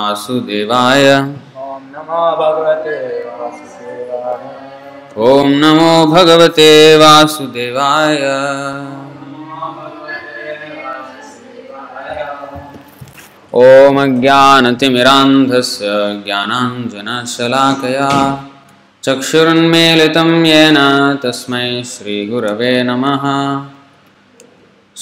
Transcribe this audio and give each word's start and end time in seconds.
वासुदेवाय। 0.00 1.06
ॐ 5.18 5.48
नमो 5.62 5.94
भगवते 6.12 6.70
वासुदेवाय। 6.96 8.16
ॐ 13.54 13.96
अज्ञानतिमिरान्धस्य 14.02 15.86
ज्ञानाञ्जनशलाकया। 16.24 18.10
चक्षुरुन्मीलितं 19.04 20.30
येन 20.46 20.78
तस्मै 21.22 21.68
श्रीगुरवे 21.92 22.72
नमः 22.82 23.24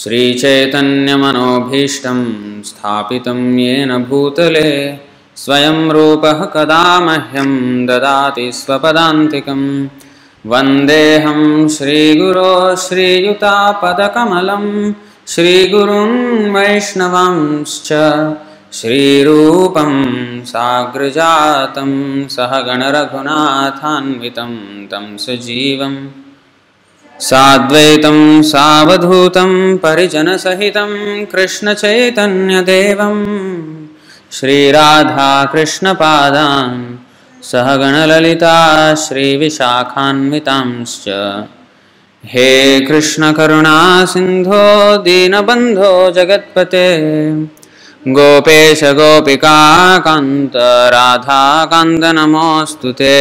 श्रीचैतन्यमनोभीष्टं 0.01 2.19
स्थापितं 2.69 3.39
येन 3.59 3.93
भूतले 4.09 4.71
स्वयं 5.43 5.79
रूपः 5.95 6.41
कदा 6.55 6.83
मह्यं 7.07 7.53
ददाति 7.87 8.45
स्वपदान्तिकं 8.59 9.63
वन्देऽहं 10.53 11.43
श्रीगुरो 11.77 12.53
श्रीयुतापदकमलं 12.85 14.67
श्रीगुरुन् 15.35 16.17
वैष्णवांश्च 16.55 17.91
श्रीरूपं 18.81 19.93
साग्रजातं 20.53 21.93
सहगणरघुनाथान्वितं 22.37 24.55
तं 24.93 25.07
सजीवम् 25.27 25.99
साद्वैतं 27.21 28.19
सावधूतं 28.51 29.53
परिजनसहितं 29.83 30.93
कृष्णचैतन्यदेवं 31.33 33.19
श्रीराधाकृष्णपादान् 34.39 36.81
सहगणललिता 37.51 38.57
श्रीविशाखान्वितांश्च। 39.05 41.07
हे 42.25 42.51
कृष्णकरुणासिन्धो 42.87 44.65
दीनबन्धो 45.05 45.93
जगत्पते 46.17 46.89
गोपेश 48.17 48.81
गोपिकान्त 48.99 50.57
राधाकान्त 50.95 52.05
नमोऽस्तु 52.19 52.91
ते 53.01 53.17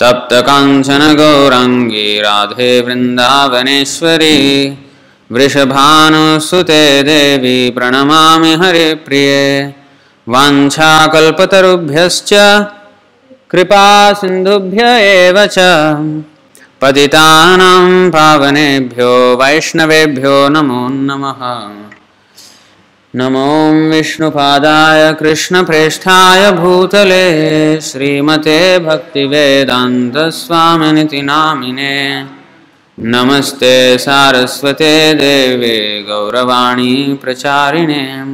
तप्तकाञ्चन 0.00 1.02
गौराङ्गी 1.20 2.08
राधे 2.24 2.68
वृन्दावनेश्वरी 2.86 4.36
वृषभानुसुते 5.30 6.84
देवी 7.08 7.56
प्रणमामि 7.76 8.52
हरिप्रिये 8.60 9.40
वाञ्छाकल्पतरुभ्यश्च 10.26 12.30
कृपासिन्धुभ्य 13.52 14.82
एव 15.10 15.36
च 15.56 15.58
पतितानां 16.82 17.84
पावनेभ्यो 18.14 19.10
वैष्णवेभ्यो 19.42 20.36
नमो 20.54 20.80
नमः 21.08 21.40
नमो 23.16 23.90
विष्णुपादाय 23.90 25.12
कृष्णप्रेष्ठाय 25.12 26.52
भूतले 26.52 27.80
श्रीमते 27.80 28.78
भक्तिवेदान्तस्वामिनिति 28.78 31.22
नामिने 31.22 32.24
नमस्ते 32.98 33.98
सारस्वते 33.98 35.14
देवे 35.14 36.04
गौरवाणी 36.08 37.18
प्रचारिणे। 37.22 38.24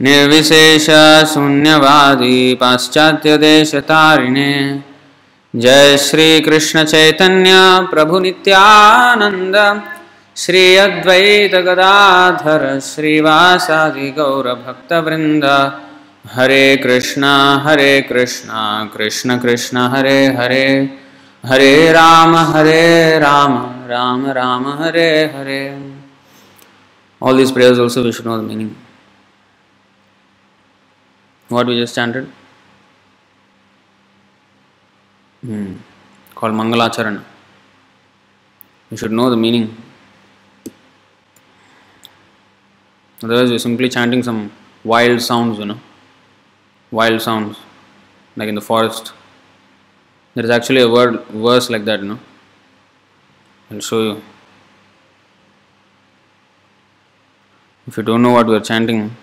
निर्विशेषशून्यवादी 0.00 2.54
पाश्चात्यदेशतारिणे। 2.54 4.82
जय 5.54 5.96
श्रीकृष्णचैतन्य 5.96 7.52
प्रभुनित्यानन्द 7.90 9.56
श्री 10.40 10.60
अद्वैत 10.76 11.54
गदाधर 11.66 12.62
श्रीवासादि 12.80 14.10
गौरभक्तवृन्द। 14.18 15.44
Hare 16.34 16.76
Krishna 16.76 17.32
Hare 17.64 18.00
Krishna, 18.02 18.60
Krishna 18.94 19.38
Krishna, 19.40 19.78
Hare 19.94 20.20
Hare. 20.36 20.66
Hare 21.44 21.72
Rama 21.92 22.36
Hare 22.52 23.18
Rama 23.18 23.56
Rama 23.88 24.26
Rama, 24.30 24.68
Hare 24.82 25.10
Hare. 25.34 25.58
All 27.20 27.36
this 27.36 27.50
prayers 27.50 27.78
also 27.80 28.02
Vishnu 28.02 28.32
all 28.32 28.44
meaning 28.44 28.70
what 31.50 31.66
we 31.66 31.80
just 31.80 31.94
chanted 31.94 32.26
call 36.36 36.52
mangalacharan 36.60 37.20
you 38.90 38.96
should 38.96 39.10
know 39.20 39.30
the 39.30 39.38
meaning 39.38 39.68
Otherwise, 43.22 43.50
we're 43.50 43.58
simply 43.58 43.88
chanting 43.88 44.22
some 44.22 44.52
wild 44.84 45.20
sounds, 45.20 45.58
you 45.58 45.64
know. 45.64 45.80
Wild 46.90 47.20
sounds, 47.20 47.58
like 48.36 48.48
in 48.48 48.54
the 48.54 48.60
forest. 48.60 49.12
There 50.34 50.44
is 50.44 50.50
actually 50.50 50.82
a 50.82 50.88
word, 50.88 51.24
verse 51.26 51.68
like 51.68 51.84
that, 51.84 52.00
you 52.00 52.08
know. 52.10 52.18
I'll 53.70 53.80
show 53.80 54.02
you. 54.02 54.22
If 57.86 57.96
you 57.96 58.02
don't 58.02 58.22
know 58.22 58.30
what 58.30 58.46
we're 58.46 58.60
chanting, 58.60 59.16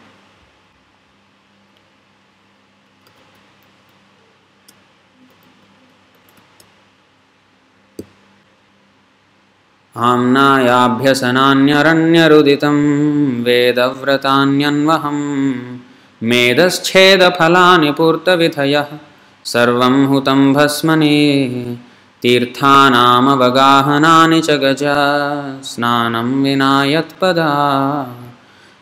आम्नायाभ्यसनान्यरण्यरुदितं 9.97 12.77
वेदव्रतान्यन्वहं 13.43 15.19
मेधश्छेदफलानि 16.29 17.91
पूर्तविधयः 17.97 18.89
सर्वं 19.53 19.95
हुतं 20.11 20.39
भस्मने 20.53 21.19
तीर्थानामवगाहनानि 22.21 24.39
च 24.47 24.49
गजा 24.63 24.97
स्नानं 25.69 26.29
विना 26.43 26.73
यत्पदा 26.93 27.51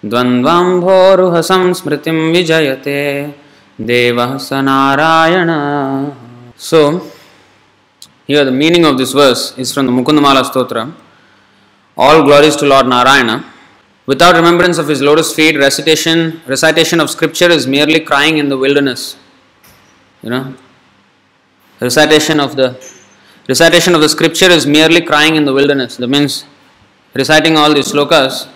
द्वन्द्वाम्भोरुह 0.03 1.35
विजयते 2.33 3.01
देवः 3.91 4.31
स 4.47 4.49
Narayan. 4.69 5.49
So 6.69 6.81
here 8.29 8.43
the 8.49 8.51
meaning 8.61 8.85
of 8.85 8.97
this 8.97 9.15
verse 9.15 9.41
is 9.59 9.73
from 9.73 9.85
the 9.87 9.89
Mukundamala 9.99 10.41
All 11.95 12.23
glories 12.23 12.55
to 12.55 12.65
Lord 12.65 12.87
Narayana. 12.87 13.45
Without 14.07 14.35
remembrance 14.35 14.79
of 14.79 14.87
his 14.87 14.99
lotus 14.99 15.33
feet, 15.35 15.55
recitation 15.55 16.41
recitation 16.47 16.99
of 16.99 17.09
scripture 17.09 17.49
is 17.49 17.67
merely 17.67 17.99
crying 17.99 18.39
in 18.39 18.49
the 18.49 18.57
wilderness. 18.57 19.15
You 20.23 20.31
know, 20.31 20.55
recitation 21.79 22.39
of 22.39 22.55
the 22.55 22.67
recitation 23.47 23.93
of 23.93 24.01
the 24.01 24.09
scripture 24.09 24.49
is 24.49 24.65
merely 24.65 25.01
crying 25.01 25.35
in 25.35 25.45
the 25.45 25.53
wilderness. 25.53 25.97
That 25.97 26.07
means 26.07 26.45
reciting 27.13 27.57
all 27.57 27.71
these 27.71 27.91
slokas 27.91 28.47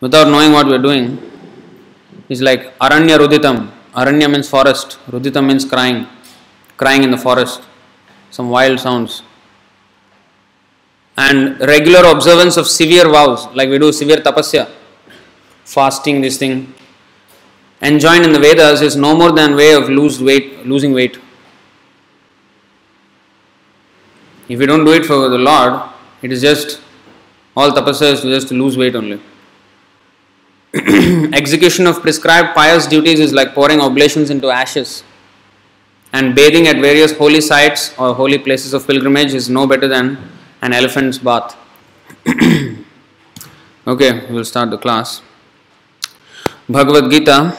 without 0.00 0.28
knowing 0.28 0.52
what 0.52 0.66
we 0.66 0.74
are 0.74 0.84
doing 0.90 1.20
is 2.30 2.40
like 2.40 2.76
aranya 2.78 3.18
ruditam. 3.18 3.70
Aranya 3.94 4.30
means 4.30 4.48
forest. 4.48 4.98
Ruditam 5.10 5.46
means 5.48 5.66
crying, 5.66 6.06
crying 6.78 7.02
in 7.02 7.10
the 7.10 7.18
forest, 7.18 7.60
some 8.30 8.48
wild 8.48 8.80
sounds 8.80 9.22
and 11.16 11.58
regular 11.60 12.08
observance 12.10 12.56
of 12.56 12.66
severe 12.66 13.08
vows, 13.08 13.46
like 13.54 13.68
we 13.68 13.78
do 13.78 13.92
severe 13.92 14.18
tapasya, 14.18 14.68
fasting, 15.64 16.20
this 16.20 16.38
thing, 16.38 16.74
enjoined 17.80 18.24
in 18.24 18.32
the 18.32 18.38
Vedas 18.38 18.82
is 18.82 18.96
no 18.96 19.16
more 19.16 19.32
than 19.32 19.56
way 19.56 19.72
of 19.72 19.88
lose 19.88 20.22
weight, 20.22 20.66
losing 20.66 20.92
weight. 20.92 21.18
If 24.48 24.60
you 24.60 24.66
don't 24.66 24.84
do 24.84 24.92
it 24.92 25.06
for 25.06 25.28
the 25.28 25.38
Lord, 25.38 25.82
it 26.22 26.32
is 26.32 26.42
just 26.42 26.80
all 27.56 27.70
tapasya 27.70 28.12
is 28.12 28.22
just 28.22 28.48
to 28.48 28.54
lose 28.54 28.76
weight 28.76 28.94
only. 28.94 29.20
Execution 31.32 31.86
of 31.86 32.02
prescribed 32.02 32.54
pious 32.54 32.86
duties 32.86 33.18
is 33.18 33.32
like 33.32 33.54
pouring 33.54 33.80
oblations 33.80 34.28
into 34.28 34.50
ashes. 34.50 35.02
And 36.12 36.34
bathing 36.34 36.66
at 36.66 36.76
various 36.76 37.16
holy 37.16 37.40
sites 37.40 37.94
or 37.98 38.14
holy 38.14 38.38
places 38.38 38.74
of 38.74 38.86
pilgrimage 38.86 39.32
is 39.34 39.48
no 39.48 39.66
better 39.66 39.88
than 39.88 40.35
an 40.62 40.72
elephant's 40.72 41.18
bath. 41.18 41.56
okay, 43.86 44.26
we'll 44.30 44.44
start 44.44 44.70
the 44.70 44.78
class. 44.78 45.22
Bhagavad 46.68 47.10
Gita, 47.10 47.56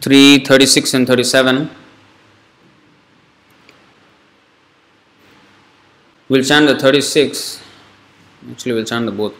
three 0.00 0.44
thirty-six 0.44 0.94
and 0.94 1.06
thirty-seven. 1.06 1.70
We'll 6.28 6.44
chant 6.44 6.66
the 6.68 6.78
thirty-six. 6.78 7.60
Actually, 8.50 8.74
we'll 8.74 8.84
chant 8.84 9.06
the 9.06 9.12
both. 9.12 9.34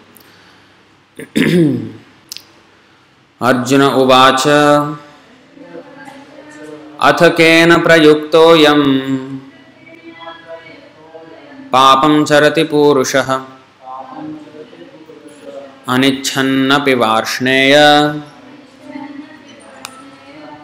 Arjun 3.42 3.82
उवाच 3.82 4.42
अथ 7.02 7.22
केन 7.22 7.82
प्रयुक्तोऽयम्। 7.82 8.84
पापं 11.72 12.24
चरति 12.24 12.64
पूरुषः। 12.64 13.30
अनिच्छन्नपि 15.88 16.94
वार्ष्णेय। 16.94 17.76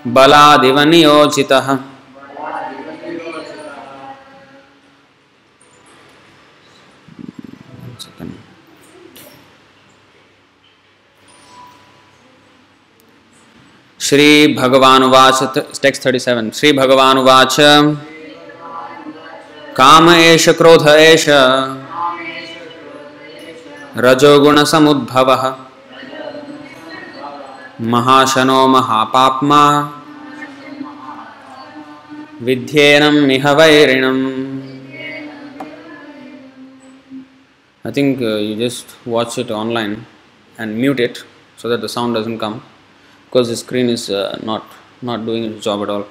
बलादिव 0.07 0.81
नियोजितः 0.81 1.79
One 7.87 8.05
second. 8.05 8.33
Shri 14.07 14.55
भगवानुवाच 14.55 15.39
टेक्स्ट 15.83 16.05
थर्टी 16.05 16.19
सेवन 16.25 16.51
श्री 16.57 16.73
भगवानुवाच 16.73 17.57
काम 19.79 20.11
एष 20.11 20.49
क्रोध 20.59 20.87
एष 20.89 21.25
रजोगुणसमुद्भवः। 24.07 25.43
महाशनो 27.95 28.67
महापाप्मा 28.75 29.63
विध्येनं 32.49 33.19
इह 33.39 33.51
वैरिणम् 33.61 34.23
think 37.97 38.21
uh, 38.21 38.37
you 38.37 38.55
just 38.57 38.95
watch 39.07 39.39
it 39.39 39.51
online 39.51 40.07
and 40.59 40.77
mute 40.77 41.01
it 41.01 41.25
so 41.57 41.69
that 41.69 41.81
the 41.81 41.89
sound 41.89 42.15
doesn't 42.15 42.39
come. 42.39 42.57
Because 43.37 43.49
the 43.51 43.57
screen 43.57 43.91
is 43.91 44.09
uh, 44.09 44.39
not 44.43 44.65
not 45.03 45.27
doing 45.27 45.45
its 45.45 45.63
job 45.63 45.83
at 45.83 45.91
all. 45.91 46.07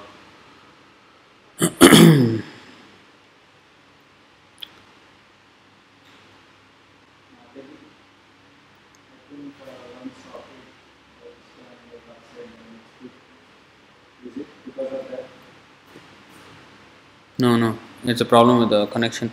No, 17.39 17.57
no, 17.57 17.75
it's 18.03 18.21
a 18.21 18.25
problem 18.25 18.59
with 18.59 18.69
the 18.69 18.85
connection. 18.85 19.31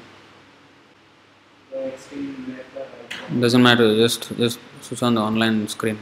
Doesn't 3.38 3.62
matter. 3.62 3.94
Just 3.96 4.34
just 4.38 4.58
switch 4.80 5.02
on 5.02 5.14
the 5.16 5.20
online 5.20 5.68
screen. 5.68 5.98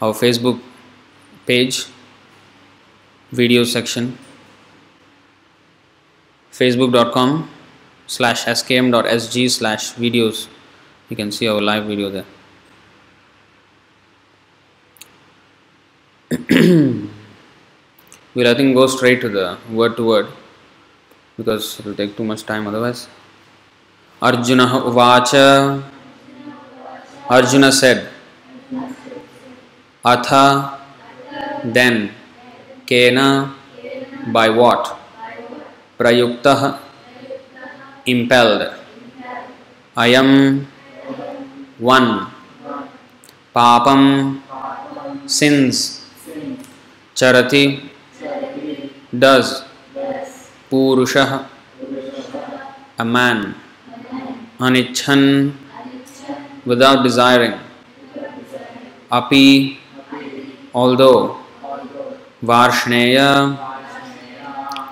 Our 0.00 0.14
Facebook 0.14 0.58
page, 1.46 1.86
video 3.30 3.64
section, 3.64 4.18
facebook.com 6.52 7.48
slash 8.06 8.44
skm.sg 8.44 9.50
slash 9.50 9.94
videos. 9.94 10.48
You 11.08 11.16
can 11.16 11.30
see 11.30 11.48
our 11.48 11.60
live 11.60 11.84
video 11.84 12.10
there. 12.10 12.24
we'll 18.34 18.48
I 18.48 18.54
think 18.54 18.74
go 18.74 18.86
straight 18.86 19.20
to 19.20 19.28
the 19.28 19.56
word 19.70 19.96
to 19.96 20.06
word 20.06 20.26
because 21.36 21.78
it 21.78 21.86
will 21.86 21.94
take 21.94 22.16
too 22.16 22.24
much 22.24 22.44
time 22.44 22.66
otherwise. 22.66 23.08
Arjuna 24.20 24.66
Uvacha 24.66 25.82
Arjuna 27.28 27.72
said, 27.72 28.08
Atha, 30.04 30.78
then, 31.74 32.10
Kena, 32.86 33.54
by 34.32 34.50
what? 34.50 34.96
Prayuktah, 35.98 36.78
impelled. 38.06 38.74
Ayam, 39.96 40.66
one. 41.78 42.26
Papam, 43.54 44.42
sins. 45.26 46.04
Charati, 47.14 47.88
does. 49.18 49.64
Purushah, 50.70 51.46
a 52.98 53.04
man. 53.04 53.54
Anichan, 54.58 55.54
without 56.66 57.02
desiring. 57.02 57.54
Api, 59.10 59.78
although. 60.74 61.45
Varshneya, 62.42 63.58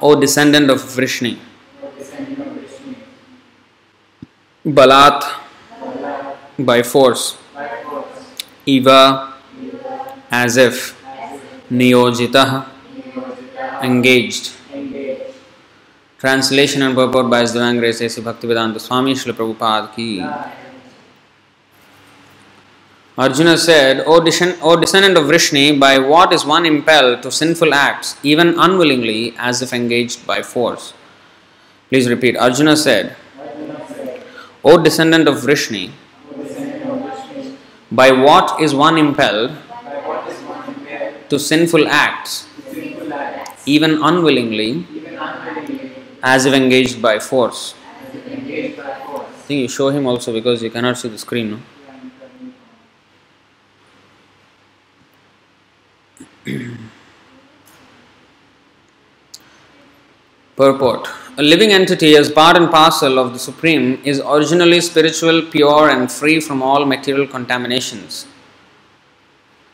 O 0.00 0.18
descendant 0.20 0.70
of 0.70 0.78
Vrishni. 0.78 1.38
Balat, 4.66 5.22
by 6.58 6.82
force. 6.82 7.36
Eva, 8.66 9.34
as 10.30 10.56
if. 10.56 11.00
Niyojitah, 11.70 12.66
engaged. 13.82 14.52
Translation 16.18 16.82
and 16.82 16.94
purport 16.94 17.28
by 17.28 17.40
His 17.40 17.52
Divine 17.52 17.78
Grace 17.78 18.00
Bhaktivedanta 18.00 18.80
Swami 18.80 19.12
Srila 19.12 19.34
Prabhupada 19.34 19.94
ki. 19.94 20.24
Arjuna 23.16 23.56
said, 23.56 24.02
o, 24.06 24.20
descend- 24.20 24.58
o 24.60 24.74
descendant 24.74 25.16
of 25.16 25.24
Vrishni, 25.24 25.78
by 25.78 25.98
what 25.98 26.32
is 26.32 26.44
one 26.44 26.66
impelled 26.66 27.22
to 27.22 27.30
sinful 27.30 27.72
acts, 27.72 28.16
even 28.24 28.58
unwillingly, 28.58 29.34
as 29.38 29.62
if 29.62 29.72
engaged 29.72 30.26
by 30.26 30.42
force? 30.42 30.94
Please 31.90 32.08
repeat. 32.08 32.36
Arjuna 32.36 32.76
said, 32.76 33.14
O 34.64 34.82
descendant 34.82 35.28
of 35.28 35.36
Vrishni, 35.36 35.92
by 37.92 38.10
what 38.10 38.60
is 38.60 38.74
one 38.74 38.98
impelled 38.98 39.52
to 41.28 41.38
sinful 41.38 41.86
acts, 41.86 42.48
even 43.66 44.02
unwillingly, 44.02 44.86
as 46.22 46.46
if 46.46 46.54
engaged 46.54 47.00
by 47.00 47.18
force? 47.20 47.74
I 48.12 49.46
think 49.46 49.60
you 49.60 49.68
show 49.68 49.90
him 49.90 50.06
also 50.06 50.32
because 50.32 50.62
you 50.62 50.70
cannot 50.70 50.96
see 50.96 51.08
the 51.08 51.18
screen. 51.18 51.50
No? 51.50 51.60
Purport 60.56 61.08
A 61.38 61.42
living 61.42 61.72
entity, 61.72 62.16
as 62.16 62.30
part 62.30 62.58
and 62.58 62.70
parcel 62.70 63.18
of 63.18 63.32
the 63.32 63.38
Supreme, 63.38 63.98
is 64.04 64.20
originally 64.20 64.82
spiritual, 64.82 65.40
pure, 65.42 65.88
and 65.88 66.12
free 66.12 66.40
from 66.40 66.62
all 66.62 66.84
material 66.84 67.26
contaminations. 67.26 68.26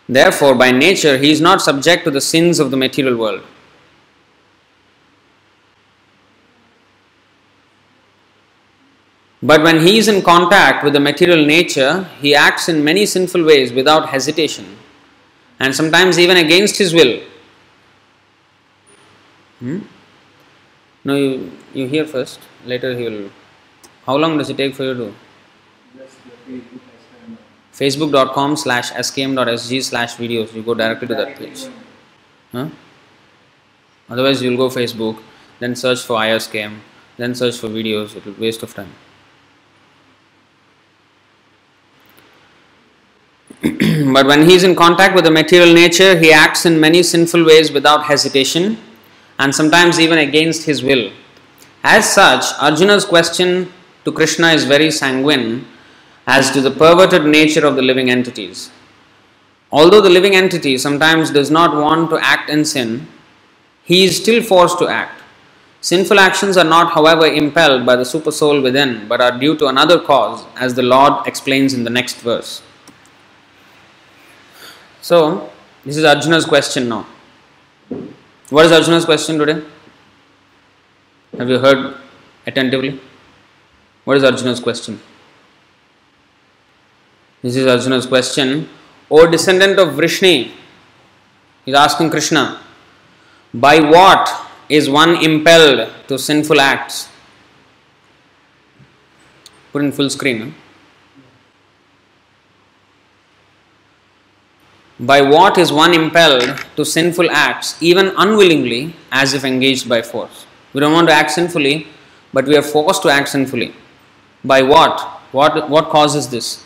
Therefore, 0.09 0.55
by 0.55 0.71
nature, 0.71 1.19
he 1.19 1.33
is 1.33 1.41
not 1.41 1.61
subject 1.61 2.05
to 2.05 2.11
the 2.13 2.21
sins 2.21 2.61
of 2.61 2.71
the 2.71 2.77
material 2.77 3.17
world. 3.17 3.43
But 9.43 9.65
when 9.65 9.81
he 9.81 9.99
is 9.99 10.07
in 10.07 10.23
contact 10.23 10.85
with 10.85 10.93
the 10.93 11.01
material 11.01 11.45
nature, 11.45 12.09
he 12.21 12.33
acts 12.35 12.69
in 12.69 12.85
many 12.85 13.07
sinful 13.07 13.43
ways 13.45 13.73
without 13.73 14.11
hesitation 14.11 14.77
and 15.61 15.75
sometimes 15.75 16.19
even 16.19 16.39
against 16.39 16.79
his 16.79 16.95
will. 16.95 17.21
Hmm? 19.61 19.81
No, 21.05 21.15
you, 21.15 21.53
you 21.75 21.87
hear 21.87 22.07
first, 22.07 22.41
later 22.65 22.97
he 22.97 23.05
will. 23.05 23.31
How 24.07 24.17
long 24.17 24.39
does 24.39 24.51
it 24.51 24.57
take 24.57 24.75
for 24.75 24.85
you 24.85 24.95
to? 24.95 25.15
Facebook.com 27.73 28.57
slash 28.57 28.91
skm.sg 28.93 29.83
slash 29.83 30.17
videos. 30.17 30.53
You 30.53 30.63
go 30.63 30.75
directly 30.75 31.09
to 31.09 31.15
that 31.15 31.37
page. 31.37 31.67
Huh? 32.53 32.69
Otherwise, 34.09 34.43
you'll 34.43 34.57
go 34.57 34.69
Facebook, 34.69 35.23
then 35.61 35.77
search 35.77 36.01
for 36.01 36.17
ISKM, 36.17 36.79
then 37.17 37.35
search 37.35 37.59
for 37.59 37.69
videos. 37.69 38.17
It 38.17 38.25
will 38.25 38.35
waste 38.35 38.63
of 38.63 38.75
time. 38.75 38.93
but 44.13 44.27
when 44.27 44.49
he 44.49 44.55
is 44.55 44.65
in 44.65 44.75
contact 44.75 45.15
with 45.15 45.25
the 45.25 45.31
material 45.31 45.75
nature, 45.75 46.19
he 46.19 46.33
acts 46.33 46.65
in 46.65 46.81
many 46.81 47.03
sinful 47.03 47.45
ways 47.45 47.71
without 47.71 48.05
hesitation 48.05 48.79
and 49.39 49.55
sometimes 49.55 50.01
even 50.01 50.19
against 50.19 50.65
his 50.65 50.83
will. 50.83 51.13
As 51.83 52.09
such, 52.09 52.45
Arjuna's 52.59 53.05
question 53.05 53.71
to 54.05 54.13
Krishna 54.13 54.49
is 54.49 54.65
very 54.65 54.91
sanguine 54.91 55.67
as 56.27 56.51
to 56.53 56.61
the 56.63 56.71
perverted 56.71 57.25
nature 57.27 57.67
of 57.67 57.77
the 57.77 57.83
living 57.83 58.11
entities. 58.11 58.71
Although 59.71 60.01
the 60.01 60.11
living 60.11 60.35
entity 60.35 60.79
sometimes 60.79 61.31
does 61.31 61.51
not 61.51 61.75
want 61.75 62.11
to 62.11 62.19
act 62.19 62.49
in 62.49 62.65
sin, 62.65 63.09
he 63.85 64.05
is 64.05 64.17
still 64.17 64.43
forced 64.43 64.79
to 64.79 64.89
act. 64.89 65.23
Sinful 65.83 66.19
actions 66.19 66.57
are 66.57 66.65
not, 66.65 66.93
however, 66.93 67.27
impelled 67.27 67.87
by 67.87 67.97
the 67.97 68.05
supersoul 68.05 68.63
within, 68.63 69.09
but 69.09 69.21
are 69.21 69.39
due 69.39 69.57
to 69.57 69.67
another 69.67 69.99
cause, 69.99 70.45
as 70.57 70.75
the 70.75 70.83
Lord 70.83 71.27
explains 71.27 71.73
in 71.73 71.85
the 71.85 71.91
next 71.91 72.21
verse. 72.21 72.63
So, 75.03 75.51
this 75.85 75.97
is 75.97 76.05
Arjuna's 76.05 76.45
question 76.45 76.89
now. 76.89 77.07
What 78.51 78.67
is 78.67 78.73
Arjuna's 78.73 79.07
question 79.07 79.39
today? 79.39 79.63
Have 81.39 81.49
you 81.49 81.59
heard 81.59 81.97
attentively? 82.47 83.01
What 84.05 84.19
is 84.19 84.25
Arjuna's 84.25 84.61
question? 84.61 85.01
This 87.41 87.57
is 87.57 87.67
Arjuna's 87.67 88.07
question. 88.07 88.69
O 89.11 89.27
descendant 89.27 89.79
of 89.79 89.95
Vrishni, 89.95 90.51
he 91.65 91.71
is 91.71 91.75
asking 91.75 92.11
Krishna, 92.11 92.61
by 93.55 93.81
what 93.81 94.29
is 94.69 94.91
one 94.91 95.17
impelled 95.17 95.91
to 96.09 96.19
sinful 96.19 96.61
acts? 96.61 97.09
Put 99.73 99.83
in 99.83 99.93
full 99.93 100.11
screen. 100.11 100.41
huh? 100.41 100.70
By 105.01 105.23
what 105.23 105.57
is 105.57 105.73
one 105.73 105.95
impelled 105.95 106.63
to 106.77 106.85
sinful 106.85 107.31
acts, 107.31 107.83
even 107.83 108.13
unwillingly, 108.19 108.95
as 109.11 109.33
if 109.33 109.45
engaged 109.45 109.89
by 109.89 110.03
force? 110.03 110.47
We 110.75 110.81
don't 110.81 110.93
want 110.93 111.09
to 111.09 111.15
act 111.15 111.31
sinfully, 111.31 111.87
but 112.35 112.45
we 112.45 112.55
are 112.55 112.63
forced 112.63 113.03
to 113.03 113.09
act 113.09 113.31
sinfully. 113.31 113.75
By 114.45 114.61
what? 114.61 115.01
What, 115.33 115.71
what 115.71 115.89
causes 115.89 116.29
this? 116.29 116.63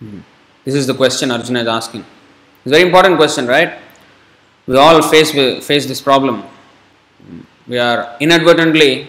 Hmm. 0.00 0.20
This 0.64 0.74
is 0.74 0.88
the 0.88 0.94
question 0.94 1.30
Arjuna 1.30 1.60
is 1.60 1.68
asking. 1.68 2.00
It's 2.00 2.66
a 2.66 2.70
very 2.70 2.82
important 2.82 3.16
question, 3.16 3.46
right? 3.46 3.78
We 4.66 4.76
all 4.76 5.00
face, 5.02 5.30
face 5.64 5.86
this 5.86 6.00
problem. 6.00 6.42
We 7.68 7.78
are 7.78 8.16
inadvertently 8.18 9.08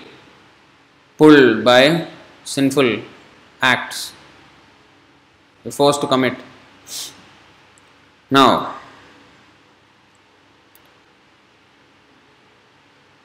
pulled 1.17 1.65
by 1.65 2.07
sinful 2.43 3.01
acts. 3.61 4.13
We're 5.65 5.71
forced 5.71 6.01
to 6.01 6.07
commit. 6.07 6.35
Now, 8.31 8.75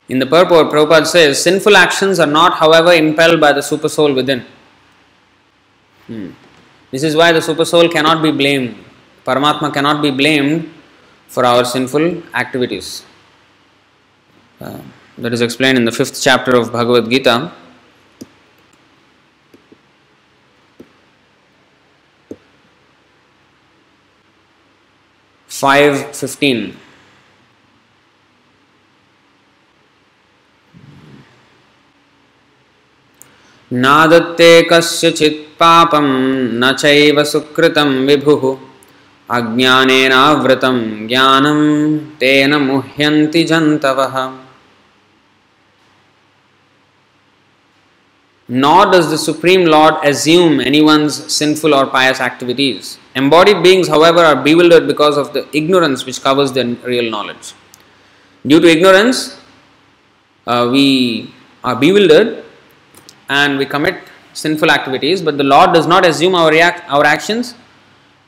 in 0.08 0.18
the 0.18 0.26
purport, 0.26 0.68
Prabhupada 0.68 1.06
says 1.06 1.42
sinful 1.42 1.76
actions 1.76 2.18
are 2.18 2.26
not, 2.26 2.54
however, 2.54 2.92
impelled 2.92 3.40
by 3.40 3.52
the 3.52 3.62
super 3.62 3.88
soul 3.88 4.12
within. 4.12 4.44
Hmm. 6.06 6.30
This 6.90 7.02
is 7.02 7.16
why 7.16 7.32
the 7.32 7.42
super 7.42 7.64
soul 7.64 7.88
cannot 7.88 8.22
be 8.22 8.30
blamed. 8.30 8.76
Paramatma 9.26 9.72
cannot 9.72 10.02
be 10.02 10.10
blamed 10.10 10.70
for 11.28 11.44
our 11.44 11.64
sinful 11.64 12.22
activities. 12.34 13.04
Uh, 14.60 14.80
that 15.18 15.32
is 15.32 15.40
explained 15.40 15.78
in 15.78 15.84
the 15.84 15.92
fifth 15.92 16.20
chapter 16.22 16.54
of 16.56 16.72
Bhagavad 16.72 17.10
Gita. 17.10 17.52
Five 25.60 25.96
fifteen. 26.20 26.60
नादत्ते 33.70 34.50
कस्यचित् 34.70 35.40
पापं 35.60 36.06
न 36.60 36.72
चैव 36.80 37.22
सुकृतं 37.24 37.90
विभुः 38.06 38.42
अज्ञानेनावृतं 39.36 40.78
ज्ञानं 41.08 41.60
तेन 42.20 42.54
मुह्यन्ति 42.62 43.44
जन्तवः 43.50 44.16
Nor 48.48 48.90
does 48.90 49.10
the 49.10 49.16
Supreme 49.16 49.64
Lord 49.64 49.94
assume 50.04 50.60
anyone's 50.60 51.32
sinful 51.32 51.74
or 51.74 51.86
pious 51.86 52.20
activities. 52.20 52.98
Embodied 53.14 53.62
beings, 53.62 53.88
however, 53.88 54.20
are 54.20 54.36
bewildered 54.36 54.86
because 54.86 55.16
of 55.16 55.32
the 55.32 55.48
ignorance 55.56 56.04
which 56.04 56.20
covers 56.20 56.52
their 56.52 56.66
real 56.66 57.10
knowledge. 57.10 57.54
Due 58.46 58.60
to 58.60 58.68
ignorance, 58.68 59.38
uh, 60.46 60.68
we 60.70 61.32
are 61.62 61.74
bewildered 61.74 62.44
and 63.30 63.56
we 63.56 63.64
commit 63.64 63.96
sinful 64.34 64.70
activities, 64.70 65.22
but 65.22 65.38
the 65.38 65.44
Lord 65.44 65.72
does 65.72 65.86
not 65.86 66.06
assume 66.06 66.34
our, 66.34 66.50
react, 66.50 66.88
our 66.90 67.04
actions, 67.04 67.54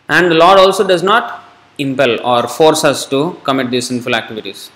and 0.09 0.31
the 0.31 0.35
Lord 0.37 0.59
also 0.59 0.87
does 0.87 1.03
not 1.03 1.45
impel 1.79 2.25
or 2.25 2.49
force 2.49 2.85
us 2.85 3.05
to 3.07 3.39
commit 3.45 3.71
these 3.71 3.89
sinful 3.89 4.15
activities. 4.15 4.71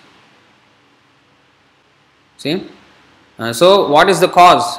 See? 2.37 2.69
Uh, 3.39 3.53
so, 3.55 3.89
what 3.89 4.11
is 4.11 4.21
the 4.21 4.29
cause? 4.29 4.79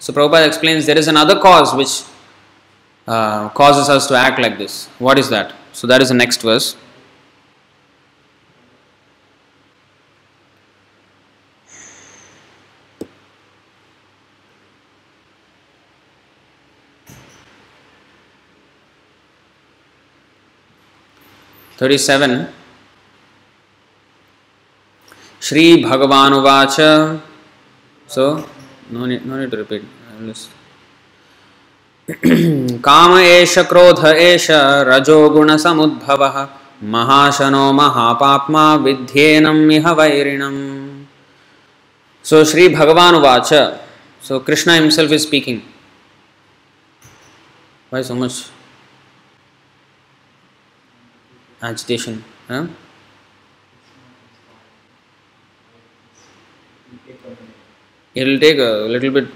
So, 0.00 0.14
Prabhupada 0.14 0.46
explains 0.46 0.86
there 0.86 0.96
is 0.96 1.08
another 1.08 1.38
cause 1.38 1.74
which 1.74 2.04
uh, 3.06 3.50
causes 3.50 3.90
us 3.90 4.06
to 4.06 4.16
act 4.16 4.40
like 4.40 4.56
this. 4.56 4.86
What 4.98 5.18
is 5.18 5.28
that? 5.28 5.52
So, 5.74 5.86
that 5.86 6.00
is 6.00 6.08
the 6.08 6.14
next 6.14 6.40
verse. 6.40 6.74
Thirty-seven. 21.76 22.48
Shri 25.40 25.82
Bhagavan 25.82 27.20
So, 28.06 28.46
no 28.92 29.06
need 29.06 29.54
repeat 29.54 29.82
काम 32.84 33.16
एष 33.18 33.58
क्रोध 33.68 34.04
एष 34.06 34.46
रजोगुण 34.88 35.56
समुद्भव 35.56 36.24
महाशनो 36.94 37.70
महापात्मा 37.72 38.64
विध्येनम 38.84 39.70
इह 39.70 39.90
वैरिणम 39.92 40.56
so 42.24 42.44
Shri 42.44 42.68
Bhagavan 42.70 43.14
watch 43.22 43.52
so 44.22 44.38
Krishna 44.46 44.74
himself 44.74 45.12
is 45.12 45.22
speaking 45.22 45.60
so 47.92 48.14
much 48.14 48.44
agitation 51.64 52.22
It 58.14 58.26
will 58.26 58.40
take 58.40 58.58
a 58.58 58.86
little 58.88 59.10
bit 59.10 59.28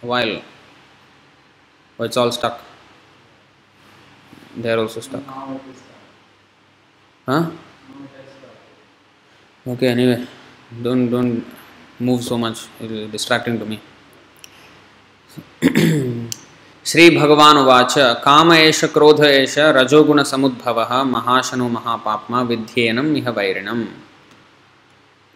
while. 0.00 0.42
Oh, 1.98 2.04
it's 2.04 2.16
all 2.16 2.32
stuck. 2.32 2.60
They 4.56 4.72
are 4.72 4.78
also 4.78 5.00
stuck. 5.00 5.22
Huh? 7.26 7.50
Okay, 9.66 9.88
anyway, 9.88 10.26
don't 10.82 11.08
don't 11.08 11.44
move 11.98 12.22
so 12.22 12.36
much. 12.36 12.66
It 12.80 12.90
is 12.90 13.10
distracting 13.10 13.58
to 13.58 13.64
me. 13.64 13.80
Shri 16.86 17.08
Bhagavan 17.10 17.56
उवाच 17.56 17.94
काम 18.24 18.52
एष 18.52 18.84
क्रोध 18.94 19.20
एष 19.24 19.54
रजोगुण 19.76 20.22
समुद्भव 20.32 20.80
महाशनो 21.12 21.68
महापाप्मा 21.68 22.42
विध्येनम 22.50 23.16
इह 23.16 23.30
वैरिणम 23.38 23.84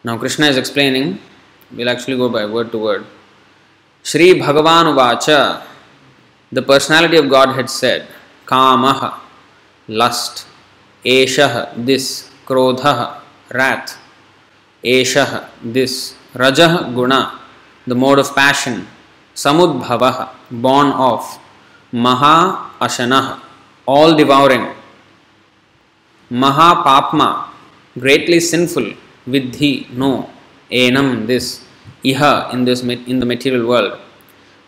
Now 0.04 0.16
Krishna 0.16 0.46
is 0.46 0.56
explaining, 0.56 1.18
we'll 1.72 1.88
actually 1.88 2.16
go 2.16 2.28
by 2.28 2.46
word 2.46 2.72
to 2.72 2.78
word. 2.78 3.06
Shri 4.02 4.34
Bhagavan 4.34 4.94
Uvacha, 4.94 5.62
the 6.50 6.62
personality 6.62 7.16
of 7.16 7.28
Godhead 7.28 7.68
said, 7.68 8.08
Kamaha, 8.46 9.18
lust, 9.88 10.46
Eshah, 11.04 11.72
this, 11.84 12.30
Krodha, 12.46 13.20
wrath, 13.52 13.98
Eshah, 14.82 15.48
this, 15.62 16.14
Rajah, 16.34 16.90
guna, 16.94 17.38
the 17.86 17.94
mode 17.94 18.18
of 18.18 18.34
passion, 18.34 18.86
Samudbhavah, 19.34 20.30
born 20.50 20.88
of, 20.92 21.38
Maha 21.92 22.70
Ashanah, 22.80 23.42
all 23.86 24.16
devouring, 24.16 24.74
Maha 26.30 26.82
Papma, 26.82 27.48
greatly 27.98 28.40
sinful, 28.40 28.94
Vidhi, 29.26 29.90
no, 29.90 30.30
Enam, 30.70 31.26
this, 31.26 31.64
Iha, 32.04 32.52
in, 32.52 32.64
this, 32.64 32.82
in 32.82 33.18
the 33.18 33.26
material 33.26 33.66
world, 33.66 33.98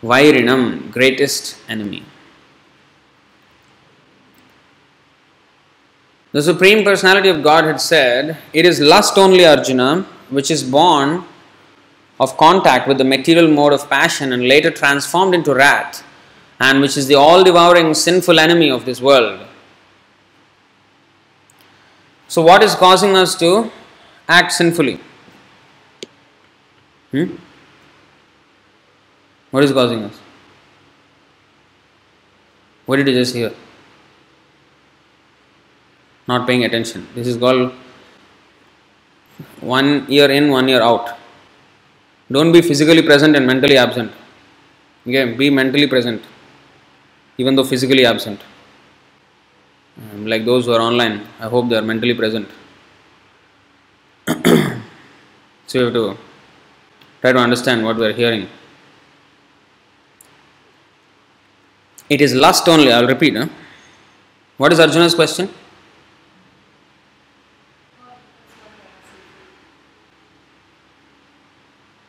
Vairinam, 0.03 0.91
greatest 0.91 1.57
enemy. 1.69 2.03
The 6.31 6.41
Supreme 6.41 6.83
Personality 6.83 7.29
of 7.29 7.43
Godhead 7.43 7.81
said, 7.81 8.37
It 8.53 8.65
is 8.65 8.79
lust 8.79 9.17
only, 9.17 9.45
Arjuna, 9.45 10.03
which 10.29 10.49
is 10.49 10.63
born 10.63 11.25
of 12.19 12.37
contact 12.37 12.87
with 12.87 12.97
the 12.97 13.03
material 13.03 13.47
mode 13.49 13.73
of 13.73 13.89
passion 13.89 14.31
and 14.31 14.47
later 14.47 14.71
transformed 14.71 15.35
into 15.35 15.53
wrath, 15.53 16.03
and 16.59 16.79
which 16.79 16.95
is 16.95 17.07
the 17.07 17.15
all 17.15 17.43
devouring 17.43 17.93
sinful 17.93 18.39
enemy 18.39 18.69
of 18.71 18.85
this 18.85 19.01
world. 19.01 19.45
So, 22.27 22.41
what 22.41 22.63
is 22.63 22.75
causing 22.75 23.17
us 23.17 23.35
to 23.35 23.69
act 24.29 24.53
sinfully? 24.53 25.01
Hmm? 27.11 27.35
What 29.51 29.63
is 29.63 29.71
causing 29.71 30.03
us? 30.03 30.19
What 32.85 32.97
did 32.97 33.07
you 33.07 33.13
just 33.13 33.35
hear? 33.35 33.51
not 36.27 36.47
paying 36.47 36.63
attention. 36.65 37.07
This 37.15 37.27
is 37.27 37.37
called 37.37 37.73
one 39.59 39.89
year 40.09 40.29
in, 40.29 40.49
one 40.51 40.67
year 40.67 40.81
out. 40.81 41.17
Don't 42.31 42.51
be 42.51 42.61
physically 42.61 43.01
present 43.01 43.35
and 43.35 43.45
mentally 43.45 43.77
absent. 43.77 44.11
Okay, 45.07 45.33
be 45.33 45.49
mentally 45.49 45.87
present, 45.87 46.21
even 47.37 47.55
though 47.55 47.63
physically 47.63 48.05
absent. 48.05 48.39
Um, 49.97 50.25
like 50.27 50.45
those 50.45 50.65
who 50.65 50.73
are 50.73 50.81
online, 50.81 51.15
I 51.39 51.47
hope 51.47 51.69
they 51.69 51.77
are 51.81 51.81
mentally 51.81 52.13
present. 52.13 52.47
so 55.67 55.79
you 55.79 55.85
have 55.85 55.93
to 55.93 56.17
try 57.21 57.31
to 57.31 57.39
understand 57.39 57.85
what 57.85 57.97
we 57.97 58.05
are 58.07 58.13
hearing. 58.13 58.47
It 62.09 62.19
is 62.19 62.35
lust 62.35 62.67
only, 62.67 62.91
I'll 62.91 63.07
repeat. 63.07 63.37
Huh? 63.37 63.47
What 64.57 64.73
is 64.73 64.79
Arjuna's 64.79 65.15
question? 65.15 65.49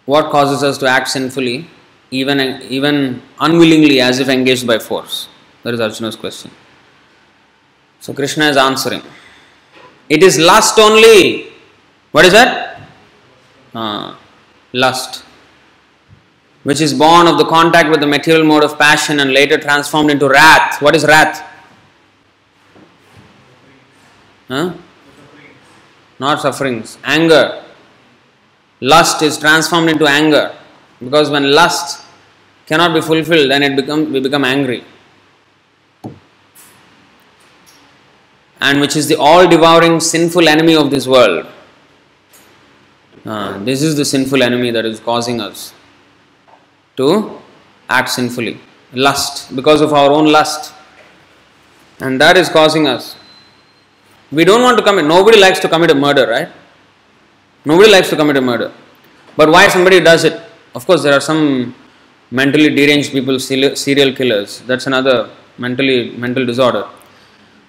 What 0.04 0.30
causes 0.30 0.62
us 0.64 0.78
to 0.78 0.88
act 0.88 1.08
sinfully, 1.08 1.68
even, 2.10 2.40
even 2.62 3.22
unwillingly, 3.38 4.00
as 4.00 4.18
if 4.18 4.28
engaged 4.28 4.66
by 4.66 4.78
force? 4.78 5.28
That 5.62 5.74
is 5.74 5.80
Arjuna's 5.80 6.16
question. 6.16 6.50
So 8.00 8.12
Krishna 8.12 8.46
is 8.46 8.56
answering. 8.56 9.02
It 10.08 10.22
is 10.24 10.38
lust 10.38 10.78
only. 10.78 11.52
What 12.10 12.24
is 12.24 12.32
that? 12.32 12.80
Uh, 13.72 14.16
lust. 14.72 15.24
Which 16.62 16.80
is 16.80 16.94
born 16.94 17.26
of 17.26 17.38
the 17.38 17.44
contact 17.44 17.90
with 17.90 18.00
the 18.00 18.06
material 18.06 18.44
mode 18.44 18.64
of 18.64 18.78
passion 18.78 19.20
and 19.20 19.32
later 19.32 19.58
transformed 19.58 20.10
into 20.10 20.28
wrath. 20.28 20.80
What 20.80 20.94
is 20.94 21.04
wrath? 21.04 21.44
Huh? 24.48 24.74
Not 26.18 26.40
sufferings. 26.40 26.98
Anger. 27.02 27.64
Lust 28.80 29.22
is 29.22 29.38
transformed 29.38 29.90
into 29.90 30.06
anger. 30.06 30.54
Because 31.00 31.30
when 31.30 31.50
lust 31.52 32.04
cannot 32.66 32.94
be 32.94 33.00
fulfilled, 33.00 33.50
then 33.50 33.62
it 33.62 33.76
become, 33.76 34.12
we 34.12 34.20
become 34.20 34.44
angry. 34.44 34.84
and 38.62 38.80
which 38.80 38.96
is 38.96 39.08
the 39.08 39.18
all 39.28 39.46
devouring 39.48 39.98
sinful 39.98 40.48
enemy 40.48 40.74
of 40.76 40.90
this 40.90 41.06
world. 41.06 41.46
Uh, 43.24 43.58
this 43.64 43.82
is 43.82 43.96
the 43.96 44.04
sinful 44.04 44.42
enemy 44.42 44.70
that 44.70 44.84
is 44.84 44.98
causing 44.98 45.40
us 45.40 45.72
to 46.96 47.38
act 47.88 48.08
sinfully. 48.08 48.60
Lust, 48.92 49.54
because 49.54 49.80
of 49.80 49.92
our 49.92 50.10
own 50.10 50.26
lust. 50.26 50.74
And 52.00 52.20
that 52.20 52.36
is 52.36 52.48
causing 52.48 52.86
us. 52.86 53.16
We 54.30 54.44
don't 54.44 54.62
want 54.62 54.76
to 54.78 54.84
commit, 54.84 55.04
nobody 55.04 55.38
likes 55.38 55.60
to 55.60 55.68
commit 55.68 55.90
a 55.90 55.94
murder, 55.94 56.26
right? 56.26 56.48
Nobody 57.64 57.90
likes 57.90 58.10
to 58.10 58.16
commit 58.16 58.36
a 58.36 58.40
murder. 58.40 58.72
But 59.36 59.50
why 59.50 59.68
somebody 59.68 60.00
does 60.00 60.24
it? 60.24 60.40
Of 60.74 60.84
course, 60.86 61.02
there 61.02 61.14
are 61.14 61.20
some 61.20 61.74
mentally 62.30 62.74
deranged 62.74 63.12
people, 63.12 63.38
serial 63.38 64.12
killers. 64.14 64.60
That's 64.62 64.86
another 64.86 65.30
mentally 65.58 66.10
mental 66.16 66.44
disorder. 66.44 66.88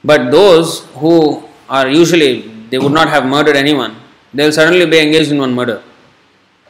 But 0.03 0.31
those 0.31 0.86
who 0.95 1.43
are 1.69 1.88
usually, 1.88 2.41
they 2.69 2.79
would 2.79 2.91
not 2.91 3.10
have 3.10 3.25
murdered 3.25 3.55
anyone, 3.55 3.95
they 4.33 4.45
will 4.45 4.51
suddenly 4.51 4.85
be 4.85 4.99
engaged 4.99 5.31
in 5.31 5.37
one 5.37 5.53
murder. 5.53 5.81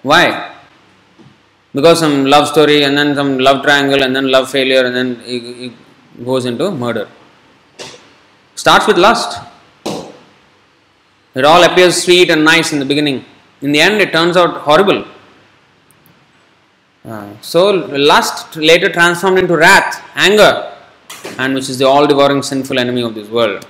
Why? 0.01 0.51
Because 1.73 1.99
some 1.99 2.25
love 2.25 2.47
story 2.47 2.83
and 2.83 2.97
then 2.97 3.15
some 3.15 3.39
love 3.39 3.63
triangle 3.63 4.03
and 4.03 4.15
then 4.15 4.29
love 4.29 4.49
failure 4.49 4.85
and 4.85 4.95
then 4.95 5.21
it, 5.25 5.73
goes 6.23 6.45
into 6.45 6.69
murder. 6.69 7.07
Starts 8.53 8.85
with 8.85 8.97
lust. 8.97 9.41
It 11.33 11.43
all 11.43 11.63
appears 11.63 12.03
sweet 12.03 12.29
and 12.29 12.45
nice 12.45 12.71
in 12.71 12.77
the 12.77 12.85
beginning. 12.85 13.25
In 13.61 13.71
the 13.71 13.81
end, 13.81 13.99
it 13.99 14.11
turns 14.11 14.37
out 14.37 14.57
horrible. 14.57 15.05
Uh, 17.03 17.33
so, 17.41 17.71
lust 17.71 18.55
later 18.55 18.89
transformed 18.89 19.39
into 19.39 19.57
wrath, 19.57 20.03
anger 20.15 20.73
and 21.37 21.53
which 21.55 21.69
is 21.69 21.77
the 21.79 21.87
all 21.87 22.05
devouring 22.05 22.41
sinful 22.41 22.77
enemy 22.79 23.01
of 23.01 23.15
this 23.15 23.29
world. 23.29 23.65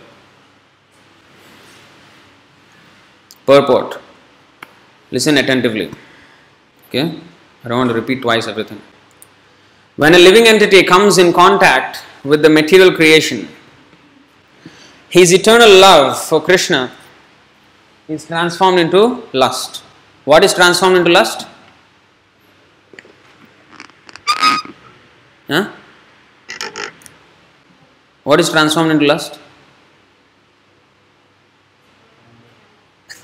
Purport. 3.46 4.00
Listen 5.12 5.38
attentively. 5.38 5.92
Okay? 6.90 7.20
I 7.64 7.68
don't 7.68 7.78
want 7.78 7.90
to 7.90 7.96
repeat 7.96 8.22
twice 8.22 8.48
everything. 8.48 8.82
When 9.96 10.16
a 10.16 10.20
living 10.20 10.48
entity 10.48 10.84
comes 10.84 11.18
in 11.18 11.34
contact 11.34 12.04
with 12.24 12.42
the 12.42 12.50
material 12.50 12.92
creation, 12.92 13.48
his 15.10 15.32
eternal 15.32 15.70
love 15.70 16.20
for 16.20 16.42
Krishna 16.42 16.92
is 18.08 18.26
transformed 18.26 18.80
into 18.80 19.24
lust. 19.34 19.84
What 20.26 20.44
is 20.44 20.54
transformed 20.54 20.98
into 20.98 21.12
lust? 21.12 21.48
Huh? 25.48 25.72
What 28.24 28.40
is 28.40 28.50
transformed 28.50 28.92
into 28.92 29.06
lust? 29.06 29.40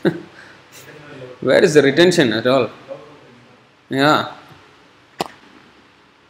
Where 1.42 1.64
is 1.64 1.74
the 1.74 1.82
retention 1.82 2.34
at 2.34 2.48
all? 2.48 2.70
Yeah. 3.90 4.36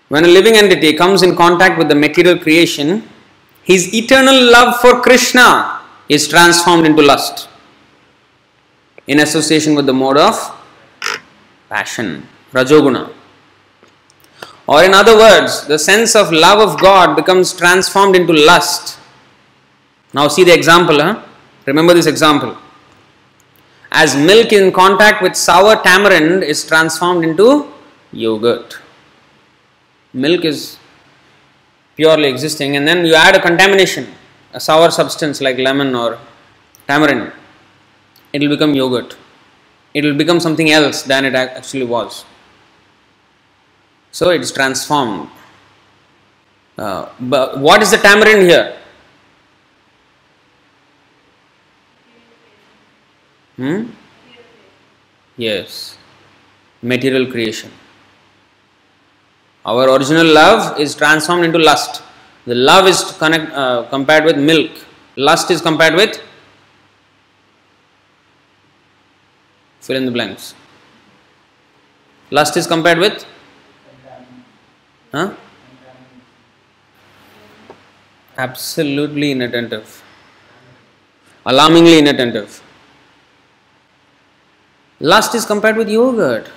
When 0.08 0.24
a 0.24 0.28
living 0.28 0.56
entity 0.56 0.94
comes 0.94 1.22
in 1.22 1.36
contact 1.36 1.78
with 1.78 1.88
the 1.88 1.96
material 1.96 2.38
creation, 2.38 3.08
his 3.64 3.94
eternal 3.94 4.52
love 4.52 4.80
for 4.82 5.02
Krishna 5.02 5.82
is 6.08 6.28
transformed 6.28 6.86
into 6.86 7.02
lust 7.02 7.48
in 9.06 9.20
association 9.20 9.76
with 9.76 9.86
the 9.86 9.94
mode 9.94 10.18
of 10.18 10.36
passion, 11.70 12.28
Rajoguna. 12.52 13.14
Or, 14.68 14.84
in 14.84 14.94
other 14.94 15.16
words, 15.16 15.66
the 15.66 15.80
sense 15.80 16.16
of 16.16 16.32
love 16.32 16.60
of 16.60 16.80
God 16.80 17.16
becomes 17.16 17.54
transformed 17.54 18.16
into 18.16 18.34
lust. 18.34 19.00
Now, 20.14 20.28
see 20.28 20.44
the 20.44 20.54
example, 20.54 21.00
huh? 21.00 21.24
Remember 21.66 21.94
this 21.94 22.06
example. 22.06 22.56
As 23.92 24.16
milk 24.16 24.54
in 24.54 24.72
contact 24.72 25.22
with 25.22 25.36
sour 25.36 25.82
tamarind 25.82 26.44
is 26.44 26.66
transformed 26.66 27.24
into 27.24 27.72
yogurt. 28.12 28.80
Milk 30.14 30.46
is 30.46 30.78
purely 31.96 32.30
existing, 32.30 32.76
and 32.76 32.88
then 32.88 33.06
you 33.06 33.16
add 33.16 33.36
a 33.36 33.42
contamination, 33.42 34.08
a 34.54 34.60
sour 34.60 34.92
substance 34.92 35.42
like 35.42 35.58
lemon 35.58 35.96
or 35.96 36.20
tamarind, 36.88 37.32
it 38.32 38.42
will 38.42 38.50
become 38.50 38.74
yogurt. 38.74 39.18
It 39.94 40.06
will 40.06 40.16
become 40.16 40.40
something 40.40 40.70
else 40.70 41.02
than 41.04 41.26
it 41.26 41.34
actually 41.36 41.86
was. 41.86 42.26
So 44.12 44.30
it's 44.30 44.52
transformed. 44.52 45.30
Uh, 46.78 47.10
but 47.20 47.60
what 47.60 47.82
is 47.82 47.92
the 47.92 47.98
tamarind 47.98 48.44
here? 48.44 48.78
Hmm? 53.60 53.88
Yes, 55.36 55.98
material 56.82 57.26
creation. 57.30 57.72
Our 59.66 59.90
original 59.96 60.26
love 60.26 60.80
is 60.80 60.96
transformed 60.96 61.44
into 61.44 61.60
lust. 61.60 62.02
The 62.46 62.56
love 62.56 62.88
is 62.88 63.02
connect, 63.18 63.52
uh, 63.52 63.84
compared 63.90 64.24
with 64.24 64.38
milk. 64.38 64.72
Lust 65.18 65.52
is 65.52 65.62
compared 65.62 65.96
with 65.96 66.22
fill 69.82 69.98
in 69.98 70.06
the 70.06 70.12
blanks. 70.12 70.56
Lust 72.32 72.56
is 72.56 72.66
compared 72.66 73.00
with 73.00 73.26
Huh? 75.12 75.34
Absolutely 78.38 79.32
inattentive. 79.32 80.02
Alarmingly 81.46 82.00
inattentive. 82.00 82.62
Lust 85.00 85.34
is 85.36 85.46
compared 85.46 85.78
with 85.78 85.90
yogurt. 85.90 86.50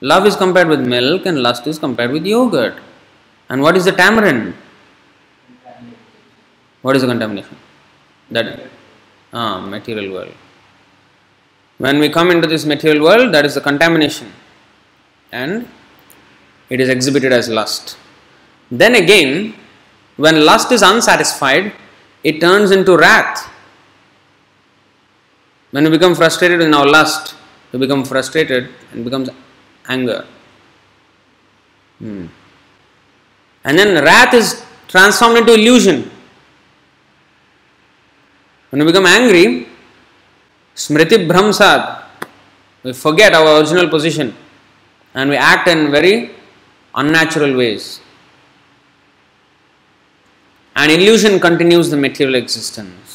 Love 0.00 0.26
is 0.26 0.36
compared 0.36 0.68
with 0.68 0.86
milk 0.86 1.26
and 1.26 1.42
lust 1.42 1.66
is 1.66 1.78
compared 1.78 2.12
with 2.12 2.24
yogurt. 2.24 2.76
And 3.48 3.62
what 3.62 3.76
is 3.76 3.84
the 3.84 3.92
tamarind? 3.92 4.54
What 6.82 6.94
is 6.94 7.02
the 7.02 7.08
contamination? 7.08 7.56
That 8.30 8.60
ah, 9.32 9.60
material 9.60 10.12
world. 10.12 10.34
When 11.78 11.98
we 11.98 12.08
come 12.08 12.30
into 12.30 12.46
this 12.46 12.64
material 12.64 13.02
world, 13.02 13.34
that 13.34 13.44
is 13.44 13.54
the 13.54 13.60
contamination. 13.60 14.32
And 15.32 15.68
it 16.70 16.80
is 16.80 16.88
exhibited 16.88 17.32
as 17.32 17.48
lust. 17.48 17.96
Then 18.70 18.94
again, 18.94 19.54
when 20.16 20.44
lust 20.44 20.72
is 20.72 20.82
unsatisfied, 20.82 21.72
it 22.24 22.40
turns 22.40 22.70
into 22.70 22.96
wrath. 22.96 23.50
When 25.70 25.84
we 25.84 25.90
become 25.90 26.14
frustrated 26.14 26.60
in 26.60 26.72
our 26.74 26.86
lust, 26.86 27.34
we 27.72 27.78
become 27.78 28.04
frustrated 28.04 28.70
and 28.92 29.04
becomes 29.04 29.28
anger. 29.88 30.24
Hmm. 31.98 32.26
And 33.64 33.78
then 33.78 34.04
wrath 34.04 34.32
is 34.34 34.64
transformed 34.88 35.38
into 35.38 35.54
illusion. 35.54 36.10
When 38.70 38.84
we 38.84 38.92
become 38.92 39.06
angry, 39.06 39.66
smriti 40.74 41.26
bhramsad, 41.28 42.04
we 42.82 42.92
forget 42.92 43.34
our 43.34 43.60
original 43.60 43.88
position 43.88 44.34
and 45.14 45.30
we 45.30 45.36
act 45.36 45.66
in 45.68 45.90
very 45.90 46.30
unnatural 46.94 47.56
ways. 47.56 48.00
And 50.76 50.92
illusion 50.92 51.40
continues 51.40 51.90
the 51.90 51.96
material 51.96 52.34
existence. 52.36 53.05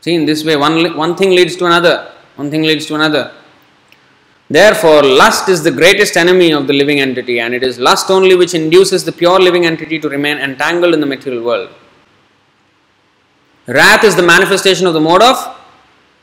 See, 0.00 0.14
in 0.14 0.24
this 0.24 0.44
way, 0.44 0.56
one, 0.56 0.96
one 0.96 1.16
thing 1.16 1.30
leads 1.30 1.56
to 1.56 1.66
another, 1.66 2.12
one 2.36 2.50
thing 2.50 2.62
leads 2.62 2.86
to 2.86 2.94
another. 2.94 3.32
Therefore, 4.48 5.02
lust 5.02 5.48
is 5.48 5.62
the 5.62 5.70
greatest 5.70 6.16
enemy 6.16 6.52
of 6.52 6.66
the 6.66 6.72
living 6.72 7.00
entity, 7.00 7.38
and 7.38 7.54
it 7.54 7.62
is 7.62 7.78
lust 7.78 8.10
only 8.10 8.34
which 8.34 8.54
induces 8.54 9.04
the 9.04 9.12
pure 9.12 9.38
living 9.38 9.64
entity 9.64 9.98
to 10.00 10.08
remain 10.08 10.38
entangled 10.38 10.94
in 10.94 11.00
the 11.00 11.06
material 11.06 11.44
world. 11.44 11.70
Wrath 13.66 14.02
is 14.02 14.16
the 14.16 14.22
manifestation 14.22 14.86
of 14.86 14.94
the 14.94 15.00
mode 15.00 15.22
of 15.22 15.36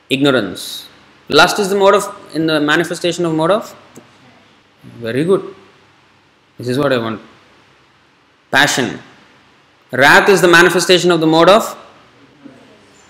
ignorance. 0.10 0.88
Lust 1.30 1.60
is 1.60 1.70
the 1.70 1.76
mode 1.76 1.96
of 1.96 2.04
in 2.34 2.46
the 2.48 2.60
manifestation 2.60 3.26
of 3.26 3.34
mode 3.34 3.52
of 3.52 3.76
very 5.00 5.24
good. 5.24 5.56
This 6.58 6.68
is 6.68 6.78
what 6.78 6.92
I 6.92 6.98
want. 6.98 7.22
Passion. 8.52 9.00
Wrath 9.92 10.28
is 10.30 10.42
the 10.42 10.48
manifestation 10.48 11.12
of 11.12 11.20
the 11.20 11.28
mode 11.28 11.50
of 11.50 11.78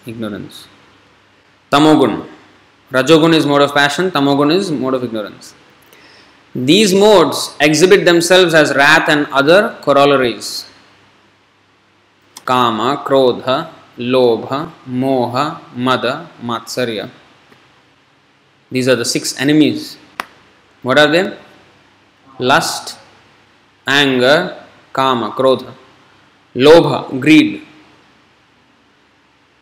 ignorance. 0.08 0.68
Tamogun. 1.72 2.28
Rajogun 2.92 3.34
is 3.36 3.46
mode 3.46 3.62
of 3.62 3.74
passion, 3.74 4.10
tamogun 4.12 4.54
is 4.54 4.72
mode 4.72 4.94
of 4.94 5.04
ignorance. 5.04 5.54
These 6.56 6.94
modes 6.94 7.56
exhibit 7.60 8.06
themselves 8.06 8.54
as 8.54 8.74
wrath 8.74 9.10
and 9.10 9.28
other 9.28 9.78
corollaries. 9.82 10.66
Kama, 12.46 13.04
Krodha, 13.06 13.70
Lobha, 13.98 14.72
Moha, 14.88 15.60
Mada, 15.76 16.30
Matsarya. 16.42 17.10
These 18.72 18.88
are 18.88 18.96
the 18.96 19.04
six 19.04 19.38
enemies. 19.40 19.98
What 20.82 20.98
are 20.98 21.08
they? 21.08 21.38
Lust, 22.40 22.98
anger, 23.86 24.64
Kama, 24.94 25.32
Krodha, 25.32 25.74
Lobha, 26.56 27.20
greed, 27.20 27.67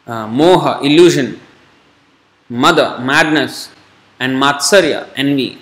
uh, 0.07 0.27
Moha, 0.27 0.83
illusion, 0.83 1.39
Mada, 2.49 2.99
madness, 2.99 3.69
and 4.19 4.39
Matsarya, 4.41 5.09
envy. 5.15 5.57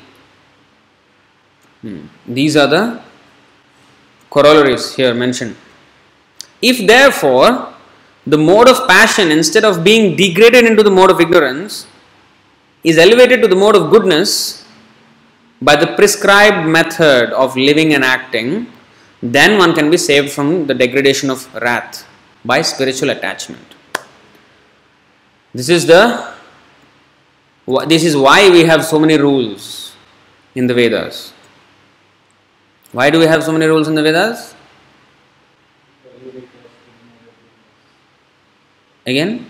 Hmm. 1.81 2.07
These 2.27 2.55
are 2.57 2.67
the 2.67 3.01
corollaries 4.29 4.95
here 4.95 5.13
mentioned. 5.13 5.55
If 6.61 6.85
therefore 6.87 7.73
the 8.25 8.37
mode 8.37 8.69
of 8.69 8.87
passion, 8.87 9.31
instead 9.31 9.65
of 9.65 9.83
being 9.83 10.15
degraded 10.15 10.65
into 10.65 10.83
the 10.83 10.91
mode 10.91 11.11
of 11.11 11.19
ignorance, 11.19 11.87
is 12.83 12.97
elevated 12.97 13.41
to 13.41 13.47
the 13.47 13.55
mode 13.55 13.75
of 13.75 13.89
goodness 13.89 14.65
by 15.61 15.75
the 15.75 15.87
prescribed 15.95 16.67
method 16.67 17.31
of 17.31 17.55
living 17.55 17.93
and 17.93 18.03
acting, 18.03 18.67
then 19.21 19.57
one 19.57 19.73
can 19.73 19.89
be 19.89 19.97
saved 19.97 20.31
from 20.31 20.67
the 20.67 20.73
degradation 20.73 21.29
of 21.29 21.53
wrath 21.55 22.05
by 22.43 22.61
spiritual 22.61 23.09
attachment. 23.09 23.72
This 25.53 25.69
is 25.69 25.85
the 25.85 26.33
this 27.87 28.03
is 28.03 28.17
why 28.17 28.49
we 28.49 28.63
have 28.65 28.83
so 28.83 28.99
many 28.99 29.17
rules 29.17 29.93
in 30.55 30.67
the 30.67 30.73
Vedas. 30.73 31.31
Why 32.91 33.09
do 33.09 33.19
we 33.19 33.25
have 33.25 33.43
so 33.43 33.51
many 33.51 33.65
rules 33.65 33.87
in 33.87 33.95
the 33.95 34.03
Vedas? 34.03 34.55
Again? 39.05 39.49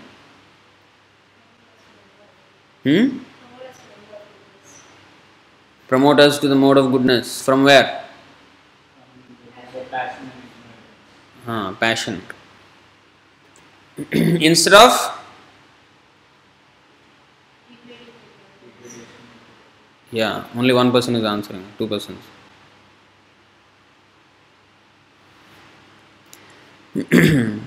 Hmm? 2.82 3.18
Promote 5.88 6.20
us 6.20 6.38
to 6.38 6.48
the 6.48 6.54
mode 6.54 6.76
of 6.76 6.90
goodness. 6.90 7.42
From 7.42 7.64
where? 7.64 8.04
Ah, 11.46 11.76
passion. 11.78 12.22
Instead 14.12 14.74
of 14.74 15.23
Yeah, 20.14 20.44
only 20.54 20.72
one 20.72 20.92
person 20.92 21.16
is 21.16 21.24
answering, 21.24 21.64
two 21.76 21.88
persons. 21.88 22.20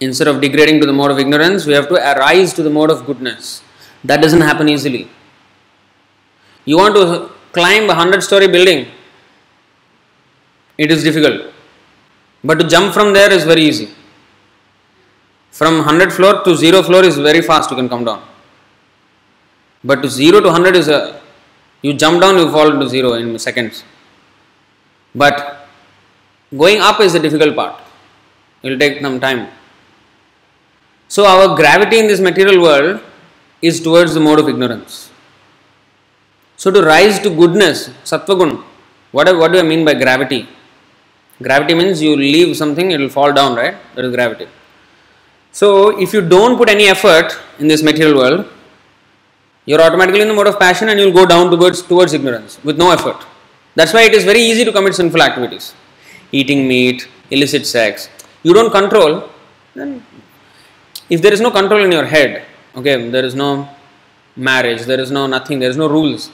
Instead 0.00 0.28
of 0.28 0.40
degrading 0.40 0.78
to 0.80 0.86
the 0.86 0.92
mode 0.92 1.10
of 1.10 1.18
ignorance, 1.18 1.66
we 1.66 1.72
have 1.72 1.88
to 1.88 1.96
arise 1.96 2.52
to 2.52 2.62
the 2.62 2.70
mode 2.70 2.90
of 2.90 3.04
goodness. 3.04 3.64
That 4.04 4.22
doesn't 4.22 4.42
happen 4.42 4.68
easily. 4.68 5.08
You 6.66 6.76
want 6.76 6.94
to 6.94 7.30
climb 7.52 7.90
a 7.90 7.94
hundred 7.94 8.22
story 8.22 8.46
building, 8.46 8.86
it 10.78 10.92
is 10.92 11.02
difficult. 11.02 11.52
But 12.44 12.60
to 12.60 12.68
jump 12.68 12.94
from 12.94 13.12
there 13.12 13.32
is 13.32 13.42
very 13.42 13.62
easy. 13.62 13.88
From 15.50 15.78
100 15.78 16.12
floor 16.12 16.44
to 16.44 16.54
0 16.54 16.84
floor 16.84 17.02
is 17.02 17.18
very 17.18 17.42
fast, 17.42 17.70
you 17.72 17.76
can 17.76 17.88
come 17.88 18.04
down. 18.04 18.22
But 19.84 20.02
to 20.02 20.08
0 20.08 20.40
to 20.40 20.46
100 20.46 20.76
is 20.76 20.88
a 20.88 21.20
you 21.82 21.92
jump 21.94 22.20
down, 22.20 22.38
you 22.38 22.50
fall 22.50 22.70
to 22.70 22.88
0 22.88 23.14
in 23.14 23.38
seconds. 23.38 23.82
But 25.14 25.66
going 26.56 26.80
up 26.80 27.00
is 27.00 27.12
the 27.12 27.18
difficult 27.18 27.56
part. 27.56 27.80
It 28.62 28.70
will 28.70 28.78
take 28.78 29.00
some 29.00 29.18
time. 29.20 29.48
So, 31.08 31.26
our 31.26 31.56
gravity 31.56 31.98
in 31.98 32.06
this 32.06 32.20
material 32.20 32.62
world 32.62 33.00
is 33.60 33.80
towards 33.80 34.14
the 34.14 34.20
mode 34.20 34.38
of 34.38 34.48
ignorance. 34.48 35.10
So, 36.56 36.70
to 36.70 36.80
rise 36.82 37.18
to 37.20 37.30
goodness, 37.30 37.88
sattvagun, 38.04 38.62
what, 39.10 39.36
what 39.36 39.52
do 39.52 39.58
I 39.58 39.62
mean 39.62 39.84
by 39.84 39.94
gravity? 39.94 40.48
Gravity 41.42 41.74
means 41.74 42.00
you 42.00 42.16
leave 42.16 42.56
something, 42.56 42.92
it 42.92 43.00
will 43.00 43.08
fall 43.08 43.32
down, 43.32 43.56
right? 43.56 43.74
That 43.96 44.04
is 44.04 44.14
gravity. 44.14 44.46
So, 45.50 46.00
if 46.00 46.14
you 46.14 46.26
don't 46.26 46.56
put 46.56 46.70
any 46.70 46.86
effort 46.86 47.38
in 47.58 47.66
this 47.66 47.82
material 47.82 48.16
world, 48.16 48.48
you 49.66 49.76
are 49.76 49.82
automatically 49.82 50.22
in 50.22 50.28
the 50.28 50.34
mode 50.34 50.46
of 50.46 50.58
passion 50.58 50.88
and 50.88 50.98
you 50.98 51.06
will 51.06 51.12
go 51.12 51.26
down 51.26 51.50
towards, 51.50 51.82
towards 51.82 52.12
ignorance 52.12 52.58
with 52.64 52.76
no 52.76 52.90
effort. 52.90 53.24
That's 53.74 53.92
why 53.92 54.02
it 54.02 54.14
is 54.14 54.24
very 54.24 54.40
easy 54.40 54.64
to 54.64 54.72
commit 54.72 54.94
sinful 54.94 55.22
activities. 55.22 55.74
Eating 56.32 56.66
meat, 56.66 57.08
illicit 57.30 57.66
sex. 57.66 58.08
You 58.42 58.52
don't 58.54 58.70
control, 58.70 59.28
then 59.74 60.04
if 61.08 61.22
there 61.22 61.32
is 61.32 61.40
no 61.40 61.50
control 61.50 61.84
in 61.84 61.92
your 61.92 62.04
head, 62.04 62.44
okay, 62.76 63.08
there 63.10 63.24
is 63.24 63.34
no 63.34 63.68
marriage, 64.36 64.82
there 64.82 65.00
is 65.00 65.10
no 65.10 65.26
nothing, 65.26 65.58
there 65.58 65.70
is 65.70 65.76
no 65.76 65.88
rules. 65.88 66.30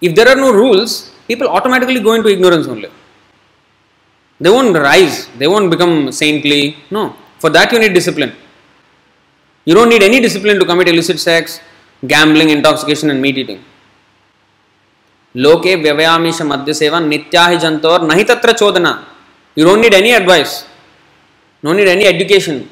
If 0.00 0.14
there 0.14 0.28
are 0.28 0.36
no 0.36 0.52
rules, 0.52 1.12
people 1.28 1.48
automatically 1.48 2.00
go 2.00 2.14
into 2.14 2.28
ignorance 2.28 2.66
only. 2.66 2.90
They 4.40 4.50
won't 4.50 4.74
rise, 4.74 5.28
they 5.38 5.46
won't 5.46 5.70
become 5.70 6.10
saintly. 6.12 6.76
No. 6.90 7.14
For 7.38 7.50
that 7.50 7.70
you 7.72 7.78
need 7.78 7.92
discipline. 7.92 8.32
You 9.66 9.74
don't 9.74 9.90
need 9.90 10.02
any 10.02 10.20
discipline 10.20 10.58
to 10.58 10.64
commit 10.64 10.88
illicit 10.88 11.20
sex, 11.20 11.60
gambling, 12.06 12.50
intoxication, 12.50 13.10
and 13.10 13.20
meat 13.20 13.38
eating. 13.38 13.64
Loke 15.34 15.64
Vyavayameesha 15.64 16.44
Madhyaseva 16.46 17.00
Nityahi 17.00 17.58
Nahi 17.58 18.24
Tatra 18.24 18.54
Chodana. 18.54 19.04
You 19.54 19.64
don't 19.64 19.80
need 19.80 19.94
any 19.94 20.12
advice, 20.12 20.66
no 21.62 21.72
need 21.72 21.88
any 21.88 22.06
education 22.06 22.68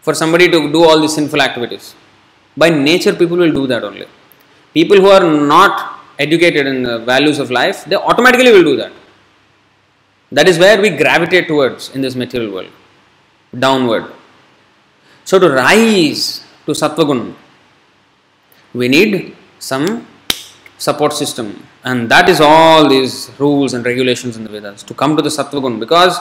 for 0.00 0.14
somebody 0.14 0.48
to 0.50 0.70
do 0.72 0.84
all 0.84 1.00
these 1.00 1.14
sinful 1.14 1.40
activities. 1.40 1.94
By 2.56 2.68
nature, 2.70 3.14
people 3.14 3.36
will 3.36 3.52
do 3.52 3.66
that 3.66 3.84
only. 3.84 4.06
People 4.74 4.98
who 4.98 5.08
are 5.08 5.24
not 5.24 6.00
educated 6.18 6.66
in 6.66 6.82
the 6.82 6.98
values 6.98 7.38
of 7.38 7.50
life, 7.50 7.84
they 7.84 7.96
automatically 7.96 8.52
will 8.52 8.64
do 8.64 8.76
that. 8.76 8.92
That 10.30 10.48
is 10.48 10.58
where 10.58 10.80
we 10.80 10.90
gravitate 10.90 11.46
towards 11.46 11.90
in 11.94 12.00
this 12.00 12.14
material 12.14 12.52
world, 12.52 12.70
downward. 13.58 14.10
So, 15.24 15.38
to 15.38 15.50
rise 15.50 16.44
to 16.66 16.72
Sattva 16.72 17.34
we 18.74 18.88
need 18.88 19.36
some 19.58 20.06
support 20.78 21.12
system. 21.12 21.66
And 21.84 22.08
that 22.10 22.28
is 22.28 22.40
all 22.40 22.88
these 22.88 23.30
rules 23.38 23.74
and 23.74 23.84
regulations 23.84 24.36
in 24.36 24.44
the 24.44 24.50
vedas 24.50 24.82
to 24.84 24.94
come 24.94 25.16
to 25.16 25.22
the 25.22 25.28
sattvagun 25.28 25.78
because 25.78 26.18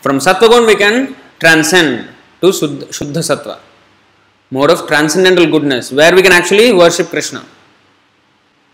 from 0.00 0.18
sattvagun 0.18 0.66
we 0.66 0.76
can 0.76 1.16
transcend 1.38 2.08
to 2.40 2.48
shuddha, 2.48 2.86
shuddha 2.98 3.22
sattva. 3.30 3.58
Mode 4.50 4.70
of 4.70 4.86
transcendental 4.86 5.46
goodness 5.50 5.92
where 5.92 6.14
we 6.14 6.22
can 6.22 6.32
actually 6.32 6.72
worship 6.72 7.08
krishna. 7.08 7.44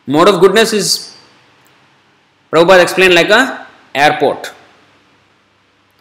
Mode 0.07 0.29
of 0.29 0.41
goodness 0.41 0.73
is 0.73 1.17
prabhupada 2.51 2.83
explained 2.83 3.15
like 3.15 3.31
a 3.31 3.67
airport. 3.95 4.53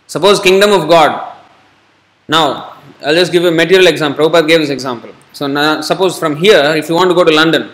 Suppose 0.08 0.40
kingdom 0.40 0.72
of 0.72 0.90
god. 0.90 1.12
Now 2.28 2.78
i'll 3.06 3.16
just 3.16 3.32
give 3.32 3.46
a 3.46 3.52
material 3.52 3.88
example. 3.88 4.26
Prabhupada 4.26 4.48
gave 4.48 4.60
this 4.60 4.70
example 4.70 5.12
so 5.34 5.48
now 5.48 5.82
suppose 5.82 6.18
from 6.18 6.36
here 6.36 6.64
if 6.82 6.90
you 6.90 6.96
want 6.96 7.10
to 7.10 7.16
go 7.16 7.24
to 7.24 7.32
london 7.32 7.70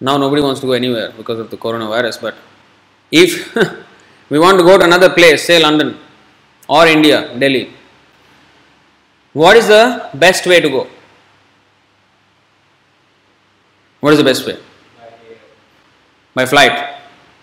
now 0.00 0.16
nobody 0.16 0.42
wants 0.42 0.60
to 0.60 0.66
go 0.66 0.72
anywhere 0.72 1.12
because 1.16 1.38
of 1.38 1.50
the 1.50 1.56
coronavirus, 1.56 2.20
but 2.20 2.34
if 3.10 3.54
we 4.30 4.38
want 4.38 4.58
to 4.58 4.64
go 4.64 4.76
to 4.76 4.84
another 4.84 5.10
place, 5.10 5.46
say 5.46 5.62
London 5.62 5.96
or 6.68 6.86
India, 6.86 7.36
Delhi, 7.38 7.70
What 9.32 9.56
is 9.56 9.66
the 9.66 10.10
best 10.14 10.46
way 10.46 10.60
to 10.60 10.68
go? 10.68 10.86
What 14.00 14.12
is 14.12 14.18
the 14.18 14.24
best 14.24 14.46
way? 14.46 14.58
By 16.34 16.46
flight, 16.46 17.00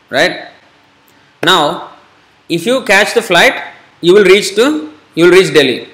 right? 0.09 0.49
Now, 1.43 1.91
if 2.47 2.65
you 2.65 2.83
catch 2.83 3.13
the 3.13 3.21
flight, 3.21 3.55
you 4.01 4.13
will 4.13 4.23
reach 4.23 4.55
to 4.55 4.93
you 5.15 5.25
will 5.25 5.31
reach 5.31 5.53
Delhi. 5.53 5.89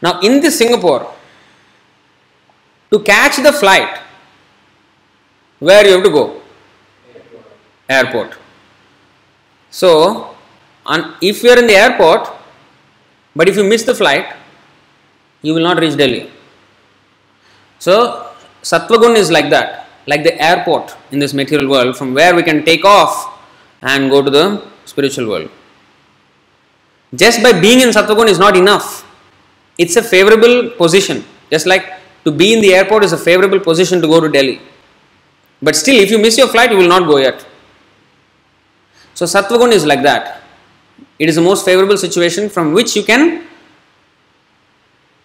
Now, 0.00 0.20
in 0.20 0.40
this 0.40 0.58
Singapore, 0.58 1.12
to 2.90 3.00
catch 3.00 3.36
the 3.36 3.52
flight, 3.52 4.00
where 5.58 5.86
you 5.86 5.94
have 5.94 6.04
to 6.04 6.10
go? 6.10 6.40
Airport. 7.88 8.36
So, 9.70 10.34
on, 10.86 11.14
if 11.20 11.42
you 11.42 11.50
are 11.50 11.58
in 11.58 11.66
the 11.66 11.74
airport, 11.74 12.28
but 13.34 13.48
if 13.48 13.56
you 13.56 13.64
miss 13.64 13.82
the 13.82 13.94
flight, 13.94 14.34
you 15.42 15.54
will 15.54 15.62
not 15.62 15.78
reach 15.78 15.96
Delhi. 15.96 16.30
So, 17.78 18.30
Sattvagun 18.62 19.16
is 19.16 19.30
like 19.30 19.50
that, 19.50 19.88
like 20.06 20.22
the 20.22 20.40
airport 20.42 20.96
in 21.10 21.18
this 21.18 21.34
material 21.34 21.70
world 21.70 21.96
from 21.96 22.14
where 22.14 22.34
we 22.34 22.42
can 22.42 22.64
take 22.64 22.84
off 22.84 23.38
and 23.82 24.10
go 24.10 24.22
to 24.22 24.30
the 24.30 24.64
spiritual 24.84 25.28
world. 25.28 25.50
Just 27.14 27.42
by 27.42 27.58
being 27.58 27.80
in 27.80 27.88
Sattvagun 27.88 28.28
is 28.28 28.38
not 28.38 28.56
enough. 28.56 29.04
It's 29.78 29.96
a 29.96 30.02
favorable 30.02 30.70
position. 30.70 31.24
Just 31.50 31.66
like 31.66 31.86
to 32.24 32.30
be 32.30 32.52
in 32.52 32.60
the 32.60 32.74
airport 32.74 33.04
is 33.04 33.12
a 33.12 33.18
favorable 33.18 33.60
position 33.60 34.02
to 34.02 34.08
go 34.08 34.20
to 34.20 34.28
Delhi. 34.28 34.60
But 35.62 35.76
still, 35.76 35.98
if 36.00 36.10
you 36.10 36.18
miss 36.18 36.36
your 36.36 36.48
flight, 36.48 36.70
you 36.70 36.78
will 36.78 36.88
not 36.88 37.06
go 37.06 37.18
yet. 37.18 37.46
So, 39.14 39.24
Sattvagun 39.24 39.72
is 39.72 39.84
like 39.86 40.02
that. 40.02 40.42
It 41.18 41.28
is 41.28 41.36
the 41.36 41.42
most 41.42 41.64
favorable 41.64 41.96
situation 41.96 42.48
from 42.48 42.72
which 42.72 42.94
you 42.94 43.02
can 43.02 43.46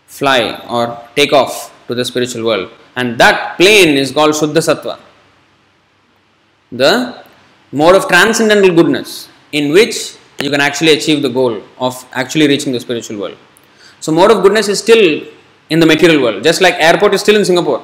fly 0.08 0.60
or 0.70 1.00
take 1.16 1.34
off 1.34 1.72
to 1.88 1.96
the 1.96 2.06
spiritual 2.06 2.44
world. 2.46 2.72
And 2.96 3.20
that 3.20 3.58
plane 3.58 3.98
is 3.98 4.12
called 4.12 4.34
Shuddha 4.34 4.62
Sattva. 4.68 5.00
The 6.72 7.24
mode 7.72 7.96
of 7.96 8.08
transcendental 8.08 8.74
goodness 8.76 9.30
in 9.52 9.72
which 9.72 10.16
you 10.40 10.50
can 10.50 10.62
actually 10.62 10.94
achieve 10.94 11.22
the 11.22 11.30
goal 11.30 11.62
of 11.80 12.06
actually 12.14 12.48
reaching 12.48 12.72
the 12.72 12.80
spiritual 12.80 13.20
world. 13.20 13.38
So, 14.04 14.12
mode 14.12 14.32
of 14.34 14.40
goodness 14.44 14.68
is 14.74 14.80
still 14.86 15.04
in 15.74 15.80
the 15.82 15.86
material 15.92 16.22
world, 16.24 16.44
just 16.50 16.60
like 16.66 16.76
airport 16.88 17.14
is 17.18 17.22
still 17.26 17.38
in 17.42 17.46
Singapore. 17.50 17.82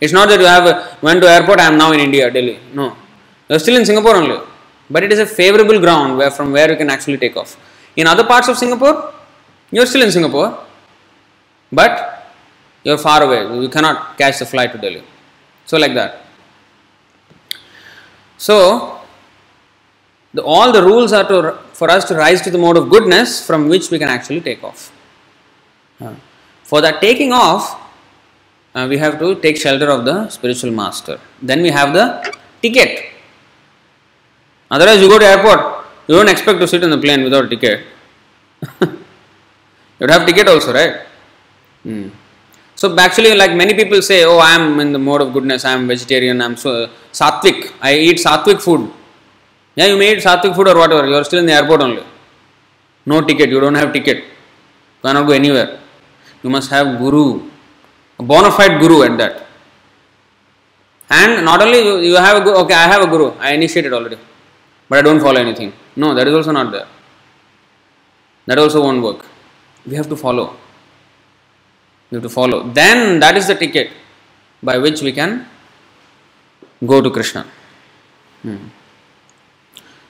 It's 0.00 0.14
not 0.18 0.28
that 0.30 0.40
you 0.40 0.46
have 0.46 0.66
went 1.06 1.22
to 1.22 1.28
airport, 1.36 1.60
I 1.60 1.66
am 1.70 1.76
now 1.78 1.92
in 1.92 2.00
India, 2.00 2.28
Delhi. 2.36 2.58
No, 2.74 2.86
you 3.48 3.54
are 3.56 3.62
still 3.66 3.76
in 3.76 3.86
Singapore 3.90 4.16
only. 4.16 4.38
But 4.94 5.04
it 5.04 5.12
is 5.12 5.20
a 5.20 5.26
favorable 5.26 5.78
ground 5.78 6.18
where 6.18 6.32
from 6.32 6.50
where 6.50 6.68
you 6.72 6.76
can 6.76 6.90
actually 6.90 7.18
take 7.18 7.36
off. 7.36 7.56
In 7.94 8.08
other 8.08 8.24
parts 8.24 8.48
of 8.48 8.56
Singapore, 8.58 9.14
you 9.70 9.80
are 9.80 9.86
still 9.86 10.02
in 10.02 10.10
Singapore, 10.10 10.58
but 11.70 11.92
you 12.82 12.92
are 12.92 12.98
far 12.98 13.22
away. 13.22 13.40
You 13.62 13.68
cannot 13.68 14.18
catch 14.18 14.40
the 14.40 14.46
flight 14.46 14.72
to 14.72 14.78
Delhi. 14.78 15.04
So 15.66 15.78
like 15.78 15.94
that. 15.94 16.24
So 18.38 18.56
the, 20.34 20.42
all 20.42 20.72
the 20.72 20.82
rules 20.82 21.12
are 21.12 21.28
to 21.28 21.58
for 21.74 21.88
us 21.90 22.06
to 22.06 22.16
rise 22.16 22.40
to 22.42 22.50
the 22.50 22.58
mode 22.58 22.76
of 22.76 22.90
goodness 22.90 23.46
from 23.46 23.68
which 23.68 23.92
we 23.92 24.00
can 24.00 24.08
actually 24.08 24.40
take 24.40 24.64
off. 24.64 24.90
For 26.64 26.80
that 26.80 27.00
taking 27.00 27.32
off, 27.32 27.78
uh, 28.74 28.86
we 28.88 28.96
have 28.98 29.18
to 29.18 29.34
take 29.40 29.56
shelter 29.56 29.88
of 29.90 30.04
the 30.04 30.28
spiritual 30.28 30.70
master. 30.70 31.18
Then 31.42 31.62
we 31.62 31.70
have 31.70 31.92
the 31.92 32.06
ticket. 32.62 33.06
Otherwise, 34.70 35.00
you 35.00 35.08
go 35.08 35.18
to 35.18 35.26
airport, 35.26 35.84
you 36.06 36.14
don't 36.14 36.28
expect 36.28 36.60
to 36.60 36.68
sit 36.68 36.82
in 36.84 36.90
the 36.90 36.98
plane 36.98 37.24
without 37.24 37.50
ticket. 37.50 37.84
you 38.80 38.88
would 40.00 40.10
have 40.10 40.26
ticket 40.26 40.46
also, 40.48 40.72
right? 40.72 41.00
Hmm. 41.82 42.08
So 42.76 42.96
actually, 42.96 43.34
like 43.34 43.54
many 43.54 43.74
people 43.74 44.00
say, 44.00 44.24
oh, 44.24 44.38
I 44.38 44.54
am 44.54 44.80
in 44.80 44.92
the 44.92 44.98
mode 44.98 45.20
of 45.20 45.32
goodness. 45.32 45.64
I 45.64 45.72
am 45.72 45.86
vegetarian. 45.86 46.40
I 46.40 46.46
am 46.46 46.56
so 46.56 46.88
sattvic. 47.12 47.72
I 47.80 47.94
eat 47.94 48.18
sattvic 48.18 48.62
food. 48.62 48.90
Yeah, 49.74 49.86
you 49.86 49.98
may 49.98 50.12
eat 50.12 50.22
sattvic 50.22 50.54
food 50.54 50.68
or 50.68 50.76
whatever. 50.76 51.06
You 51.06 51.16
are 51.16 51.24
still 51.24 51.40
in 51.40 51.46
the 51.46 51.52
airport 51.52 51.82
only. 51.82 52.04
No 53.04 53.20
ticket. 53.20 53.50
You 53.50 53.60
don't 53.60 53.74
have 53.74 53.92
ticket. 53.92 54.18
You 54.18 55.02
cannot 55.02 55.26
go 55.26 55.32
anywhere. 55.32 55.78
You 56.42 56.50
must 56.50 56.70
have 56.70 56.98
guru, 56.98 57.48
a 58.18 58.22
bona 58.22 58.50
fide 58.50 58.80
guru 58.80 59.02
at 59.02 59.18
that. 59.18 59.46
And 61.10 61.44
not 61.44 61.60
only 61.60 61.80
you, 61.80 61.98
you 61.98 62.16
have 62.16 62.40
a 62.40 62.44
guru. 62.44 62.56
Okay, 62.58 62.74
I 62.74 62.86
have 62.86 63.02
a 63.02 63.06
guru. 63.06 63.32
I 63.38 63.52
initiated 63.52 63.92
already, 63.92 64.18
but 64.88 64.98
I 64.98 65.02
don't 65.02 65.20
follow 65.20 65.40
anything. 65.40 65.72
No, 65.96 66.14
that 66.14 66.26
is 66.28 66.34
also 66.34 66.52
not 66.52 66.70
there. 66.72 66.86
That 68.46 68.58
also 68.58 68.82
won't 68.82 69.02
work. 69.02 69.26
We 69.86 69.96
have 69.96 70.08
to 70.08 70.16
follow. 70.16 70.56
We 72.10 72.16
have 72.16 72.22
to 72.22 72.28
follow. 72.28 72.68
Then 72.70 73.20
that 73.20 73.36
is 73.36 73.46
the 73.46 73.54
ticket 73.54 73.90
by 74.62 74.78
which 74.78 75.02
we 75.02 75.12
can 75.12 75.46
go 76.86 77.00
to 77.00 77.10
Krishna. 77.10 77.46
Hmm. 78.42 78.68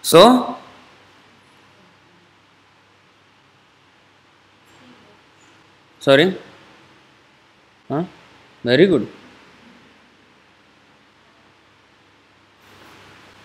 So, 0.03 0.57
sorry? 6.00 6.36
Huh? 7.88 8.04
Very 8.64 8.86
good. 8.86 9.08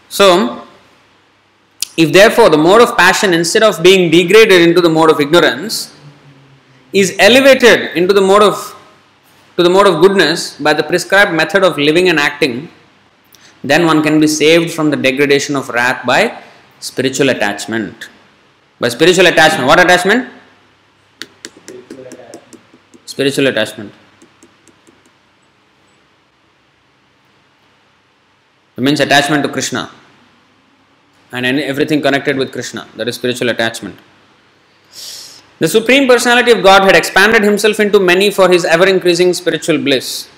So, 0.10 0.66
if 1.98 2.12
therefore 2.12 2.50
the 2.50 2.58
mode 2.58 2.82
of 2.82 2.98
passion 2.98 3.34
instead 3.34 3.64
of 3.64 3.82
being 3.84 4.10
degraded 4.12 4.62
into 4.62 4.82
the 4.82 4.90
mode 4.90 5.12
of 5.12 5.20
ignorance 5.20 5.94
is 6.94 7.16
elevated 7.20 7.96
into 7.98 8.14
the 8.14 8.22
mode 8.22 8.44
of 8.44 8.76
to 9.58 9.64
the 9.64 9.70
mode 9.70 9.88
of 9.88 10.02
goodness 10.02 10.58
by 10.60 10.74
the 10.74 10.84
prescribed 10.84 11.34
method 11.34 11.64
of 11.64 11.78
living 11.78 12.10
and 12.10 12.20
acting, 12.20 12.68
then 13.64 13.86
one 13.86 14.04
can 14.04 14.20
be 14.20 14.28
saved 14.28 14.74
from 14.74 14.90
the 14.90 14.98
degradation 14.98 15.56
of 15.56 15.70
wrath 15.70 16.06
by 16.06 16.42
spiritual 16.80 17.30
attachment. 17.30 18.10
By 18.80 18.90
spiritual 18.90 19.28
attachment, 19.28 19.66
what 19.66 19.80
attachment? 19.80 20.30
Spiritual 23.06 23.48
attachment. 23.48 23.94
It 28.78 28.84
means 28.84 29.00
attachment 29.00 29.44
to 29.44 29.50
Krishna 29.50 29.90
and 31.32 31.46
everything 31.46 32.02
connected 32.02 32.38
with 32.38 32.52
Krishna. 32.52 32.88
That 32.96 33.08
is 33.08 33.16
spiritual 33.16 33.50
attachment. 33.50 33.98
The 35.60 35.68
Supreme 35.68 36.08
Personality 36.08 36.52
of 36.52 36.62
Godhead 36.62 36.96
expanded 36.96 37.44
himself 37.44 37.80
into 37.80 38.00
many 38.00 38.30
for 38.30 38.50
his 38.50 38.66
ever 38.66 38.88
increasing 38.88 39.34
spiritual 39.34 39.78
bliss. 39.78 40.30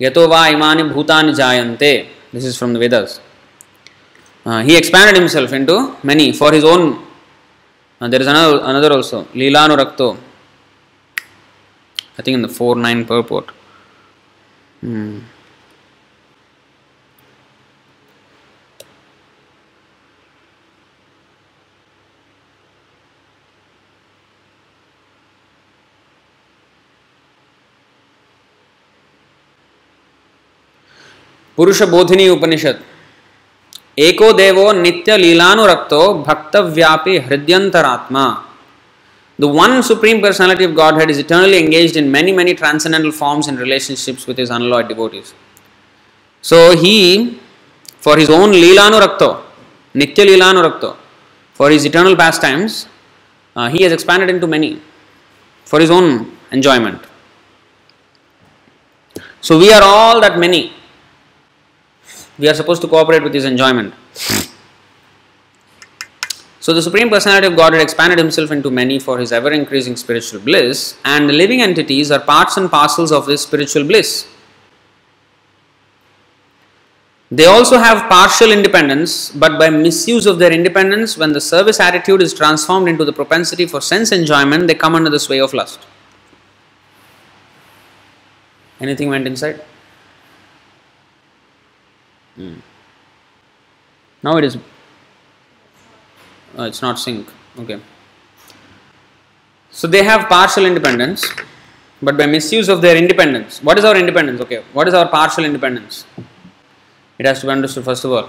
Yato 0.00 0.28
va 0.28 0.50
imani 0.52 0.84
bhutani 0.84 1.34
jayante. 1.34 2.08
This 2.32 2.44
is 2.44 2.56
from 2.56 2.72
the 2.72 2.78
Vedas. 2.78 3.20
Uh, 4.44 4.62
he 4.62 4.76
expanded 4.76 5.16
himself 5.16 5.52
into 5.52 5.96
many 6.04 6.32
for 6.32 6.52
his 6.52 6.62
own. 6.62 7.04
Uh, 8.00 8.06
there 8.06 8.20
is 8.20 8.26
another, 8.28 8.60
another 8.62 8.92
also. 8.92 9.24
Leelanurakto. 9.34 10.16
I 12.18 12.22
think 12.22 12.34
in 12.34 12.42
the 12.42 12.48
4 12.48 12.76
9 12.76 13.04
purport. 13.04 13.50
Hmm. 14.82 15.18
पुरुष 31.58 31.82
बोधिनी 31.92 32.28
उपनिषद 32.28 32.80
एको 34.06 34.32
देवो 34.32 34.64
नित्य 34.72 35.16
लीलानुरक्तो 35.16 36.00
भक्त 36.26 36.56
व्यापी 36.76 37.16
हृदयंतरात्मा 37.18 38.24
The 39.38 39.46
one 39.46 39.82
Supreme 39.82 40.22
Personality 40.22 40.64
of 40.64 40.74
Godhead 40.74 41.10
is 41.10 41.18
eternally 41.18 41.58
engaged 41.58 41.96
in 41.96 42.10
many, 42.10 42.32
many 42.32 42.54
transcendental 42.54 43.12
forms 43.12 43.48
and 43.48 43.58
relationships 43.58 44.26
with 44.26 44.38
his 44.38 44.50
unalloyed 44.50 44.88
devotees. 44.88 45.34
So 46.40 46.74
he, 46.76 47.40
for 47.98 48.16
his 48.16 48.30
own 48.30 48.52
Leelanurakto, 48.52 49.42
Nitya 49.94 50.24
Leelanurakto, 50.26 50.96
for 51.52 51.70
his 51.70 51.84
eternal 51.84 52.16
pastimes, 52.16 52.86
uh, 53.54 53.68
he 53.68 53.82
has 53.82 53.92
expanded 53.92 54.30
into 54.30 54.46
many 54.46 54.80
for 55.64 55.80
his 55.80 55.90
own 55.90 56.32
enjoyment. 56.50 57.02
So 59.40 59.58
we 59.58 59.72
are 59.72 59.82
all 59.82 60.20
that 60.20 60.38
many. 60.38 60.72
We 62.38 62.48
are 62.48 62.54
supposed 62.54 62.82
to 62.82 62.88
cooperate 62.88 63.22
with 63.22 63.34
his 63.34 63.44
enjoyment. 63.44 63.94
So 66.66 66.74
the 66.74 66.82
Supreme 66.82 67.08
Personality 67.08 67.46
of 67.46 67.54
Godhead 67.54 67.80
expanded 67.80 68.18
himself 68.18 68.50
into 68.50 68.72
many 68.72 68.98
for 68.98 69.20
his 69.20 69.30
ever 69.30 69.52
increasing 69.52 69.94
spiritual 69.94 70.40
bliss, 70.40 70.98
and 71.04 71.28
the 71.28 71.32
living 71.32 71.62
entities 71.62 72.10
are 72.10 72.18
parts 72.18 72.56
and 72.56 72.68
parcels 72.68 73.12
of 73.12 73.24
this 73.24 73.42
spiritual 73.42 73.84
bliss. 73.84 74.26
They 77.30 77.44
also 77.44 77.78
have 77.78 78.08
partial 78.08 78.50
independence, 78.50 79.30
but 79.30 79.60
by 79.60 79.70
misuse 79.70 80.26
of 80.26 80.40
their 80.40 80.50
independence, 80.50 81.16
when 81.16 81.32
the 81.32 81.40
service 81.40 81.78
attitude 81.78 82.20
is 82.20 82.34
transformed 82.34 82.88
into 82.88 83.04
the 83.04 83.12
propensity 83.12 83.66
for 83.66 83.80
sense 83.80 84.10
enjoyment, 84.10 84.66
they 84.66 84.74
come 84.74 84.96
under 84.96 85.08
the 85.08 85.20
sway 85.20 85.38
of 85.38 85.54
lust. 85.54 85.78
Anything 88.80 89.08
went 89.08 89.28
inside? 89.28 89.62
Hmm. 92.34 92.54
Now 94.24 94.38
it 94.38 94.42
is. 94.42 94.58
Uh, 96.58 96.64
it's 96.64 96.80
not 96.80 96.98
sync. 96.98 97.28
Okay. 97.58 97.78
So 99.70 99.86
they 99.86 100.02
have 100.02 100.28
partial 100.28 100.64
independence, 100.64 101.30
but 102.00 102.16
by 102.16 102.26
misuse 102.26 102.68
of 102.68 102.80
their 102.80 102.96
independence. 102.96 103.62
What 103.62 103.78
is 103.78 103.84
our 103.84 103.96
independence? 103.96 104.40
Okay. 104.40 104.62
What 104.72 104.88
is 104.88 104.94
our 104.94 105.08
partial 105.08 105.44
independence? 105.44 106.06
It 107.18 107.26
has 107.26 107.40
to 107.40 107.46
be 107.46 107.52
understood 107.52 107.84
first 107.84 108.04
of 108.04 108.12
all. 108.12 108.28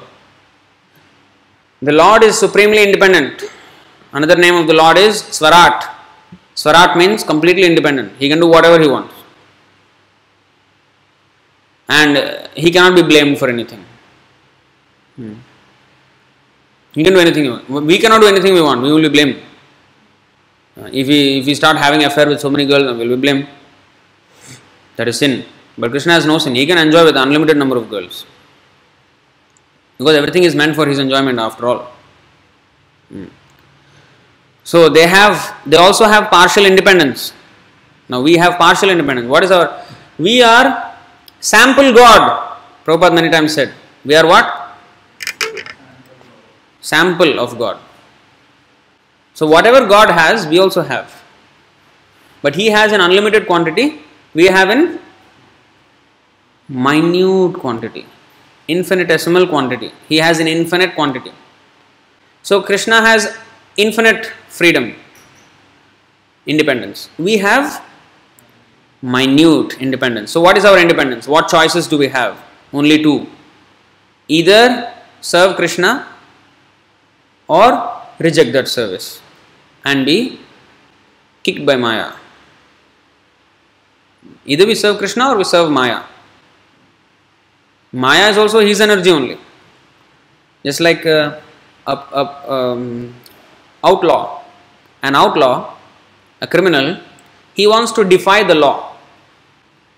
The 1.81 1.93
Lord 1.93 2.23
is 2.23 2.37
supremely 2.37 2.83
independent. 2.83 3.43
Another 4.11 4.35
name 4.35 4.55
of 4.55 4.67
the 4.67 4.73
Lord 4.73 4.97
is 4.97 5.21
Swarat. 5.21 5.89
Swarat 6.55 6.97
means 6.97 7.23
completely 7.23 7.65
independent. 7.65 8.13
He 8.17 8.27
can 8.29 8.39
do 8.39 8.47
whatever 8.47 8.81
he 8.81 8.87
wants. 8.87 9.13
And 11.87 12.49
he 12.55 12.71
cannot 12.71 12.95
be 12.95 13.03
blamed 13.03 13.37
for 13.37 13.47
anything. 13.47 13.85
Hmm. 15.15 15.35
He 16.97 17.03
can 17.03 17.13
do 17.13 17.19
anything. 17.19 17.45
We 17.85 17.99
cannot 17.99 18.21
do 18.21 18.27
anything 18.27 18.55
we 18.55 18.61
want. 18.61 18.81
We 18.81 18.91
will 18.91 19.03
be 19.03 19.09
blamed. 19.09 19.35
Uh, 20.75 20.89
if 20.91 21.07
we 21.07 21.17
if 21.39 21.45
we 21.45 21.53
start 21.53 21.77
having 21.77 22.03
affair 22.03 22.27
with 22.27 22.39
so 22.45 22.49
many 22.49 22.65
girls, 22.65 22.97
we 22.97 23.07
will 23.07 23.15
be 23.15 23.21
blamed. 23.21 23.47
That 24.95 25.07
is 25.07 25.19
sin. 25.19 25.45
But 25.77 25.91
Krishna 25.91 26.13
has 26.13 26.25
no 26.25 26.39
sin. 26.39 26.55
He 26.55 26.65
can 26.65 26.79
enjoy 26.79 27.05
with 27.05 27.15
unlimited 27.15 27.55
number 27.55 27.77
of 27.77 27.87
girls. 27.91 28.25
Because 29.99 30.15
everything 30.15 30.43
is 30.43 30.55
meant 30.55 30.75
for 30.75 30.87
his 30.87 30.97
enjoyment 30.97 31.37
after 31.37 31.67
all. 31.67 31.81
Hmm. 33.09 33.25
So 34.63 34.89
they 34.89 35.05
have 35.05 35.55
they 35.67 35.77
also 35.77 36.05
have 36.05 36.31
partial 36.31 36.65
independence. 36.65 37.31
Now 38.09 38.21
we 38.21 38.37
have 38.37 38.57
partial 38.57 38.89
independence. 38.89 39.29
What 39.29 39.43
is 39.43 39.51
our 39.51 39.83
we 40.17 40.41
are 40.41 40.95
sample 41.39 41.93
God. 41.93 42.57
Prabhupada 42.85 43.13
many 43.13 43.29
times 43.29 43.53
said. 43.53 43.75
We 44.03 44.15
are 44.15 44.25
what? 44.25 44.63
Sample 46.89 47.39
of 47.39 47.57
God. 47.57 47.77
So 49.33 49.45
whatever 49.45 49.85
God 49.87 50.09
has, 50.09 50.47
we 50.47 50.57
also 50.59 50.83
have. 50.83 51.13
But 52.41 52.55
He 52.55 52.67
has 52.67 52.91
an 52.91 53.01
unlimited 53.01 53.45
quantity, 53.45 54.01
we 54.33 54.45
have 54.45 54.69
in 54.69 54.99
minute 56.69 57.53
quantity, 57.59 58.05
infinitesimal 58.67 59.47
quantity. 59.47 59.91
He 60.07 60.17
has 60.17 60.39
an 60.39 60.47
infinite 60.47 60.95
quantity. 60.95 61.31
So 62.41 62.61
Krishna 62.61 63.01
has 63.01 63.37
infinite 63.75 64.27
freedom, 64.47 64.95
independence. 66.45 67.09
We 67.17 67.37
have 67.37 67.83
minute 69.01 69.81
independence. 69.81 70.31
So 70.31 70.41
what 70.41 70.57
is 70.57 70.65
our 70.65 70.79
independence? 70.79 71.27
What 71.27 71.49
choices 71.49 71.87
do 71.87 71.97
we 71.97 72.07
have? 72.07 72.43
Only 72.71 73.03
two. 73.03 73.27
Either 74.27 74.93
serve 75.21 75.55
Krishna 75.57 76.07
or 77.47 78.01
reject 78.19 78.51
that 78.53 78.67
service 78.67 79.21
and 79.85 80.05
be 80.05 80.39
kicked 81.43 81.65
by 81.65 81.75
Maya. 81.75 82.11
Either 84.45 84.65
we 84.65 84.75
serve 84.75 84.97
Krishna 84.97 85.29
or 85.29 85.37
we 85.37 85.43
serve 85.43 85.71
Maya. 85.71 86.03
Maya 87.91 88.29
is 88.29 88.37
also 88.37 88.59
his 88.59 88.81
energy 88.81 89.09
only. 89.09 89.37
Just 90.63 90.81
like 90.81 91.05
uh, 91.05 91.39
um, 91.87 93.13
outlaw, 93.83 94.43
an 95.01 95.15
outlaw, 95.15 95.75
a 96.41 96.47
criminal, 96.47 96.99
he 97.53 97.65
wants 97.67 97.91
to 97.93 98.03
defy 98.03 98.43
the 98.43 98.55
law. 98.55 98.97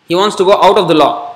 He 0.07 0.15
wants 0.15 0.35
to 0.35 0.43
go 0.43 0.53
out 0.61 0.77
of 0.77 0.87
the 0.87 0.93
law. 0.93 1.35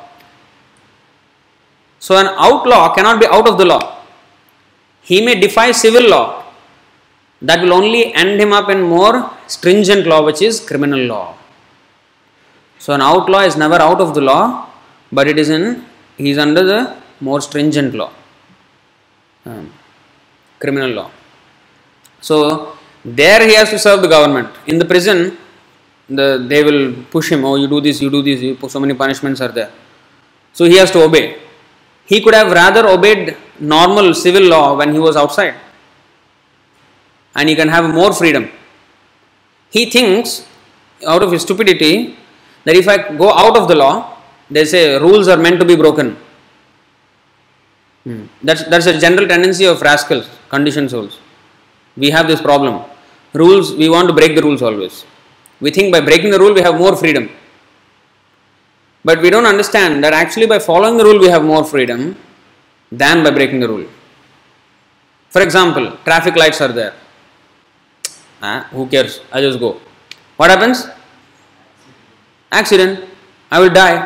So 2.00 2.18
an 2.18 2.28
outlaw 2.38 2.94
cannot 2.94 3.20
be 3.20 3.28
out 3.28 3.48
of 3.48 3.58
the 3.58 3.66
law. 3.66 3.93
He 5.04 5.24
may 5.26 5.36
defy 5.40 5.72
civil 5.72 6.10
law. 6.10 6.26
That 7.42 7.62
will 7.62 7.74
only 7.74 8.14
end 8.14 8.40
him 8.40 8.54
up 8.54 8.70
in 8.70 8.82
more 8.82 9.30
stringent 9.48 10.08
law, 10.08 10.24
which 10.26 10.42
is 10.42 10.60
criminal 10.60 11.00
law. 11.00 11.36
So 12.80 12.94
an 12.94 13.02
outlaw 13.02 13.42
is 13.50 13.56
never 13.58 13.76
out 13.76 14.00
of 14.00 14.14
the 14.16 14.22
law, 14.22 14.70
but 15.12 15.28
it 15.28 15.38
is 15.38 15.50
in 15.50 15.86
he 16.18 16.30
is 16.32 16.38
under 16.38 16.64
the 16.64 16.96
more 17.20 17.42
stringent 17.42 17.94
law, 17.96 18.12
um, 19.46 19.72
criminal 20.60 20.92
law. 20.92 21.10
So 22.22 22.78
there 23.04 23.46
he 23.48 23.56
has 23.56 23.70
to 23.72 23.80
serve 23.80 24.02
the 24.02 24.08
government. 24.08 24.50
In 24.68 24.80
the 24.80 24.86
prison, 24.86 25.38
the 26.10 26.46
they 26.48 26.64
will 26.64 26.94
push 27.16 27.32
him. 27.32 27.44
Oh, 27.46 27.56
you 27.56 27.68
do 27.68 27.82
this, 27.82 28.02
you 28.02 28.10
do 28.10 28.22
this. 28.22 28.42
You, 28.42 28.58
so 28.70 28.80
many 28.80 28.94
punishments 28.94 29.42
are 29.42 29.54
there. 29.60 29.72
So 30.54 30.66
he 30.66 30.78
has 30.78 30.92
to 30.92 31.02
obey. 31.04 31.40
He 32.06 32.22
could 32.22 32.34
have 32.34 32.52
rather 32.52 32.88
obeyed 32.88 33.36
normal 33.64 34.14
civil 34.14 34.44
law 34.44 34.76
when 34.78 34.92
he 34.94 35.00
was 35.00 35.16
outside, 35.16 35.56
and 37.36 37.50
he 37.50 37.56
can 37.56 37.70
have 37.70 37.94
more 37.94 38.14
freedom. 38.14 38.50
He 39.70 39.90
thinks, 39.90 40.46
out 41.08 41.24
of 41.24 41.32
his 41.32 41.42
stupidity, 41.42 42.18
that 42.66 42.76
if 42.76 42.88
I 42.88 42.98
go 43.18 43.32
out 43.32 43.58
of 43.58 43.68
the 43.68 43.76
law, 43.76 44.18
they 44.50 44.66
say 44.66 45.00
rules 45.00 45.28
are 45.28 45.38
meant 45.38 45.60
to 45.60 45.66
be 45.66 45.76
broken. 45.76 46.18
Hmm. 48.04 48.26
That's, 48.42 48.64
that's 48.66 48.86
a 48.86 49.00
general 49.00 49.28
tendency 49.28 49.66
of 49.66 49.82
rascals, 49.82 50.30
conditioned 50.50 50.92
souls. 50.92 51.20
We 51.96 52.10
have 52.10 52.28
this 52.28 52.42
problem. 52.42 52.84
Rules, 53.34 53.74
we 53.76 53.90
want 53.90 54.08
to 54.10 54.14
break 54.14 54.36
the 54.36 54.42
rules 54.42 54.62
always. 54.62 55.06
We 55.60 55.72
think 55.72 55.92
by 55.92 56.02
breaking 56.02 56.32
the 56.32 56.40
rule 56.40 56.54
we 56.54 56.62
have 56.62 56.78
more 56.78 56.96
freedom. 56.96 57.30
But 59.06 59.22
we 59.22 59.30
don't 59.30 59.46
understand 59.46 60.04
that 60.04 60.14
actually 60.14 60.48
by 60.48 60.60
following 60.60 60.98
the 60.98 61.04
rule 61.04 61.20
we 61.20 61.28
have 61.28 61.44
more 61.44 61.64
freedom 61.64 62.16
than 63.02 63.24
by 63.24 63.32
breaking 63.32 63.60
the 63.60 63.68
rule. 63.68 63.86
For 65.30 65.42
example, 65.42 65.86
traffic 66.06 66.36
lights 66.36 66.62
are 66.62 66.74
there. 66.80 66.94
Ah, 68.42 68.68
who 68.72 68.88
cares? 68.88 69.22
I 69.32 69.42
just 69.42 69.60
go. 69.60 69.80
What 70.38 70.50
happens? 70.52 70.88
Accident. 72.52 73.10
I 73.50 73.60
will 73.60 73.74
die. 73.82 73.98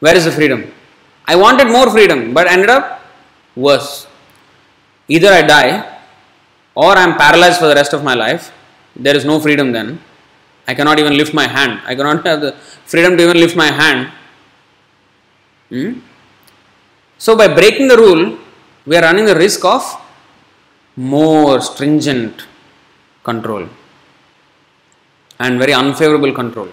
Where 0.00 0.16
is 0.16 0.24
the 0.24 0.32
freedom? 0.32 0.72
I 1.26 1.36
wanted 1.36 1.68
more 1.68 1.88
freedom, 1.90 2.34
but 2.34 2.46
ended 2.48 2.70
up 2.70 3.02
worse. 3.54 4.06
Either 5.08 5.30
I 5.38 5.42
die 5.42 5.72
or 6.74 6.96
I 6.96 7.02
am 7.02 7.14
paralyzed 7.16 7.58
for 7.60 7.68
the 7.68 7.74
rest 7.74 7.92
of 7.92 8.02
my 8.02 8.14
life. 8.14 8.52
There 8.96 9.16
is 9.16 9.24
no 9.24 9.38
freedom 9.38 9.72
then. 9.72 10.00
I 10.66 10.74
cannot 10.74 10.98
even 10.98 11.16
lift 11.16 11.34
my 11.34 11.46
hand. 11.46 11.80
I 11.84 11.94
cannot 11.94 12.26
have 12.30 12.40
the 12.40 12.52
freedom 12.92 13.16
to 13.16 13.22
even 13.24 13.38
lift 13.44 13.56
my 13.56 13.70
hand. 13.82 14.10
Hmm? 15.68 16.00
So, 17.24 17.36
by 17.36 17.48
breaking 17.58 17.88
the 17.88 17.98
rule, 17.98 18.38
we 18.86 18.96
are 18.96 19.02
running 19.02 19.26
the 19.26 19.36
risk 19.36 19.62
of 19.62 19.82
more 20.96 21.60
stringent 21.60 22.46
control 23.22 23.68
and 25.38 25.58
very 25.58 25.74
unfavorable 25.74 26.32
control. 26.32 26.68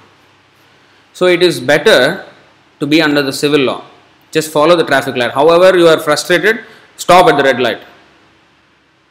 So, 1.11 1.25
it 1.25 1.43
is 1.43 1.59
better 1.59 2.25
to 2.79 2.87
be 2.87 3.01
under 3.01 3.21
the 3.21 3.33
civil 3.33 3.59
law. 3.59 3.83
Just 4.31 4.49
follow 4.49 4.77
the 4.77 4.85
traffic 4.85 5.17
light. 5.17 5.31
However, 5.31 5.77
you 5.77 5.87
are 5.87 5.99
frustrated, 5.99 6.63
stop 6.95 7.27
at 7.27 7.35
the 7.35 7.43
red 7.43 7.59
light. 7.59 7.81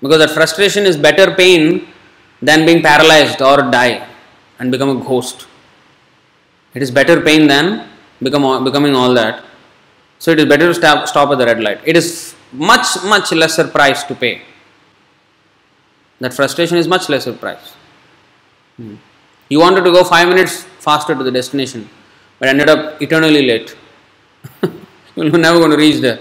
Because 0.01 0.19
that 0.21 0.31
frustration 0.31 0.87
is 0.87 0.97
better 0.97 1.35
pain 1.35 1.87
than 2.41 2.65
being 2.65 2.83
paralyzed 2.83 3.43
or 3.43 3.71
die 3.71 4.09
and 4.59 4.73
become 4.73 4.89
a 4.89 5.05
ghost. 5.05 5.47
It 6.73 6.83
is 6.83 6.91
better 6.91 7.21
pain 7.21 7.47
than 7.47 7.89
become, 8.23 8.65
becoming 8.65 8.95
all 8.95 9.13
that. 9.13 9.45
So 10.19 10.31
it 10.31 10.39
is 10.39 10.47
better 10.47 10.69
to 10.69 10.75
stop, 10.75 11.07
stop 11.09 11.31
at 11.31 11.39
the 11.39 11.47
red 11.47 11.63
light. 11.63 11.81
It 11.85 11.97
is 11.97 12.35
much, 12.53 12.87
much 13.05 13.33
lesser 13.33 13.67
price 13.69 14.03
to 14.05 14.15
pay. 14.15 14.43
That 16.21 16.33
frustration 16.33 16.79
is 16.79 16.89
much 16.89 17.09
lesser 17.09 17.33
price. 17.33 17.75
Hmm. 18.77 18.97
You 19.49 19.61
wanted 19.61 19.85
to 19.85 19.93
go 19.93 20.03
five 20.05 20.29
minutes 20.29 20.65
faster 20.81 21.15
to 21.15 21.23
the 21.23 21.31
destination, 21.31 21.89
but 22.39 22.49
ended 22.49 22.69
up 22.69 23.01
eternally 23.01 23.47
late. 23.47 23.77
You're 25.17 25.31
never 25.31 25.59
going 25.59 25.71
to 25.71 25.77
reach 25.77 26.01
there, 26.01 26.21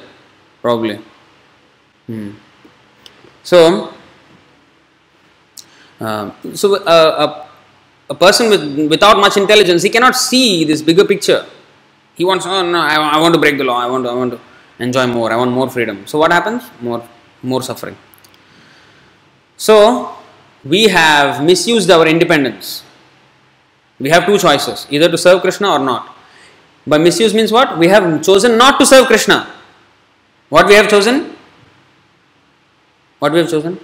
probably. 0.62 1.00
Hmm. 2.08 2.32
So, 3.43 3.93
uh, 6.00 6.32
so 6.54 6.76
uh, 6.84 7.48
a, 8.10 8.14
a 8.14 8.16
person 8.16 8.50
with, 8.50 8.89
without 8.89 9.18
much 9.18 9.38
intelligence, 9.38 9.84
he 9.84 9.89
cannot 9.89 10.16
see 10.16 10.66
this 10.66 10.82
bigger 10.82 11.06
picture. 11.06 11.46
He 12.16 12.26
wants, 12.26 12.45
oh 12.45 12.66
no, 12.66 12.80
I, 12.80 12.95
I 12.95 13.20
want 13.20 13.34
to 13.34 13.39
break 13.39 13.57
the 13.57 13.63
law. 13.63 13.78
I 13.80 13.88
want 13.88 14.05
to, 14.05 14.09
I 14.09 14.13
want 14.13 14.32
to 14.32 14.39
enjoy 14.80 15.05
more. 15.07 15.32
I 15.32 15.36
want 15.36 15.51
more 15.51 15.70
freedom. 15.70 16.07
So 16.07 16.18
what 16.18 16.32
happens? 16.32 16.63
More, 16.82 17.07
more 17.43 17.61
suffering. 17.61 17.97
So 19.57 20.16
we 20.63 20.88
have 20.88 21.43
misused 21.43 21.91
our 21.91 22.07
independence. 22.07 22.84
We 23.99 24.09
have 24.09 24.26
two 24.26 24.38
choices: 24.38 24.88
either 24.89 25.09
to 25.09 25.18
serve 25.18 25.41
Krishna 25.41 25.72
or 25.72 25.80
not. 25.80 26.16
By 26.88 26.97
misuse 26.97 27.34
means 27.34 27.51
what? 27.51 27.78
We 27.78 27.88
have 27.88 28.24
chosen 28.24 28.57
not 28.57 28.80
to 28.80 28.86
serve 28.86 29.07
Krishna. 29.07 29.51
What 30.49 30.68
we 30.68 30.76
have 30.76 30.89
chosen? 30.89 31.36
What 33.20 33.32
we 33.32 33.39
have 33.39 33.49
chosen? 33.49 33.80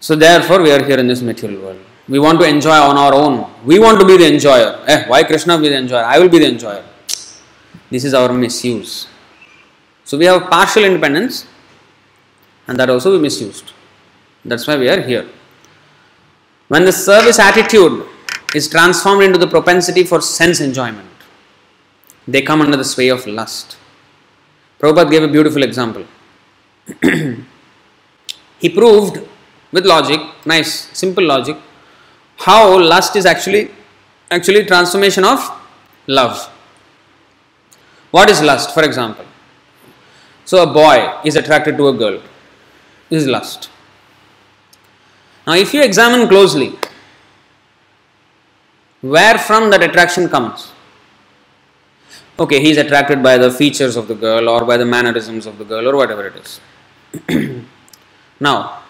So 0.00 0.14
therefore 0.14 0.60
we 0.62 0.70
are 0.70 0.84
here 0.84 0.98
in 0.98 1.06
this 1.06 1.22
material 1.22 1.62
world. 1.62 1.83
We 2.08 2.18
want 2.18 2.38
to 2.40 2.46
enjoy 2.46 2.76
on 2.76 2.96
our 2.96 3.14
own. 3.14 3.50
We 3.64 3.78
want 3.78 3.98
to 4.00 4.06
be 4.06 4.16
the 4.16 4.32
enjoyer. 4.32 4.82
Eh, 4.86 5.06
why 5.06 5.24
Krishna 5.24 5.58
be 5.58 5.68
the 5.68 5.76
enjoyer? 5.76 6.04
I 6.04 6.18
will 6.18 6.28
be 6.28 6.38
the 6.38 6.48
enjoyer. 6.48 6.84
This 7.90 8.04
is 8.04 8.12
our 8.12 8.32
misuse. 8.32 9.06
So 10.04 10.18
we 10.18 10.26
have 10.26 10.50
partial 10.50 10.84
independence 10.84 11.46
and 12.66 12.78
that 12.78 12.90
also 12.90 13.12
we 13.12 13.18
misused. 13.18 13.72
That's 14.44 14.66
why 14.66 14.76
we 14.76 14.88
are 14.88 15.00
here. 15.00 15.26
When 16.68 16.84
the 16.84 16.92
service 16.92 17.38
attitude 17.38 18.06
is 18.54 18.68
transformed 18.68 19.22
into 19.22 19.38
the 19.38 19.46
propensity 19.46 20.04
for 20.04 20.20
sense 20.20 20.60
enjoyment, 20.60 21.08
they 22.28 22.42
come 22.42 22.60
under 22.60 22.76
the 22.76 22.84
sway 22.84 23.08
of 23.08 23.26
lust. 23.26 23.76
Prabhupada 24.78 25.10
gave 25.10 25.22
a 25.22 25.28
beautiful 25.28 25.62
example. 25.62 26.04
he 28.58 28.68
proved 28.68 29.26
with 29.72 29.86
logic, 29.86 30.20
nice, 30.44 30.88
simple 30.96 31.24
logic, 31.24 31.56
how 32.38 32.78
lust 32.78 33.16
is 33.16 33.26
actually 33.26 33.70
actually 34.30 34.64
transformation 34.64 35.24
of 35.24 35.38
love. 36.06 36.50
What 38.10 38.30
is 38.30 38.42
lust, 38.42 38.72
for 38.74 38.82
example? 38.82 39.24
So 40.44 40.62
a 40.62 40.72
boy 40.72 41.20
is 41.24 41.36
attracted 41.36 41.76
to 41.78 41.88
a 41.88 41.92
girl. 41.92 42.20
This 43.08 43.22
is 43.22 43.28
lust. 43.28 43.70
Now 45.46 45.54
if 45.54 45.74
you 45.74 45.82
examine 45.82 46.28
closely, 46.28 46.74
where 49.00 49.38
from 49.38 49.70
that 49.70 49.82
attraction 49.82 50.28
comes? 50.28 50.72
Okay, 52.38 52.60
he 52.60 52.70
is 52.70 52.78
attracted 52.78 53.22
by 53.22 53.38
the 53.38 53.50
features 53.50 53.96
of 53.96 54.08
the 54.08 54.14
girl 54.14 54.48
or 54.48 54.64
by 54.64 54.76
the 54.76 54.84
mannerisms 54.84 55.46
of 55.46 55.58
the 55.58 55.64
girl 55.64 55.88
or 55.88 55.96
whatever 55.96 56.26
it 56.26 56.34
is. 56.36 56.60
now, 58.40 58.82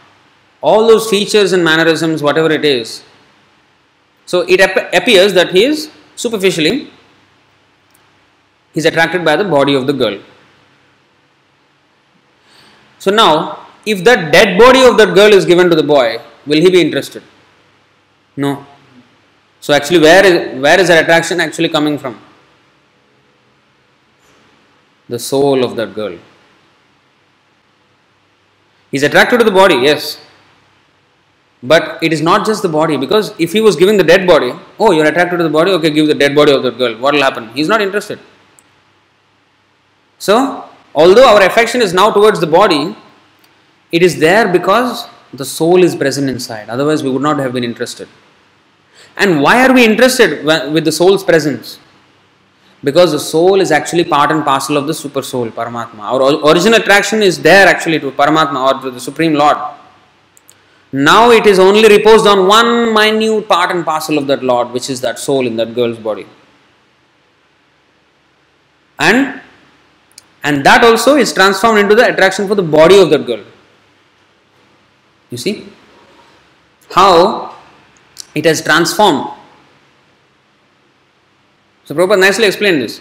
all 0.62 0.86
those 0.86 1.10
features 1.10 1.52
and 1.52 1.62
mannerisms, 1.62 2.22
whatever 2.22 2.50
it 2.50 2.64
is, 2.64 3.02
so 4.26 4.40
it 4.42 4.60
ap- 4.60 4.92
appears 4.94 5.32
that 5.34 5.52
he 5.52 5.64
is 5.64 5.90
superficially 6.16 6.90
he 8.74 8.80
is 8.80 8.86
attracted 8.86 9.24
by 9.24 9.36
the 9.36 9.44
body 9.44 9.74
of 9.74 9.86
the 9.86 9.92
girl. 9.92 10.18
So 12.98 13.12
now, 13.12 13.68
if 13.86 14.02
that 14.04 14.32
dead 14.32 14.58
body 14.58 14.82
of 14.84 14.96
that 14.96 15.14
girl 15.14 15.32
is 15.32 15.44
given 15.44 15.70
to 15.70 15.76
the 15.76 15.82
boy, 15.82 16.18
will 16.44 16.60
he 16.60 16.70
be 16.70 16.80
interested? 16.80 17.22
No. 18.36 18.66
So 19.60 19.72
actually, 19.72 20.00
where 20.00 20.26
is 20.26 20.60
where 20.60 20.80
is 20.80 20.88
that 20.88 21.04
attraction 21.04 21.40
actually 21.40 21.68
coming 21.68 21.98
from? 21.98 22.20
The 25.08 25.18
soul 25.18 25.64
of 25.64 25.76
that 25.76 25.94
girl. 25.94 26.18
He's 28.90 29.02
attracted 29.02 29.38
to 29.38 29.44
the 29.44 29.50
body, 29.52 29.76
yes. 29.76 30.23
But 31.64 31.98
it 32.02 32.12
is 32.12 32.20
not 32.20 32.44
just 32.44 32.62
the 32.62 32.68
body 32.68 32.98
because 32.98 33.34
if 33.38 33.52
he 33.52 33.62
was 33.62 33.74
giving 33.74 33.96
the 33.96 34.04
dead 34.04 34.26
body, 34.26 34.52
oh, 34.78 34.92
you're 34.92 35.06
attracted 35.06 35.38
to 35.38 35.42
the 35.42 35.48
body, 35.48 35.70
okay, 35.72 35.88
give 35.88 36.06
the 36.06 36.14
dead 36.14 36.34
body 36.34 36.52
of 36.52 36.62
that 36.62 36.76
girl. 36.76 36.94
What 36.98 37.14
will 37.14 37.22
happen? 37.22 37.48
He's 37.54 37.68
not 37.68 37.80
interested. 37.80 38.18
So, 40.18 40.68
although 40.94 41.26
our 41.26 41.42
affection 41.42 41.80
is 41.80 41.94
now 41.94 42.10
towards 42.10 42.38
the 42.38 42.46
body, 42.46 42.94
it 43.90 44.02
is 44.02 44.18
there 44.18 44.46
because 44.52 45.06
the 45.32 45.44
soul 45.44 45.82
is 45.82 45.96
present 45.96 46.28
inside. 46.28 46.68
Otherwise, 46.68 47.02
we 47.02 47.10
would 47.10 47.22
not 47.22 47.38
have 47.38 47.54
been 47.54 47.64
interested. 47.64 48.08
And 49.16 49.40
why 49.40 49.66
are 49.66 49.72
we 49.72 49.86
interested 49.86 50.44
with 50.44 50.84
the 50.84 50.92
soul's 50.92 51.24
presence? 51.24 51.78
Because 52.82 53.12
the 53.12 53.20
soul 53.20 53.62
is 53.62 53.72
actually 53.72 54.04
part 54.04 54.30
and 54.30 54.44
parcel 54.44 54.76
of 54.76 54.86
the 54.86 54.92
super 54.92 55.22
soul, 55.22 55.48
Paramatma. 55.48 56.00
Our 56.00 56.52
original 56.52 56.78
attraction 56.78 57.22
is 57.22 57.40
there 57.40 57.66
actually 57.66 58.00
to 58.00 58.10
Paramatma 58.10 58.74
or 58.74 58.82
to 58.82 58.90
the 58.90 59.00
Supreme 59.00 59.32
Lord. 59.32 59.56
Now 60.94 61.32
it 61.32 61.44
is 61.44 61.58
only 61.58 61.88
reposed 61.88 62.24
on 62.24 62.46
one 62.46 62.94
minute 62.94 63.48
part 63.48 63.72
and 63.72 63.84
parcel 63.84 64.16
of 64.16 64.28
that 64.28 64.44
Lord, 64.44 64.70
which 64.70 64.88
is 64.88 65.00
that 65.00 65.18
soul 65.18 65.44
in 65.44 65.56
that 65.56 65.74
girl's 65.74 65.98
body. 65.98 66.24
And 69.00 69.40
and 70.44 70.64
that 70.64 70.84
also 70.84 71.16
is 71.16 71.32
transformed 71.32 71.80
into 71.80 71.96
the 71.96 72.06
attraction 72.12 72.46
for 72.46 72.54
the 72.54 72.62
body 72.62 73.00
of 73.00 73.10
that 73.10 73.26
girl. 73.26 73.42
You 75.30 75.38
see? 75.38 75.66
How 76.92 77.56
it 78.36 78.44
has 78.44 78.62
transformed. 78.62 79.30
So 81.86 81.96
Prabhupada 81.96 82.20
nicely 82.20 82.46
explained 82.46 82.82
this. 82.82 83.00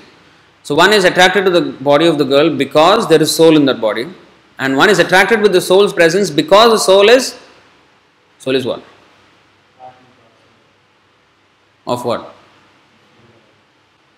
So 0.63 0.73
one 0.73 0.93
is 0.93 1.03
attracted 1.03 1.45
to 1.45 1.51
the 1.51 1.61
body 1.61 2.07
of 2.07 2.17
the 2.17 2.25
girl 2.25 2.49
because 2.49 3.07
there 3.07 3.21
is 3.21 3.35
soul 3.35 3.55
in 3.55 3.65
that 3.65 3.79
body, 3.79 4.07
and 4.57 4.77
one 4.77 4.89
is 4.89 4.97
attracted 4.97 5.41
with 5.41 5.51
the 5.51 5.61
soul's 5.61 5.93
presence 5.93 6.31
because 6.31 6.71
the 6.71 6.79
soul 6.79 7.07
is 7.07 7.37
soul 8.43 8.55
is 8.59 8.65
what? 8.65 8.83
Of 11.87 12.03
what? 12.05 12.33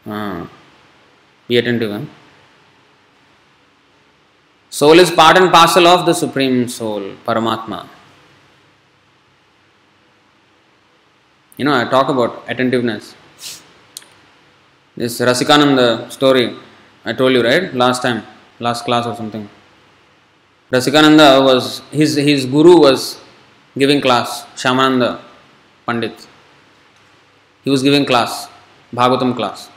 Ah, 0.08 0.48
be 1.48 1.58
attentive. 1.58 1.92
Huh? 1.92 2.06
Soul 4.70 5.00
is 5.00 5.12
part 5.12 5.38
and 5.38 5.52
parcel 5.52 5.88
of 5.88 6.06
the 6.06 6.14
Supreme 6.14 6.68
Soul, 6.68 7.04
Paramatma. 7.26 7.88
You 11.58 11.66
know, 11.66 11.74
I 11.74 11.86
talk 11.86 12.10
about 12.10 12.44
attentiveness. 12.48 13.16
This 14.98 15.20
Rasikananda 15.20 16.12
story 16.12 16.56
I 17.06 17.14
told 17.14 17.34
you, 17.34 17.44
right? 17.44 17.74
Last 17.74 18.02
time, 18.02 18.24
last 18.60 18.86
class 18.86 19.06
or 19.06 19.16
something. 19.16 19.48
Rasikananda 20.72 21.44
was, 21.44 21.82
his, 21.92 22.16
his 22.16 22.46
guru 22.46 22.80
was 22.82 23.20
giving 23.78 24.02
class, 24.02 24.46
Shyamananda 24.56 25.22
Pandit. 25.86 26.28
He 27.64 27.70
was 27.70 27.84
giving 27.84 28.06
class, 28.06 28.48
Bhagavatam 28.94 29.36
class. 29.36 29.70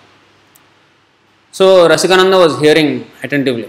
So 1.50 1.88
Rasikananda 1.88 2.38
was 2.38 2.58
hearing 2.60 3.10
attentively. 3.22 3.68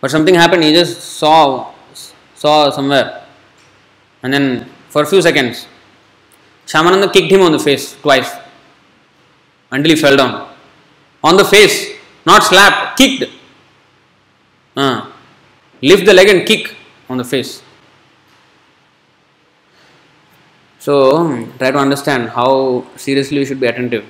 But 0.00 0.10
something 0.10 0.34
happened, 0.34 0.64
he 0.64 0.72
just 0.72 1.00
saw 1.00 1.72
saw 2.34 2.70
somewhere. 2.70 3.24
And 4.22 4.32
then 4.34 4.68
for 4.88 5.02
a 5.02 5.06
few 5.06 5.22
seconds, 5.22 5.66
Shyamananda 6.66 7.12
kicked 7.12 7.30
him 7.30 7.42
on 7.42 7.52
the 7.52 7.58
face 7.58 7.96
twice 8.00 8.30
until 9.70 9.94
he 9.94 10.00
fell 10.00 10.16
down. 10.16 10.48
On 11.22 11.36
the 11.36 11.44
face, 11.44 11.76
not 12.26 12.42
slapped, 12.42 12.98
kicked. 12.98 13.30
Uh, 14.76 15.10
lift 15.80 16.04
the 16.04 16.14
leg 16.14 16.28
and 16.28 16.46
kick 16.46 16.74
on 17.08 17.16
the 17.18 17.24
face. 17.24 17.62
So, 20.84 20.94
um, 21.16 21.52
try 21.58 21.70
to 21.70 21.78
understand 21.78 22.30
how 22.30 22.84
seriously 22.96 23.38
you 23.38 23.44
should 23.44 23.60
be 23.60 23.68
attentive. 23.68 24.04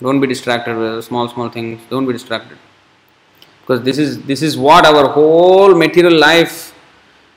Don't 0.00 0.20
be 0.22 0.26
distracted 0.26 0.78
with 0.78 1.04
small, 1.04 1.28
small 1.28 1.50
things. 1.50 1.82
Don't 1.90 2.06
be 2.06 2.14
distracted. 2.14 2.56
Because 3.60 3.82
this 3.82 3.98
is 3.98 4.22
this 4.30 4.40
is 4.40 4.56
what 4.56 4.86
our 4.86 5.08
whole 5.16 5.74
material 5.74 6.16
life 6.18 6.56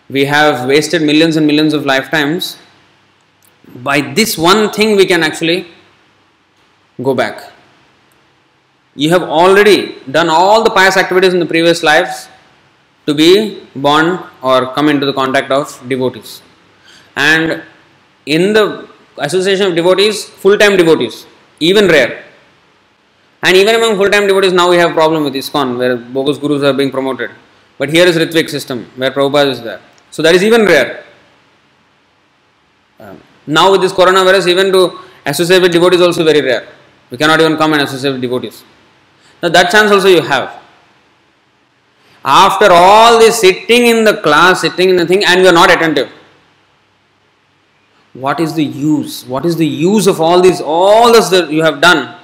we 0.09 0.23
have 0.23 0.69
wasted 0.69 1.01
millions 1.01 1.35
and 1.35 1.45
millions 1.45 1.73
of 1.73 1.85
lifetimes. 1.85 2.57
By 3.89 3.99
this 4.21 4.37
one 4.37 4.71
thing 4.71 4.95
we 4.95 5.05
can 5.05 5.21
actually 5.21 5.67
go 7.03 7.13
back. 7.13 7.51
You 8.95 9.09
have 9.09 9.23
already 9.23 9.77
done 10.19 10.29
all 10.29 10.63
the 10.63 10.75
pious 10.79 10.95
activities 10.95 11.33
in 11.33 11.41
the 11.41 11.51
previous 11.53 11.83
lives 11.83 12.29
to 13.05 13.13
be 13.13 13.29
born 13.75 14.19
or 14.41 14.73
come 14.73 14.87
into 14.87 15.05
the 15.05 15.21
contact 15.21 15.51
of 15.51 15.79
devotees. 15.89 16.41
And 17.17 17.61
in 18.26 18.53
the 18.53 18.88
association 19.17 19.67
of 19.67 19.76
devotees, 19.76 20.26
full 20.26 20.57
time 20.57 20.78
devotees, 20.78 21.26
even 21.59 21.88
rare. 21.88 22.23
And 23.43 23.55
even 23.55 23.76
among 23.76 23.95
full 23.97 24.09
time 24.09 24.28
devotees, 24.28 24.53
now 24.53 24.69
we 24.69 24.78
have 24.78 24.93
problem 24.93 25.23
with 25.23 25.34
ISKCON 25.34 25.78
where 25.78 25.95
bogus 25.97 26.38
gurus 26.38 26.63
are 26.63 26.73
being 26.73 26.91
promoted. 26.91 27.32
But 27.78 27.89
here 27.89 28.07
is 28.07 28.17
Ritvik 28.17 28.49
system 28.49 28.89
where 28.95 29.11
Prabhupada 29.11 29.51
is 29.51 29.61
there. 29.61 29.82
So 30.09 30.21
that 30.23 30.34
is 30.34 30.43
even 30.43 30.65
rare. 30.65 31.03
Um, 32.99 33.21
now 33.45 33.71
with 33.71 33.82
this 33.82 33.91
coronavirus, 33.91 34.47
even 34.47 34.71
to 34.71 34.99
associate 35.26 35.61
with 35.61 35.71
devotees 35.71 36.01
also 36.01 36.23
very 36.23 36.41
rare. 36.41 36.67
We 37.11 37.17
cannot 37.17 37.39
even 37.39 37.57
come 37.57 37.73
and 37.73 37.84
associate 37.84 38.13
with 38.13 38.21
devotees. 38.21 38.63
Now 39.43 39.49
that 39.49 39.69
chance 39.71 39.91
also 39.91 40.07
you 40.07 40.21
have. 40.21 40.61
After 42.23 42.69
all 42.71 43.19
this 43.19 43.39
sitting 43.39 43.86
in 43.86 44.03
the 44.03 44.17
class, 44.21 44.61
sitting 44.61 44.89
in 44.89 44.95
the 44.95 45.05
thing, 45.05 45.23
and 45.23 45.41
you 45.41 45.47
are 45.47 45.53
not 45.53 45.69
attentive. 45.69 46.09
What 48.16 48.39
is 48.39 48.53
the 48.53 48.63
use? 48.63 49.26
What 49.26 49.45
is 49.45 49.57
the 49.57 49.68
use 49.68 50.07
of 50.07 50.22
all 50.22 50.41
this, 50.41 50.61
all 50.61 51.11
this 51.11 51.30
that 51.30 51.51
you 51.51 51.63
have 51.63 51.82
done, 51.82 52.18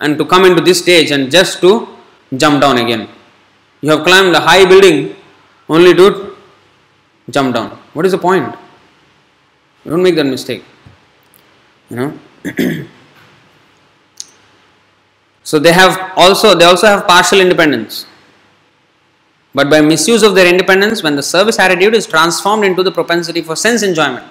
and 0.00 0.16
to 0.18 0.24
come 0.24 0.46
into 0.46 0.62
this 0.62 0.78
stage 0.78 1.10
and 1.10 1.30
just 1.30 1.60
to 1.60 1.86
jump 2.34 2.62
down 2.62 2.78
again? 2.78 3.08
You 3.82 3.90
have 3.90 4.04
climbed 4.04 4.34
a 4.34 4.40
high 4.40 4.64
building 4.64 5.14
only 5.68 5.94
to 5.94 6.34
jump 7.28 7.54
down. 7.54 7.70
What 7.92 8.06
is 8.06 8.12
the 8.12 8.18
point? 8.18 8.54
Don't 9.84 10.02
make 10.02 10.14
that 10.16 10.24
mistake. 10.24 10.64
You 11.90 11.96
know. 11.96 12.86
So 15.46 15.58
they 15.58 15.72
have 15.72 16.12
also 16.16 16.54
they 16.54 16.64
also 16.64 16.86
have 16.86 17.06
partial 17.06 17.38
independence. 17.38 18.06
But 19.54 19.70
by 19.70 19.82
misuse 19.82 20.22
of 20.22 20.34
their 20.34 20.48
independence, 20.48 21.02
when 21.02 21.16
the 21.16 21.22
service 21.22 21.58
attitude 21.58 21.94
is 21.94 22.06
transformed 22.06 22.64
into 22.64 22.82
the 22.82 22.90
propensity 22.90 23.42
for 23.42 23.54
sense 23.54 23.82
enjoyment, 23.82 24.24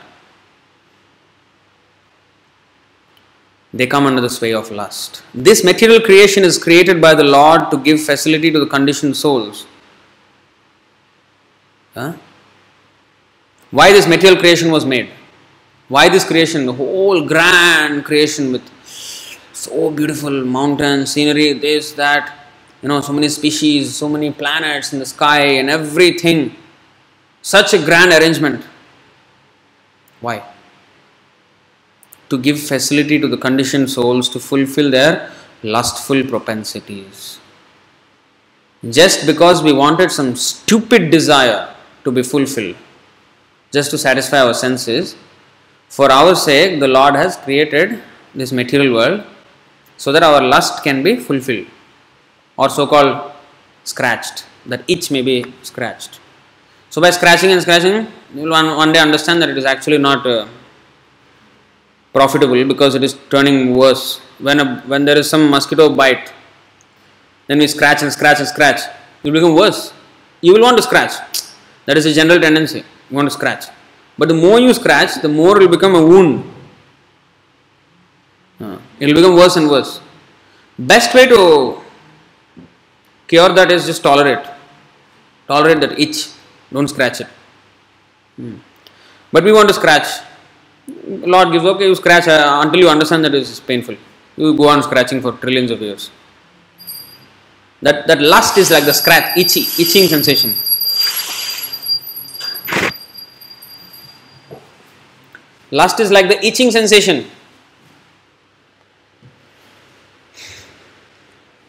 they 3.74 3.88
come 3.88 4.06
under 4.06 4.22
the 4.22 4.30
sway 4.30 4.54
of 4.54 4.70
lust. 4.72 5.24
This 5.34 5.64
material 5.64 6.00
creation 6.00 6.44
is 6.44 6.58
created 6.58 7.02
by 7.02 7.16
the 7.16 7.24
Lord 7.24 7.72
to 7.72 7.78
give 7.78 8.02
facility 8.02 8.52
to 8.52 8.60
the 8.60 8.68
conditioned 8.68 9.18
souls. 9.18 9.66
Huh? 11.96 12.14
Why 13.72 13.92
this 13.92 14.08
material 14.08 14.40
creation 14.40 14.72
was 14.72 14.86
made? 14.86 15.10
Why 15.88 16.08
this 16.08 16.24
creation? 16.24 16.68
The 16.68 16.74
whole 16.74 17.26
grand 17.26 18.06
creation 18.06 18.52
with 18.52 18.62
so 19.54 19.90
beautiful 19.90 20.44
mountains, 20.46 21.12
scenery, 21.12 21.54
this, 21.54 21.94
that, 21.94 22.48
you 22.82 22.90
know, 22.90 23.02
so 23.02 23.14
many 23.14 23.30
species, 23.30 23.96
so 23.96 24.08
many 24.08 24.32
planets 24.32 24.94
in 24.94 25.00
the 25.00 25.06
sky, 25.06 25.40
and 25.40 25.70
everything. 25.70 26.56
Such 27.42 27.74
a 27.74 27.84
grand 27.84 28.12
arrangement. 28.12 28.66
Why? 30.22 30.44
To 32.34 32.38
give 32.46 32.60
facility 32.60 33.20
to 33.24 33.28
the 33.28 33.38
conditioned 33.38 33.90
souls 33.96 34.28
to 34.30 34.40
fulfill 34.40 34.90
their 34.90 35.32
lustful 35.62 36.24
propensities. 36.24 37.40
Just 38.90 39.28
because 39.28 39.62
we 39.62 39.72
wanted 39.72 40.10
some 40.12 40.36
stupid 40.36 41.12
desire 41.12 41.76
to 42.06 42.12
be 42.12 42.24
fulfilled, 42.24 42.76
just 43.72 43.92
to 43.92 44.00
satisfy 44.00 44.40
our 44.40 44.56
senses, 44.56 45.16
for 45.90 46.12
our 46.12 46.34
sake, 46.34 46.80
the 46.80 46.88
Lord 46.88 47.14
has 47.14 47.38
created 47.38 48.02
this 48.34 48.52
material 48.52 48.96
world 48.96 49.24
so 49.98 50.12
that 50.12 50.24
our 50.24 50.42
lust 50.42 50.84
can 50.84 51.04
be 51.04 51.18
fulfilled 51.18 51.68
or 52.58 52.68
so 52.70 52.88
called 52.88 53.32
scratched, 53.84 54.46
that 54.66 54.84
itch 54.88 55.12
may 55.12 55.22
be 55.22 55.54
scratched. 55.62 56.20
So, 56.90 57.00
by 57.00 57.12
scratching 57.12 57.52
and 57.52 57.62
scratching, 57.62 58.08
you 58.34 58.44
will 58.44 58.52
one, 58.52 58.76
one 58.76 58.92
day 58.92 59.00
understand 59.00 59.42
that 59.44 59.50
it 59.50 59.58
is 59.58 59.66
actually 59.66 60.00
not 60.00 60.26
uh, 60.26 60.48
profitable 62.14 62.64
because 62.66 62.96
it 62.96 63.04
is 63.04 63.18
turning 63.30 63.76
worse. 63.76 64.20
When, 64.40 64.60
a, 64.60 64.82
when 64.82 65.06
there 65.06 65.18
is 65.18 65.30
some 65.30 65.50
mosquito 65.50 65.94
bite, 65.94 66.32
then 67.48 67.60
we 67.60 67.68
scratch 67.68 68.04
and 68.04 68.12
scratch 68.14 68.40
and 68.40 68.48
scratch, 68.48 68.82
it 69.24 69.30
will 69.30 69.34
become 69.34 69.56
worse. 69.56 69.94
You 70.42 70.54
will 70.54 70.62
want 70.62 70.78
to 70.78 70.84
scratch. 70.84 71.14
That 71.86 71.98
is 71.98 72.06
a 72.06 72.14
general 72.14 72.40
tendency. 72.40 72.80
You 73.10 73.16
want 73.16 73.28
to 73.28 73.34
scratch. 73.34 73.66
But 74.18 74.28
the 74.28 74.36
more 74.36 74.60
you 74.60 74.74
scratch, 74.74 75.22
the 75.22 75.30
more 75.30 75.58
it 75.58 75.62
will 75.62 75.76
become 75.76 75.96
a 75.96 76.06
wound. 76.06 76.50
Uh, 78.60 78.78
it 79.00 79.08
will 79.08 79.16
become 79.16 79.36
worse 79.36 79.56
and 79.56 79.70
worse. 79.70 80.00
Best 80.78 81.14
way 81.14 81.28
to 81.28 81.82
cure 83.28 83.50
that 83.50 83.72
is 83.72 83.86
just 83.86 84.04
tolerate. 84.04 84.46
Tolerate 85.48 85.82
that 85.82 86.00
itch. 86.00 86.30
Don't 86.72 86.88
scratch 86.88 87.22
it. 87.22 87.28
Hmm. 88.36 88.58
But 89.32 89.44
we 89.44 89.52
want 89.52 89.68
to 89.68 89.74
scratch. 89.74 90.08
Lord 90.88 91.52
gives, 91.52 91.66
okay, 91.66 91.88
you 91.88 91.96
scratch 91.96 92.28
uh, 92.28 92.62
until 92.64 92.82
you 92.82 92.90
understand 92.90 93.24
that 93.26 93.34
it 93.34 93.44
is 93.44 93.60
painful. 93.60 93.96
You 94.36 94.54
go 94.56 94.68
on 94.68 94.84
scratching 94.84 95.22
for 95.22 95.32
trillions 95.34 95.72
of 95.72 95.82
years. 95.82 96.12
That, 97.82 98.08
that 98.08 98.22
lust 98.22 98.58
is 98.58 98.72
like 98.72 98.86
the 98.86 98.94
scratch, 98.94 99.38
itchy, 99.38 99.62
itching 99.82 100.08
sensation. 100.08 100.54
Lust 105.72 106.00
is 106.00 106.12
like 106.12 106.28
the 106.28 106.46
itching 106.46 106.72
sensation. 106.72 107.30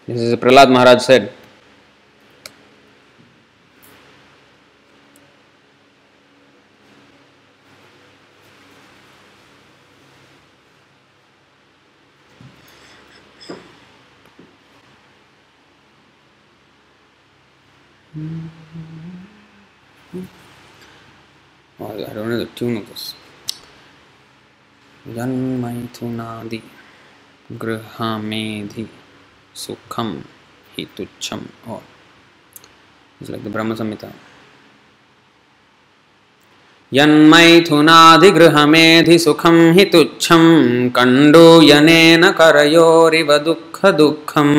This 0.06 0.20
is 0.20 0.32
a 0.32 0.36
Prahlad 0.36 0.70
Maharaj 0.70 1.02
said. 1.02 1.32
Guardione 21.96 22.36
del 22.36 22.48
Tunicus. 22.54 23.14
जन्मैथुनादि 25.16 26.60
गृहमेधि 27.62 28.84
सुखम 29.62 30.10
ही 30.74 30.84
तुच्छम 30.96 31.40
और 31.72 31.82
it's 33.20 33.30
like 33.30 33.42
the 33.44 33.46
ब्रह्म 33.54 33.70
संहिता 33.80 34.08
यन्मैथुनाधिगृहमेधि 36.92 39.16
सुखं 39.26 39.58
हि 39.76 39.84
तुच्छं 39.92 40.44
कण्डूयनेन 40.98 42.24
करयोरिव 42.40 43.30
दुःखदुःखं 43.48 44.50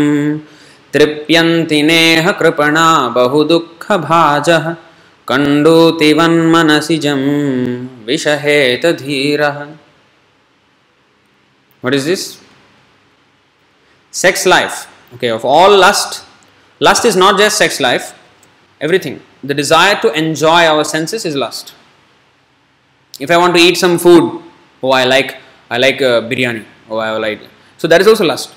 तृप्यन्ति 0.94 1.80
नेह 1.90 2.26
कृपणा 2.42 2.88
बहुदुःखभाजः 3.18 4.66
कण्डूतिवन्मनसिजं 5.29 7.21
विषहेत 8.07 8.87
धीरः 9.03 9.59
What 11.81 11.95
is 11.95 12.05
this? 12.05 12.39
Sex 14.11 14.45
life. 14.45 14.87
Okay, 15.15 15.29
of 15.29 15.45
all 15.45 15.77
lust, 15.77 16.25
lust 16.79 17.05
is 17.05 17.17
not 17.17 17.39
just 17.39 17.57
sex 17.57 17.81
life, 17.81 18.13
everything. 18.81 19.21
The 19.43 19.55
desire 19.55 19.99
to 20.03 20.13
enjoy 20.13 20.67
our 20.67 20.85
senses 20.85 21.25
is 21.25 21.35
lust. 21.35 21.75
If 23.19 23.31
I 23.31 23.37
want 23.39 23.55
to 23.57 23.61
eat 23.61 23.77
some 23.77 23.99
food, 23.99 24.43
oh, 24.83 24.91
I 24.91 25.05
like, 25.05 25.39
I 25.71 25.79
like 25.79 26.03
uh, 26.03 26.21
biryani. 26.23 26.65
Oh, 26.91 26.99
I 26.99 27.17
like. 27.17 27.41
So 27.79 27.89
that 27.89 28.01
is 28.01 28.07
also 28.07 28.25
lust. 28.25 28.55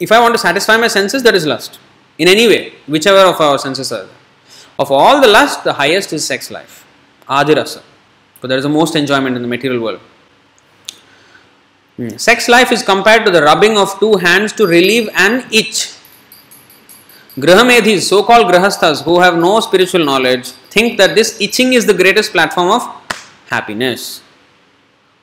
If 0.00 0.10
I 0.10 0.20
want 0.20 0.34
to 0.34 0.38
satisfy 0.38 0.76
my 0.76 0.88
senses, 0.88 1.22
that 1.22 1.34
is 1.34 1.46
lust. 1.46 1.78
In 2.18 2.26
any 2.26 2.48
way, 2.48 2.74
whichever 2.86 3.20
of 3.20 3.40
our 3.40 3.58
senses 3.58 3.92
are. 3.92 4.08
Of 4.77 4.91
all 4.91 5.21
the 5.21 5.27
lust, 5.27 5.63
the 5.63 5.73
highest 5.73 6.11
is 6.13 6.25
sex 6.25 6.51
life. 6.51 6.85
Adirasa. 7.29 7.81
So 8.41 8.47
there 8.47 8.57
is 8.57 8.63
the 8.63 8.69
most 8.69 8.95
enjoyment 8.95 9.35
in 9.35 9.41
the 9.41 9.47
material 9.47 9.81
world. 9.81 9.99
Hmm. 11.95 12.17
Sex 12.17 12.49
life 12.49 12.71
is 12.71 12.83
compared 12.83 13.25
to 13.25 13.31
the 13.31 13.41
rubbing 13.41 13.77
of 13.77 13.97
two 13.99 14.17
hands 14.17 14.51
to 14.53 14.67
relieve 14.67 15.09
an 15.15 15.45
itch. 15.51 15.93
Grahamedhis, 17.37 18.01
so 18.01 18.23
called 18.23 18.51
grahasthas 18.51 19.03
who 19.03 19.19
have 19.19 19.37
no 19.37 19.59
spiritual 19.61 20.03
knowledge, 20.03 20.51
think 20.75 20.97
that 20.97 21.15
this 21.15 21.39
itching 21.39 21.73
is 21.73 21.85
the 21.85 21.93
greatest 21.93 22.31
platform 22.31 22.69
of 22.69 22.83
happiness. 23.47 24.21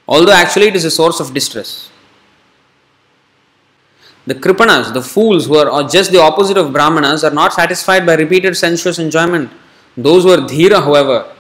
Although 0.09 0.33
actually 0.33 0.69
it 0.69 0.77
is 0.77 0.85
a 0.85 0.91
source 0.91 1.21
of 1.21 1.33
distress. 1.33 1.92
The 4.27 4.35
kripanas, 4.35 4.93
the 4.95 5.03
fools 5.03 5.47
who 5.47 5.57
are 5.57 5.83
just 5.89 6.13
the 6.13 6.21
opposite 6.21 6.57
of 6.57 6.73
brahmanas, 6.73 7.25
are 7.25 7.33
not 7.33 7.53
satisfied 7.53 8.07
by 8.07 8.15
repeated 8.15 8.57
sensuous 8.57 8.99
enjoyment. 8.99 9.51
Those 9.97 10.23
who 10.23 10.31
are 10.31 10.39
dhira, 10.39 10.83
however, 10.83 11.35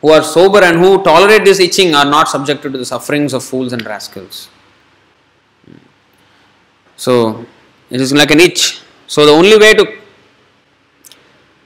who 0.00 0.10
are 0.10 0.22
sober 0.22 0.62
and 0.62 0.78
who 0.78 1.02
tolerate 1.02 1.44
this 1.44 1.58
itching, 1.58 1.94
are 1.94 2.04
not 2.04 2.28
subjected 2.28 2.72
to 2.72 2.78
the 2.78 2.84
sufferings 2.84 3.32
of 3.32 3.42
fools 3.42 3.72
and 3.72 3.84
rascals. 3.84 4.48
So 6.96 7.44
it 7.90 8.00
is 8.00 8.12
like 8.12 8.30
an 8.30 8.40
itch. 8.40 8.82
So 9.06 9.26
the 9.26 9.32
only 9.32 9.58
way 9.58 9.74
to 9.74 9.84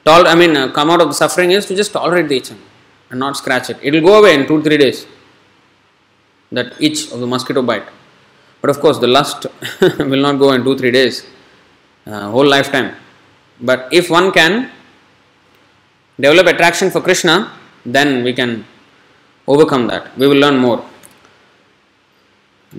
tol- 0.05 0.27
I 0.27 0.35
mean, 0.35 0.57
uh, 0.57 0.73
come 0.73 0.91
out 0.91 1.03
of 1.03 1.09
the 1.09 1.15
suffering 1.15 1.51
is 1.51 1.67
to 1.67 1.75
just 1.75 1.93
tolerate 1.93 2.29
the 2.29 2.37
itching 2.37 2.61
and 3.11 3.21
not 3.21 3.37
scratch 3.37 3.69
it. 3.71 3.79
It 3.83 3.93
will 3.93 4.01
go 4.01 4.19
away 4.21 4.35
in 4.35 4.47
two 4.47 4.63
three 4.63 4.79
days. 4.79 5.07
That 6.51 6.81
itch 6.81 7.11
of 7.13 7.21
the 7.21 7.27
mosquito 7.27 7.63
bite. 7.63 7.89
But 8.63 8.71
of 8.71 8.81
course, 8.81 8.99
the 8.99 9.09
lust 9.09 9.47
will 9.99 10.23
not 10.23 10.39
go 10.39 10.53
in 10.53 10.63
two 10.63 10.79
three 10.79 10.93
days, 10.93 11.27
uh, 12.07 12.31
whole 12.31 12.47
lifetime. 12.47 12.95
But 13.61 13.89
if 13.93 14.09
one 14.09 14.31
can 14.31 14.71
develop 16.19 16.47
attraction 16.47 16.91
for 16.93 17.01
Krishna, 17.01 17.53
then 17.85 18.23
we 18.23 18.33
can 18.33 18.65
overcome 19.49 19.89
that. 19.89 20.17
We 20.17 20.29
will 20.29 20.37
learn 20.37 20.59
more. 20.59 20.85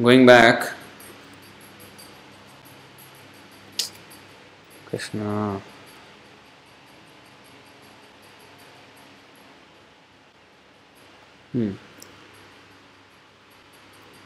Going 0.02 0.26
back, 0.26 0.74
Krishna. 4.86 5.62
Hmm. 11.52 11.74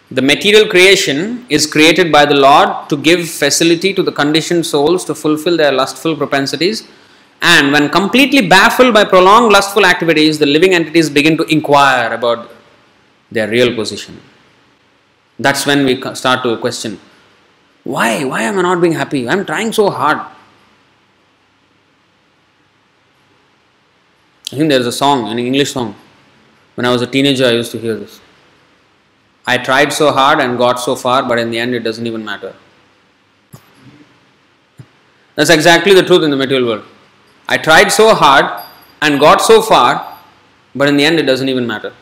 The 0.10 0.22
material 0.22 0.68
creation 0.68 1.46
is 1.50 1.68
created 1.68 2.14
by 2.14 2.26
the 2.26 2.36
Lord 2.36 2.88
to 2.90 2.96
give 2.96 3.30
facility 3.30 3.94
to 3.94 4.02
the 4.02 4.12
conditioned 4.12 4.66
souls 4.66 5.04
to 5.06 5.14
fulfill 5.14 5.58
their 5.58 5.74
lustful 5.74 6.16
propensities. 6.16 6.88
And 7.42 7.74
when 7.74 7.90
completely 7.90 8.48
baffled 8.48 8.94
by 8.94 9.04
prolonged 9.04 9.52
lustful 9.52 9.86
activities, 9.86 10.40
the 10.40 10.46
living 10.46 10.74
entities 10.74 11.10
begin 11.10 11.36
to 11.38 11.44
inquire 11.46 12.14
about 12.14 12.50
their 13.30 13.50
real 13.50 13.76
position. 13.76 14.20
That's 15.38 15.66
when 15.66 15.86
we 15.86 16.02
start 16.16 16.42
to 16.44 16.58
question 16.58 17.00
Why? 17.84 18.24
Why 18.24 18.44
am 18.44 18.58
I 18.60 18.62
not 18.62 18.82
being 18.82 18.94
happy? 18.94 19.28
I'm 19.28 19.46
trying 19.46 19.74
so 19.74 19.90
hard. 19.90 20.20
I 24.52 24.56
think 24.56 24.70
there's 24.70 24.88
a 24.88 24.92
song, 24.94 25.30
an 25.30 25.38
English 25.38 25.74
song. 25.74 25.96
When 26.76 26.86
I 26.86 26.92
was 26.92 27.02
a 27.02 27.08
teenager, 27.08 27.46
I 27.46 27.52
used 27.52 27.72
to 27.74 27.78
hear 27.78 27.96
this. 27.96 28.22
I 29.48 29.58
tried 29.58 29.94
so 29.94 30.12
hard 30.12 30.42
and 30.42 30.58
got 30.58 30.80
so 30.80 30.96
far, 30.96 31.24
but 31.28 31.40
in 31.40 31.50
the 31.50 31.58
end, 31.58 31.74
it 31.74 31.80
doesn't 31.80 32.06
even 32.06 32.24
matter. 32.24 32.54
That's 35.36 35.50
exactly 35.50 35.94
the 35.94 36.04
truth 36.04 36.24
in 36.24 36.32
the 36.32 36.36
material 36.36 36.68
world. 36.68 36.86
I 37.48 37.58
tried 37.58 37.90
so 37.90 38.14
hard 38.14 38.46
and 39.02 39.20
got 39.20 39.40
so 39.40 39.62
far, 39.62 40.18
but 40.76 40.90
in 40.90 40.98
the 40.98 41.06
end, 41.06 41.18
it 41.18 41.24
doesn't 41.24 41.48
even 41.48 41.66
matter. 41.66 41.94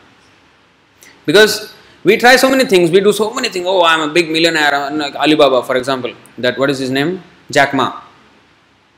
Because 1.24 1.72
we 2.02 2.16
try 2.16 2.34
so 2.36 2.50
many 2.50 2.64
things, 2.64 2.90
we 2.90 3.00
do 3.00 3.12
so 3.12 3.32
many 3.32 3.48
things. 3.48 3.66
Oh, 3.68 3.84
I'm 3.84 4.10
a 4.10 4.12
big 4.12 4.28
millionaire. 4.28 4.90
Like 4.90 5.14
Alibaba, 5.14 5.62
for 5.62 5.76
example. 5.76 6.14
That 6.38 6.58
what 6.58 6.70
is 6.70 6.78
his 6.78 6.90
name? 6.90 7.22
Jack 7.50 7.74
Ma. 7.74 8.02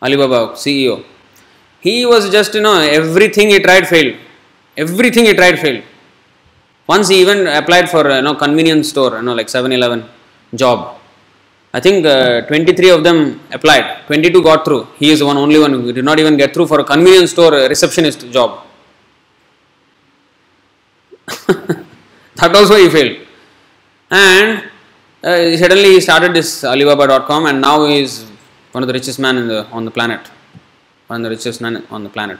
Alibaba 0.02 0.54
CEO. 0.54 1.04
He 1.80 2.06
was 2.06 2.30
just, 2.30 2.54
you 2.54 2.60
know, 2.62 2.80
everything 2.80 3.50
he 3.50 3.58
tried 3.60 3.86
failed. 3.86 4.16
Everything 4.76 5.26
he 5.26 5.34
tried 5.34 5.58
failed. 5.58 5.82
Once 6.88 7.08
he 7.08 7.16
even 7.20 7.46
applied 7.60 7.88
for, 7.94 8.02
you 8.10 8.22
know, 8.22 8.34
convenience 8.34 8.88
store, 8.88 9.16
you 9.16 9.22
know, 9.22 9.34
like 9.34 9.48
7-Eleven 9.48 10.00
job. 10.54 10.98
I 11.72 11.80
think 11.80 12.06
uh, 12.06 12.40
23 12.42 12.90
of 12.90 13.04
them 13.04 13.40
applied. 13.52 14.06
22 14.06 14.42
got 14.42 14.64
through. 14.64 14.88
He 14.96 15.10
is 15.10 15.18
the 15.18 15.26
one 15.26 15.36
only 15.36 15.58
one 15.58 15.72
who 15.72 15.92
did 15.92 16.04
not 16.04 16.18
even 16.18 16.36
get 16.38 16.54
through 16.54 16.66
for 16.66 16.80
a 16.80 16.84
convenience 16.84 17.32
store 17.32 17.52
uh, 17.54 17.68
receptionist 17.68 18.30
job. 18.30 18.64
that 21.46 22.54
also 22.54 22.76
he 22.76 22.88
failed. 22.88 23.18
And 24.10 24.64
uh, 25.22 25.56
suddenly 25.58 25.90
he 25.94 26.00
started 26.00 26.32
this 26.32 26.64
Alibaba.com 26.64 27.46
and 27.46 27.60
now 27.60 27.84
he 27.84 28.00
is 28.00 28.24
one 28.72 28.82
of 28.82 28.86
the 28.86 28.94
richest 28.94 29.18
man 29.18 29.46
the 29.46 29.66
on 29.66 29.84
the 29.84 29.90
planet. 29.90 30.26
One 31.08 31.20
of 31.20 31.24
the 31.24 31.30
richest 31.36 31.60
man 31.60 31.84
on 31.90 32.02
the 32.02 32.10
planet. 32.10 32.38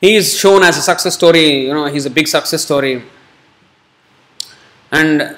He 0.00 0.16
is 0.16 0.36
shown 0.36 0.62
as 0.62 0.78
a 0.78 0.82
success 0.82 1.14
story, 1.14 1.66
you 1.66 1.74
know, 1.74 1.86
he's 1.86 2.06
a 2.06 2.10
big 2.10 2.26
success 2.26 2.62
story. 2.62 3.02
And 4.90 5.36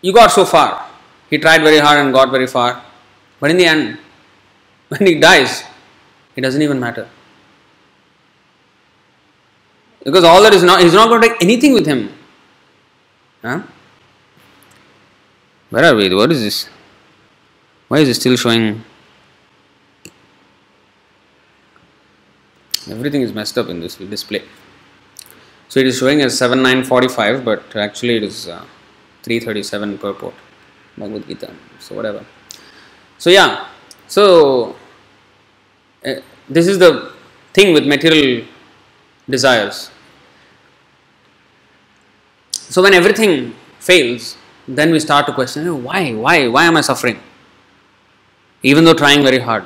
you 0.00 0.12
got 0.12 0.30
so 0.30 0.44
far. 0.44 0.88
He 1.28 1.38
tried 1.38 1.62
very 1.62 1.78
hard 1.78 1.98
and 1.98 2.12
got 2.12 2.30
very 2.30 2.46
far. 2.46 2.82
But 3.38 3.50
in 3.50 3.58
the 3.58 3.66
end, 3.66 3.98
when 4.88 5.06
he 5.06 5.20
dies, 5.20 5.64
it 6.34 6.40
doesn't 6.40 6.62
even 6.62 6.80
matter. 6.80 7.08
Because 10.02 10.24
all 10.24 10.42
that 10.42 10.54
is 10.54 10.62
not, 10.62 10.80
he's 10.80 10.94
not 10.94 11.08
going 11.08 11.20
to 11.20 11.28
take 11.28 11.42
anything 11.42 11.74
with 11.74 11.86
him. 11.86 12.12
Huh? 13.42 13.62
Where 15.68 15.84
are 15.84 15.94
we? 15.94 16.12
What 16.14 16.32
is 16.32 16.40
this? 16.40 16.68
Why 17.88 17.98
is 17.98 18.08
it 18.08 18.14
still 18.14 18.36
showing? 18.36 18.84
Everything 22.90 23.22
is 23.22 23.32
messed 23.32 23.56
up 23.56 23.68
in 23.68 23.80
this 23.80 23.96
display. 23.96 24.42
So 25.68 25.78
it 25.80 25.86
is 25.86 25.98
showing 25.98 26.20
as 26.20 26.36
7945, 26.36 27.44
but 27.44 27.76
actually 27.76 28.16
it 28.16 28.24
is 28.24 28.48
uh, 28.48 28.64
337 29.22 29.98
purport. 29.98 30.34
Bhagavad 30.96 31.26
Gita. 31.28 31.54
So 31.78 31.94
whatever. 31.94 32.24
So 33.18 33.30
yeah. 33.30 33.68
So 34.08 34.76
uh, 36.04 36.14
this 36.48 36.66
is 36.66 36.78
the 36.78 37.12
thing 37.52 37.72
with 37.72 37.86
material 37.86 38.46
desires. 39.28 39.90
So 42.52 42.82
when 42.82 42.94
everything 42.94 43.54
fails, 43.78 44.36
then 44.66 44.92
we 44.92 45.00
start 45.00 45.26
to 45.26 45.32
question 45.32 45.66
"Oh, 45.68 45.74
why, 45.74 46.12
why, 46.14 46.48
why 46.48 46.64
am 46.64 46.76
I 46.76 46.80
suffering? 46.80 47.20
Even 48.62 48.84
though 48.84 48.94
trying 48.94 49.22
very 49.22 49.38
hard. 49.38 49.64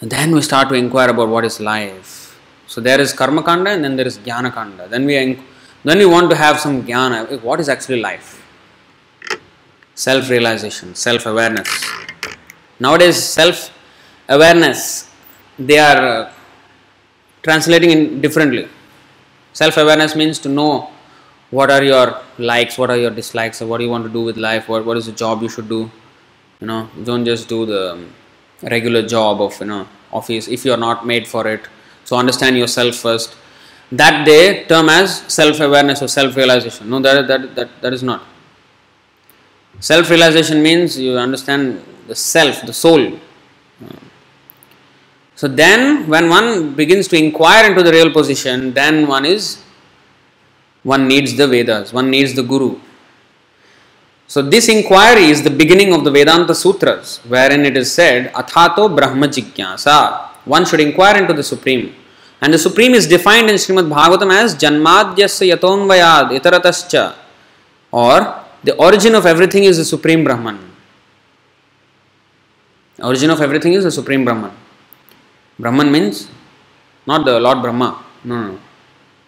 And 0.00 0.10
then 0.10 0.32
we 0.32 0.42
start 0.42 0.68
to 0.70 0.74
inquire 0.74 1.10
about 1.10 1.28
what 1.28 1.44
is 1.44 1.60
life. 1.60 2.38
So 2.66 2.80
there 2.80 3.00
is 3.00 3.12
karma 3.12 3.42
kanda 3.42 3.70
and 3.70 3.84
then 3.84 3.96
there 3.96 4.06
is 4.06 4.18
jnana 4.18 4.52
kanda. 4.52 4.88
Then 4.88 5.06
we 5.06 5.38
then 5.84 5.98
we 5.98 6.06
want 6.06 6.30
to 6.30 6.36
have 6.36 6.58
some 6.58 6.82
jnana. 6.84 7.40
What 7.42 7.60
is 7.60 7.68
actually 7.68 8.00
life? 8.00 8.42
Self 9.94 10.28
realization, 10.28 10.94
self 10.94 11.26
awareness. 11.26 11.68
Nowadays, 12.80 13.22
self 13.22 13.70
awareness 14.28 15.08
they 15.58 15.78
are 15.78 16.04
uh, 16.06 16.32
translating 17.42 17.90
in 17.90 18.20
differently. 18.20 18.68
Self 19.52 19.76
awareness 19.76 20.16
means 20.16 20.38
to 20.40 20.48
know 20.48 20.90
what 21.50 21.70
are 21.70 21.82
your 21.82 22.20
likes, 22.38 22.76
what 22.76 22.90
are 22.90 22.96
your 22.96 23.10
dislikes, 23.10 23.60
what 23.60 23.78
do 23.78 23.84
you 23.84 23.90
want 23.90 24.04
to 24.04 24.10
do 24.10 24.22
with 24.22 24.36
life, 24.36 24.68
what, 24.68 24.84
what 24.84 24.96
is 24.96 25.06
the 25.06 25.12
job 25.12 25.42
you 25.42 25.48
should 25.48 25.68
do. 25.68 25.90
You 26.60 26.66
know, 26.66 26.90
don't 27.04 27.24
just 27.24 27.48
do 27.48 27.64
the 27.66 27.92
um, 27.92 28.12
regular 28.70 29.06
job 29.06 29.40
of 29.40 29.58
you 29.60 29.66
know 29.66 29.88
office 30.12 30.48
if 30.48 30.64
you 30.64 30.72
are 30.72 30.82
not 30.88 31.06
made 31.06 31.26
for 31.26 31.46
it. 31.46 31.66
So 32.04 32.16
understand 32.16 32.56
yourself 32.58 32.96
first. 32.96 33.36
That 33.92 34.24
they 34.24 34.64
term 34.64 34.88
as 34.88 35.18
self 35.32 35.60
awareness 35.60 36.02
or 36.02 36.08
self 36.08 36.36
realization. 36.36 36.90
No, 36.90 37.00
that, 37.00 37.26
that 37.28 37.54
that 37.54 37.82
that 37.82 37.92
is 37.92 38.02
not. 38.02 38.22
Self 39.80 40.08
realization 40.10 40.62
means 40.62 40.98
you 40.98 41.18
understand 41.18 41.84
the 42.06 42.14
self, 42.14 42.62
the 42.62 42.72
soul. 42.72 43.18
So 45.36 45.48
then, 45.48 46.08
when 46.08 46.28
one 46.28 46.74
begins 46.74 47.08
to 47.08 47.16
inquire 47.18 47.68
into 47.68 47.82
the 47.82 47.90
real 47.90 48.12
position, 48.12 48.72
then 48.72 49.06
one 49.08 49.26
is 49.26 49.62
one 50.84 51.08
needs 51.08 51.36
the 51.36 51.48
Vedas, 51.48 51.92
one 51.92 52.10
needs 52.10 52.34
the 52.34 52.42
Guru. 52.42 52.78
So 54.34 54.42
this 54.42 54.68
inquiry 54.68 55.26
is 55.32 55.44
the 55.44 55.54
beginning 55.62 55.90
of 55.94 56.02
the 56.02 56.10
Vedanta 56.10 56.56
Sutras, 56.56 57.20
wherein 57.32 57.64
it 57.64 57.76
is 57.76 57.92
said, 57.94 58.32
Athato 58.32 58.84
Brahma 58.92 59.28
Jigyasa. 59.28 59.98
One 60.44 60.64
should 60.66 60.80
inquire 60.80 61.18
into 61.22 61.34
the 61.34 61.44
Supreme. 61.44 61.94
And 62.40 62.52
the 62.52 62.58
Supreme 62.58 62.94
is 62.94 63.06
defined 63.06 63.48
in 63.48 63.54
Srimad 63.54 63.88
Bhagavatam 63.88 64.32
as 64.32 64.56
Janmadhyasya 64.56 65.54
Yatonvayad 65.54 66.36
Itaratascha. 66.36 67.14
Or 67.92 68.42
the 68.64 68.74
origin 68.74 69.14
of 69.14 69.24
everything 69.24 69.62
is 69.70 69.76
the 69.76 69.84
Supreme 69.84 70.24
Brahman. 70.24 70.58
Origin 72.98 73.30
of 73.30 73.40
everything 73.40 73.74
is 73.74 73.84
the 73.84 73.92
Supreme 73.92 74.24
Brahman. 74.24 74.50
Brahman 75.60 75.92
means 75.92 76.28
not 77.06 77.24
the 77.24 77.38
Lord 77.38 77.62
Brahma. 77.62 78.04
No, 78.24 78.42
no. 78.48 78.58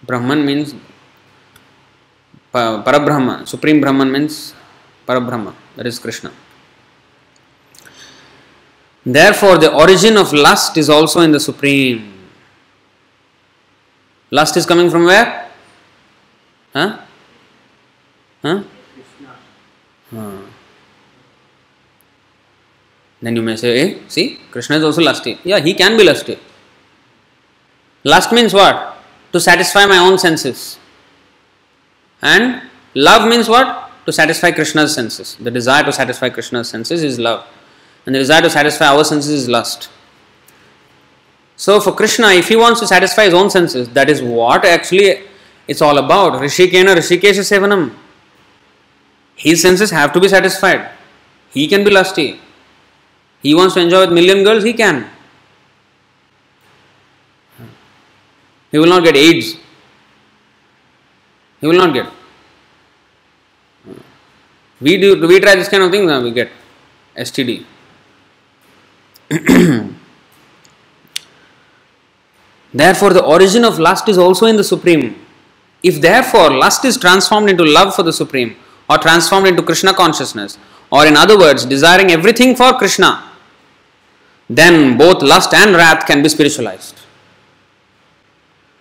Brahman 0.03 0.45
means 0.45 0.75
Pa- 2.51 2.83
Parabrahma. 2.83 3.47
Supreme 3.47 3.81
Brahman 3.81 4.11
means 4.11 4.53
Parabrahma. 5.07 5.55
That 5.77 5.87
is 5.87 5.99
Krishna. 5.99 6.33
Therefore, 9.05 9.57
the 9.59 9.73
origin 9.73 10.17
of 10.17 10.33
lust 10.33 10.77
is 10.77 10.91
also 10.91 11.21
in 11.21 11.31
the 11.31 11.39
Supreme. 11.39 12.13
Lust 14.31 14.57
is 14.57 14.67
coming 14.67 14.91
from 14.91 15.05
where? 15.05 15.49
Huh? 16.75 16.99
Huh? 18.43 18.63
Krishna. 18.95 19.37
Huh. 20.11 20.39
Then 23.23 23.37
you 23.37 23.43
may 23.43 23.57
say, 23.57 23.79
eh, 23.79 23.99
see, 24.09 24.41
Krishna 24.51 24.77
is 24.77 24.85
also 24.85 25.03
lusty. 25.03 25.39
Yeah, 25.45 25.61
he 25.61 25.75
can 25.75 25.97
be 25.97 26.05
lusty. 26.05 26.39
Lust 28.03 28.33
means 28.33 28.53
what? 28.53 28.99
To 29.33 29.41
satisfy 29.41 29.87
my 29.87 29.99
own 29.99 30.19
senses. 30.19 30.79
And 32.21 32.63
love 32.95 33.29
means 33.29 33.49
what? 33.49 33.86
To 34.07 34.13
satisfy 34.13 34.53
Krishna's 34.53 34.95
senses. 34.95 35.37
The 35.39 35.51
desire 35.51 35.85
to 35.85 35.93
satisfy 35.93 36.31
Krishna's 36.31 36.69
senses 36.69 37.03
is 37.03 37.19
love. 37.19 37.47
And 38.07 38.15
the 38.15 38.21
desire 38.21 38.43
to 38.43 38.51
satisfy 38.51 38.87
our 38.87 39.05
senses 39.05 39.33
is 39.33 39.49
lust. 39.49 39.89
So 41.57 41.81
for 41.81 41.93
Krishna, 41.93 42.29
if 42.29 42.49
he 42.49 42.57
wants 42.57 42.81
to 42.81 42.87
satisfy 42.87 43.25
his 43.25 43.35
own 43.35 43.51
senses, 43.51 43.89
that 43.91 44.09
is 44.09 44.23
what 44.23 44.65
actually 44.65 45.23
it's 45.67 45.83
all 45.83 45.99
about. 45.99 46.35
Rishikena 46.35 46.95
Rishikesha 46.95 47.41
Sevanam. 47.41 47.95
His 49.35 49.61
senses 49.61 49.91
have 49.91 50.13
to 50.13 50.21
be 50.21 50.29
satisfied. 50.29 50.91
He 51.51 51.67
can 51.67 51.83
be 51.83 51.91
lusty. 51.91 52.41
He 53.43 53.55
wants 53.55 53.75
to 53.75 53.81
enjoy 53.81 54.01
with 54.01 54.13
million 54.13 54.45
girls, 54.45 54.65
he 54.65 54.73
can. 54.73 55.11
He 58.71 58.79
will 58.79 58.89
not 58.89 59.03
get 59.05 59.17
AIDS. 59.17 59.57
He 61.61 61.67
will 61.67 61.77
not 61.77 61.95
get. 61.95 62.07
We 64.81 64.99
do 64.99 65.27
we 65.27 65.41
try 65.41 65.55
this 65.55 65.69
kind 65.69 65.83
of 65.83 65.91
thing, 65.91 66.07
we 66.23 66.31
get 66.31 66.51
STD. 67.17 67.65
Therefore, 72.73 73.13
the 73.15 73.25
origin 73.25 73.65
of 73.65 73.79
lust 73.79 74.09
is 74.09 74.19
also 74.19 74.47
in 74.47 74.57
the 74.57 74.65
Supreme. 74.65 75.25
If 75.83 76.01
therefore 76.01 76.51
lust 76.51 76.85
is 76.85 76.99
transformed 76.99 77.49
into 77.49 77.65
love 77.65 77.95
for 77.95 78.03
the 78.03 78.13
Supreme, 78.13 78.57
or 78.91 78.99
transformed 78.99 79.47
into 79.47 79.63
Krishna 79.63 79.95
consciousness, 79.95 80.59
or 80.91 81.07
in 81.07 81.17
other 81.17 81.39
words, 81.39 81.65
desiring 81.65 82.11
everything 82.11 82.55
for 82.55 82.75
Krishna, 82.75 83.25
then 84.49 84.99
both 84.99 85.23
lust 85.23 85.55
and 85.55 85.75
wrath 85.75 86.07
can 86.07 86.23
be 86.23 86.29
spiritualized. 86.29 87.01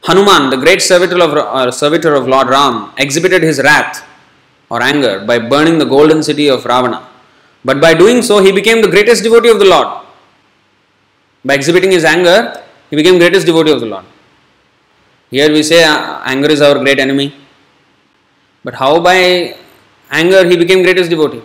Hanuman, 0.04 0.50
the 0.50 0.58
great 0.58 0.82
servitor 0.82 1.20
of, 1.22 1.34
uh, 1.34 1.72
servitor 1.72 2.14
of 2.14 2.28
Lord 2.28 2.50
Ram, 2.50 2.92
exhibited 2.98 3.42
his 3.44 3.60
wrath 3.60 4.06
or 4.76 4.82
anger 4.92 5.16
by 5.30 5.38
burning 5.54 5.78
the 5.84 5.90
golden 5.96 6.22
city 6.30 6.48
of 6.56 6.66
Ravana. 6.72 7.00
But 7.68 7.78
by 7.86 7.94
doing 8.02 8.22
so, 8.30 8.36
he 8.46 8.52
became 8.60 8.82
the 8.86 8.92
greatest 8.96 9.24
devotee 9.24 9.52
of 9.56 9.60
the 9.64 9.70
Lord. 9.74 9.90
By 11.44 11.54
exhibiting 11.60 11.92
his 11.98 12.06
anger, 12.16 12.38
he 12.90 12.96
became 12.96 13.18
greatest 13.24 13.46
devotee 13.50 13.72
of 13.72 13.80
the 13.80 13.90
Lord. 13.94 14.06
Here 15.32 15.52
we 15.52 15.64
say 15.64 15.84
uh, 15.84 16.22
anger 16.26 16.50
is 16.56 16.62
our 16.62 16.78
great 16.80 17.00
enemy. 17.00 17.34
But 18.64 18.76
how 18.76 19.00
by 19.00 19.56
anger 20.12 20.48
he 20.50 20.58
became 20.58 20.84
greatest 20.84 21.10
devotee? 21.10 21.42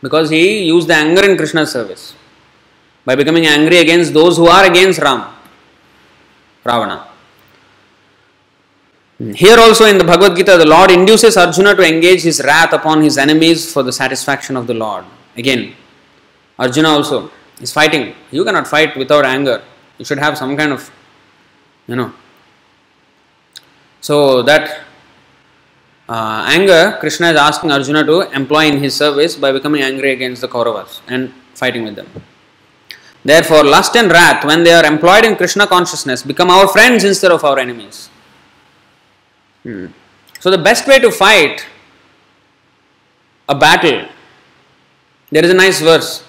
Because 0.00 0.30
he 0.30 0.64
used 0.64 0.88
the 0.88 0.94
anger 0.94 1.24
in 1.28 1.36
Krishna's 1.36 1.70
service. 1.70 2.14
By 3.04 3.14
becoming 3.14 3.46
angry 3.46 3.78
against 3.78 4.12
those 4.14 4.36
who 4.36 4.46
are 4.46 4.64
against 4.64 5.00
Ram, 5.00 5.24
Ravana. 6.64 7.11
Here 9.30 9.56
also 9.56 9.84
in 9.84 9.98
the 9.98 10.04
Bhagavad 10.04 10.36
Gita, 10.36 10.56
the 10.56 10.66
Lord 10.66 10.90
induces 10.90 11.36
Arjuna 11.36 11.76
to 11.76 11.82
engage 11.86 12.22
his 12.22 12.42
wrath 12.42 12.72
upon 12.72 13.02
his 13.02 13.16
enemies 13.16 13.72
for 13.72 13.84
the 13.84 13.92
satisfaction 13.92 14.56
of 14.56 14.66
the 14.66 14.74
Lord. 14.74 15.04
Again, 15.36 15.74
Arjuna 16.58 16.88
also 16.88 17.30
is 17.60 17.72
fighting. 17.72 18.16
You 18.32 18.44
cannot 18.44 18.66
fight 18.66 18.96
without 18.96 19.24
anger. 19.24 19.62
You 19.98 20.04
should 20.04 20.18
have 20.18 20.36
some 20.36 20.56
kind 20.56 20.72
of, 20.72 20.90
you 21.86 21.94
know. 21.94 22.12
So 24.00 24.42
that 24.42 24.80
uh, 26.08 26.44
anger, 26.48 26.96
Krishna 26.98 27.30
is 27.30 27.36
asking 27.36 27.70
Arjuna 27.70 28.04
to 28.04 28.22
employ 28.32 28.66
in 28.66 28.78
his 28.78 28.96
service 28.96 29.36
by 29.36 29.52
becoming 29.52 29.82
angry 29.82 30.10
against 30.10 30.40
the 30.40 30.48
Kauravas 30.48 31.00
and 31.06 31.32
fighting 31.54 31.84
with 31.84 31.94
them. 31.94 32.08
Therefore, 33.24 33.62
lust 33.62 33.94
and 33.94 34.10
wrath, 34.10 34.44
when 34.44 34.64
they 34.64 34.72
are 34.72 34.84
employed 34.84 35.24
in 35.24 35.36
Krishna 35.36 35.68
consciousness, 35.68 36.24
become 36.24 36.50
our 36.50 36.66
friends 36.66 37.04
instead 37.04 37.30
of 37.30 37.44
our 37.44 37.60
enemies. 37.60 38.08
Hmm. 39.62 39.86
So 40.40 40.50
the 40.50 40.58
best 40.58 40.86
way 40.86 40.98
to 40.98 41.10
fight 41.10 41.64
a 43.48 43.54
battle, 43.54 44.08
there 45.30 45.44
is 45.44 45.50
a 45.50 45.54
nice 45.54 45.80
verse. 45.80 46.24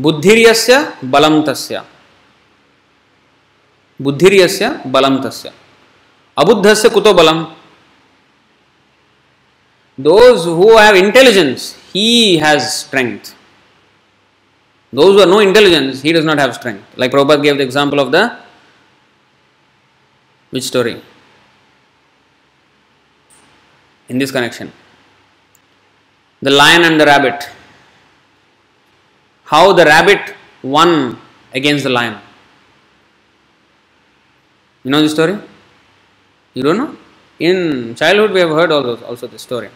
Buddhiryasya 0.00 1.00
balam 1.00 1.44
tasya. 1.44 1.84
Buddhiryasya 4.00 4.82
balam 4.90 5.22
tasya. 5.22 5.52
Abuddhasya 6.38 6.90
kuto 6.90 7.16
balam. 7.16 7.54
Those 9.98 10.44
who 10.44 10.76
have 10.76 10.94
intelligence, 10.94 11.74
he 11.92 12.36
has 12.36 12.84
strength. 12.84 13.34
Those 14.92 15.14
who 15.14 15.20
have 15.20 15.28
no 15.28 15.40
intelligence, 15.40 16.02
he 16.02 16.12
does 16.12 16.24
not 16.24 16.38
have 16.38 16.54
strength. 16.54 16.84
Like 16.96 17.10
Prabhupada 17.10 17.42
gave 17.42 17.56
the 17.56 17.64
example 17.64 17.98
of 17.98 18.12
the 18.12 18.38
which 20.50 20.64
story? 20.64 21.02
In 24.08 24.18
this 24.18 24.30
connection. 24.30 24.72
The 26.42 26.50
lion 26.50 26.84
and 26.84 27.00
the 27.00 27.06
rabbit. 27.06 27.48
How 29.44 29.72
the 29.72 29.84
rabbit 29.84 30.34
won 30.62 31.18
against 31.52 31.84
the 31.84 31.90
lion. 31.90 32.18
You 34.84 34.90
know 34.90 35.02
the 35.02 35.08
story? 35.08 35.38
You 36.54 36.62
don't 36.62 36.78
know? 36.78 36.96
In 37.38 37.94
childhood 37.94 38.32
we 38.32 38.40
have 38.40 38.50
heard 38.50 38.72
all 38.72 38.82
those, 38.82 39.02
also 39.02 39.26
the 39.26 39.38
story. 39.38 39.70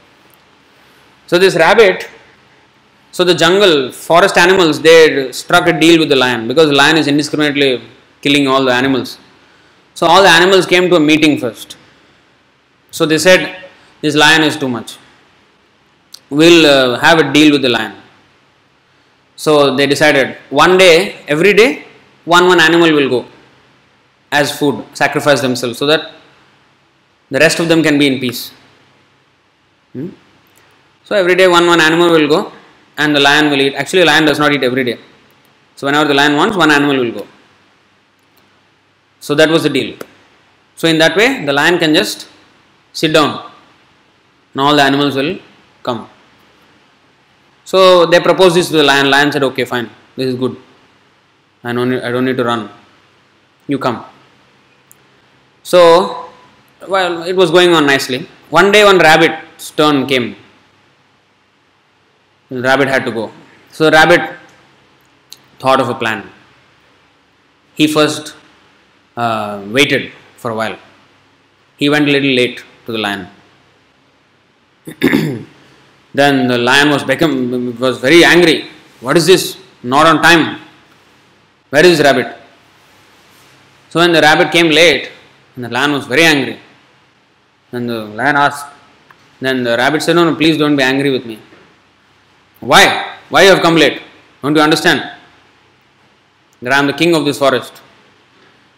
So 1.26 1.38
this 1.38 1.54
rabbit 1.56 2.08
so 3.12 3.24
the 3.24 3.34
jungle 3.34 3.90
forest 3.90 4.36
animals 4.38 4.80
they 4.80 5.32
struck 5.32 5.66
a 5.66 5.72
deal 5.78 5.98
with 5.98 6.08
the 6.08 6.16
lion 6.16 6.46
because 6.46 6.68
the 6.68 6.76
lion 6.76 6.96
is 6.96 7.08
indiscriminately 7.08 7.82
killing 8.22 8.46
all 8.46 8.64
the 8.64 8.72
animals. 8.72 9.18
So 9.94 10.06
all 10.06 10.22
the 10.22 10.28
animals 10.28 10.66
came 10.66 10.88
to 10.90 10.96
a 10.96 11.00
meeting 11.00 11.38
first. 11.38 11.76
So 12.90 13.06
they 13.06 13.18
said 13.18 13.59
this 14.00 14.14
lion 14.14 14.42
is 14.42 14.56
too 14.56 14.68
much. 14.68 14.96
We'll 16.30 16.66
uh, 16.66 16.98
have 17.00 17.18
a 17.18 17.32
deal 17.32 17.52
with 17.52 17.62
the 17.62 17.68
lion. 17.68 17.94
So 19.36 19.74
they 19.74 19.86
decided 19.86 20.36
one 20.50 20.76
day 20.78 21.16
every 21.26 21.52
day 21.54 21.84
one 22.24 22.46
one 22.46 22.60
animal 22.60 22.92
will 22.92 23.08
go 23.08 23.26
as 24.30 24.56
food 24.56 24.84
sacrifice 24.92 25.40
themselves 25.40 25.78
so 25.78 25.86
that 25.86 26.12
the 27.30 27.38
rest 27.38 27.58
of 27.58 27.68
them 27.68 27.82
can 27.82 27.98
be 27.98 28.06
in 28.06 28.20
peace. 28.20 28.52
Hmm? 29.92 30.10
so 31.04 31.16
every 31.16 31.34
day 31.34 31.48
one 31.48 31.66
one 31.66 31.80
animal 31.80 32.10
will 32.10 32.28
go 32.28 32.52
and 32.96 33.16
the 33.16 33.20
lion 33.20 33.50
will 33.50 33.60
eat. 33.60 33.74
Actually 33.74 34.04
lion 34.04 34.24
does 34.24 34.38
not 34.38 34.52
eat 34.52 34.62
every 34.62 34.84
day. 34.84 34.98
So 35.74 35.86
whenever 35.86 36.06
the 36.08 36.14
lion 36.14 36.36
wants 36.36 36.56
one 36.56 36.70
animal 36.70 36.98
will 36.98 37.12
go. 37.12 37.26
So 39.18 39.34
that 39.34 39.48
was 39.48 39.62
the 39.64 39.70
deal. 39.70 39.96
So 40.76 40.86
in 40.86 40.98
that 40.98 41.16
way 41.16 41.44
the 41.44 41.52
lion 41.52 41.78
can 41.78 41.94
just 41.94 42.28
sit 42.92 43.12
down 43.12 43.49
and 44.52 44.60
all 44.60 44.74
the 44.74 44.82
animals 44.82 45.14
will 45.16 45.38
come 45.82 46.00
so 47.70 48.06
they 48.06 48.18
proposed 48.18 48.56
this 48.56 48.68
to 48.70 48.76
the 48.78 48.86
lion. 48.90 49.08
Lion 49.14 49.30
said, 49.34 49.44
"Okay, 49.48 49.64
fine. 49.72 49.88
This 50.16 50.28
is 50.30 50.36
good. 50.42 50.56
I 51.62 51.72
don't 51.76 51.90
need, 51.92 52.02
I 52.08 52.10
don't 52.14 52.26
need 52.28 52.38
to 52.42 52.46
run. 52.52 52.62
You 53.72 53.78
come." 53.84 53.98
So, 55.72 55.80
well, 56.94 57.22
it 57.32 57.36
was 57.42 57.50
going 57.56 57.72
on 57.78 57.86
nicely. 57.92 58.20
One 58.58 58.72
day, 58.72 58.82
one 58.90 58.98
rabbit's 58.98 59.70
turn 59.80 60.06
came. 60.12 60.26
The 62.48 62.62
rabbit 62.68 62.88
had 62.88 63.04
to 63.08 63.12
go. 63.20 63.30
So 63.70 63.84
the 63.84 63.92
rabbit 63.92 64.22
thought 65.60 65.80
of 65.84 65.88
a 65.88 65.94
plan. 65.94 66.28
He 67.80 67.86
first 67.86 68.34
uh, 69.16 69.62
waited 69.78 70.12
for 70.42 70.50
a 70.50 70.56
while. 70.62 70.76
He 71.76 71.88
went 71.88 72.08
a 72.08 72.12
little 72.16 72.34
late 72.42 72.64
to 72.86 72.92
the 72.96 72.98
lion. 72.98 73.28
Then 76.12 76.48
the 76.48 76.58
lion 76.58 76.90
was 76.90 77.04
become 77.04 77.78
was 77.78 77.98
very 77.98 78.24
angry. 78.24 78.68
What 79.00 79.16
is 79.16 79.26
this? 79.26 79.56
Not 79.82 80.06
on 80.06 80.22
time. 80.22 80.60
Where 81.70 81.86
is 81.86 82.00
rabbit? 82.00 82.36
So 83.90 84.00
when 84.00 84.12
the 84.12 84.20
rabbit 84.20 84.50
came 84.50 84.70
late, 84.70 85.10
and 85.54 85.64
the 85.64 85.68
lion 85.68 85.92
was 85.92 86.06
very 86.06 86.24
angry. 86.24 86.58
Then 87.70 87.86
the 87.86 88.04
lion 88.04 88.36
asked. 88.36 88.66
Then 89.40 89.62
the 89.62 89.76
rabbit 89.76 90.02
said, 90.02 90.16
"No, 90.16 90.24
no, 90.28 90.34
please 90.34 90.58
don't 90.58 90.76
be 90.76 90.82
angry 90.82 91.10
with 91.10 91.24
me. 91.24 91.38
Why? 92.60 93.16
Why 93.28 93.42
you 93.42 93.50
have 93.50 93.62
come 93.62 93.76
late? 93.76 94.02
Don't 94.42 94.54
you 94.54 94.62
understand? 94.62 95.00
That 96.62 96.72
I 96.72 96.78
am 96.78 96.86
the 96.86 96.92
king 96.92 97.14
of 97.14 97.24
this 97.24 97.38
forest. 97.38 97.80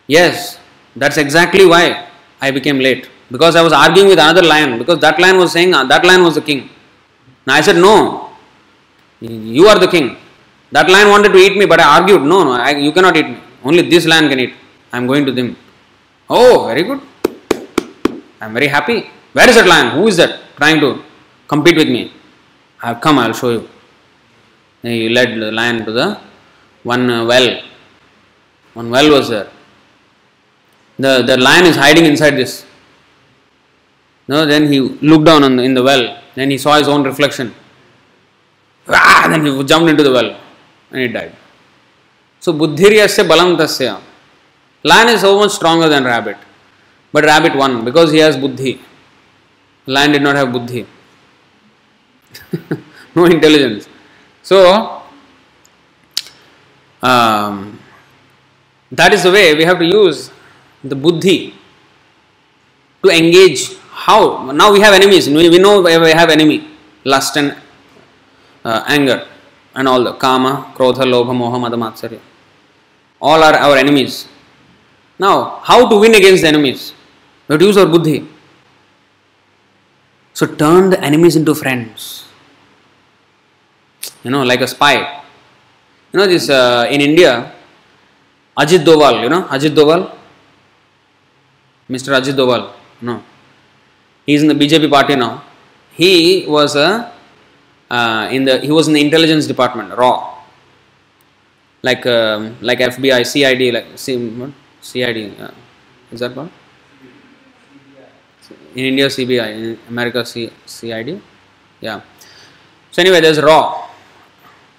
Yes, 0.07 0.59
that's 0.95 1.17
exactly 1.17 1.65
why 1.65 2.07
I 2.41 2.51
became 2.51 2.79
late. 2.79 3.09
Because 3.35 3.57
I 3.57 3.63
was 3.67 3.73
arguing 3.73 4.09
with 4.13 4.19
another 4.19 4.43
lion. 4.53 4.79
Because 4.79 4.99
that 5.07 5.19
lion 5.19 5.39
was 5.39 5.53
saying 5.57 5.73
uh, 5.75 5.85
that 5.93 6.05
lion 6.05 6.23
was 6.23 6.35
the 6.35 6.45
king. 6.51 6.69
Now 7.47 7.55
I 7.55 7.63
said, 7.69 7.77
No, 7.77 8.31
you 9.21 9.67
are 9.73 9.79
the 9.79 9.89
king. 9.89 10.17
That 10.71 10.89
lion 10.95 11.09
wanted 11.15 11.33
to 11.33 11.39
eat 11.39 11.57
me, 11.57 11.67
but 11.67 11.81
I 11.81 11.99
argued, 11.99 12.23
No, 12.23 12.45
no, 12.45 12.53
I, 12.53 12.71
you 12.87 12.93
cannot 12.93 13.17
eat 13.17 13.29
me. 13.35 13.39
Only 13.65 13.83
this 13.95 14.07
lion 14.07 14.29
can 14.29 14.39
eat. 14.45 14.55
I 14.93 14.99
am 14.99 15.07
going 15.07 15.25
to 15.27 15.33
them. 15.33 15.57
Oh, 16.29 16.67
very 16.67 16.83
good. 16.83 17.01
I 18.41 18.47
am 18.47 18.53
very 18.53 18.69
happy. 18.69 18.99
Where 19.33 19.49
is 19.49 19.57
that 19.57 19.67
lion? 19.67 19.89
Who 19.97 20.09
is 20.09 20.17
that 20.19 20.41
trying 20.57 20.81
to 20.81 21.03
compete 21.49 21.77
with 21.77 21.89
me? 21.89 22.13
I 22.83 22.89
have 22.89 23.01
come, 23.01 23.19
I 23.19 23.27
will 23.29 23.35
show 23.35 23.51
you. 23.51 23.69
He 24.83 25.09
led 25.09 25.41
the 25.41 25.51
lion 25.53 25.85
to 25.87 25.93
the 25.93 26.19
one 26.83 27.09
uh, 27.09 27.25
well. 27.25 27.63
One 28.75 28.91
well 28.91 29.11
was 29.11 29.29
there. 29.29 29.49
The, 30.99 31.23
the 31.23 31.37
lion 31.37 31.67
is 31.67 31.77
hiding 31.77 32.07
inside 32.07 32.33
this. 32.33 32.67
No, 34.29 34.47
then 34.47 34.73
he 34.73 34.81
looked 34.81 35.25
down 35.25 35.43
on 35.45 35.59
in 35.59 35.75
the 35.75 35.83
well 35.83 36.23
then 36.35 36.51
he 36.51 36.59
saw 36.59 36.79
his 36.79 36.89
own 36.89 37.03
reflection. 37.03 37.55
Ah, 38.89 39.27
then 39.29 39.45
he 39.45 39.65
jumped 39.65 39.89
into 39.91 40.03
the 40.03 40.11
well 40.11 40.37
and 40.91 41.01
he 41.03 41.09
died. 41.09 41.35
So 42.41 42.53
buddhiryasya 42.53 43.27
balam 43.29 43.57
tasya. 43.57 44.01
Lion 44.85 45.09
is 45.11 45.21
so 45.21 45.39
much 45.39 45.53
stronger 45.53 45.89
than 45.89 46.05
rabbit. 46.05 46.37
But 47.13 47.25
rabbit 47.25 47.55
won 47.55 47.85
because 47.85 48.11
he 48.11 48.19
has 48.19 48.37
buddhi. 48.37 48.81
Lion 49.87 50.13
did 50.13 50.23
not 50.23 50.37
have 50.37 50.53
buddhi. 50.53 50.87
no 53.15 53.27
intelligence. 53.27 53.89
So 54.43 55.03
um, 57.03 57.79
that 58.91 59.13
is 59.13 59.23
the 59.23 59.31
way 59.31 59.55
we 59.55 59.65
have 59.65 59.79
to 59.79 59.85
use 59.85 60.31
the 60.83 60.97
buddhi 60.97 61.55
to 63.05 63.11
engage 63.11 63.82
how? 63.93 64.51
Now 64.53 64.73
we 64.73 64.81
have 64.81 64.95
enemies. 64.95 65.29
We, 65.29 65.59
know 65.59 65.83
we 65.83 65.93
have 65.93 66.31
enemy. 66.31 66.69
Lust 67.05 67.37
and 67.37 67.57
uh, 68.65 68.85
anger 68.87 69.27
and 69.75 69.89
all 69.89 70.03
the 70.05 70.13
kama 70.15 70.73
krodha 70.77 71.05
lobha 71.05 71.33
moha 71.35 71.61
mada 71.61 72.21
all 73.21 73.43
are 73.43 73.55
our 73.55 73.77
enemies. 73.77 74.29
Now 75.19 75.61
how 75.63 75.89
to 75.89 75.99
win 75.99 76.15
against 76.15 76.43
the 76.43 76.49
enemies? 76.49 76.93
We 77.49 77.57
use 77.59 77.77
our 77.77 77.87
buddhi. 77.87 78.27
So 80.35 80.47
turn 80.47 80.91
the 80.91 81.01
enemies 81.03 81.37
into 81.37 81.55
friends. 81.55 82.25
You 84.25 84.31
know 84.31 84.43
like 84.43 84.61
a 84.61 84.67
spy. 84.69 85.23
You 86.13 86.19
know 86.19 86.27
this 86.27 86.49
uh, 86.49 86.87
in 86.91 87.01
india 87.01 87.53
ajit 88.59 88.85
doval 88.85 89.23
you 89.23 89.29
know 89.29 89.43
ajit 89.45 89.75
doval? 89.75 90.11
Mr 91.91 92.15
ajit 92.19 92.35
doval 92.35 92.73
no 93.03 93.23
he 94.27 94.35
is 94.35 94.43
in 94.43 94.49
the 94.49 94.55
BJP 94.55 94.91
party 94.91 95.17
now. 95.17 95.43
He 95.93 96.47
was 96.47 96.77
a 96.77 97.13
uh, 97.91 98.29
in 98.31 98.45
the 98.45 98.59
he 98.59 98.71
was 98.71 98.89
in 98.89 98.95
the 98.95 99.01
intelligence 99.01 99.47
department, 99.47 99.97
raw, 99.97 100.39
like 101.83 102.07
um, 102.07 102.57
like 102.61 102.79
FBI, 102.79 103.27
CID, 103.27 103.75
like 103.75 103.87
what? 104.41 104.53
CID, 104.81 105.41
uh, 105.41 105.51
is 106.11 106.21
that 106.21 106.35
called? 106.35 106.51
In 108.75 108.85
India, 108.87 109.07
CBI, 109.07 109.49
in 109.53 109.79
America, 109.89 110.25
C, 110.25 110.51
CID, 110.65 111.21
yeah. 111.83 112.01
So 112.91 113.03
anyway, 113.03 113.21
there's 113.21 113.41
raw. 113.41 113.89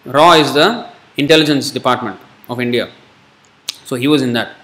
Raw 0.06 0.34
is 0.34 0.54
the 0.54 0.88
intelligence 1.18 1.70
department 1.70 2.20
of 2.50 2.60
India. 2.60 2.89
So 3.86 3.96
he 3.96 4.08
was 4.08 4.24
in 4.24 4.34
that, 4.34 4.56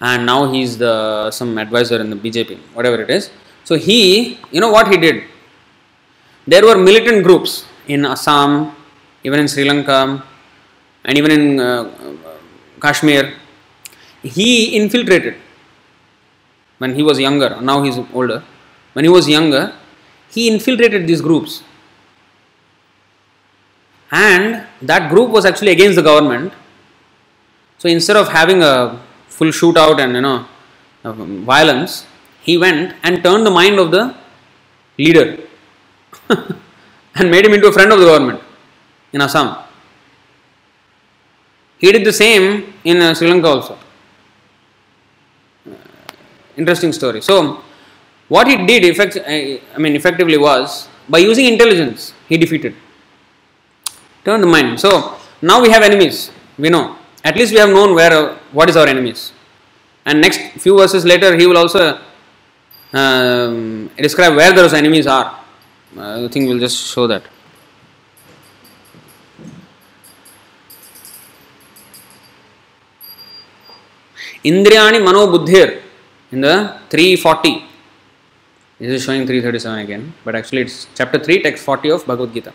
and 0.00 0.24
now 0.24 0.52
he's 0.52 0.78
the 0.78 1.30
some 1.32 1.58
advisor 1.58 2.00
in 2.00 2.10
the 2.10 2.16
BJP, 2.16 2.58
whatever 2.74 3.02
it 3.02 3.10
is. 3.10 3.30
So 3.68 3.74
he, 3.76 4.38
you 4.50 4.62
know 4.62 4.70
what 4.72 4.88
he 4.88 4.96
did? 4.96 5.24
There 6.46 6.64
were 6.64 6.78
militant 6.78 7.22
groups 7.22 7.66
in 7.86 8.06
Assam, 8.06 8.74
even 9.24 9.40
in 9.40 9.46
Sri 9.46 9.64
Lanka, 9.68 10.24
and 11.04 11.18
even 11.18 11.30
in 11.30 11.60
uh, 11.60 11.90
Kashmir. 12.80 13.34
He 14.22 14.74
infiltrated 14.74 15.34
when 16.78 16.94
he 16.94 17.02
was 17.02 17.20
younger. 17.20 17.60
Now 17.60 17.82
he's 17.82 17.98
older. 18.14 18.42
When 18.94 19.04
he 19.04 19.10
was 19.10 19.28
younger, 19.28 19.74
he 20.30 20.48
infiltrated 20.48 21.06
these 21.06 21.20
groups, 21.20 21.62
and 24.10 24.66
that 24.80 25.10
group 25.10 25.28
was 25.28 25.44
actually 25.44 25.72
against 25.72 25.96
the 25.96 26.06
government. 26.10 26.54
So 27.76 27.90
instead 27.90 28.16
of 28.16 28.28
having 28.28 28.62
a 28.62 28.98
full 29.26 29.48
shootout 29.48 30.00
and 30.00 30.14
you 30.14 30.22
know 30.22 30.46
uh, 31.04 31.12
violence, 31.12 32.06
he 32.48 32.56
went 32.64 32.94
and 33.06 33.22
turned 33.24 33.44
the 33.48 33.54
mind 33.60 33.78
of 33.82 33.88
the 33.94 34.02
leader 35.04 35.26
and 37.16 37.26
made 37.34 37.44
him 37.46 37.54
into 37.56 37.68
a 37.72 37.74
friend 37.76 37.90
of 37.94 37.98
the 38.02 38.06
government 38.10 38.40
in 39.12 39.20
Assam. 39.26 39.48
He 41.82 41.92
did 41.92 42.04
the 42.10 42.16
same 42.24 42.44
in 42.84 42.96
uh, 43.06 43.14
Sri 43.14 43.28
Lanka 43.30 43.48
also. 43.48 43.74
Uh, 45.70 45.74
interesting 46.56 46.92
story. 47.00 47.20
So, 47.30 47.62
what 48.34 48.46
he 48.50 48.56
did, 48.70 48.84
effect, 48.92 49.18
I 49.36 49.60
I 49.74 49.78
mean, 49.84 49.94
effectively 50.00 50.38
was 50.48 50.88
by 51.14 51.18
using 51.30 51.46
intelligence, 51.54 52.12
he 52.30 52.36
defeated. 52.44 52.74
Turn 54.24 54.40
the 54.40 54.50
mind. 54.56 54.80
So 54.84 54.90
now 55.40 55.62
we 55.62 55.70
have 55.70 55.82
enemies. 55.82 56.30
We 56.58 56.68
know. 56.70 56.96
At 57.24 57.36
least 57.36 57.52
we 57.52 57.58
have 57.64 57.70
known 57.78 57.94
where 57.94 58.12
uh, 58.12 58.38
what 58.52 58.68
is 58.70 58.76
our 58.76 58.86
enemies. 58.86 59.32
And 60.06 60.20
next 60.20 60.40
few 60.64 60.76
verses 60.82 61.04
later, 61.04 61.30
he 61.36 61.46
will 61.46 61.58
also 61.58 62.00
um, 62.92 63.90
describe 63.96 64.34
where 64.34 64.52
those 64.52 64.72
enemies 64.74 65.06
are. 65.06 65.38
Uh, 65.96 66.24
I 66.24 66.28
think 66.28 66.48
we'll 66.48 66.58
just 66.58 66.92
show 66.92 67.06
that. 67.06 67.22
Indriyani 74.44 75.02
Mano 75.04 75.26
Buddhir 75.26 75.82
in 76.32 76.40
the 76.40 76.78
340. 76.90 77.64
This 78.78 78.92
is 78.92 79.04
showing 79.04 79.26
337 79.26 79.78
again, 79.80 80.14
but 80.24 80.36
actually 80.36 80.62
it's 80.62 80.86
chapter 80.94 81.18
3, 81.18 81.42
text 81.42 81.64
40 81.64 81.90
of 81.90 82.06
Bhagavad 82.06 82.32
Gita. 82.32 82.52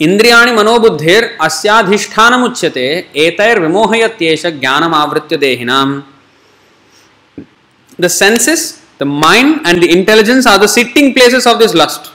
इंद्रियाणि 0.00 0.52
मनोबुद्धिर 0.52 1.24
अस्याधिष्ठानमुच्यते 1.40 2.86
एतैर 3.24 3.60
विमोहयत्येष 3.60 4.46
ज्ञानमावृत्य 4.60 5.36
देहिनाम 5.44 6.00
the 7.98 8.08
senses 8.08 8.81
the 9.02 9.08
mind 9.26 9.66
and 9.66 9.82
the 9.82 9.90
intelligence 9.98 10.46
are 10.52 10.58
the 10.64 10.70
sitting 10.78 11.08
places 11.16 11.46
of 11.50 11.58
this 11.62 11.74
lust 11.82 12.12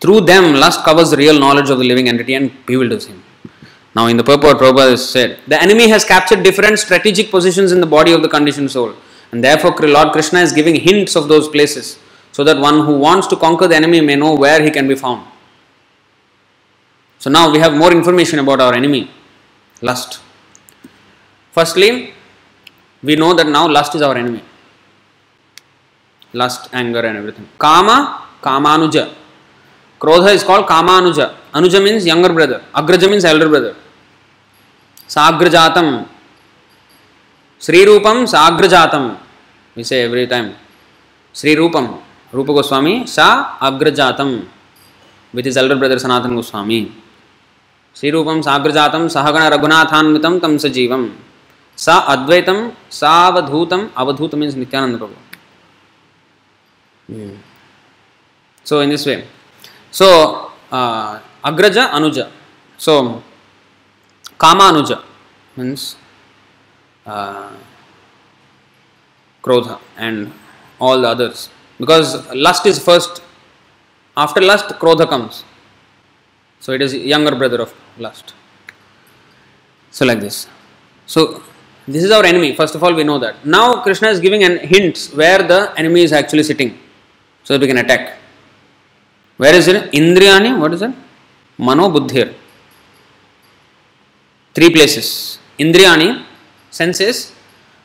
through 0.00 0.20
them 0.32 0.46
lust 0.64 0.80
covers 0.88 1.10
the 1.12 1.18
real 1.24 1.38
knowledge 1.44 1.70
of 1.74 1.78
the 1.82 1.88
living 1.92 2.08
entity 2.12 2.34
and 2.38 2.50
bewilders 2.70 3.06
him 3.10 3.18
now 3.98 4.06
in 4.12 4.16
the 4.20 4.26
purport 4.30 4.56
Prabhupada 4.62 4.98
said 4.98 5.38
the 5.52 5.60
enemy 5.66 5.88
has 5.94 6.04
captured 6.14 6.42
different 6.48 6.78
strategic 6.86 7.30
positions 7.36 7.72
in 7.72 7.80
the 7.84 7.90
body 7.96 8.12
of 8.16 8.22
the 8.24 8.32
conditioned 8.36 8.70
soul 8.76 8.94
and 9.32 9.42
therefore 9.48 9.74
Lord 9.96 10.12
Krishna 10.16 10.40
is 10.46 10.52
giving 10.60 10.76
hints 10.88 11.14
of 11.20 11.28
those 11.28 11.48
places 11.56 11.98
so 12.36 12.42
that 12.48 12.58
one 12.58 12.86
who 12.86 12.98
wants 12.98 13.26
to 13.28 13.36
conquer 13.36 13.68
the 13.68 13.76
enemy 13.76 14.00
may 14.00 14.16
know 14.16 14.34
where 14.34 14.62
he 14.62 14.70
can 14.70 14.88
be 14.88 14.94
found 14.94 15.22
so 17.22 17.30
now 17.30 17.52
we 17.52 17.60
have 17.60 17.74
more 17.80 17.92
information 17.92 18.40
about 18.40 18.60
our 18.60 18.74
enemy, 18.74 19.08
lust. 19.80 20.20
Firstly, 21.52 22.14
we 23.00 23.14
know 23.14 23.32
that 23.32 23.46
now 23.46 23.68
lust 23.68 23.94
is 23.94 24.02
our 24.02 24.16
enemy. 24.16 24.42
Lust, 26.32 26.68
anger, 26.72 27.00
and 27.00 27.18
everything. 27.18 27.48
Kama, 27.58 28.22
Kamanuja. 28.42 29.14
Krodha 30.00 30.34
is 30.34 30.42
called 30.42 30.66
Kamanuja. 30.66 31.34
Anuja 31.52 31.82
means 31.82 32.06
younger 32.06 32.32
brother. 32.32 32.62
Agraja 32.74 33.10
means 33.10 33.24
elder 33.24 33.48
brother. 33.48 33.76
Sagrajatam. 35.08 36.08
Sri 37.58 37.84
Rupam, 37.84 38.26
Sagrajatam. 38.26 39.18
We 39.74 39.84
say 39.84 40.02
every 40.02 40.26
time. 40.26 40.54
Sri 41.32 41.54
Rupam, 41.54 42.00
Rupa 42.32 42.52
Goswami, 42.52 43.06
Sa 43.06 43.58
Agrajatam. 43.58 44.46
With 45.32 45.44
his 45.44 45.56
elder 45.56 45.76
brother 45.76 45.98
Sanatan 45.98 46.34
Goswami. 46.34 47.02
श्रीरूपम 47.96 48.40
साग्रजातम 48.42 49.06
सहगण 49.14 49.42
रघुनाथान्वितम 49.52 50.38
तम 50.42 50.56
सजीवम 50.62 51.02
सा 51.78 51.96
अद्वैतम 52.12 52.58
सावधूतम 53.00 53.86
avadhuta 54.02 54.34
means 54.40 54.54
Nityananda 54.60 54.96
Mm. 57.12 57.38
So 58.64 58.80
in 58.80 58.90
this 58.90 59.04
way, 59.06 59.24
so 59.90 60.52
uh, 60.70 61.20
agraja 61.44 61.90
anuja. 61.90 62.30
So 62.78 63.22
kama 64.38 64.64
anuja 64.72 65.02
means 65.56 65.96
uh, 67.06 67.50
krodha 69.42 69.78
and 69.96 70.32
all 70.80 71.00
the 71.00 71.08
others 71.08 71.50
because 71.78 72.32
lust 72.34 72.66
is 72.66 72.78
first. 72.78 73.22
After 74.14 74.42
lust, 74.42 74.68
krodha 74.78 75.08
comes. 75.08 75.42
So 76.60 76.72
it 76.72 76.82
is 76.82 76.94
younger 76.94 77.34
brother 77.34 77.62
of 77.62 77.74
lust. 77.98 78.34
So 79.90 80.04
like 80.04 80.20
this. 80.20 80.48
So 81.06 81.42
this 81.88 82.04
is 82.04 82.10
our 82.10 82.24
enemy. 82.24 82.54
First 82.54 82.74
of 82.74 82.84
all, 82.84 82.94
we 82.94 83.04
know 83.04 83.18
that. 83.18 83.44
Now 83.44 83.82
Krishna 83.82 84.08
is 84.08 84.20
giving 84.20 84.44
an 84.44 84.58
hint 84.58 85.10
where 85.14 85.38
the 85.38 85.72
enemy 85.76 86.02
is 86.02 86.12
actually 86.12 86.42
sitting 86.42 86.78
so 87.44 87.58
we 87.58 87.66
can 87.66 87.78
attack. 87.78 88.18
Where 89.36 89.54
is 89.54 89.68
it? 89.68 89.90
Indriyani. 89.92 90.58
What 90.58 90.72
is 90.74 90.82
it? 90.82 90.92
Mano 91.58 91.88
Buddhir. 91.88 92.34
Three 94.54 94.70
places. 94.70 95.38
Indriyani, 95.58 96.24
senses, 96.70 97.32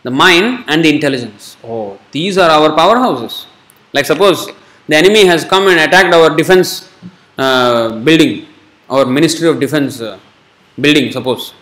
the 0.03 0.12
mind, 0.12 0.66
and 0.68 0.84
the 0.84 0.89
intelligence. 0.89 1.58
Oh, 1.64 1.99
these 2.12 2.38
are 2.38 2.49
our 2.49 2.70
powerhouses. 2.76 3.45
Like 3.93 4.05
suppose 4.05 4.49
the 4.88 4.95
enemy 4.95 5.26
has 5.26 5.43
come 5.43 5.68
and 5.68 5.80
attacked 5.80 6.14
our 6.14 6.36
defense 6.36 6.89
uh, 7.38 7.99
building 7.99 8.47
our 8.89 9.05
Ministry 9.05 9.47
of 9.49 9.60
Defense 9.60 10.01
uh, 10.01 10.20
building, 10.80 11.12
suppose. 11.12 11.53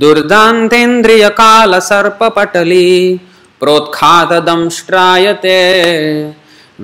दुर्दान्तेन्द्रियकालसर्पपटली 0.00 2.88
प्रोत्खातदंष्ट्रायते 3.60 5.60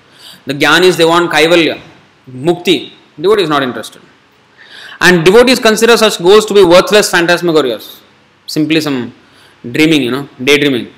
The 0.44 0.52
Jnanis 0.52 0.96
they 0.96 1.06
want 1.06 1.30
Kaivalya, 1.30 1.80
Mukti, 2.30 2.92
devotee 3.18 3.42
is 3.44 3.48
not 3.48 3.62
interested. 3.62 4.02
And 5.00 5.24
devotees 5.24 5.58
consider 5.58 5.96
such 5.96 6.18
goals 6.18 6.44
to 6.46 6.54
be 6.54 6.62
worthless 6.62 7.10
phantasmagorias, 7.10 8.00
simply 8.46 8.80
some 8.82 9.14
dreaming, 9.72 10.02
you 10.02 10.10
know, 10.10 10.28
daydreaming. 10.42 10.92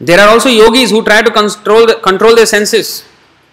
There 0.00 0.18
are 0.18 0.30
also 0.30 0.48
yogis 0.48 0.90
who 0.90 1.04
try 1.04 1.20
to 1.20 1.30
control, 1.30 1.86
the, 1.86 1.94
control 1.94 2.34
their 2.34 2.46
senses, 2.46 3.04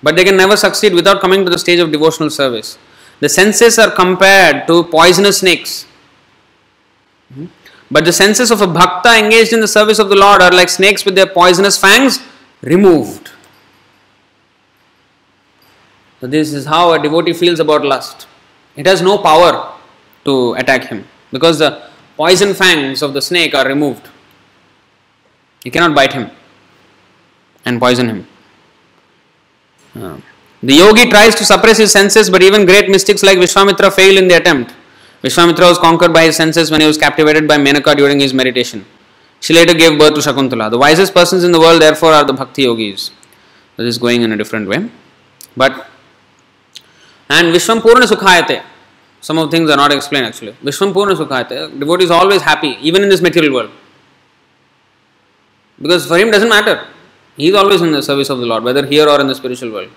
but 0.01 0.15
they 0.15 0.23
can 0.23 0.37
never 0.37 0.55
succeed 0.55 0.93
without 0.93 1.19
coming 1.19 1.43
to 1.43 1.51
the 1.51 1.59
stage 1.59 1.79
of 1.79 1.91
devotional 1.91 2.29
service. 2.29 2.77
The 3.19 3.27
senses 3.27 3.77
are 3.77 3.91
compared 3.91 4.65
to 4.67 4.85
poisonous 4.85 5.39
snakes. 5.39 5.85
Hmm? 7.33 7.47
But 7.91 8.05
the 8.05 8.13
senses 8.13 8.49
of 8.51 8.61
a 8.61 8.67
bhakta 8.67 9.17
engaged 9.17 9.51
in 9.51 9.59
the 9.59 9.67
service 9.67 9.99
of 9.99 10.09
the 10.09 10.15
Lord 10.15 10.41
are 10.41 10.51
like 10.51 10.69
snakes 10.69 11.03
with 11.03 11.15
their 11.15 11.27
poisonous 11.27 11.77
fangs 11.77 12.19
removed. 12.61 13.31
So, 16.19 16.27
this 16.27 16.53
is 16.53 16.65
how 16.65 16.93
a 16.93 17.01
devotee 17.01 17.33
feels 17.33 17.59
about 17.59 17.83
lust. 17.83 18.25
It 18.75 18.85
has 18.85 19.01
no 19.01 19.17
power 19.17 19.73
to 20.25 20.53
attack 20.53 20.85
him 20.85 21.05
because 21.31 21.59
the 21.59 21.83
poison 22.15 22.53
fangs 22.53 23.01
of 23.01 23.13
the 23.13 23.21
snake 23.21 23.53
are 23.53 23.67
removed. 23.67 24.09
You 25.63 25.71
cannot 25.71 25.95
bite 25.95 26.13
him 26.13 26.29
and 27.65 27.79
poison 27.79 28.07
him. 28.09 28.27
Uh, 29.95 30.17
the 30.61 30.75
yogi 30.75 31.09
tries 31.09 31.35
to 31.35 31.45
suppress 31.45 31.77
his 31.77 31.91
senses, 31.91 32.29
but 32.29 32.41
even 32.41 32.65
great 32.65 32.89
mystics 32.89 33.23
like 33.23 33.37
Vishwamitra 33.37 33.93
fail 33.93 34.17
in 34.17 34.27
the 34.27 34.35
attempt. 34.35 34.73
Vishwamitra 35.23 35.67
was 35.69 35.77
conquered 35.77 36.13
by 36.13 36.23
his 36.23 36.35
senses 36.35 36.71
when 36.71 36.81
he 36.81 36.87
was 36.87 36.97
captivated 36.97 37.47
by 37.47 37.57
Menaka 37.57 37.95
during 37.95 38.19
his 38.19 38.33
meditation. 38.33 38.85
She 39.39 39.53
later 39.53 39.73
gave 39.73 39.99
birth 39.99 40.15
to 40.15 40.21
Shakuntala. 40.21 40.71
The 40.71 40.77
wisest 40.77 41.13
persons 41.13 41.43
in 41.43 41.51
the 41.51 41.59
world, 41.59 41.81
therefore, 41.81 42.13
are 42.13 42.23
the 42.23 42.33
Bhakti 42.33 42.63
yogis. 42.63 43.11
This 43.75 43.87
is 43.87 43.97
going 43.97 44.23
in 44.23 44.31
a 44.31 44.37
different 44.37 44.67
way. 44.67 44.89
But, 45.55 45.87
and 47.29 47.51
Vishwam 47.51 47.81
Purna 47.81 48.05
Sukhayate. 48.05 48.63
Some 49.21 49.37
of 49.37 49.49
the 49.49 49.57
things 49.57 49.69
are 49.69 49.77
not 49.77 49.91
explained 49.91 50.25
actually. 50.25 50.55
Vishwam 50.63 50.93
Purna 50.93 51.15
Sukhayate. 51.15 51.79
Devotee 51.79 52.05
is 52.05 52.11
always 52.11 52.41
happy, 52.41 52.77
even 52.81 53.03
in 53.03 53.09
this 53.09 53.21
material 53.21 53.53
world. 53.53 53.71
Because 55.81 56.07
for 56.07 56.17
him 56.17 56.31
doesn't 56.31 56.49
matter. 56.49 56.87
He 57.35 57.49
is 57.49 57.55
always 57.55 57.81
in 57.81 57.91
the 57.91 58.01
service 58.01 58.29
of 58.29 58.39
the 58.39 58.45
Lord, 58.45 58.63
whether 58.63 58.85
here 58.85 59.07
or 59.07 59.19
in 59.21 59.27
the 59.27 59.35
spiritual 59.35 59.71
world. 59.71 59.89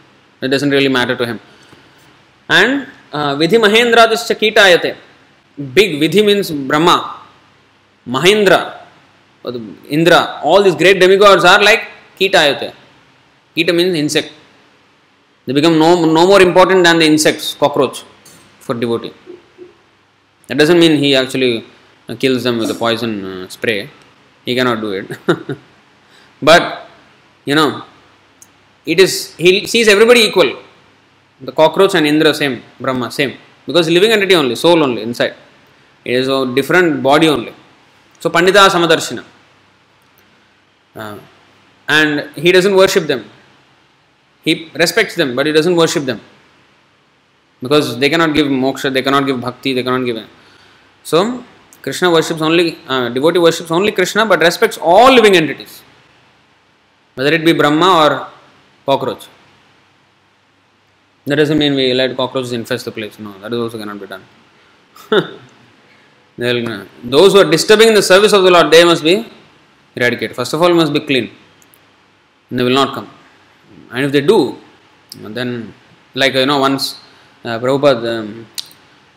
It 0.43 0.49
doesn't 0.49 0.71
really 0.71 0.89
matter 0.89 1.17
to 1.17 1.27
him. 1.27 1.41
And 2.49 2.87
uh, 3.13 3.35
Vidhi 3.37 3.59
Mahendra 3.65 4.07
Kitayate. 4.43 4.97
Big 5.75 6.01
Vidhi 6.01 6.25
means 6.25 6.51
Brahma, 6.51 7.21
Mahendra, 8.07 8.81
Indra. 9.89 10.41
All 10.43 10.63
these 10.63 10.75
great 10.75 11.01
demigods 11.01 11.45
are 11.45 11.63
like 11.63 11.89
Kitayate. 12.19 12.75
Kita 13.57 13.75
means 13.75 13.95
insect. 13.97 14.33
They 15.47 15.53
become 15.53 15.79
no, 15.79 16.05
no 16.05 16.27
more 16.27 16.43
important 16.43 16.85
than 16.85 16.99
the 16.99 17.07
insects, 17.07 17.55
cockroach, 17.55 18.05
for 18.61 18.75
devotee. 18.75 19.13
That 20.47 20.59
doesn't 20.59 20.79
mean 20.79 20.99
he 20.99 21.17
actually 21.17 21.65
kills 22.19 22.45
them 22.45 22.59
with 22.59 22.71
a 22.71 22.75
poison 22.75 23.25
uh, 23.25 23.49
spray. 23.49 23.89
He 24.45 24.55
cannot 24.55 24.81
do 24.81 24.93
it. 24.93 25.59
but, 26.43 26.89
you 27.45 27.55
know, 27.55 27.85
it 28.87 28.99
is, 28.99 29.35
he 29.37 29.67
sees 29.67 29.89
everybody 29.89 30.21
equal. 30.21 30.59
The 31.41 31.53
cockroach 31.53 31.95
and 31.95 32.07
Indra 32.07 32.35
same, 32.35 32.63
Brahma 32.79 33.11
same. 33.11 33.37
Because 33.67 33.89
living 33.89 34.11
entity 34.11 34.35
only, 34.35 34.57
soul 34.57 34.83
only 34.83 35.03
inside. 35.03 35.35
It 36.05 36.15
is 36.15 36.29
a 36.29 36.47
different 36.55 37.03
body 37.03 37.29
only. 37.29 37.55
So 38.19 38.31
Pandita 38.31 38.69
Samadarshina. 38.69 39.25
Uh, 40.95 41.19
and 41.89 42.31
he 42.37 42.53
doesn't 42.53 42.75
worship 42.75 43.07
them. 43.07 43.25
He 44.43 44.71
respects 44.75 45.15
them, 45.15 45.37
but 45.37 45.47
he 45.47 45.53
doesn't 45.53 45.77
worship 45.77 46.05
them. 46.05 46.21
Because 47.61 47.99
they 47.99 48.09
cannot 48.09 48.35
give 48.35 48.47
moksha, 48.47 48.93
they 48.93 49.03
cannot 49.03 49.27
give 49.27 49.41
bhakti, 49.41 49.75
they 49.75 49.83
cannot 49.83 50.05
give. 50.05 50.27
So, 51.03 51.45
Krishna 51.83 52.11
worships 52.11 52.41
only, 52.41 52.79
uh, 52.89 53.11
devotee 53.11 53.39
worships 53.39 53.71
only 53.71 53.93
Krishna 53.93 54.25
but 54.25 54.41
respects 54.41 54.79
all 54.81 55.13
living 55.13 55.37
entities. 55.37 55.83
Whether 57.21 57.35
it 57.37 57.45
be 57.45 57.53
Brahma 57.53 57.89
or 58.03 58.11
cockroach. 58.87 59.25
That 61.27 61.37
doesn't 61.37 61.59
mean 61.63 61.75
we 61.75 61.93
let 61.93 62.17
cockroaches 62.17 62.53
infest 62.53 62.87
the 62.87 62.93
place. 62.93 63.19
No, 63.19 63.33
that 63.41 63.53
is 63.53 63.59
also 63.65 63.77
cannot 63.81 64.01
be 64.01 64.07
done. 64.07 64.25
Those 67.15 67.35
who 67.35 67.41
are 67.41 67.51
disturbing 67.57 67.93
the 67.93 68.01
service 68.01 68.33
of 68.33 68.43
the 68.43 68.51
Lord, 68.51 68.71
they 68.73 68.85
must 68.85 69.05
be 69.05 69.27
eradicated. 69.97 70.35
First 70.35 70.55
of 70.55 70.63
all, 70.63 70.73
must 70.73 70.95
be 70.95 71.01
clean. 71.01 71.31
And 72.49 72.59
they 72.59 72.65
will 72.65 72.79
not 72.83 72.95
come. 72.95 73.11
And 73.93 74.07
if 74.07 74.13
they 74.13 74.23
do, 74.23 74.57
then, 75.19 75.75
like 76.15 76.33
you 76.33 76.47
know, 76.47 76.59
once 76.59 77.01
uh, 77.45 77.59
Prabhupada, 77.59 78.21
um, 78.21 78.47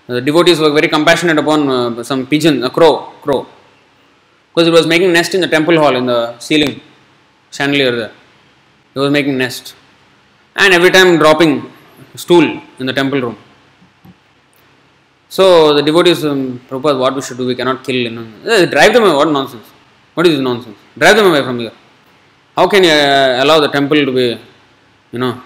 the 0.08 0.20
devotees 0.20 0.60
were 0.60 0.74
very 0.74 0.90
compassionate 0.90 1.38
upon 1.38 1.70
uh, 1.70 2.04
some 2.04 2.28
pigeon, 2.28 2.66
a 2.66 2.70
crow, 2.70 3.14
crow, 3.22 3.48
because 4.50 4.68
it 4.68 4.72
was 4.72 4.86
making 4.86 5.14
nest 5.14 5.34
in 5.36 5.40
the 5.40 5.48
temple 5.48 5.78
hall 5.78 5.96
in 5.96 6.06
the 6.06 6.38
ceiling 6.40 6.82
chandelier 7.58 7.96
there. 8.02 8.14
It 8.96 9.00
was 9.04 9.12
making 9.18 9.38
nest, 9.44 9.76
and 10.62 10.74
every 10.74 10.92
time 10.98 11.18
dropping 11.24 11.54
stool 12.24 12.46
in 12.80 12.86
the 12.90 12.96
temple 13.02 13.22
room. 13.26 13.38
So 15.36 15.46
the 15.78 15.82
devotees, 15.82 16.24
um, 16.26 16.60
what 16.70 17.16
we 17.16 17.22
should 17.28 17.38
do? 17.38 17.48
We 17.52 17.56
cannot 17.56 17.84
kill. 17.86 18.00
You 18.08 18.12
know. 18.18 18.26
Eh, 18.46 18.66
drive 18.66 18.94
them 18.94 19.04
away. 19.04 19.16
What 19.22 19.32
nonsense? 19.38 19.68
What 20.14 20.28
is 20.28 20.34
this 20.34 20.44
nonsense? 20.50 20.78
Drive 20.98 21.16
them 21.16 21.28
away 21.32 21.42
from 21.48 21.58
here. 21.60 21.72
How 22.56 22.68
can 22.68 22.84
you 22.84 22.92
uh, 22.92 23.44
allow 23.44 23.60
the 23.60 23.70
temple 23.78 24.06
to 24.06 24.12
be, 24.20 24.28
you 25.12 25.20
know, 25.24 25.42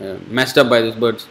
uh, 0.00 0.16
messed 0.28 0.56
up 0.56 0.68
by 0.68 0.80
these 0.82 0.94
birds? 0.94 1.26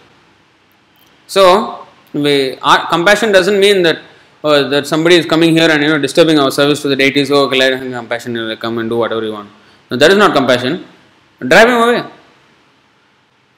So, 1.27 1.87
we, 2.11 2.57
our 2.57 2.87
compassion 2.89 3.31
doesn't 3.31 3.59
mean 3.65 3.83
that 3.83 3.99
oh, 4.43 4.67
that 4.69 4.85
somebody 4.85 5.15
is 5.15 5.25
coming 5.25 5.51
here 5.51 5.69
and 5.69 5.81
you 5.81 5.89
know 5.89 5.97
disturbing 6.07 6.39
our 6.39 6.51
service 6.51 6.81
to 6.81 6.89
the 6.89 6.97
deities. 7.03 7.31
Oh, 7.31 7.45
okay, 7.45 7.89
compassion. 7.99 8.35
You 8.35 8.49
know, 8.49 8.57
come 8.57 8.79
and 8.79 8.89
do 8.89 8.97
whatever 8.97 9.23
you 9.23 9.31
want. 9.31 9.49
No, 9.90 9.96
that 9.96 10.10
is 10.10 10.16
not 10.16 10.34
compassion. 10.34 10.84
Drive 11.40 11.68
him 11.68 11.82
away. 11.82 12.04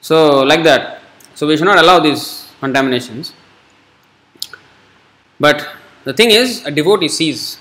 So, 0.01 0.43
like 0.43 0.63
that. 0.63 1.01
So, 1.33 1.47
we 1.47 1.57
should 1.57 1.65
not 1.65 1.77
allow 1.77 1.99
these 1.99 2.51
contaminations. 2.59 3.33
But 5.39 5.67
the 6.03 6.13
thing 6.13 6.31
is, 6.31 6.65
a 6.65 6.71
devotee 6.71 7.07
sees 7.07 7.57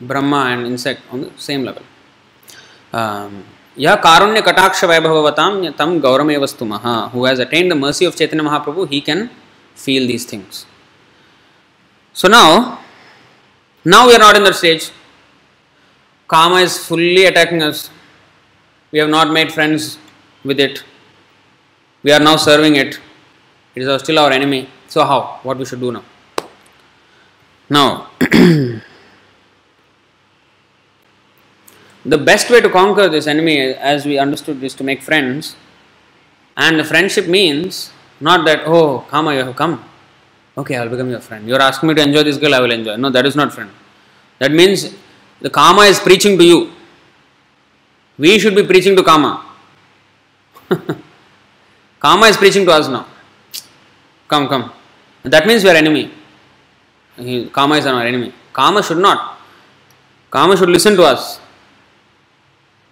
Brahma 0.00 0.46
and 0.52 0.66
insect 0.66 1.02
on 1.10 1.22
the 1.22 1.30
same 1.36 1.64
level. 1.64 1.82
यह 3.78 3.94
कारुण्य 4.04 4.40
कटाक्ष 4.46 4.84
वैभवताम 4.84 5.68
तम 5.78 5.98
गौरमेव 6.00 6.44
स्तुमः 6.46 7.12
who 7.12 7.24
has 7.24 7.38
attained 7.38 7.70
the 7.70 7.74
mercy 7.74 8.04
of 8.04 8.14
Chaitanya 8.14 8.44
Mahaprabhu 8.44 8.88
he 8.88 9.00
can 9.00 9.30
feel 9.74 10.06
these 10.06 10.26
things 10.26 10.66
so 12.12 12.28
now 12.28 12.80
now 13.84 14.06
we 14.06 14.14
are 14.14 14.18
not 14.18 14.36
in 14.36 14.44
that 14.44 14.54
stage 14.54 14.90
kama 16.27 16.57
is 16.57 16.77
fully 16.77 17.25
attacking 17.25 17.61
us 17.63 17.89
we 18.91 18.99
have 18.99 19.09
not 19.09 19.31
made 19.31 19.51
friends 19.51 19.97
with 20.43 20.59
it. 20.59 20.83
We 22.03 22.11
are 22.11 22.19
now 22.19 22.37
serving 22.37 22.75
it. 22.77 22.99
It 23.75 23.83
is 23.83 24.01
still 24.01 24.19
our 24.19 24.31
enemy. 24.31 24.69
So, 24.87 25.03
how? 25.05 25.39
What 25.43 25.57
we 25.57 25.65
should 25.65 25.81
do 25.81 25.91
now? 25.91 26.03
Now, 27.69 28.07
the 28.19 28.81
best 32.17 32.49
way 32.49 32.61
to 32.61 32.69
conquer 32.69 33.09
this 33.09 33.27
enemy, 33.27 33.59
as 33.59 34.05
we 34.05 34.17
understood, 34.17 34.63
is 34.63 34.73
to 34.75 34.85
make 34.85 35.01
friends. 35.01 35.57
And 36.55 36.79
the 36.79 36.85
friendship 36.85 37.27
means 37.27 37.91
not 38.21 38.45
that, 38.45 38.61
oh, 38.65 39.05
Kama, 39.09 39.33
you 39.33 39.43
have 39.43 39.55
come. 39.55 39.83
Okay, 40.57 40.75
I 40.75 40.83
will 40.83 40.91
become 40.91 41.09
your 41.09 41.19
friend. 41.19 41.45
You 41.47 41.55
are 41.55 41.61
asking 41.61 41.89
me 41.89 41.95
to 41.95 42.01
enjoy 42.01 42.23
this 42.23 42.37
girl, 42.37 42.55
I 42.55 42.61
will 42.61 42.71
enjoy. 42.71 42.95
No, 42.95 43.09
that 43.09 43.25
is 43.25 43.35
not 43.35 43.53
friend. 43.53 43.69
That 44.39 44.51
means 44.51 44.95
the 45.41 45.49
Kama 45.49 45.81
is 45.83 45.99
preaching 45.99 46.37
to 46.37 46.43
you. 46.43 46.71
We 48.17 48.39
should 48.39 48.55
be 48.55 48.63
preaching 48.63 48.95
to 48.95 49.03
Kama. 49.03 49.45
Kama 51.99 52.27
is 52.27 52.37
preaching 52.37 52.65
to 52.65 52.71
us 52.71 52.87
now. 52.87 53.05
Come, 54.27 54.47
come. 54.47 54.71
That 55.23 55.45
means 55.45 55.63
we 55.63 55.69
are 55.69 55.75
enemy. 55.75 56.11
He, 57.17 57.49
Kama 57.49 57.75
is 57.77 57.85
our 57.85 58.03
enemy. 58.03 58.33
Kama 58.53 58.81
should 58.83 58.97
not. 58.97 59.37
Kama 60.29 60.57
should 60.57 60.69
listen 60.69 60.95
to 60.95 61.03
us. 61.03 61.39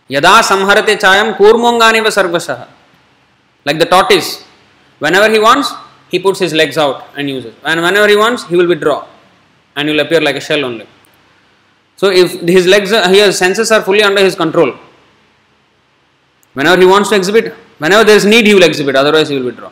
Yada 0.08 0.42
samharate 0.44 0.98
chayam 1.00 1.36
kurmonganiva 1.38 2.08
sarvasah. 2.08 2.68
Like 3.66 3.80
the 3.80 3.86
tortoise. 3.86 4.44
Whenever 5.00 5.30
he 5.32 5.40
wants, 5.40 5.74
he 6.10 6.20
puts 6.20 6.40
his 6.40 6.54
legs 6.54 6.78
out 6.78 7.08
and 7.18 7.30
uses. 7.30 7.54
And 7.64 7.82
whenever 7.82 8.08
he 8.08 8.16
wants, 8.16 8.46
he 8.46 8.56
will 8.56 8.68
withdraw. 8.68 9.08
And 9.76 9.90
he 9.90 9.96
will 9.96 10.06
appear 10.06 10.22
like 10.22 10.36
a 10.36 10.40
shell 10.40 10.64
only. 10.64 10.88
So 11.98 12.10
if 12.10 12.42
his 12.42 12.68
legs, 12.68 12.92
his 12.92 13.38
senses 13.38 13.72
are 13.72 13.82
fully 13.82 14.04
under 14.04 14.22
his 14.22 14.36
control. 14.36 14.76
Whenever 16.54 16.80
he 16.82 16.86
wants 16.86 17.10
to 17.10 17.16
exhibit, 17.16 17.54
whenever 17.80 18.04
there 18.04 18.16
is 18.16 18.26
need, 18.26 18.46
he 18.48 18.54
will 18.54 18.64
exhibit. 18.64 18.96
Otherwise, 18.96 19.30
he 19.30 19.38
will 19.38 19.46
withdraw. 19.46 19.72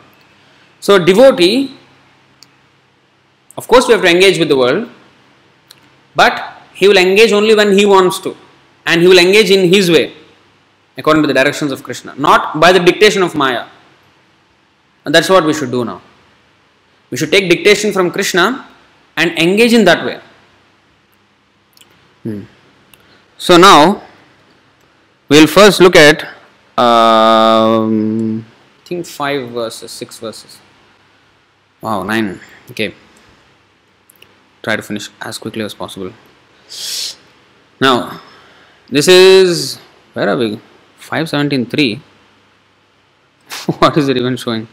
So 0.80 0.98
devotee, 0.98 1.76
of 3.56 3.68
course, 3.68 3.86
we 3.86 3.92
have 3.94 4.02
to 4.02 4.08
engage 4.08 4.38
with 4.38 4.48
the 4.48 4.56
world, 4.56 4.88
but 6.14 6.62
he 6.74 6.88
will 6.88 6.96
engage 6.96 7.32
only 7.32 7.54
when 7.54 7.76
he 7.76 7.86
wants 7.86 8.18
to, 8.20 8.36
and 8.86 9.00
he 9.00 9.08
will 9.08 9.18
engage 9.18 9.50
in 9.50 9.72
his 9.72 9.90
way, 9.90 10.14
according 10.96 11.22
to 11.22 11.26
the 11.26 11.34
directions 11.34 11.72
of 11.72 11.82
Krishna, 11.82 12.14
not 12.16 12.58
by 12.58 12.72
the 12.72 12.80
dictation 12.80 13.22
of 13.22 13.34
Maya. 13.34 13.66
And 15.04 15.14
that's 15.14 15.28
what 15.28 15.44
we 15.44 15.54
should 15.54 15.70
do 15.70 15.84
now. 15.84 16.02
We 17.10 17.16
should 17.16 17.30
take 17.30 17.48
dictation 17.48 17.92
from 17.92 18.10
Krishna 18.10 18.68
and 19.16 19.38
engage 19.38 19.72
in 19.72 19.84
that 19.84 20.04
way. 20.04 20.20
Hmm. 22.24 22.44
So 23.36 23.58
now 23.58 24.02
we'll 25.28 25.46
first 25.46 25.80
look 25.80 25.94
at 25.94 26.24
um, 26.78 28.44
I 28.84 28.88
think 28.88 29.06
five 29.06 29.50
verses, 29.50 29.90
six 29.90 30.18
verses. 30.18 30.58
Wow, 31.80 32.02
nine. 32.02 32.40
Okay. 32.70 32.94
Try 34.62 34.76
to 34.76 34.82
finish 34.82 35.10
as 35.20 35.36
quickly 35.36 35.62
as 35.62 35.74
possible. 35.74 36.12
Now, 37.80 38.22
this 38.88 39.06
is 39.06 39.78
where 40.14 40.28
are 40.28 40.36
we? 40.36 40.58
Five 40.96 41.28
seventeen 41.28 41.66
three. 41.66 42.00
what 43.78 43.96
is 43.98 44.08
it 44.08 44.16
even 44.16 44.38
showing? 44.38 44.66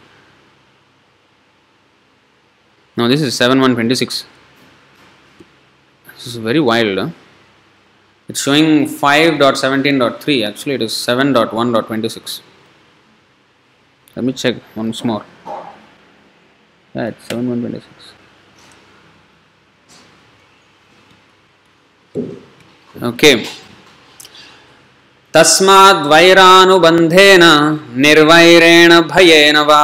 No, 2.96 3.10
this 3.10 3.22
is 3.22 3.36
seven 3.36 3.60
one 3.60 3.74
twenty 3.74 3.96
six. 3.96 4.26
This 6.14 6.28
is 6.28 6.36
very 6.38 6.62
wild. 6.62 6.98
Huh? 6.98 7.10
It's 8.32 8.42
showing 8.44 8.88
5.17.3. 8.88 10.48
Actually, 10.48 10.76
it 10.76 10.82
is 10.84 10.94
7.1.26. 10.94 12.40
Let 14.16 14.24
me 14.24 14.32
check 14.32 14.56
once 14.74 15.04
more. 15.04 15.26
Yeah, 16.96 17.08
it's 17.10 17.28
7.1.26. 17.28 17.84
Okay. 23.10 23.36
तस्माद्वैरानुबन्धेन 25.34 27.44
निर्वैरेण 28.06 28.92
भयेन 29.12 29.58
वा 29.70 29.84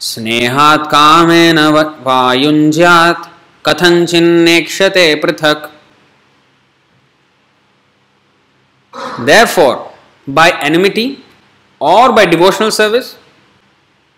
स्नेहात् 0.00 0.86
कामेन 0.94 1.58
व- 1.74 1.84
वा 2.06 2.20
युञ्ज्यात् 2.42 3.26
कथञ्चिन्नेक्ष्यते 3.66 5.04
पृथक् 5.24 5.62
Therefore, 9.20 9.92
by 10.26 10.50
enmity 10.60 11.24
or 11.78 12.12
by 12.12 12.24
devotional 12.26 12.70
service, 12.70 13.16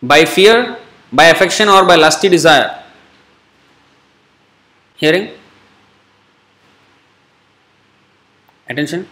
by 0.03 0.25
fear, 0.25 0.79
by 1.13 1.25
affection, 1.25 1.69
or 1.69 1.85
by 1.85 1.97
lusty 1.97 2.29
desire. 2.29 2.83
Hearing? 4.97 5.31
Attention? 8.69 9.09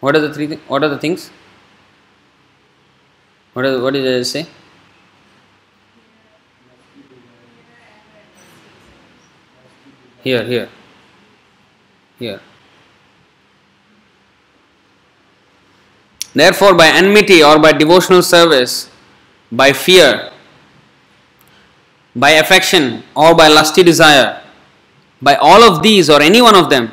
What 0.00 0.16
are 0.16 0.20
the 0.20 0.32
three? 0.32 0.46
Th- 0.46 0.60
what 0.68 0.82
are 0.82 0.88
the 0.88 0.98
things? 0.98 1.30
What, 3.52 3.64
are, 3.64 3.80
what 3.82 3.94
did 3.94 4.06
I 4.06 4.22
say? 4.22 4.46
Here, 10.22 10.44
here, 10.44 10.68
here. 12.18 12.40
Therefore, 16.38 16.72
by 16.72 16.86
enmity 16.86 17.42
or 17.42 17.58
by 17.58 17.72
devotional 17.72 18.22
service, 18.22 18.88
by 19.50 19.72
fear, 19.72 20.30
by 22.14 22.30
affection 22.42 23.02
or 23.16 23.34
by 23.34 23.48
lusty 23.48 23.82
desire, 23.82 24.40
by 25.20 25.34
all 25.34 25.64
of 25.68 25.82
these 25.82 26.08
or 26.08 26.22
any 26.22 26.40
one 26.40 26.54
of 26.54 26.70
them, 26.70 26.92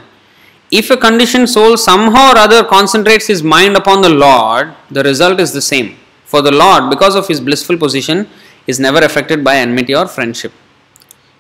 if 0.72 0.90
a 0.90 0.98
conditioned 0.98 1.48
soul 1.48 1.78
somehow 1.78 2.32
or 2.32 2.38
other 2.40 2.64
concentrates 2.64 3.28
his 3.28 3.44
mind 3.44 3.78
upon 3.78 4.02
the 4.02 4.10
Lord, 4.10 4.74
the 4.90 5.04
result 5.04 5.40
is 5.40 5.54
the 5.54 5.62
same. 5.62 5.96
For 6.26 6.42
the 6.42 6.52
Lord, 6.52 6.90
because 6.90 7.14
of 7.14 7.28
his 7.28 7.40
blissful 7.40 7.78
position, 7.78 8.28
is 8.66 8.80
never 8.80 9.06
affected 9.10 9.44
by 9.44 9.58
enmity 9.58 9.94
or 9.94 10.08
friendship. 10.08 10.54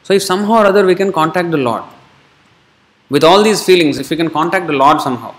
So, 0.04 0.14
if 0.14 0.22
somehow 0.22 0.62
or 0.62 0.66
other 0.68 0.86
we 0.86 0.94
can 0.94 1.12
contact 1.12 1.50
the 1.50 1.58
Lord, 1.58 1.84
with 3.10 3.24
all 3.24 3.42
these 3.42 3.66
feelings, 3.66 3.98
if 3.98 4.12
we 4.12 4.16
can 4.16 4.30
contact 4.30 4.68
the 4.68 4.74
Lord 4.74 5.02
somehow, 5.02 5.34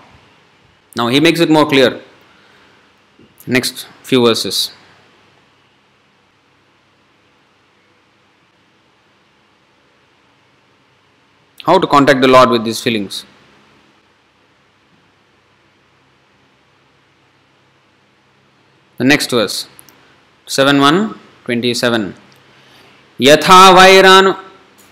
now 0.97 1.07
he 1.07 1.21
makes 1.21 1.39
it 1.39 1.49
more 1.49 1.65
clear 1.65 2.01
next 3.47 3.87
few 4.03 4.25
verses. 4.25 4.71
How 11.65 11.79
to 11.79 11.87
contact 11.87 12.21
the 12.21 12.27
Lord 12.27 12.49
with 12.49 12.63
these 12.63 12.81
feelings? 12.81 13.25
The 18.99 19.03
next 19.03 19.31
verse 19.31 19.67
7 20.47 20.79
1 20.79 21.19
27. 21.45 22.13
यथा 23.21 23.59
वैरानु 23.77 24.31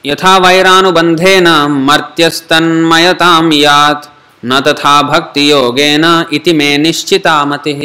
यथा 0.06 0.38
वैरानुबन्धेन 0.45 1.48
मर्त्यस्तन्मयतां 1.88 3.52
यात् 3.53 4.06
न 4.45 4.60
तथा 4.68 5.02
भक्तियोगेन 5.11 6.06
इति 6.38 6.53
मे 6.60 6.69
निश्चिता 6.86 7.36
मतिः 7.52 7.82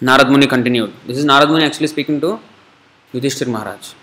Narad 0.00 0.28
Muni 0.28 0.46
continued. 0.46 0.92
This 1.06 1.18
is 1.18 1.24
Narad 1.24 1.48
Muni 1.48 1.64
actually 1.64 1.86
speaking 1.86 2.20
to 2.20 2.40
Yudhishthir 3.12 3.46
Maharaj. 3.46 3.94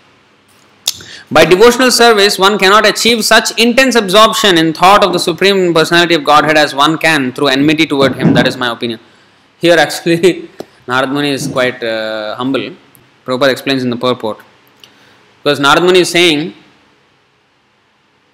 By 1.30 1.44
devotional 1.44 1.90
service, 1.90 2.38
one 2.38 2.58
cannot 2.58 2.86
achieve 2.86 3.24
such 3.24 3.58
intense 3.58 3.94
absorption 3.94 4.56
in 4.56 4.72
thought 4.72 5.04
of 5.04 5.12
the 5.12 5.18
Supreme 5.18 5.74
Personality 5.74 6.14
of 6.14 6.24
Godhead 6.24 6.56
as 6.56 6.74
one 6.74 6.96
can 6.98 7.32
through 7.32 7.48
enmity 7.48 7.86
toward 7.86 8.14
Him. 8.16 8.32
That 8.32 8.46
is 8.46 8.56
my 8.56 8.70
opinion. 8.70 9.00
Here, 9.58 9.76
actually, 9.78 10.48
Narad 10.88 11.12
Muni 11.12 11.30
is 11.30 11.46
quite 11.46 11.82
uh, 11.82 12.36
humble. 12.36 12.74
Prabhupada 13.26 13.50
explains 13.50 13.82
in 13.82 13.90
the 13.90 13.96
purport. 13.96 14.38
Because 15.42 15.60
Narad 15.60 15.82
Muni 15.82 16.00
is 16.00 16.10
saying, 16.10 16.54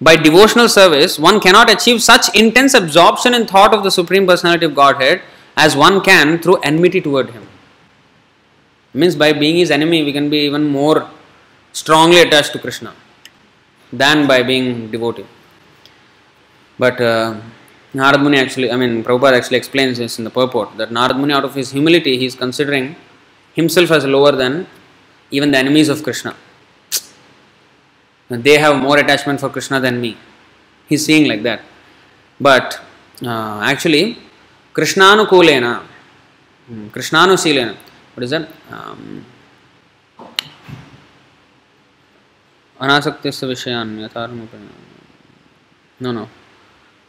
by 0.01 0.15
devotional 0.15 0.69
service, 0.69 1.19
one 1.19 1.41
cannot 1.41 1.69
achieve 1.69 2.01
such 2.01 2.33
intense 2.33 2.73
absorption 2.73 3.33
in 3.33 3.45
thought 3.45 3.73
of 3.73 3.83
the 3.83 3.91
Supreme 3.91 4.25
Personality 4.25 4.65
of 4.65 4.73
Godhead 4.73 5.21
as 5.65 5.75
one 5.75 6.01
can 6.09 6.39
through 6.39 6.57
enmity 6.69 7.01
toward 7.07 7.29
Him. 7.35 7.45
Means 8.93 9.15
by 9.23 9.31
being 9.33 9.57
His 9.57 9.71
enemy, 9.77 10.03
we 10.03 10.13
can 10.17 10.29
be 10.29 10.39
even 10.49 10.63
more 10.79 10.97
strongly 11.71 12.19
attached 12.25 12.53
to 12.53 12.59
Krishna 12.59 12.93
than 13.91 14.27
by 14.27 14.41
being 14.43 14.89
devotee. 14.91 15.25
But 16.77 16.99
uh, 17.01 17.41
Narad 17.93 18.21
Muni 18.21 18.37
actually, 18.37 18.71
I 18.71 18.77
mean, 18.77 19.03
Prabhupada 19.03 19.33
actually 19.33 19.57
explains 19.57 19.97
this 19.97 20.17
in 20.19 20.23
the 20.23 20.29
purport 20.29 20.77
that 20.77 20.89
Narad 20.89 21.17
Muni, 21.17 21.33
out 21.33 21.43
of 21.43 21.55
his 21.55 21.71
humility, 21.71 22.17
he 22.17 22.25
is 22.25 22.35
considering 22.35 22.95
himself 23.53 23.91
as 23.91 24.05
lower 24.05 24.31
than 24.31 24.67
even 25.31 25.51
the 25.51 25.57
enemies 25.57 25.89
of 25.89 26.03
Krishna. 26.03 26.35
They 28.29 28.57
have 28.59 28.75
more 28.87 28.97
attachment 28.99 29.39
for 29.39 29.49
Krishna 29.49 29.79
than 29.79 29.99
me. 29.99 30.17
He's 30.87 31.03
seeing 31.05 31.27
like 31.27 31.43
that. 31.43 31.61
But 32.39 32.79
uh, 33.23 33.59
actually, 33.73 34.19
कृष्णानुकूलेन 34.75 35.63
hmm, 35.63 36.87
कृष्णानुशीलेन 36.89 37.69
what 38.15 38.23
is 38.23 38.33
um, 38.33 39.01
अनासक्तिस्य 42.79 43.47
विषयान् 43.47 43.91
no 46.01 46.11
no 46.11 46.23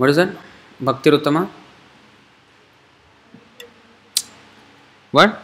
what 0.01 0.11
is 0.11 0.21
भक्तिरुत्तम? 0.85 1.37
वट् 5.15 5.35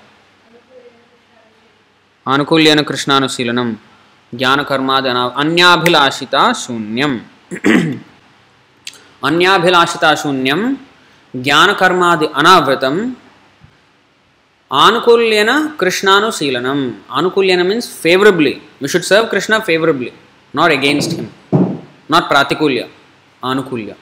आनुकूल्येन 2.27 2.83
कृष्णानुशीलनं 2.83 3.69
ज्ञानकर्माद 4.35 5.07
अन्याभिलाषिता 5.07 6.53
शून्यम्। 6.53 7.19
अन्याभिलाषिता 9.25 10.15
ಜ್ಞಾನಕರ್ಮಾದಿ 11.45 12.27
ಅನಾವೃತಂ 12.41 12.97
ಆನುಕೂಲ್ಯನ 14.71 15.51
ಕೃಷ್ಣಾನುಶೀಲನಂ 15.81 16.81
ಆನುಕೂಲ್ಯನ 17.19 17.63
means 17.69 17.89
favourably 18.05 18.55
we 18.83 18.89
should 18.95 19.07
serve 19.11 19.27
Krishna 19.35 19.55
favourably 19.69 20.11
not 20.55 20.73
against 20.79 21.15
him 21.19 21.29
not 22.15 22.27
ಪ್ರಾತಿಕೂಲ್ಯ 22.33 22.83
ಆನುಕೂಲ್ಯ 23.43 23.93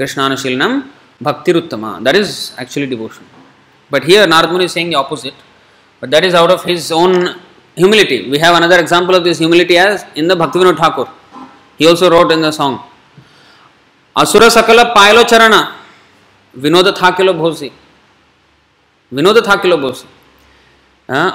ಕೃಷ್ಣಾನುಶೀಲನಂ 0.00 0.74
ಭಕ್ತಿರುತ್ತಮ 1.20 1.86
that 2.06 2.18
is 2.22 2.34
actually 2.58 2.86
devotion 2.86 3.28
but 3.92 4.04
here 4.04 4.28
Norman 4.28 4.62
is 4.62 4.72
saying 4.72 4.92
the 4.94 4.98
opposite 5.04 5.40
but 6.02 6.10
that 6.12 6.26
is 6.28 6.36
out 6.42 6.54
of 6.56 6.64
his 6.70 6.86
own 7.02 7.16
humility. 7.76 8.30
We 8.30 8.38
have 8.38 8.54
another 8.54 8.78
example 8.78 9.14
of 9.14 9.24
this 9.24 9.38
humility 9.38 9.76
as 9.78 10.04
in 10.14 10.28
the 10.28 10.34
Bhaktivinoda 10.34 10.76
Thakur. 10.76 11.08
He 11.80 11.86
also 11.86 12.10
wrote 12.10 12.30
in 12.30 12.42
the 12.42 12.52
song 12.52 12.74
असुर 14.16 14.48
सकल 14.48 14.82
पायलो 14.94 15.22
चरण 15.24 15.54
विनोद 16.54 16.88
थाकेलो 16.96 17.32
भोसी 17.32 17.70
विनोद 19.12 19.38
थाकेलो 19.46 19.76
भोसी 19.76 20.06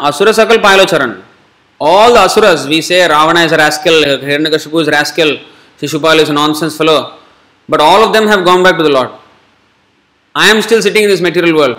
असुर 0.08 0.32
सकल 0.32 0.58
पायलो 0.60 0.84
चरण 0.86 1.14
all 1.82 2.14
the 2.14 2.92
Ravana 3.10 3.38
is 3.38 3.56
rascal 3.56 4.04
Hiranyakashipu 4.24 4.82
is 4.82 4.90
rascal 4.90 5.38
Shishupal 5.82 6.20
is 6.20 6.32
nonsense 6.32 6.78
fellow 6.78 7.00
but 7.70 7.82
all 7.82 8.04
of 8.04 8.12
them 8.14 8.30
have 8.30 8.44
gone 8.44 8.64
back 8.64 8.76
to 8.76 8.84
the 8.84 8.92
lord 8.92 9.10
I 10.36 10.50
am 10.50 10.62
still 10.62 10.82
sitting 10.82 11.04
in 11.04 11.10
this 11.10 11.22
material 11.22 11.56
world 11.56 11.78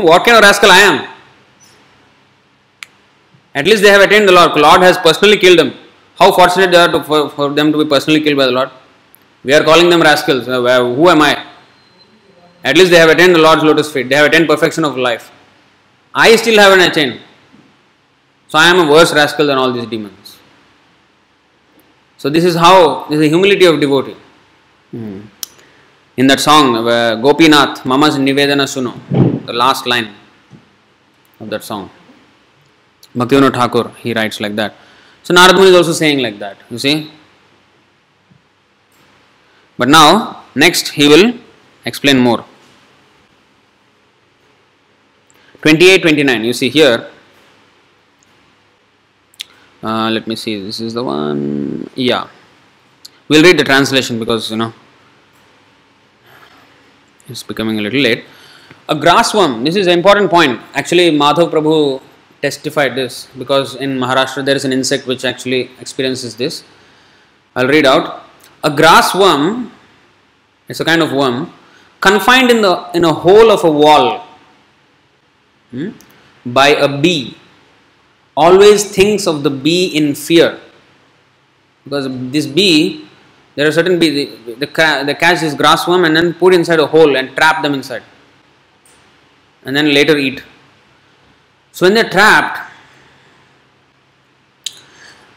what 0.00 0.24
can 0.24 0.36
rascal 0.44 0.70
I 0.70 0.82
am 0.82 0.98
at least 3.54 3.82
they 3.82 3.90
have 3.90 4.02
attend 4.02 4.28
the 4.28 4.32
lord 4.32 4.58
lord 4.58 4.84
has 4.84 4.98
personally 5.04 5.36
killed 5.36 5.60
them 5.60 5.70
how 6.18 6.36
fortunate 6.36 6.70
there 6.70 6.98
for 7.36 7.52
them 7.52 7.72
to 7.72 7.78
be 7.78 7.84
personally 7.90 8.20
killed 8.20 8.38
by 8.38 8.46
the 8.46 8.50
lord 8.50 8.70
we 9.46 9.54
are 9.54 9.62
calling 9.62 9.88
them 9.88 10.02
rascals. 10.02 10.48
Uh, 10.48 10.60
who 10.94 11.08
am 11.08 11.22
I? 11.22 11.32
At 12.64 12.76
least 12.76 12.90
they 12.90 12.98
have 12.98 13.10
attained 13.10 13.34
the 13.36 13.38
Lord's 13.38 13.62
lotus 13.62 13.92
feet. 13.92 14.08
They 14.08 14.16
have 14.16 14.26
attained 14.26 14.48
perfection 14.48 14.84
of 14.84 14.96
life. 14.96 15.30
I 16.12 16.34
still 16.34 16.58
haven't 16.58 16.80
attained. 16.80 17.20
So 18.48 18.58
I 18.58 18.66
am 18.66 18.80
a 18.86 18.90
worse 18.90 19.14
rascal 19.14 19.46
than 19.46 19.56
all 19.56 19.72
these 19.72 19.86
demons. 19.86 20.38
So 22.16 22.28
this 22.28 22.44
is 22.44 22.56
how, 22.56 23.04
this 23.04 23.16
is 23.18 23.20
the 23.20 23.28
humility 23.28 23.66
of 23.66 23.80
devotee. 23.80 24.16
Hmm. 24.90 25.20
In 26.16 26.26
that 26.26 26.40
song, 26.40 26.88
uh, 26.88 27.14
Gopinath, 27.16 27.84
Mama's 27.84 28.16
Nivedana 28.16 28.66
Suno, 28.74 28.94
the 29.46 29.52
last 29.52 29.86
line 29.86 30.08
of 31.38 31.50
that 31.50 31.62
song. 31.62 31.90
Bhaktivinoda 33.14 33.54
Thakur, 33.54 33.90
he 33.98 34.12
writes 34.12 34.40
like 34.40 34.56
that. 34.56 34.74
So 35.22 35.34
Narad 35.34 35.54
Muni 35.54 35.68
is 35.70 35.76
also 35.76 35.92
saying 35.92 36.18
like 36.18 36.38
that. 36.40 36.56
You 36.70 36.78
see? 36.78 37.12
But 39.78 39.88
now, 39.88 40.44
next 40.54 40.88
he 40.88 41.08
will 41.08 41.34
explain 41.84 42.18
more. 42.18 42.44
28 45.62 46.02
29, 46.02 46.44
you 46.44 46.52
see 46.52 46.68
here. 46.68 47.10
Uh, 49.82 50.10
let 50.10 50.26
me 50.26 50.36
see, 50.36 50.60
this 50.62 50.80
is 50.80 50.94
the 50.94 51.04
one. 51.04 51.88
Yeah. 51.94 52.28
We'll 53.28 53.42
read 53.42 53.58
the 53.58 53.64
translation 53.64 54.18
because 54.18 54.50
you 54.50 54.56
know 54.56 54.72
it's 57.28 57.42
becoming 57.42 57.78
a 57.78 57.82
little 57.82 58.00
late. 58.00 58.24
A 58.88 58.94
grass 58.94 59.34
worm 59.34 59.64
this 59.64 59.76
is 59.76 59.86
an 59.86 59.98
important 59.98 60.30
point. 60.30 60.60
Actually, 60.74 61.10
Madhav 61.10 61.50
Prabhu 61.50 62.00
testified 62.40 62.94
this 62.94 63.28
because 63.36 63.74
in 63.76 63.98
Maharashtra 63.98 64.44
there 64.44 64.54
is 64.54 64.64
an 64.64 64.72
insect 64.72 65.06
which 65.06 65.24
actually 65.24 65.70
experiences 65.80 66.36
this. 66.36 66.62
I'll 67.56 67.66
read 67.66 67.86
out 67.86 68.25
a 68.62 68.70
grass 68.70 69.14
worm, 69.14 69.72
it's 70.68 70.80
a 70.80 70.84
kind 70.84 71.02
of 71.02 71.12
worm, 71.12 71.52
confined 72.00 72.50
in, 72.50 72.62
the, 72.62 72.90
in 72.94 73.04
a 73.04 73.12
hole 73.12 73.50
of 73.50 73.64
a 73.64 73.70
wall 73.70 74.26
hmm, 75.70 75.90
by 76.44 76.68
a 76.68 77.00
bee, 77.00 77.36
always 78.36 78.84
thinks 78.90 79.26
of 79.26 79.42
the 79.42 79.50
bee 79.50 79.96
in 79.96 80.14
fear. 80.14 80.60
Because 81.84 82.08
this 82.32 82.46
bee, 82.46 83.06
there 83.54 83.66
are 83.66 83.72
certain 83.72 83.98
bees, 83.98 84.36
they, 84.46 84.54
they, 84.54 85.14
catch 85.14 85.40
this 85.40 85.54
grass 85.54 85.86
worm 85.86 86.04
and 86.04 86.16
then 86.16 86.34
put 86.34 86.52
inside 86.52 86.80
a 86.80 86.86
hole 86.86 87.16
and 87.16 87.34
trap 87.36 87.62
them 87.62 87.74
inside. 87.74 88.02
And 89.64 89.76
then 89.76 89.92
later 89.92 90.16
eat. 90.16 90.42
So 91.72 91.86
when 91.86 91.94
they're 91.94 92.08
trapped, 92.08 92.72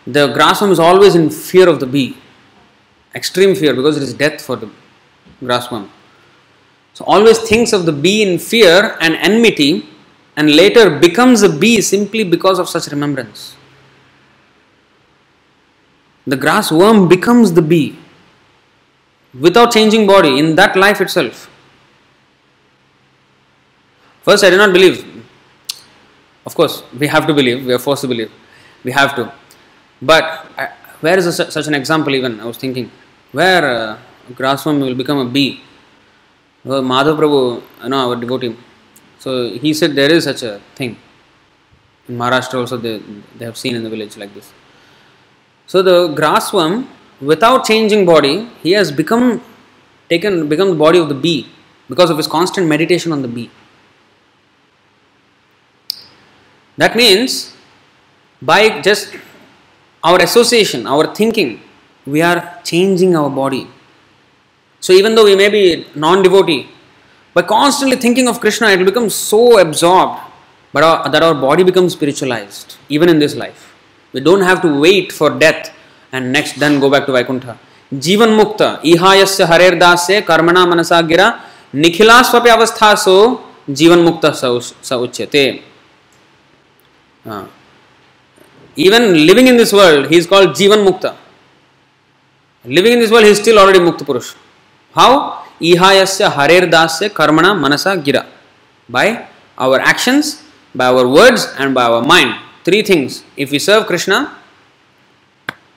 the 0.05 0.27
grass 0.33 0.61
worm 0.61 0.71
is 0.71 0.79
always 0.79 1.15
in 1.15 1.29
fear 1.29 1.69
of 1.69 1.79
the 1.79 1.85
bee 1.85 2.17
extreme 3.15 3.55
fear 3.55 3.73
because 3.73 3.97
it 3.97 4.03
is 4.03 4.13
death 4.13 4.41
for 4.41 4.55
the 4.55 4.69
grassworm. 5.41 5.89
So 6.93 7.05
always 7.05 7.39
thinks 7.39 7.73
of 7.73 7.85
the 7.85 7.91
bee 7.91 8.21
in 8.21 8.39
fear 8.39 8.97
and 8.99 9.15
enmity 9.15 9.87
and 10.35 10.55
later 10.55 10.99
becomes 10.99 11.41
a 11.43 11.49
bee 11.49 11.81
simply 11.81 12.23
because 12.23 12.59
of 12.59 12.69
such 12.69 12.87
remembrance. 12.87 13.55
The 16.27 16.37
grass 16.37 16.71
worm 16.71 17.07
becomes 17.07 17.53
the 17.53 17.61
bee 17.61 17.97
without 19.33 19.71
changing 19.71 20.07
body 20.07 20.37
in 20.37 20.55
that 20.55 20.75
life 20.75 21.01
itself. 21.01 21.49
First, 24.23 24.43
I 24.43 24.49
did 24.49 24.57
not 24.57 24.73
believe. 24.73 25.05
Of 26.45 26.55
course, 26.55 26.83
we 26.97 27.07
have 27.07 27.25
to 27.27 27.33
believe, 27.33 27.65
we 27.65 27.73
are 27.73 27.79
forced 27.79 28.01
to 28.01 28.07
believe. 28.07 28.31
We 28.83 28.91
have 28.91 29.15
to. 29.15 29.33
But 30.01 30.47
where 31.01 31.17
is 31.17 31.25
a, 31.25 31.51
such 31.51 31.67
an 31.67 31.73
example 31.73 32.13
even? 32.15 32.39
I 32.39 32.45
was 32.45 32.57
thinking, 32.57 32.91
where 33.31 33.65
uh, 33.65 33.97
will 34.65 34.95
become 34.95 35.19
a 35.19 35.25
bee. 35.25 35.61
Well, 36.63 36.81
Madhav 36.81 37.17
Prabhu, 37.17 37.61
you 37.83 37.89
know, 37.89 38.09
our 38.09 38.15
devotee. 38.15 38.55
So 39.19 39.49
he 39.49 39.73
said 39.73 39.95
there 39.95 40.11
is 40.11 40.25
such 40.25 40.43
a 40.43 40.61
thing. 40.75 40.97
In 42.07 42.17
Maharashtra 42.17 42.55
also 42.55 42.77
they, 42.77 43.01
they 43.37 43.45
have 43.45 43.57
seen 43.57 43.75
in 43.75 43.83
the 43.83 43.89
village 43.89 44.17
like 44.17 44.33
this. 44.33 44.51
So 45.67 45.81
the 45.81 46.09
grassworm, 46.09 46.87
without 47.21 47.65
changing 47.65 48.05
body, 48.05 48.49
he 48.63 48.71
has 48.71 48.91
become 48.91 49.41
taken 50.09 50.49
become 50.49 50.69
the 50.69 50.75
body 50.75 50.97
of 50.97 51.07
the 51.07 51.15
bee 51.15 51.47
because 51.87 52.09
of 52.09 52.17
his 52.17 52.27
constant 52.27 52.67
meditation 52.67 53.11
on 53.11 53.21
the 53.21 53.27
bee. 53.27 53.51
That 56.77 56.95
means 56.95 57.53
by 58.41 58.81
just 58.81 59.15
our 60.02 60.20
association, 60.20 60.86
our 60.86 61.14
thinking, 61.14 61.60
we 62.06 62.20
are 62.22 62.60
changing 62.62 63.16
our 63.16 63.30
body. 63.30 63.66
So 64.80 64.92
even 64.92 65.14
though 65.14 65.24
we 65.24 65.36
may 65.36 65.48
be 65.48 65.86
non-devotee, 65.94 66.68
by 67.34 67.42
constantly 67.42 67.96
thinking 67.96 68.28
of 68.28 68.40
Krishna, 68.40 68.68
it 68.68 68.78
will 68.78 68.86
become 68.86 69.10
so 69.10 69.58
absorbed 69.58 70.20
but 70.72 70.82
our, 70.82 71.08
that 71.08 71.22
our 71.22 71.34
body 71.34 71.64
becomes 71.64 71.92
spiritualized, 71.92 72.76
even 72.88 73.08
in 73.08 73.18
this 73.18 73.34
life. 73.34 73.72
We 74.12 74.20
don't 74.20 74.42
have 74.42 74.60
to 74.62 74.80
wait 74.80 75.12
for 75.12 75.30
death 75.30 75.72
and 76.12 76.32
next 76.32 76.58
then 76.58 76.80
go 76.80 76.90
back 76.90 77.06
to 77.06 77.12
Vaikuntha. 77.12 77.58
जीवन 77.92 78.30
मुक्त 78.34 78.62
इहायस्य 78.90 79.44
हरेर 79.50 79.74
दास 79.78 80.06
से 80.06 80.20
कर्मणा 80.28 80.64
मनसा 80.66 81.00
गिरा 81.10 81.28
निखिला 81.74 82.20
स्वप्य 82.30 82.50
अवस्था 82.50 82.94
सो 83.04 83.16
जीवन 83.78 83.98
मुक्त 84.04 84.26
स 84.40 84.92
उच्यते 85.04 85.44
even 88.85 89.03
living 89.27 89.47
in 89.51 89.57
this 89.57 89.71
world, 89.73 90.07
he 90.11 90.17
is 90.21 90.25
called 90.25 90.49
Jivan 90.59 90.81
Mukta. 90.87 91.15
Living 92.63 92.93
in 92.93 92.99
this 92.99 93.11
world, 93.11 93.25
he 93.25 93.31
is 93.31 93.39
still 93.39 93.59
already 93.59 93.79
Mukta 93.79 94.03
Purush. 94.09 94.35
How? 94.93 95.45
Ihayasya 95.59 96.31
Harer 96.31 96.65
Dasya 96.75 97.09
Karmana 97.09 97.59
Manasa 97.59 97.97
Gira. 97.97 98.25
By 98.87 99.27
our 99.57 99.79
actions, 99.79 100.43
by 100.73 100.85
our 100.85 101.07
words, 101.07 101.47
and 101.57 101.75
by 101.75 101.83
our 101.83 102.01
mind. 102.01 102.39
Three 102.63 102.81
things. 102.81 103.23
If 103.35 103.51
we 103.51 103.59
serve 103.59 103.85
Krishna, 103.85 104.35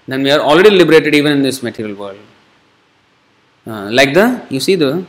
then 0.06 0.22
we 0.22 0.30
are 0.30 0.40
already 0.40 0.70
liberated 0.70 1.14
even 1.14 1.32
in 1.32 1.42
this 1.42 1.62
material 1.62 1.96
world. 1.96 2.18
Uh, 3.66 3.88
like 3.90 4.14
the, 4.14 4.44
you 4.48 4.60
see 4.60 4.76
the, 4.76 5.04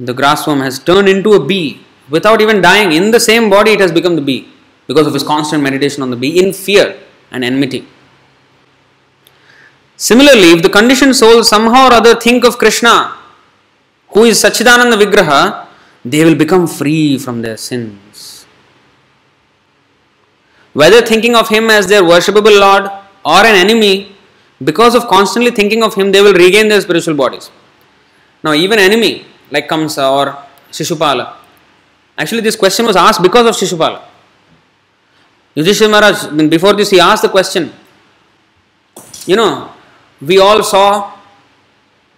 the 0.00 0.12
grass 0.12 0.46
worm 0.46 0.60
has 0.60 0.78
turned 0.78 1.08
into 1.08 1.32
a 1.32 1.44
bee 1.44 1.80
without 2.10 2.40
even 2.42 2.60
dying. 2.60 2.92
In 2.92 3.10
the 3.10 3.20
same 3.20 3.48
body, 3.48 3.72
it 3.72 3.80
has 3.80 3.92
become 3.92 4.16
the 4.16 4.22
bee 4.22 4.48
because 4.88 5.06
of 5.06 5.14
his 5.14 5.22
constant 5.22 5.62
meditation 5.62 6.02
on 6.02 6.10
the 6.10 6.16
bee 6.16 6.42
in 6.42 6.52
fear 6.52 6.98
and 7.30 7.44
enmity 7.44 7.86
Similarly, 9.98 10.52
if 10.52 10.62
the 10.62 10.68
conditioned 10.68 11.16
soul 11.16 11.42
somehow 11.42 11.88
or 11.88 11.92
other 11.94 12.14
think 12.14 12.44
of 12.44 12.56
Krishna, 12.56 13.16
who 14.10 14.22
is 14.22 14.40
Sachidananda 14.40 14.96
Vigraha, 14.96 15.66
they 16.04 16.24
will 16.24 16.36
become 16.36 16.68
free 16.68 17.18
from 17.18 17.42
their 17.42 17.56
sins. 17.56 18.46
Whether 20.72 21.04
thinking 21.04 21.34
of 21.34 21.48
Him 21.48 21.68
as 21.68 21.88
their 21.88 22.02
worshipable 22.02 22.56
Lord 22.60 22.84
or 23.24 23.44
an 23.44 23.56
enemy, 23.56 24.14
because 24.62 24.94
of 24.94 25.08
constantly 25.08 25.50
thinking 25.50 25.82
of 25.82 25.96
Him, 25.96 26.12
they 26.12 26.22
will 26.22 26.34
regain 26.34 26.68
their 26.68 26.80
spiritual 26.80 27.14
bodies. 27.14 27.50
Now, 28.44 28.52
even 28.52 28.78
enemy 28.78 29.26
like 29.50 29.68
Kamsa 29.68 30.12
or 30.12 30.38
Shishupala, 30.70 31.34
actually, 32.16 32.42
this 32.42 32.54
question 32.54 32.86
was 32.86 32.94
asked 32.94 33.20
because 33.20 33.48
of 33.48 33.56
Shishupala. 33.56 34.04
Yudhishthira 35.58 35.90
Maharaj, 35.90 36.48
before 36.48 36.74
this, 36.74 36.90
he 36.90 37.00
asked 37.00 37.22
the 37.22 37.28
question. 37.28 37.72
You 39.26 39.34
know, 39.34 39.72
we 40.20 40.38
all 40.38 40.62
saw. 40.62 41.14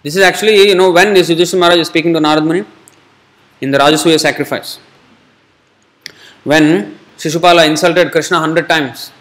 This 0.03 0.15
is 0.15 0.21
actually, 0.21 0.67
you 0.69 0.75
know, 0.75 0.91
when 0.91 1.15
this 1.15 1.27
Yudhishthira 1.29 1.59
Maharaj 1.59 1.79
is 1.79 1.87
speaking 1.87 2.13
to 2.13 2.19
Narad 2.19 2.45
Muni 2.45 2.63
in 3.61 3.71
the 3.71 3.79
Rajasuya 3.79 4.19
sacrifice. 4.19 4.79
When 6.43 6.99
Shishupala 7.17 7.67
insulted 7.67 8.11
Krishna 8.11 8.39
hundred 8.39 8.69
times 8.69 9.11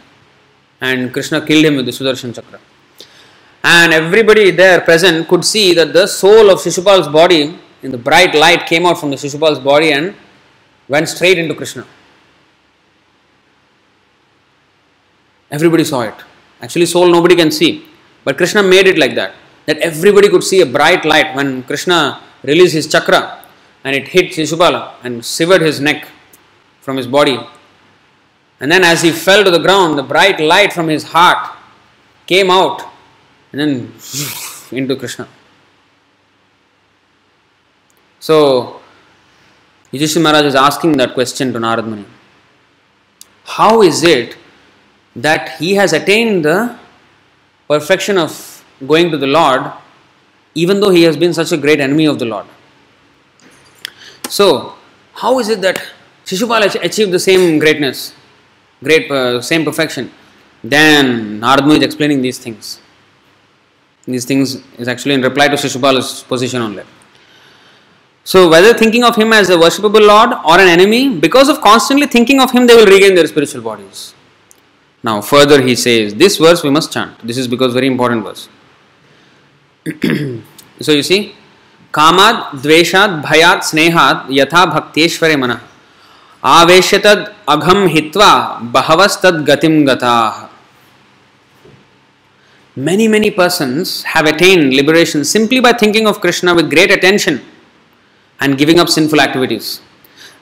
and 0.82 1.12
Krishna 1.14 1.40
killed 1.46 1.64
him 1.64 1.76
with 1.76 1.86
the 1.86 1.92
Sudarshan 1.92 2.34
Chakra. 2.34 2.60
And 3.64 3.92
everybody 3.92 4.50
there 4.50 4.82
present 4.82 5.28
could 5.28 5.44
see 5.44 5.72
that 5.74 5.94
the 5.94 6.06
soul 6.06 6.50
of 6.50 6.58
Shishupal's 6.58 7.08
body, 7.08 7.58
in 7.82 7.90
the 7.90 7.98
bright 7.98 8.34
light, 8.34 8.66
came 8.66 8.84
out 8.84 8.98
from 8.98 9.10
the 9.10 9.16
Shishupal's 9.16 9.60
body 9.60 9.92
and 9.92 10.14
went 10.88 11.08
straight 11.08 11.38
into 11.38 11.54
Krishna. 11.54 11.86
Everybody 15.50 15.84
saw 15.84 16.02
it. 16.02 16.14
Actually, 16.60 16.86
soul 16.86 17.08
nobody 17.08 17.36
can 17.36 17.50
see. 17.50 17.84
But 18.24 18.36
Krishna 18.36 18.62
made 18.62 18.86
it 18.86 18.98
like 18.98 19.14
that. 19.14 19.34
That 19.66 19.78
everybody 19.78 20.28
could 20.28 20.44
see 20.44 20.60
a 20.60 20.66
bright 20.66 21.04
light 21.04 21.34
when 21.34 21.62
Krishna 21.64 22.20
released 22.42 22.74
his 22.74 22.86
chakra 22.86 23.44
and 23.84 23.96
it 23.96 24.08
hit 24.08 24.32
Shishupala 24.32 24.94
and 25.02 25.24
severed 25.24 25.62
his 25.62 25.80
neck 25.80 26.08
from 26.80 26.96
his 26.96 27.06
body. 27.06 27.38
And 28.60 28.70
then 28.70 28.84
as 28.84 29.02
he 29.02 29.10
fell 29.10 29.44
to 29.44 29.50
the 29.50 29.58
ground, 29.58 29.98
the 29.98 30.02
bright 30.02 30.38
light 30.38 30.72
from 30.72 30.88
his 30.88 31.04
heart 31.04 31.56
came 32.26 32.50
out 32.50 32.82
and 33.52 33.60
then 33.60 33.92
into 34.70 34.96
Krishna. 34.96 35.26
So, 38.18 38.80
Yudhishthira 39.92 40.22
Maharaj 40.22 40.44
is 40.44 40.54
asking 40.54 40.92
that 40.98 41.14
question 41.14 41.52
to 41.54 41.58
Narad 41.58 41.86
Muni. 41.86 42.04
How 43.44 43.82
is 43.82 44.02
it 44.02 44.36
that 45.16 45.58
he 45.58 45.74
has 45.74 45.92
attained 45.92 46.44
the 46.44 46.78
perfection 47.68 48.18
of 48.18 48.64
going 48.86 49.10
to 49.10 49.18
the 49.18 49.26
Lord 49.26 49.72
even 50.54 50.80
though 50.80 50.90
he 50.90 51.02
has 51.02 51.16
been 51.16 51.32
such 51.32 51.52
a 51.52 51.56
great 51.56 51.80
enemy 51.80 52.06
of 52.06 52.18
the 52.18 52.24
Lord? 52.24 52.46
So, 54.28 54.74
how 55.14 55.38
is 55.38 55.48
it 55.48 55.60
that 55.60 55.82
Shishupala 56.24 56.82
achieved 56.82 57.12
the 57.12 57.18
same 57.18 57.58
greatness, 57.58 58.14
great 58.82 59.10
uh, 59.10 59.40
same 59.40 59.64
perfection? 59.64 60.10
Then 60.62 61.40
Narad 61.40 61.64
Muni 61.64 61.78
is 61.78 61.84
explaining 61.84 62.22
these 62.22 62.38
things. 62.38 62.80
These 64.06 64.24
things 64.24 64.62
is 64.78 64.88
actually 64.88 65.14
in 65.14 65.22
reply 65.22 65.48
to 65.48 65.56
Shishupala's 65.56 66.22
position 66.22 66.62
only. 66.62 66.84
So, 68.24 68.48
whether 68.48 68.74
thinking 68.74 69.02
of 69.04 69.16
him 69.16 69.32
as 69.32 69.50
a 69.50 69.56
worshipable 69.56 70.06
Lord 70.06 70.32
or 70.44 70.60
an 70.60 70.68
enemy, 70.68 71.18
because 71.18 71.48
of 71.48 71.60
constantly 71.60 72.06
thinking 72.06 72.40
of 72.40 72.50
him, 72.50 72.66
they 72.66 72.74
will 72.74 72.86
regain 72.86 73.14
their 73.14 73.26
spiritual 73.26 73.62
bodies. 73.62 74.14
Now, 75.03 75.21
further 75.21 75.61
he 75.61 75.75
says, 75.75 76.15
this 76.15 76.37
verse 76.37 76.63
we 76.63 76.69
must 76.69 76.91
chant. 76.91 77.19
This 77.25 77.37
is 77.37 77.47
because 77.47 77.73
very 77.73 77.87
important 77.87 78.23
verse. 78.23 78.49
so 80.81 80.91
you 80.91 81.03
see, 81.03 81.35
कामाद 81.93 82.35
द्वेषाद 82.61 83.09
भयात 83.25 83.63
स्नेहात 83.63 84.25
यथा 84.37 84.63
भक्तेश्वरे 84.73 85.35
मन 85.41 85.51
आवेश्यतद 86.53 87.23
अघम 87.49 87.85
हित्वा 87.93 88.31
बहवस्तद 88.73 89.45
गतिम 89.49 89.85
गताः 89.85 90.43
Many, 92.77 93.07
many 93.07 93.31
persons 93.31 94.03
have 94.03 94.25
attained 94.25 94.73
liberation 94.73 95.23
simply 95.23 95.61
by 95.61 95.71
thinking 95.71 96.07
of 96.07 96.19
Krishna 96.19 96.53
with 96.53 96.69
great 96.69 96.91
attention 96.91 97.39
and 98.41 98.57
giving 98.57 98.81
up 98.81 98.89
sinful 98.89 99.21
activities. 99.21 99.79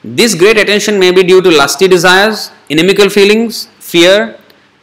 This 0.02 0.34
great 0.34 0.56
attention 0.56 0.98
may 0.98 1.12
be 1.12 1.22
due 1.22 1.40
to 1.40 1.48
lusty 1.48 1.86
desires, 1.86 2.50
inimical 2.68 3.08
feelings, 3.08 3.68
fear, 3.78 4.36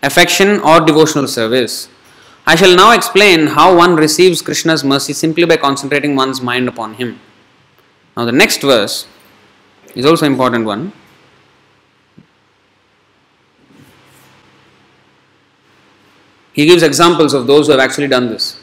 affection 0.07 0.61
or 0.61 0.81
devotional 0.81 1.27
service. 1.27 1.89
I 2.47 2.55
shall 2.55 2.77
now 2.77 2.93
explain 2.93 3.49
how 3.49 3.77
one 3.77 3.97
receives 3.97 4.41
Krishna's 4.41 4.85
mercy 4.85 5.13
simply 5.13 5.45
by 5.45 5.57
concentrating 5.57 6.15
one's 6.15 6.41
mind 6.41 6.69
upon 6.69 6.95
him. 6.95 7.19
Now 8.17 8.25
the 8.25 8.33
next 8.33 8.63
verse 8.63 9.09
is 9.97 10.07
also 10.07 10.27
important 10.27 10.65
one. 10.65 10.93
He 16.53 16.65
gives 16.65 16.83
examples 16.83 17.35
of 17.35 17.47
those 17.47 17.67
who 17.67 17.73
have 17.73 17.81
actually 17.81 18.07
done 18.09 18.29
this. 18.29 18.59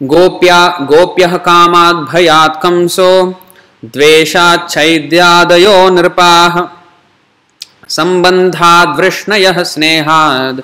Gopya 0.00 0.86
gopya 0.86 1.40
kamad 1.42 2.06
bhayat 2.06 2.60
kamso 2.60 3.36
dveshat 3.84 4.68
chaidyadayo 4.70 5.90
nirpah 5.90 6.77
सम्बन्धाद् 7.97 8.95
वृष्णयः 8.99 9.63
स्नेहाद् 9.71 10.61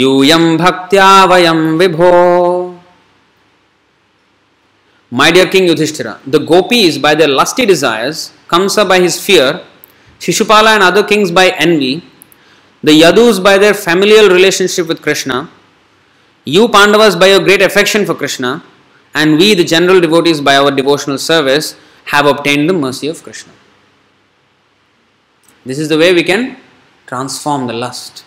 यूयं 0.00 0.56
भक्त्या 0.56 1.24
वयं 1.32 1.62
विभो 1.78 2.12
My 5.10 5.30
dear 5.30 5.46
King 5.46 5.66
Yudhishthira, 5.66 6.20
the 6.26 6.38
gopis 6.38 6.98
by 6.98 7.14
their 7.14 7.28
lusty 7.28 7.64
desires, 7.64 8.30
Kamsa 8.46 8.86
by 8.86 9.00
his 9.00 9.24
fear, 9.24 9.62
Shishupala 10.18 10.74
and 10.74 10.82
other 10.82 11.02
kings 11.02 11.30
by 11.30 11.48
envy, 11.56 12.04
the 12.82 12.92
Yadus 12.92 13.42
by 13.42 13.56
their 13.56 13.72
familial 13.72 14.28
relationship 14.28 14.86
with 14.86 15.00
Krishna, 15.00 15.48
you 16.44 16.68
Pandavas 16.68 17.16
by 17.16 17.28
your 17.28 17.40
great 17.40 17.62
affection 17.62 18.04
for 18.04 18.14
Krishna, 18.14 18.62
and 19.14 19.38
we, 19.38 19.54
the 19.54 19.64
general 19.64 19.98
devotees, 19.98 20.42
by 20.42 20.56
our 20.56 20.70
devotional 20.70 21.16
service, 21.16 21.74
have 22.04 22.26
obtained 22.26 22.68
the 22.68 22.74
mercy 22.74 23.08
of 23.08 23.22
Krishna. 23.22 23.52
This 25.65 25.79
is 25.79 25.89
the 25.89 25.97
way 25.97 26.13
we 26.13 26.23
can 26.23 26.57
transform 27.07 27.67
the 27.67 27.73
lust. 27.73 28.25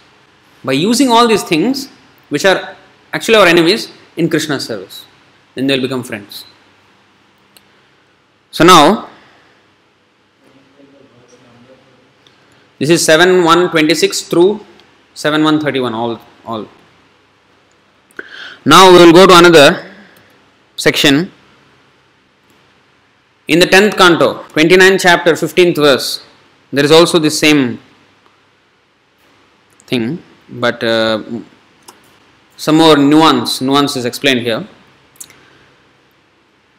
By 0.64 0.72
using 0.72 1.10
all 1.10 1.28
these 1.28 1.42
things, 1.42 1.88
which 2.28 2.44
are 2.44 2.76
actually 3.12 3.36
our 3.36 3.46
enemies, 3.46 3.90
in 4.16 4.28
Krishna's 4.30 4.66
service. 4.66 5.04
Then 5.54 5.66
they'll 5.66 5.80
become 5.80 6.02
friends. 6.02 6.44
So 8.50 8.64
now, 8.64 9.08
this 12.78 12.90
is 12.90 13.04
7126 13.04 14.22
through 14.22 14.64
7131, 15.14 15.94
all. 15.94 16.20
all. 16.44 16.66
Now 18.64 18.90
we 18.90 18.98
will 18.98 19.12
go 19.12 19.26
to 19.26 19.36
another 19.36 19.92
section. 20.76 21.30
In 23.48 23.60
the 23.60 23.66
10th 23.66 23.96
canto, 23.96 24.42
29th 24.54 25.00
chapter, 25.00 25.32
15th 25.32 25.76
verse, 25.76 26.25
there 26.72 26.84
is 26.84 26.90
also 26.90 27.18
the 27.18 27.30
same 27.30 27.78
thing, 29.86 30.22
but 30.48 30.82
uh, 30.82 31.22
some 32.58 32.76
more 32.76 32.96
nuance, 32.96 33.60
nuance 33.60 33.96
is 33.96 34.04
explained 34.04 34.40
here. 34.40 34.66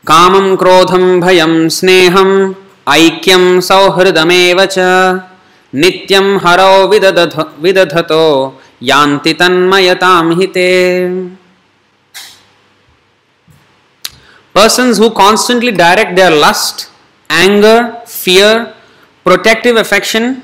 कामं 0.06 0.56
क्रोधं 0.60 1.06
भयं 1.20 1.54
स्नेहम् 1.78 2.36
ऐक्यं 2.90 3.44
सौहृदमेव 3.70 4.60
च 4.76 4.78
नित्यं 5.82 6.28
हरौ 6.44 6.76
विदधथ 6.92 7.36
विदधतो 7.64 8.24
यान्ति 8.90 9.34
तन्मयतां 9.40 10.26
हिते 10.40 10.70
Persons 14.58 14.98
who 14.98 15.12
constantly 15.12 15.72
direct 15.72 16.16
their 16.16 16.32
lust, 16.32 16.90
anger, 17.30 18.02
fear, 18.08 18.74
protective 19.28 19.76
affection, 19.76 20.42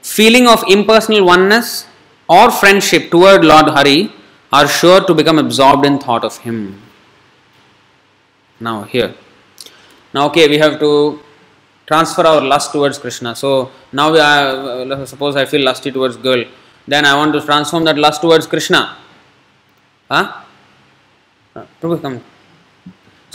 feeling 0.00 0.46
of 0.46 0.62
impersonal 0.68 1.24
oneness, 1.26 1.86
or 2.28 2.50
friendship 2.50 3.10
toward 3.10 3.44
Lord 3.44 3.68
Hari 3.76 4.12
are 4.52 4.68
sure 4.68 5.00
to 5.04 5.14
become 5.14 5.38
absorbed 5.38 5.84
in 5.84 5.98
thought 5.98 6.24
of 6.24 6.36
Him. 6.38 6.80
Now, 8.60 8.84
here. 8.84 9.14
Now, 10.14 10.26
okay, 10.28 10.46
we 10.48 10.58
have 10.58 10.78
to 10.78 11.18
transfer 11.86 12.22
our 12.22 12.40
lust 12.40 12.72
towards 12.72 12.98
Krishna. 12.98 13.34
So, 13.34 13.72
now 13.92 14.12
we 14.12 14.20
are, 14.20 14.92
uh, 14.92 15.04
suppose 15.06 15.34
I 15.34 15.44
feel 15.44 15.64
lusty 15.64 15.90
towards 15.90 16.16
girl, 16.16 16.44
then 16.86 17.04
I 17.04 17.16
want 17.16 17.32
to 17.32 17.40
transform 17.40 17.82
that 17.84 17.98
lust 17.98 18.22
towards 18.22 18.46
Krishna. 18.46 18.96
Huh? 20.08 20.42
Uh, 21.54 21.66
Prabhu, 21.80 22.00
come. 22.00 22.22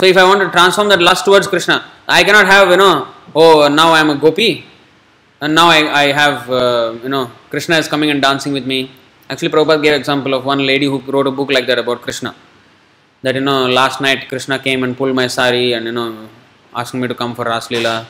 So 0.02 0.06
if 0.06 0.16
I 0.16 0.24
want 0.24 0.40
to 0.40 0.50
transform 0.50 0.88
that 0.88 1.00
lust 1.00 1.24
towards 1.24 1.46
Krishna, 1.46 1.84
I 2.08 2.24
cannot 2.24 2.46
have, 2.46 2.68
you 2.70 2.76
know, 2.76 3.06
oh, 3.36 3.68
now 3.68 3.92
I 3.92 4.00
am 4.00 4.10
a 4.10 4.16
gopi, 4.16 4.64
and 5.40 5.54
now 5.54 5.68
I, 5.68 5.78
I 6.00 6.06
have, 6.10 6.50
uh, 6.50 6.94
you 7.04 7.08
know, 7.08 7.30
Krishna 7.50 7.76
is 7.76 7.86
coming 7.86 8.10
and 8.10 8.20
dancing 8.20 8.52
with 8.52 8.66
me. 8.66 8.90
Actually, 9.30 9.50
Prabhupada 9.50 9.80
gave 9.80 9.94
example 9.94 10.34
of 10.34 10.44
one 10.44 10.66
lady 10.66 10.86
who 10.86 10.98
wrote 11.02 11.28
a 11.28 11.30
book 11.30 11.52
like 11.52 11.68
that 11.68 11.78
about 11.78 12.02
Krishna. 12.02 12.34
That, 13.22 13.36
you 13.36 13.42
know, 13.42 13.68
last 13.68 14.00
night 14.00 14.28
Krishna 14.28 14.58
came 14.58 14.82
and 14.82 14.96
pulled 14.96 15.14
my 15.14 15.28
sari 15.28 15.72
and, 15.74 15.86
you 15.86 15.92
know, 15.92 16.28
asked 16.74 16.94
me 16.94 17.06
to 17.06 17.14
come 17.14 17.36
for 17.36 17.44
Ras 17.44 17.68
Leela. 17.68 18.04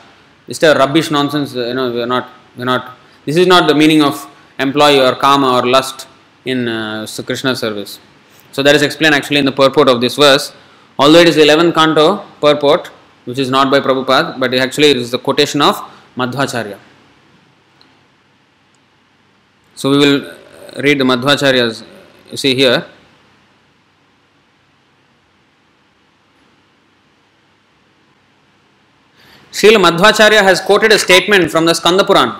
It's 0.47 0.63
a 0.63 0.73
rubbish 0.73 1.11
nonsense. 1.11 1.53
You 1.53 1.75
know, 1.75 1.91
we're 1.91 2.07
not, 2.07 2.27
we're 2.57 2.65
not. 2.65 2.97
This 3.23 3.37
is 3.37 3.45
not 3.45 3.67
the 3.67 3.75
meaning 3.75 4.01
of 4.01 4.27
employ 4.57 4.99
or 4.99 5.13
karma 5.13 5.59
or 5.59 5.67
lust 5.67 6.07
in 6.43 6.67
uh, 6.67 7.05
Krishna 7.23 7.55
service. 7.55 7.99
So 8.51 8.63
that 8.63 8.73
is 8.73 8.81
explained 8.81 9.13
actually 9.13 9.37
in 9.37 9.45
the 9.45 9.51
purport 9.51 9.89
of 9.89 10.01
this 10.01 10.15
verse. 10.15 10.53
Although 10.99 11.19
it 11.19 11.27
is 11.27 11.35
the 11.35 11.41
11th 11.41 11.73
canto 11.73 12.23
purport, 12.39 12.87
which 13.25 13.39
is 13.39 13.49
not 13.49 13.71
by 13.71 13.79
Prabhupada, 13.79 14.39
but 14.39 14.53
actually 14.53 14.91
it 14.91 14.97
is 14.97 15.11
the 15.11 15.17
quotation 15.17 15.61
of 15.61 15.75
Madhvacharya. 16.17 16.77
So 19.75 19.89
we 19.89 19.97
will 19.97 20.35
read 20.77 20.99
the 20.99 21.03
Madhvacharya's. 21.03 21.83
You 22.29 22.37
see 22.37 22.55
here. 22.55 22.85
Srila 29.51 29.89
Madhvacharya 29.89 30.41
has 30.41 30.59
quoted 30.61 30.91
a 30.91 30.99
statement 30.99 31.51
from 31.51 31.65
the 31.65 31.73
Skanda 31.73 32.03
Puran 32.03 32.39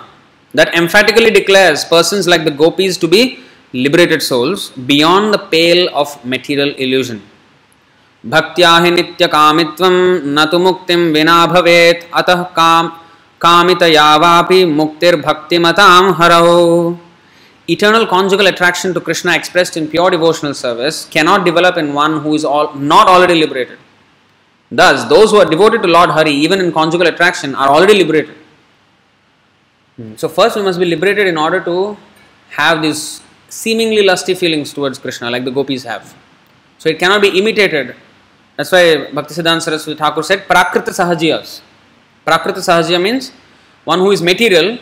that 0.52 0.74
emphatically 0.74 1.30
declares 1.30 1.84
persons 1.84 2.26
like 2.26 2.44
the 2.44 2.50
gopis 2.50 2.96
to 2.98 3.08
be 3.08 3.40
liberated 3.72 4.22
souls 4.22 4.70
beyond 4.70 5.32
the 5.32 5.38
pale 5.38 5.88
of 5.94 6.24
material 6.24 6.74
illusion. 6.76 7.22
भक्त्या 8.32 8.76
हि 8.82 8.90
नित्यकामित्वं 8.90 9.96
न 10.36 10.44
तु 10.52 10.58
मुक्तिं 10.66 11.00
विना 11.14 11.38
भवेत् 11.46 12.04
अतः 12.20 12.42
काम 12.58 12.88
कामितया 13.44 14.14
वापि 14.24 14.64
मुक्तिर्भक्तिमतां 14.80 16.04
हरौ 16.20 16.52
Eternal 17.66 18.06
conjugal 18.06 18.46
attraction 18.46 18.92
to 18.92 19.00
Krishna 19.00 19.34
expressed 19.34 19.78
in 19.78 19.88
pure 19.88 20.10
devotional 20.10 20.52
service 20.52 21.06
cannot 21.06 21.46
develop 21.46 21.78
in 21.78 21.94
one 21.94 22.20
who 22.20 22.34
is 22.34 22.44
all, 22.44 22.74
not 22.74 23.08
already 23.08 23.36
liberated. 23.36 23.78
Thus, 24.70 25.08
those 25.08 25.30
who 25.30 25.38
are 25.38 25.46
devoted 25.46 25.80
to 25.80 25.88
Lord 25.88 26.10
Hari, 26.10 26.30
even 26.30 26.60
in 26.60 26.72
conjugal 26.72 27.06
attraction, 27.06 27.54
are 27.54 27.70
already 27.70 27.94
liberated. 27.94 28.36
So, 30.16 30.28
first 30.28 30.56
we 30.56 30.62
must 30.62 30.78
be 30.78 30.84
liberated 30.84 31.26
in 31.26 31.38
order 31.38 31.58
to 31.60 31.96
have 32.50 32.82
these 32.82 33.22
seemingly 33.48 34.02
lusty 34.02 34.34
feelings 34.34 34.74
towards 34.74 34.98
Krishna, 34.98 35.30
like 35.30 35.46
the 35.46 35.50
gopis 35.50 35.84
have. 35.84 36.14
So, 36.76 36.90
it 36.90 36.98
cannot 36.98 37.22
be 37.22 37.28
imitated. 37.38 37.96
That's 38.56 38.70
why 38.70 39.10
Bhaktisiddhanta 39.12 39.62
Saraswati 39.62 39.98
Thakur 39.98 40.22
said, 40.22 40.46
Prakrita 40.46 40.90
Sahajiyas. 40.90 41.60
Prakrita 42.26 42.62
Sahajiya 42.68 43.00
means 43.02 43.32
one 43.84 43.98
who 43.98 44.10
is 44.10 44.22
material, 44.22 44.78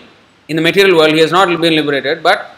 in 0.48 0.56
the 0.56 0.62
material 0.62 0.96
world, 0.96 1.12
he 1.12 1.20
has 1.20 1.32
not 1.32 1.48
been 1.48 1.74
liberated, 1.74 2.22
but 2.22 2.50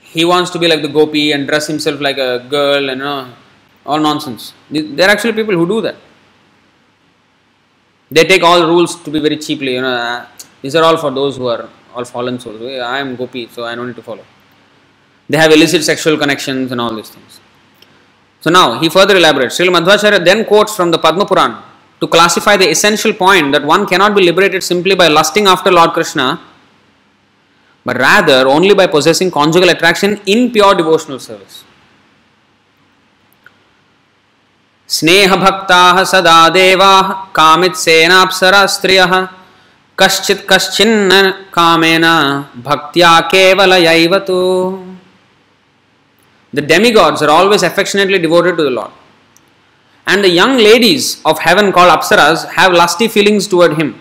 he 0.00 0.24
wants 0.24 0.50
to 0.50 0.58
be 0.58 0.68
like 0.68 0.82
the 0.82 0.88
gopi 0.88 1.32
and 1.32 1.46
dress 1.46 1.66
himself 1.66 2.00
like 2.00 2.18
a 2.18 2.46
girl 2.48 2.88
and 2.90 2.98
you 2.98 3.04
know, 3.04 3.32
all 3.86 4.00
nonsense. 4.00 4.54
There 4.70 5.06
are 5.06 5.10
actually 5.10 5.34
people 5.34 5.54
who 5.54 5.66
do 5.66 5.80
that. 5.82 5.96
They 8.10 8.24
take 8.24 8.42
all 8.42 8.66
rules 8.66 8.96
to 9.02 9.10
be 9.10 9.20
very 9.20 9.36
cheaply. 9.36 9.74
You 9.74 9.82
know, 9.82 9.94
uh, 9.94 10.26
these 10.60 10.74
are 10.76 10.84
all 10.84 10.96
for 10.96 11.10
those 11.10 11.36
who 11.36 11.46
are 11.46 11.68
all 11.94 12.04
fallen 12.04 12.38
souls. 12.38 12.60
I 12.60 12.98
am 12.98 13.16
gopi, 13.16 13.48
so 13.48 13.64
I 13.64 13.74
don't 13.74 13.86
need 13.86 13.96
to 13.96 14.02
follow. 14.02 14.24
They 15.28 15.38
have 15.38 15.52
illicit 15.52 15.84
sexual 15.84 16.18
connections 16.18 16.72
and 16.72 16.80
all 16.80 16.94
these 16.94 17.10
things. 17.10 17.40
So 18.41 18.49
now 18.49 18.79
he 18.79 18.89
further 18.89 19.15
elaborates. 19.15 19.57
Srila 19.57 19.79
Madhvacharya 19.79 20.23
then 20.23 20.45
quotes 20.45 20.75
from 20.75 20.91
the 20.91 20.97
Padma 20.97 21.25
Puran 21.25 21.57
to 21.99 22.07
classify 22.07 22.55
the 22.57 22.69
essential 22.69 23.13
point 23.13 23.51
that 23.51 23.63
one 23.63 23.85
cannot 23.87 24.15
be 24.15 24.21
liberated 24.21 24.63
simply 24.63 24.95
by 24.95 25.07
lusting 25.07 25.47
after 25.47 25.71
Lord 25.71 25.91
Krishna 25.93 26.39
but 27.85 27.97
rather 27.97 28.47
only 28.47 28.73
by 28.73 28.85
possessing 28.85 29.31
conjugal 29.31 29.69
attraction 29.69 30.19
in 30.25 30.51
pure 30.51 30.75
devotional 30.75 31.19
service. 31.19 31.63
स्नेहभक्ताः 34.89 35.97
सदा 36.11 36.37
देवाः 36.55 37.07
कामित्सेनाप्सरा 37.37 38.65
स्त्रियः 38.73 39.13
कश्चित् 39.99 40.45
कश्चिन्न 40.49 41.11
कामेन 41.55 42.05
भक्त्या 42.67 43.19
केवलयैव 43.33 44.17
तु 44.27 44.37
the 46.52 46.62
demigods 46.62 47.22
are 47.22 47.30
always 47.30 47.62
affectionately 47.62 48.18
devoted 48.18 48.56
to 48.56 48.62
the 48.62 48.70
Lord. 48.70 48.90
And 50.06 50.22
the 50.22 50.28
young 50.28 50.56
ladies 50.56 51.22
of 51.24 51.38
heaven 51.38 51.72
called 51.72 51.90
Apsaras 51.90 52.46
have 52.50 52.72
lusty 52.72 53.08
feelings 53.08 53.46
toward 53.46 53.78
him 53.78 53.98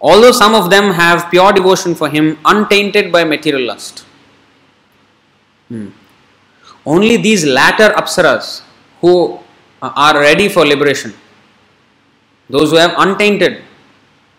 although 0.00 0.32
some 0.32 0.54
of 0.54 0.70
them 0.70 0.92
have 0.92 1.30
pure 1.30 1.52
devotion 1.52 1.94
for 1.94 2.08
him 2.08 2.38
untainted 2.44 3.10
by 3.10 3.24
material 3.24 3.66
lust. 3.66 4.04
Hmm. 5.68 5.88
Only 6.86 7.16
these 7.16 7.44
latter 7.44 7.90
apsaras 7.90 8.62
who 9.00 9.38
are 9.82 10.18
ready 10.18 10.48
for 10.48 10.64
liberation, 10.64 11.12
those 12.48 12.70
who 12.70 12.76
have 12.76 12.94
untainted 12.96 13.62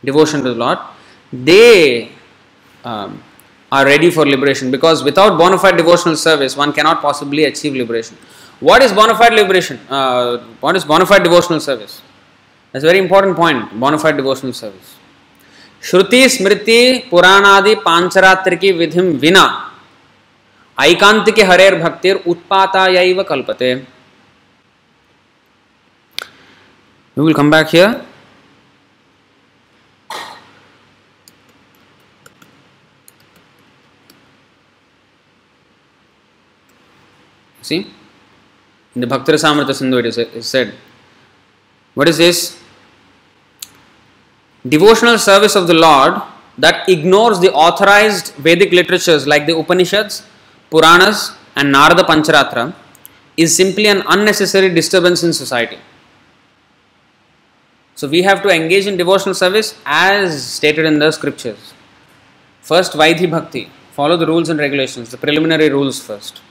devotion 0.03 0.43
to 0.43 0.49
the 0.49 0.55
Lord, 0.55 0.79
they 1.31 2.11
um, 2.83 3.21
are 3.71 3.85
ready 3.85 4.09
for 4.09 4.25
liberation 4.25 4.71
because 4.71 5.03
without 5.03 5.37
bona 5.37 5.57
fide 5.57 5.77
devotional 5.77 6.15
service, 6.15 6.55
one 6.57 6.73
cannot 6.73 7.01
possibly 7.01 7.43
achieve 7.45 7.73
liberation. 7.73 8.17
What 8.59 8.81
is 8.81 8.91
bona 8.91 9.15
fide 9.15 9.33
liberation? 9.33 9.79
Uh, 9.89 10.37
what 10.59 10.75
is 10.75 10.85
bona 10.85 11.05
fide 11.05 11.23
devotional 11.23 11.59
service? 11.59 12.01
That's 12.71 12.83
a 12.83 12.87
very 12.87 12.99
important 12.99 13.35
point 13.35 13.79
bona 13.79 13.97
fide 13.97 14.17
devotional 14.17 14.53
service. 14.53 14.95
श्रुति 15.81 16.27
स्मृति 16.29 17.07
पुराणादि 17.11 17.75
पांचरात्र 17.75 18.55
की 18.55 18.71
विधि 18.71 19.01
विना 19.01 19.45
ऐकांत 20.77 21.29
के 21.35 21.43
हरेर 21.43 21.75
भक्तिर 21.83 22.15
उत्पाताय 22.27 23.13
कल्पते 23.29 23.73
We 27.17 27.25
will 27.25 27.33
come 27.33 27.49
back 27.49 27.69
here. 27.69 28.05
See, 37.69 37.81
in 38.95 39.01
the 39.01 39.07
Bhakti 39.07 39.33
Rasamrita 39.33 39.75
Sindhu 39.75 39.99
it 39.99 40.05
is 40.07 40.47
said, 40.47 40.73
what 41.93 42.09
is 42.09 42.17
this? 42.17 42.39
devotional 44.67 45.17
service 45.17 45.55
of 45.55 45.67
the 45.67 45.73
Lord 45.73 46.21
that 46.57 46.89
ignores 46.89 47.39
the 47.39 47.51
authorized 47.53 48.33
Vedic 48.35 48.71
literatures 48.71 49.25
like 49.25 49.45
the 49.45 49.55
Upanishads, 49.57 50.23
Puranas, 50.69 51.31
and 51.55 51.71
Narada 51.71 52.03
Pancharatra 52.03 52.73
is 53.37 53.55
simply 53.55 53.87
an 53.87 54.03
unnecessary 54.07 54.73
disturbance 54.73 55.23
in 55.23 55.31
society. 55.31 55.77
So 57.95 58.07
we 58.07 58.21
have 58.23 58.41
to 58.43 58.49
engage 58.49 58.87
in 58.87 58.97
devotional 58.97 59.35
service 59.35 59.75
as 59.85 60.45
stated 60.57 60.85
in 60.85 60.99
the 60.99 61.11
scriptures. 61.11 61.73
First, 62.61 62.93
Vaidhi 62.93 63.29
Bhakti. 63.29 63.69
Follow 63.93 64.17
the 64.17 64.27
rules 64.27 64.49
and 64.49 64.59
regulations, 64.59 65.11
the 65.11 65.17
preliminary 65.17 65.69
rules 65.69 65.99
first. 65.99 66.41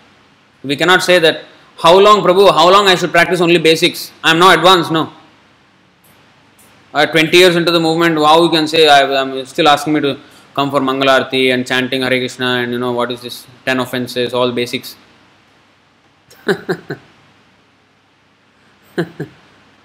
We 0.64 0.76
cannot 0.76 1.02
say 1.02 1.18
that 1.18 1.44
how 1.78 1.98
long, 1.98 2.22
Prabhu, 2.22 2.52
how 2.52 2.70
long 2.70 2.88
I 2.88 2.94
should 2.94 3.12
practice 3.12 3.40
only 3.40 3.58
basics. 3.58 4.10
I 4.24 4.32
am 4.32 4.38
now 4.38 4.52
advanced. 4.52 4.90
No 4.90 5.12
uh, 6.94 7.06
20 7.06 7.36
years 7.36 7.56
into 7.56 7.70
the 7.70 7.80
movement, 7.80 8.18
wow, 8.18 8.42
you 8.42 8.50
can 8.50 8.66
say, 8.66 8.88
I, 8.88 9.00
am 9.20 9.44
still 9.46 9.68
asking 9.68 9.92
me 9.92 10.00
to 10.00 10.18
come 10.54 10.70
for 10.70 10.80
Mangalarti 10.80 11.52
and 11.52 11.66
chanting 11.66 12.00
Hare 12.02 12.18
Krishna 12.18 12.46
and 12.62 12.72
you 12.72 12.78
know, 12.78 12.92
what 12.92 13.10
is 13.12 13.20
this, 13.20 13.46
10 13.66 13.80
offenses, 13.80 14.32
all 14.34 14.52
basics. 14.52 14.96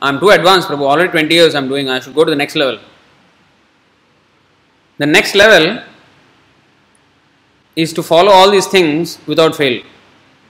I'm 0.02 0.20
too 0.20 0.30
advanced, 0.30 0.68
Prabhu. 0.70 0.82
Already 0.82 1.12
20 1.12 1.34
years 1.34 1.56
I'm 1.56 1.68
doing, 1.68 1.90
I 1.90 2.00
should 2.00 2.16
go 2.16 2.24
to 2.24 2.30
the 2.30 2.36
next 2.36 2.56
level. 2.56 2.80
The 4.98 5.06
next 5.06 5.36
level 5.36 5.84
is 7.76 7.92
to 7.94 8.04
follow 8.04 8.32
all 8.32 8.50
these 8.52 8.68
things 8.68 9.18
without 9.28 9.56
fail 9.56 9.82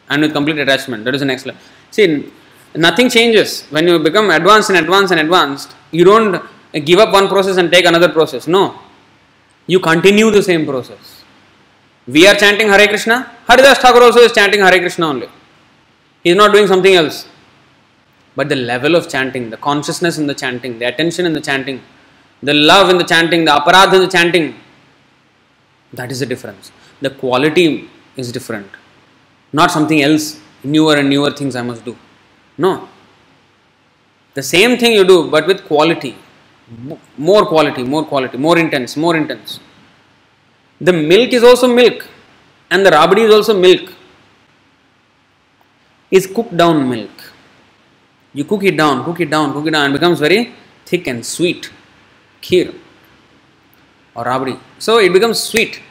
and 0.09 0.21
with 0.21 0.33
complete 0.33 0.57
attachment. 0.57 1.05
That 1.05 1.15
is 1.15 1.21
the 1.21 1.25
next 1.25 1.45
level. 1.45 1.61
See, 1.91 2.31
nothing 2.75 3.09
changes. 3.09 3.63
When 3.69 3.87
you 3.87 3.99
become 3.99 4.29
advanced 4.29 4.69
and 4.69 4.79
advanced 4.79 5.11
and 5.11 5.21
advanced, 5.21 5.75
you 5.91 6.03
don't 6.03 6.43
give 6.85 6.99
up 6.99 7.13
one 7.13 7.27
process 7.27 7.57
and 7.57 7.71
take 7.71 7.85
another 7.85 8.09
process. 8.09 8.47
No. 8.47 8.79
You 9.67 9.79
continue 9.79 10.29
the 10.31 10.43
same 10.43 10.65
process. 10.65 11.23
We 12.07 12.27
are 12.27 12.35
chanting 12.35 12.67
Hare 12.67 12.87
Krishna. 12.87 13.31
Haridas 13.47 13.77
Thakur 13.77 14.03
also 14.03 14.19
is 14.19 14.33
chanting 14.33 14.59
Hare 14.59 14.79
Krishna 14.79 15.07
only. 15.07 15.29
He 16.23 16.31
is 16.31 16.35
not 16.35 16.51
doing 16.51 16.67
something 16.67 16.93
else. 16.93 17.27
But 18.35 18.49
the 18.49 18.55
level 18.55 18.95
of 18.95 19.07
chanting, 19.07 19.51
the 19.51 19.57
consciousness 19.57 20.17
in 20.17 20.27
the 20.27 20.33
chanting, 20.33 20.79
the 20.79 20.85
attention 20.85 21.25
in 21.25 21.33
the 21.33 21.41
chanting, 21.41 21.81
the 22.41 22.53
love 22.53 22.89
in 22.89 22.97
the 22.97 23.03
chanting, 23.03 23.45
the 23.45 23.51
aparadha 23.51 23.93
in 23.93 24.01
the 24.01 24.07
chanting, 24.07 24.55
that 25.93 26.11
is 26.11 26.19
the 26.19 26.25
difference. 26.25 26.71
The 27.01 27.11
quality 27.11 27.89
is 28.17 28.31
different. 28.31 28.67
Not 29.53 29.71
something 29.71 30.01
else, 30.01 30.39
newer 30.63 30.95
and 30.97 31.09
newer 31.09 31.31
things 31.31 31.55
I 31.55 31.61
must 31.61 31.85
do. 31.85 31.95
No. 32.57 32.89
The 34.33 34.43
same 34.43 34.77
thing 34.77 34.93
you 34.93 35.05
do, 35.05 35.29
but 35.29 35.47
with 35.47 35.65
quality. 35.65 36.15
More 37.17 37.45
quality, 37.45 37.83
more 37.83 38.03
quality, 38.03 38.37
more 38.37 38.57
intense, 38.57 38.97
more 38.97 39.15
intense. 39.15 39.59
The 40.81 40.93
milk 40.93 41.31
is 41.31 41.43
also 41.43 41.67
milk, 41.67 42.07
and 42.71 42.85
the 42.85 42.91
rabdi 42.91 43.25
is 43.27 43.33
also 43.33 43.57
milk. 43.57 43.93
Is 46.09 46.25
cooked 46.27 46.55
down 46.57 46.89
milk. 46.89 47.33
You 48.33 48.45
cook 48.45 48.63
it 48.63 48.75
down, 48.75 49.03
cook 49.05 49.19
it 49.19 49.29
down, 49.29 49.53
cook 49.53 49.67
it 49.67 49.71
down, 49.71 49.85
and 49.85 49.93
becomes 49.93 50.19
very 50.19 50.53
thick 50.85 51.07
and 51.07 51.25
sweet. 51.25 51.71
Kheer. 52.41 52.73
or 54.15 54.25
rabdi. 54.25 54.59
So 54.79 54.99
it 54.99 55.11
becomes 55.13 55.41
sweet. 55.41 55.81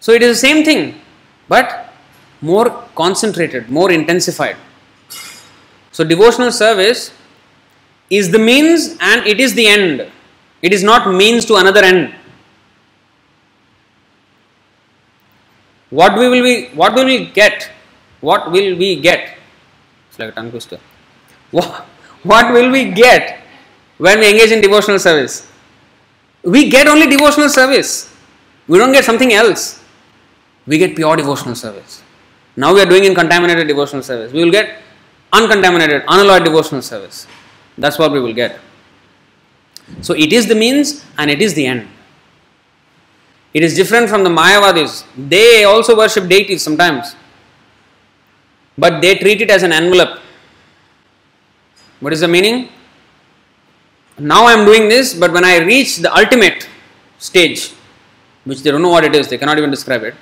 So 0.00 0.12
it 0.12 0.22
is 0.22 0.36
the 0.36 0.46
same 0.46 0.64
thing, 0.64 1.00
but 1.48 1.83
more 2.44 2.68
concentrated, 2.94 3.70
more 3.70 3.90
intensified. 3.90 4.56
So 5.92 6.04
devotional 6.04 6.52
service 6.52 7.12
is 8.10 8.30
the 8.30 8.38
means 8.38 8.96
and 9.00 9.26
it 9.26 9.40
is 9.40 9.54
the 9.54 9.66
end. 9.66 10.06
It 10.60 10.72
is 10.72 10.82
not 10.82 11.12
means 11.12 11.44
to 11.46 11.56
another 11.56 11.82
end. 11.84 12.14
What 15.90 16.18
we 16.18 16.28
will 16.28 16.42
we 16.42 16.54
what 16.80 16.94
will 16.94 17.06
we 17.06 17.26
get? 17.40 17.70
What 18.20 18.50
will 18.50 18.76
we 18.76 19.00
get? 19.00 19.36
It's 20.08 20.18
like 20.18 20.30
a 20.30 20.32
tongue 20.32 20.50
twister. 20.50 20.80
What, 21.50 21.86
what 22.24 22.52
will 22.52 22.70
we 22.72 22.90
get 22.90 23.40
when 23.98 24.18
we 24.18 24.30
engage 24.30 24.50
in 24.50 24.60
devotional 24.60 24.98
service? 24.98 25.46
We 26.42 26.68
get 26.68 26.88
only 26.88 27.06
devotional 27.06 27.48
service. 27.48 28.12
We 28.66 28.78
don't 28.78 28.92
get 28.92 29.04
something 29.04 29.32
else. 29.32 29.80
We 30.66 30.78
get 30.78 30.96
pure 30.96 31.14
devotional 31.16 31.54
service. 31.54 32.02
Now 32.56 32.72
we 32.72 32.80
are 32.80 32.86
doing 32.86 33.04
in 33.04 33.14
contaminated 33.14 33.66
devotional 33.66 34.02
service. 34.02 34.32
We 34.32 34.44
will 34.44 34.52
get 34.52 34.80
uncontaminated, 35.32 36.04
unalloyed 36.06 36.44
devotional 36.44 36.82
service. 36.82 37.26
That's 37.76 37.98
what 37.98 38.12
we 38.12 38.20
will 38.20 38.32
get. 38.32 38.60
So 40.00 40.14
it 40.14 40.32
is 40.32 40.46
the 40.46 40.54
means 40.54 41.04
and 41.18 41.30
it 41.30 41.42
is 41.42 41.54
the 41.54 41.66
end. 41.66 41.88
It 43.52 43.62
is 43.62 43.74
different 43.74 44.08
from 44.08 44.24
the 44.24 44.30
Mayavadis. 44.30 45.04
They 45.16 45.64
also 45.64 45.96
worship 45.96 46.28
deities 46.28 46.62
sometimes, 46.62 47.14
but 48.76 49.00
they 49.00 49.16
treat 49.16 49.40
it 49.40 49.50
as 49.50 49.62
an 49.62 49.72
envelope. 49.72 50.20
What 52.00 52.12
is 52.12 52.20
the 52.20 52.28
meaning? 52.28 52.68
Now 54.18 54.46
I 54.46 54.52
am 54.52 54.64
doing 54.64 54.88
this, 54.88 55.14
but 55.14 55.32
when 55.32 55.44
I 55.44 55.58
reach 55.58 55.98
the 55.98 56.12
ultimate 56.16 56.68
stage, 57.18 57.72
which 58.44 58.62
they 58.62 58.70
don't 58.70 58.82
know 58.82 58.90
what 58.90 59.04
it 59.04 59.14
is, 59.14 59.28
they 59.28 59.38
cannot 59.38 59.58
even 59.58 59.70
describe 59.70 60.02
it 60.02 60.14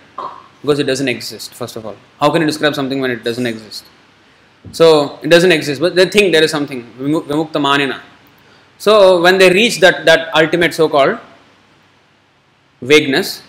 because 0.62 0.78
it 0.78 0.84
doesn't 0.84 1.09
exist, 1.09 1.55
first 1.55 1.76
of 1.76 1.84
all. 1.84 1.97
How 2.18 2.30
can 2.30 2.40
you 2.40 2.47
describe 2.47 2.74
something 2.74 3.01
when 3.01 3.10
it 3.10 3.22
doesn't 3.22 3.47
exist? 3.47 3.84
So 4.70 5.18
it 5.22 5.28
doesn't 5.28 5.52
exist, 5.52 5.80
but 5.80 5.97
they 5.97 6.09
think 6.09 6.32
there 6.32 6.43
is 6.43 6.51
something, 6.51 6.84
vimu- 6.98 7.24
vimukta 7.24 7.60
manina. 7.60 8.01
So 8.78 9.20
when 9.20 9.39
they 9.39 9.51
reach 9.51 9.80
that, 9.80 10.05
that 10.06 10.34
ultimate 10.34 10.72
so 10.72 10.89
called 10.89 11.18
vagueness, 12.80 13.43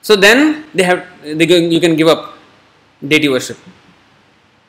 so 0.00 0.16
then 0.16 0.64
they 0.74 0.82
have 0.82 1.06
they 1.22 1.46
can, 1.46 1.70
you 1.70 1.80
can 1.80 1.94
give 1.96 2.08
up 2.08 2.34
deity 3.06 3.28
worship. 3.28 3.58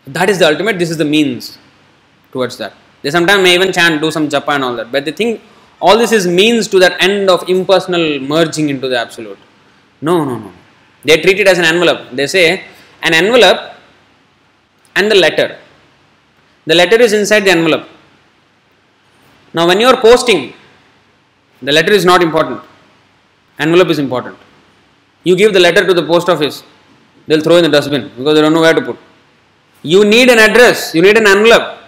That 0.07 0.29
is 0.29 0.39
the 0.39 0.47
ultimate, 0.47 0.77
this 0.77 0.89
is 0.89 0.97
the 0.97 1.05
means 1.05 1.57
towards 2.31 2.57
that. 2.57 2.73
They 3.01 3.11
sometimes 3.11 3.41
may 3.43 3.55
even 3.55 3.71
chant, 3.71 4.01
do 4.01 4.11
some 4.11 4.27
japa 4.29 4.55
and 4.55 4.63
all 4.63 4.75
that, 4.75 4.91
but 4.91 5.05
they 5.05 5.11
think 5.11 5.41
all 5.81 5.97
this 5.97 6.11
is 6.11 6.27
means 6.27 6.67
to 6.69 6.79
that 6.79 7.01
end 7.01 7.29
of 7.29 7.47
impersonal 7.49 8.19
merging 8.19 8.69
into 8.69 8.87
the 8.87 8.99
absolute. 8.99 9.39
No, 10.01 10.23
no, 10.25 10.37
no. 10.37 10.51
They 11.05 11.17
treat 11.21 11.39
it 11.39 11.47
as 11.47 11.57
an 11.57 11.65
envelope. 11.65 12.11
They 12.11 12.27
say 12.27 12.63
an 13.01 13.13
envelope 13.13 13.59
and 14.95 15.09
the 15.11 15.15
letter. 15.15 15.59
The 16.65 16.75
letter 16.75 16.99
is 17.01 17.13
inside 17.13 17.41
the 17.41 17.51
envelope. 17.51 17.87
Now, 19.53 19.67
when 19.67 19.79
you 19.79 19.87
are 19.87 19.99
posting, 20.01 20.53
the 21.61 21.71
letter 21.71 21.93
is 21.93 22.05
not 22.05 22.21
important, 22.21 22.61
envelope 23.59 23.89
is 23.89 23.99
important. 23.99 24.37
You 25.23 25.35
give 25.35 25.53
the 25.53 25.59
letter 25.59 25.85
to 25.85 25.93
the 25.93 26.05
post 26.05 26.27
office, 26.27 26.63
they'll 27.27 27.41
throw 27.41 27.57
in 27.57 27.63
the 27.63 27.69
dustbin 27.69 28.11
because 28.17 28.35
they 28.35 28.41
don't 28.41 28.53
know 28.53 28.61
where 28.61 28.73
to 28.73 28.81
put. 28.81 28.97
You 29.81 30.03
need 30.03 30.29
an 30.29 30.39
address, 30.39 30.93
you 30.93 31.01
need 31.01 31.17
an 31.17 31.27
envelope. 31.27 31.79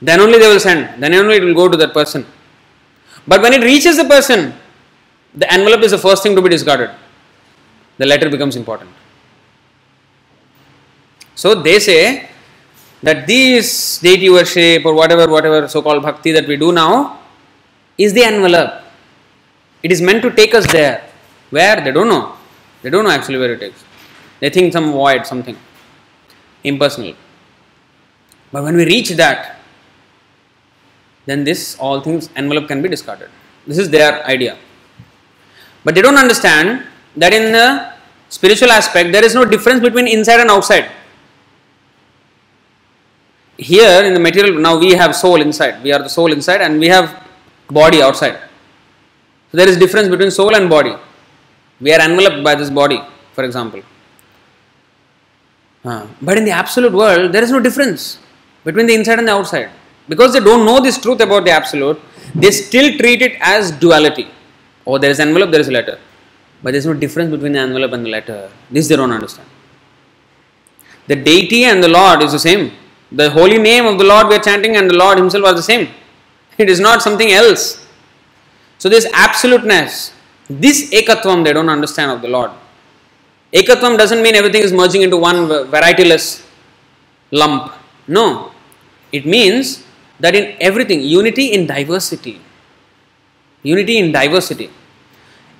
Then 0.00 0.20
only 0.20 0.38
they 0.38 0.48
will 0.48 0.60
send, 0.60 1.02
then 1.02 1.12
only 1.14 1.36
it 1.36 1.44
will 1.44 1.54
go 1.54 1.68
to 1.68 1.76
that 1.76 1.92
person. 1.92 2.24
But 3.26 3.42
when 3.42 3.52
it 3.52 3.62
reaches 3.62 3.96
the 3.96 4.04
person, 4.04 4.54
the 5.34 5.52
envelope 5.52 5.82
is 5.82 5.90
the 5.90 5.98
first 5.98 6.22
thing 6.22 6.34
to 6.34 6.42
be 6.42 6.48
discarded. 6.48 6.90
The 8.00 8.06
letter 8.06 8.28
becomes 8.34 8.56
important. 8.56 8.90
So 11.34 11.54
they 11.54 11.78
say 11.78 12.28
that 13.02 13.26
this 13.26 13.98
deity 13.98 14.30
worship 14.30 14.84
or 14.84 14.94
whatever, 14.94 15.30
whatever 15.30 15.68
so 15.68 15.82
called 15.82 16.02
bhakti 16.02 16.32
that 16.32 16.46
we 16.46 16.56
do 16.56 16.72
now 16.72 17.20
is 17.98 18.12
the 18.14 18.24
envelope. 18.24 18.72
It 19.82 19.92
is 19.92 20.00
meant 20.00 20.22
to 20.22 20.30
take 20.30 20.54
us 20.54 20.70
there. 20.72 20.98
Where? 21.50 21.80
They 21.84 21.92
don't 21.92 22.08
know. 22.08 22.36
They 22.82 22.90
don't 22.90 23.04
know 23.04 23.10
actually 23.10 23.38
where 23.38 23.52
it 23.52 23.60
takes. 23.60 23.84
They 24.40 24.48
think 24.48 24.72
some 24.72 24.92
void, 24.92 25.26
something 25.26 25.56
impersonal. 26.64 27.14
But 28.52 28.64
when 28.64 28.76
we 28.76 28.86
reach 28.86 29.10
that, 29.10 29.60
then 31.26 31.44
this 31.44 31.76
all 31.78 32.00
things 32.00 32.30
envelope 32.34 32.66
can 32.68 32.80
be 32.80 32.88
discarded. 32.88 33.28
This 33.66 33.76
is 33.76 33.90
their 33.90 34.24
idea. 34.26 34.56
But 35.84 35.94
they 35.94 36.02
don't 36.02 36.16
understand 36.16 36.86
that 37.16 37.32
in 37.32 37.52
the 37.52 37.89
spiritual 38.36 38.70
aspect 38.70 39.12
there 39.12 39.24
is 39.24 39.34
no 39.34 39.44
difference 39.44 39.80
between 39.80 40.08
inside 40.08 40.40
and 40.40 40.50
outside. 40.50 40.90
Here 43.58 44.02
in 44.04 44.14
the 44.14 44.20
material, 44.20 44.58
now 44.58 44.78
we 44.78 44.92
have 44.92 45.14
soul 45.14 45.40
inside, 45.42 45.82
we 45.82 45.92
are 45.92 46.02
the 46.02 46.08
soul 46.08 46.32
inside, 46.32 46.62
and 46.62 46.80
we 46.80 46.88
have 46.88 47.26
body 47.68 48.00
outside. 48.00 48.38
So 49.50 49.58
there 49.58 49.68
is 49.68 49.76
difference 49.76 50.08
between 50.08 50.30
soul 50.30 50.54
and 50.56 50.70
body. 50.70 50.94
We 51.80 51.92
are 51.92 52.00
enveloped 52.00 52.42
by 52.42 52.54
this 52.54 52.70
body, 52.70 53.00
for 53.32 53.44
example. 53.44 53.82
Uh, 55.84 56.06
but 56.22 56.38
in 56.38 56.44
the 56.44 56.50
absolute 56.52 56.92
world, 56.92 57.32
there 57.32 57.42
is 57.42 57.50
no 57.50 57.60
difference 57.60 58.18
between 58.64 58.86
the 58.86 58.94
inside 58.94 59.18
and 59.18 59.28
the 59.28 59.32
outside. 59.32 59.70
Because 60.08 60.32
they 60.32 60.40
don't 60.40 60.64
know 60.64 60.80
this 60.80 60.98
truth 60.98 61.20
about 61.20 61.44
the 61.44 61.50
absolute, 61.50 62.00
they 62.34 62.50
still 62.50 62.96
treat 62.98 63.22
it 63.22 63.36
as 63.40 63.70
duality. 63.70 64.28
Oh, 64.86 64.98
there 64.98 65.10
is 65.10 65.20
envelope, 65.20 65.50
there 65.50 65.60
is 65.60 65.68
a 65.68 65.72
letter. 65.72 65.98
But 66.62 66.72
there 66.72 66.78
is 66.78 66.86
no 66.86 66.94
difference 66.94 67.30
between 67.30 67.52
the 67.52 67.58
envelope 67.60 67.92
and 67.92 68.04
the 68.04 68.10
letter. 68.10 68.50
This 68.70 68.88
they 68.88 68.96
don't 68.96 69.10
understand. 69.10 69.48
The 71.06 71.16
deity 71.16 71.64
and 71.64 71.82
the 71.82 71.88
Lord 71.88 72.22
is 72.22 72.32
the 72.32 72.38
same. 72.38 72.72
The 73.10 73.30
holy 73.30 73.58
name 73.58 73.86
of 73.86 73.98
the 73.98 74.04
Lord 74.04 74.28
we 74.28 74.36
are 74.36 74.40
chanting 74.40 74.76
and 74.76 74.88
the 74.88 74.96
Lord 74.96 75.18
Himself 75.18 75.44
are 75.44 75.54
the 75.54 75.62
same. 75.62 75.88
It 76.58 76.68
is 76.68 76.78
not 76.78 77.02
something 77.02 77.30
else. 77.32 77.84
So, 78.78 78.88
this 78.88 79.06
absoluteness, 79.12 80.12
this 80.48 80.90
ekatvam 80.90 81.44
they 81.44 81.52
don't 81.52 81.68
understand 81.68 82.10
of 82.12 82.22
the 82.22 82.28
Lord. 82.28 82.50
Ekatvam 83.52 83.98
doesn't 83.98 84.22
mean 84.22 84.34
everything 84.34 84.62
is 84.62 84.72
merging 84.72 85.02
into 85.02 85.16
one 85.16 85.48
varietyless 85.48 86.46
lump. 87.30 87.72
No. 88.06 88.52
It 89.10 89.26
means 89.26 89.84
that 90.20 90.34
in 90.34 90.56
everything, 90.60 91.00
unity 91.00 91.52
in 91.52 91.66
diversity. 91.66 92.40
Unity 93.62 93.98
in 93.98 94.12
diversity. 94.12 94.70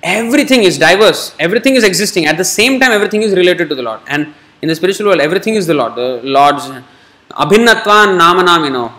Everything 0.03 0.63
is 0.63 0.77
diverse, 0.77 1.35
everything 1.39 1.75
is 1.75 1.83
existing. 1.83 2.25
At 2.25 2.37
the 2.37 2.43
same 2.43 2.79
time, 2.79 2.91
everything 2.91 3.21
is 3.21 3.33
related 3.35 3.69
to 3.69 3.75
the 3.75 3.83
Lord. 3.83 4.01
And 4.07 4.33
in 4.61 4.67
the 4.67 4.75
spiritual 4.75 5.07
world, 5.07 5.21
everything 5.21 5.55
is 5.55 5.67
the 5.67 5.73
Lord. 5.73 5.95
The 5.95 6.21
Lord's 6.23 6.65
abhinnatvan 7.29 8.17
namanamino. 8.17 8.91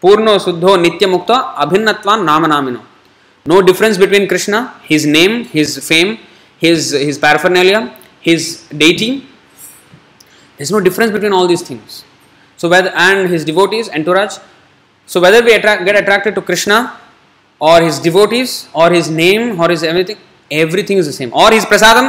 Purno 0.00 0.38
suddho 0.38 0.76
nitya 0.84 1.08
mukta 1.08 1.54
abhinnatvan 1.54 2.24
namanamino. 2.24 2.82
No 3.44 3.62
difference 3.62 3.98
between 3.98 4.28
Krishna, 4.28 4.74
his 4.84 5.04
name, 5.04 5.44
his 5.46 5.84
fame, 5.86 6.18
his, 6.58 6.92
his 6.92 7.18
paraphernalia, 7.18 7.96
his 8.20 8.68
deity. 8.68 9.26
There's 10.56 10.70
no 10.70 10.78
difference 10.78 11.10
between 11.10 11.32
all 11.32 11.48
these 11.48 11.62
things. 11.62 12.04
So 12.56 12.68
whether 12.68 12.90
and 12.94 13.28
his 13.28 13.44
devotees, 13.44 13.88
entourage. 13.88 14.36
So 15.06 15.20
whether 15.20 15.42
we 15.42 15.52
attract, 15.54 15.84
get 15.84 15.96
attracted 15.96 16.36
to 16.36 16.42
Krishna 16.42 16.96
or 17.68 17.76
his 17.86 17.96
devotees 18.06 18.52
or 18.74 18.90
his 18.90 19.08
name 19.22 19.60
or 19.60 19.68
his 19.70 19.82
everything, 19.90 20.18
everything 20.50 20.98
is 20.98 21.06
the 21.06 21.16
same. 21.20 21.32
Or 21.32 21.50
his 21.50 21.64
prasadam. 21.64 22.06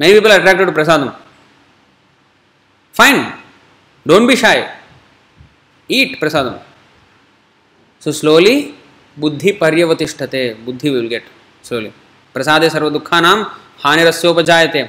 Many 0.00 0.14
people 0.14 0.32
are 0.32 0.40
attracted 0.40 0.66
to 0.66 0.72
prasadam. 0.72 1.10
Fine. 2.94 3.20
Don't 4.06 4.26
be 4.26 4.36
shy. 4.36 4.56
Eat 5.90 6.20
prasadam. 6.20 6.56
So 8.02 8.10
slowly 8.12 8.56
बुद्धि 9.18 9.52
पर्यवतिष्ठते 9.60 10.42
बुद्धि 10.64 10.90
will 10.90 11.06
get 11.12 11.24
slowly 11.68 11.90
प्रसादे 12.34 12.68
सर्व 12.70 12.88
दुखानाम 12.96 13.42
हानिरस्योपजायते 13.84 14.82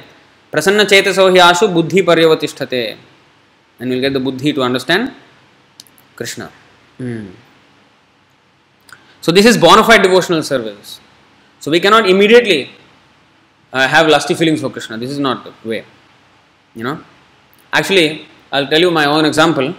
प्रसन्न 0.53 0.83
चेतसो 0.91 1.27
हि 1.29 1.39
आशु 1.49 1.67
बुद्धि 1.77 2.01
पर्यवतिष्ठते 2.09 2.81
and 3.79 3.89
we'll 3.89 4.01
get 4.01 4.13
the 4.13 4.19
buddhi 4.19 4.53
to 4.53 4.61
understand 4.61 5.11
krishna 6.15 6.51
hmm. 6.97 7.27
So 9.21 9.31
this 9.31 9.45
is 9.45 9.57
bona 9.57 9.83
fide 9.83 10.03
devotional 10.07 10.43
service 10.43 10.99
so 11.59 11.71
we 11.71 11.79
cannot 11.79 12.09
immediately 12.09 12.69
uh, 13.73 13.87
have 13.87 14.07
lusty 14.07 14.33
feelings 14.33 14.61
for 14.61 14.69
krishna 14.69 14.97
this 14.97 15.11
is 15.11 15.19
not 15.19 15.43
the 15.45 15.53
way 15.69 15.83
you 16.75 16.83
know 16.83 16.97
actually 17.73 18.25
i'll 18.51 18.67
tell 18.67 18.79
you 18.79 18.91
my 18.91 19.05
own 19.05 19.25
example 19.25 19.73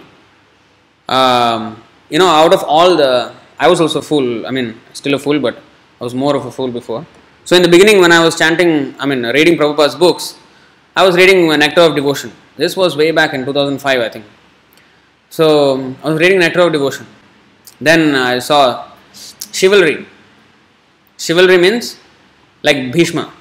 um, 1.09 1.81
you 2.09 2.19
know 2.19 2.27
out 2.41 2.53
of 2.53 2.63
all 2.63 2.95
the 2.95 3.33
I 3.63 3.67
was 3.67 3.79
also 3.79 3.99
a 3.99 4.01
fool. 4.01 4.47
I 4.47 4.51
mean, 4.51 4.81
still 4.91 5.13
a 5.13 5.19
fool, 5.19 5.39
but 5.39 5.55
I 5.99 6.03
was 6.03 6.15
more 6.15 6.35
of 6.35 6.45
a 6.47 6.51
fool 6.51 6.71
before. 6.71 7.05
So 7.45 7.55
in 7.55 7.61
the 7.61 7.69
beginning, 7.69 8.01
when 8.01 8.11
I 8.11 8.19
was 8.25 8.35
chanting, 8.35 8.95
I 8.97 9.05
mean, 9.05 9.21
reading 9.23 9.55
Prabhupada's 9.55 9.93
books, 9.95 10.35
I 10.95 11.05
was 11.05 11.15
reading 11.15 11.47
Nectar 11.47 11.81
of 11.81 11.95
Devotion. 11.95 12.31
This 12.57 12.75
was 12.75 12.97
way 12.97 13.11
back 13.11 13.35
in 13.35 13.45
2005, 13.45 13.99
I 13.99 14.09
think. 14.09 14.25
So 15.29 15.93
I 16.03 16.09
was 16.09 16.19
reading 16.19 16.39
Nectar 16.39 16.61
of 16.61 16.71
Devotion. 16.73 17.05
Then 17.79 18.15
I 18.15 18.39
saw 18.39 18.90
chivalry. 19.51 20.05
Chivalry 21.17 21.57
means 21.57 21.97
like 22.63 22.91
Bhishma. 22.91 23.31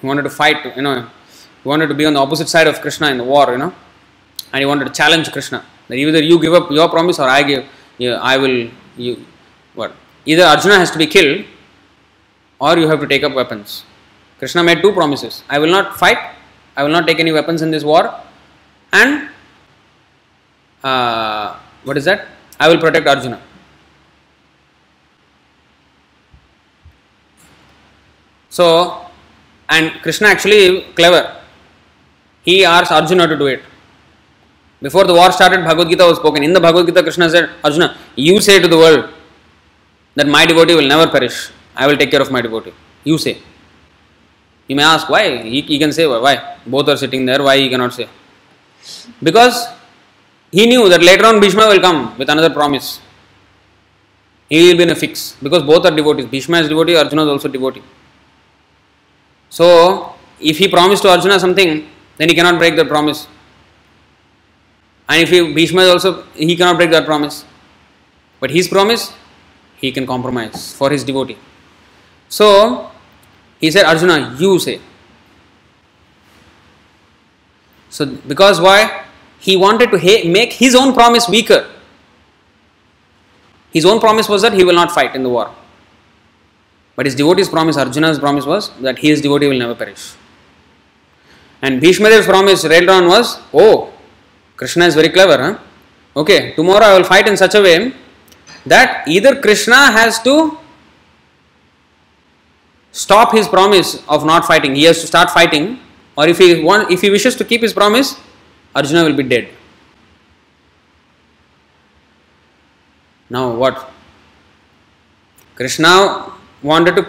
He 0.00 0.06
wanted 0.06 0.22
to 0.22 0.30
fight, 0.30 0.76
you 0.76 0.82
know, 0.82 1.08
he 1.62 1.68
wanted 1.68 1.88
to 1.88 1.94
be 1.94 2.04
on 2.04 2.14
the 2.14 2.20
opposite 2.20 2.48
side 2.48 2.66
of 2.66 2.80
Krishna 2.80 3.08
in 3.10 3.18
the 3.18 3.24
war, 3.24 3.50
you 3.52 3.58
know, 3.58 3.72
and 4.52 4.60
he 4.60 4.66
wanted 4.66 4.86
to 4.86 4.92
challenge 4.92 5.30
Krishna. 5.32 5.64
That 5.88 5.94
either 5.94 6.22
you 6.22 6.40
give 6.40 6.54
up 6.54 6.70
your 6.70 6.88
promise 6.88 7.18
or 7.18 7.28
I 7.28 7.42
give, 7.42 7.64
you, 7.98 8.12
I 8.12 8.36
will, 8.36 8.70
you, 8.96 9.24
what? 9.74 9.92
Either 10.26 10.44
Arjuna 10.44 10.76
has 10.76 10.90
to 10.90 10.98
be 10.98 11.06
killed 11.06 11.44
or 12.58 12.78
you 12.78 12.88
have 12.88 13.00
to 13.00 13.06
take 13.06 13.22
up 13.22 13.34
weapons. 13.34 13.84
Krishna 14.38 14.62
made 14.62 14.82
two 14.82 14.92
promises 14.92 15.42
I 15.48 15.58
will 15.58 15.70
not 15.70 15.96
fight, 15.96 16.18
I 16.76 16.82
will 16.82 16.90
not 16.90 17.06
take 17.06 17.20
any 17.20 17.32
weapons 17.32 17.62
in 17.62 17.70
this 17.70 17.84
war, 17.84 18.14
and 18.92 19.28
uh, 20.82 21.56
what 21.84 21.96
is 21.96 22.04
that? 22.04 22.26
I 22.60 22.68
will 22.68 22.78
protect 22.78 23.06
Arjuna. 23.06 23.40
So, 28.56 28.64
and 29.68 30.00
Krishna 30.02 30.28
actually 30.28 30.82
clever. 30.98 31.22
He 32.44 32.64
asked 32.64 32.92
Arjuna 32.92 33.26
to 33.26 33.36
do 33.36 33.46
it. 33.46 33.62
Before 34.80 35.04
the 35.04 35.14
war 35.14 35.32
started, 35.32 35.64
Bhagavad 35.64 35.88
Gita 35.88 36.04
was 36.04 36.18
spoken. 36.18 36.44
In 36.44 36.52
the 36.52 36.60
Bhagavad 36.60 36.86
Gita, 36.86 37.02
Krishna 37.02 37.28
said, 37.28 37.50
Arjuna, 37.64 37.96
you 38.14 38.40
say 38.40 38.60
to 38.60 38.68
the 38.68 38.76
world 38.76 39.08
that 40.14 40.28
my 40.28 40.46
devotee 40.46 40.76
will 40.76 40.86
never 40.86 41.10
perish. 41.10 41.50
I 41.74 41.88
will 41.88 41.96
take 41.96 42.12
care 42.12 42.22
of 42.22 42.30
my 42.30 42.42
devotee. 42.42 42.72
You 43.02 43.18
say. 43.18 43.38
You 44.68 44.76
may 44.76 44.84
ask 44.84 45.08
why. 45.08 45.42
He, 45.42 45.62
he 45.62 45.78
can 45.80 45.92
say 45.92 46.06
why. 46.06 46.58
Both 46.64 46.88
are 46.88 46.96
sitting 46.96 47.26
there. 47.26 47.42
Why 47.42 47.56
he 47.56 47.68
cannot 47.68 47.92
say? 47.92 48.08
Because 49.20 49.66
he 50.52 50.66
knew 50.66 50.88
that 50.90 51.02
later 51.02 51.26
on 51.26 51.40
Bhishma 51.40 51.66
will 51.66 51.80
come 51.80 52.16
with 52.16 52.28
another 52.28 52.50
promise. 52.50 53.00
He 54.48 54.68
will 54.68 54.76
be 54.76 54.84
in 54.84 54.90
a 54.90 54.94
fix 54.94 55.36
because 55.42 55.64
both 55.64 55.84
are 55.86 55.90
devotees. 55.90 56.26
Bhishma 56.26 56.58
is 56.58 56.68
devotee, 56.68 56.96
Arjuna 56.96 57.24
is 57.24 57.28
also 57.28 57.48
devotee. 57.48 57.82
So, 59.54 60.12
if 60.40 60.58
he 60.58 60.66
promised 60.66 61.02
to 61.04 61.10
Arjuna 61.10 61.38
something, 61.38 61.88
then 62.16 62.28
he 62.28 62.34
cannot 62.34 62.58
break 62.58 62.74
that 62.74 62.88
promise. 62.88 63.28
And 65.08 65.22
if 65.22 65.30
he, 65.30 65.54
Bhishma 65.54 65.82
is 65.82 65.90
also, 65.90 66.24
he 66.34 66.56
cannot 66.56 66.76
break 66.76 66.90
that 66.90 67.06
promise. 67.06 67.44
But 68.40 68.50
his 68.50 68.66
promise, 68.66 69.12
he 69.76 69.92
can 69.92 70.08
compromise 70.08 70.74
for 70.74 70.90
his 70.90 71.04
devotee. 71.04 71.38
So, 72.28 72.90
he 73.60 73.70
said, 73.70 73.84
Arjuna, 73.84 74.34
you 74.40 74.58
say. 74.58 74.80
So, 77.90 78.06
because 78.06 78.60
why? 78.60 79.04
He 79.38 79.56
wanted 79.56 79.92
to 79.92 79.98
ha- 80.00 80.28
make 80.28 80.54
his 80.54 80.74
own 80.74 80.92
promise 80.94 81.28
weaker. 81.28 81.70
His 83.72 83.84
own 83.84 84.00
promise 84.00 84.28
was 84.28 84.42
that 84.42 84.54
he 84.54 84.64
will 84.64 84.74
not 84.74 84.90
fight 84.90 85.14
in 85.14 85.22
the 85.22 85.28
war. 85.28 85.54
But 86.96 87.06
his 87.06 87.14
devotee's 87.14 87.48
promise, 87.48 87.76
Arjuna's 87.76 88.18
promise 88.18 88.44
was 88.46 88.70
that 88.80 88.98
his 88.98 89.20
devotee 89.20 89.48
will 89.48 89.58
never 89.58 89.74
perish. 89.74 90.14
And 91.60 91.80
Bhishmadev's 91.80 92.26
promise 92.26 92.62
later 92.64 92.92
on 92.92 93.06
was, 93.08 93.40
oh, 93.52 93.92
Krishna 94.56 94.86
is 94.86 94.94
very 94.94 95.08
clever, 95.08 95.42
huh? 95.42 95.58
Okay, 96.16 96.54
tomorrow 96.54 96.84
I 96.84 96.96
will 96.96 97.04
fight 97.04 97.26
in 97.26 97.36
such 97.36 97.54
a 97.54 97.62
way 97.62 97.92
that 98.66 99.06
either 99.08 99.40
Krishna 99.40 99.90
has 99.90 100.22
to 100.22 100.58
stop 102.92 103.32
his 103.32 103.48
promise 103.48 104.02
of 104.08 104.24
not 104.24 104.44
fighting, 104.44 104.74
he 104.74 104.84
has 104.84 105.00
to 105.00 105.06
start 105.06 105.30
fighting, 105.30 105.80
or 106.16 106.28
if 106.28 106.38
he 106.38 106.62
want, 106.62 106.90
if 106.90 107.00
he 107.00 107.10
wishes 107.10 107.34
to 107.36 107.44
keep 107.44 107.62
his 107.62 107.72
promise, 107.72 108.16
Arjuna 108.74 109.04
will 109.04 109.16
be 109.16 109.24
dead. 109.24 109.48
Now 113.28 113.52
what? 113.52 113.90
Krishna 115.56 116.32
wanted 116.64 116.96
to 116.96 117.06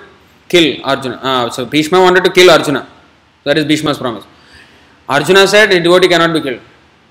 kill 0.47 0.85
Arjuna. 0.85 1.15
Uh, 1.15 1.49
so 1.49 1.65
Bhishma 1.65 1.99
wanted 1.99 2.23
to 2.25 2.31
kill 2.31 2.51
Arjuna. 2.51 2.87
That 3.45 3.57
is 3.57 3.65
Bhishma's 3.65 3.97
promise. 3.97 4.25
Arjuna 5.07 5.47
said 5.47 5.71
a 5.71 5.79
devotee 5.79 6.07
cannot 6.07 6.33
be 6.33 6.41
killed. 6.41 6.61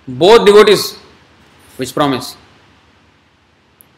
Both 0.06 0.46
devotees, 0.46 0.96
which 1.76 1.92
promise? 1.94 2.36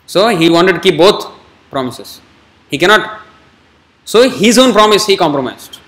So 0.06 0.28
he 0.28 0.48
wanted 0.48 0.74
to 0.74 0.80
keep 0.80 0.96
both 0.96 1.32
promises. 1.70 2.20
He 2.70 2.78
cannot. 2.78 3.22
So 4.04 4.28
his 4.30 4.58
own 4.58 4.72
promise 4.72 5.06
he 5.06 5.16
compromised. 5.16 5.80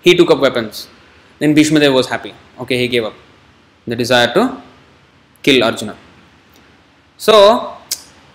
He 0.00 0.16
took 0.16 0.30
up 0.30 0.40
weapons. 0.40 0.88
Then 1.38 1.54
Bhishma 1.54 1.80
Dev 1.80 1.92
was 1.92 2.08
happy. 2.08 2.34
Okay, 2.58 2.78
he 2.78 2.88
gave 2.88 3.04
up 3.04 3.14
the 3.86 3.94
desire 3.94 4.32
to 4.34 4.62
kill 5.42 5.62
Arjuna. 5.62 5.96
So, 7.16 7.76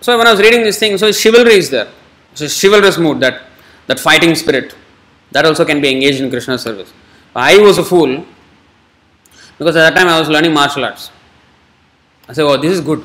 so 0.00 0.16
when 0.18 0.26
I 0.26 0.32
was 0.32 0.40
reading 0.40 0.62
this 0.62 0.78
thing, 0.78 0.96
so 0.98 1.10
chivalry 1.10 1.54
is 1.54 1.70
there. 1.70 1.88
So 2.34 2.46
chivalrous 2.48 2.98
mood, 2.98 3.20
that 3.20 3.42
that 3.86 4.00
fighting 4.00 4.34
spirit, 4.34 4.74
that 5.32 5.44
also 5.44 5.64
can 5.64 5.80
be 5.80 5.90
engaged 5.90 6.20
in 6.20 6.30
Krishna's 6.30 6.62
service. 6.62 6.92
I 7.34 7.58
was 7.58 7.78
a 7.78 7.84
fool 7.84 8.24
because 9.58 9.76
at 9.76 9.94
that 9.94 9.94
time 9.98 10.08
I 10.08 10.18
was 10.18 10.28
learning 10.28 10.52
martial 10.52 10.84
arts. 10.84 11.10
I 12.28 12.32
said, 12.32 12.44
oh, 12.44 12.56
this 12.56 12.72
is 12.72 12.80
good. 12.80 13.04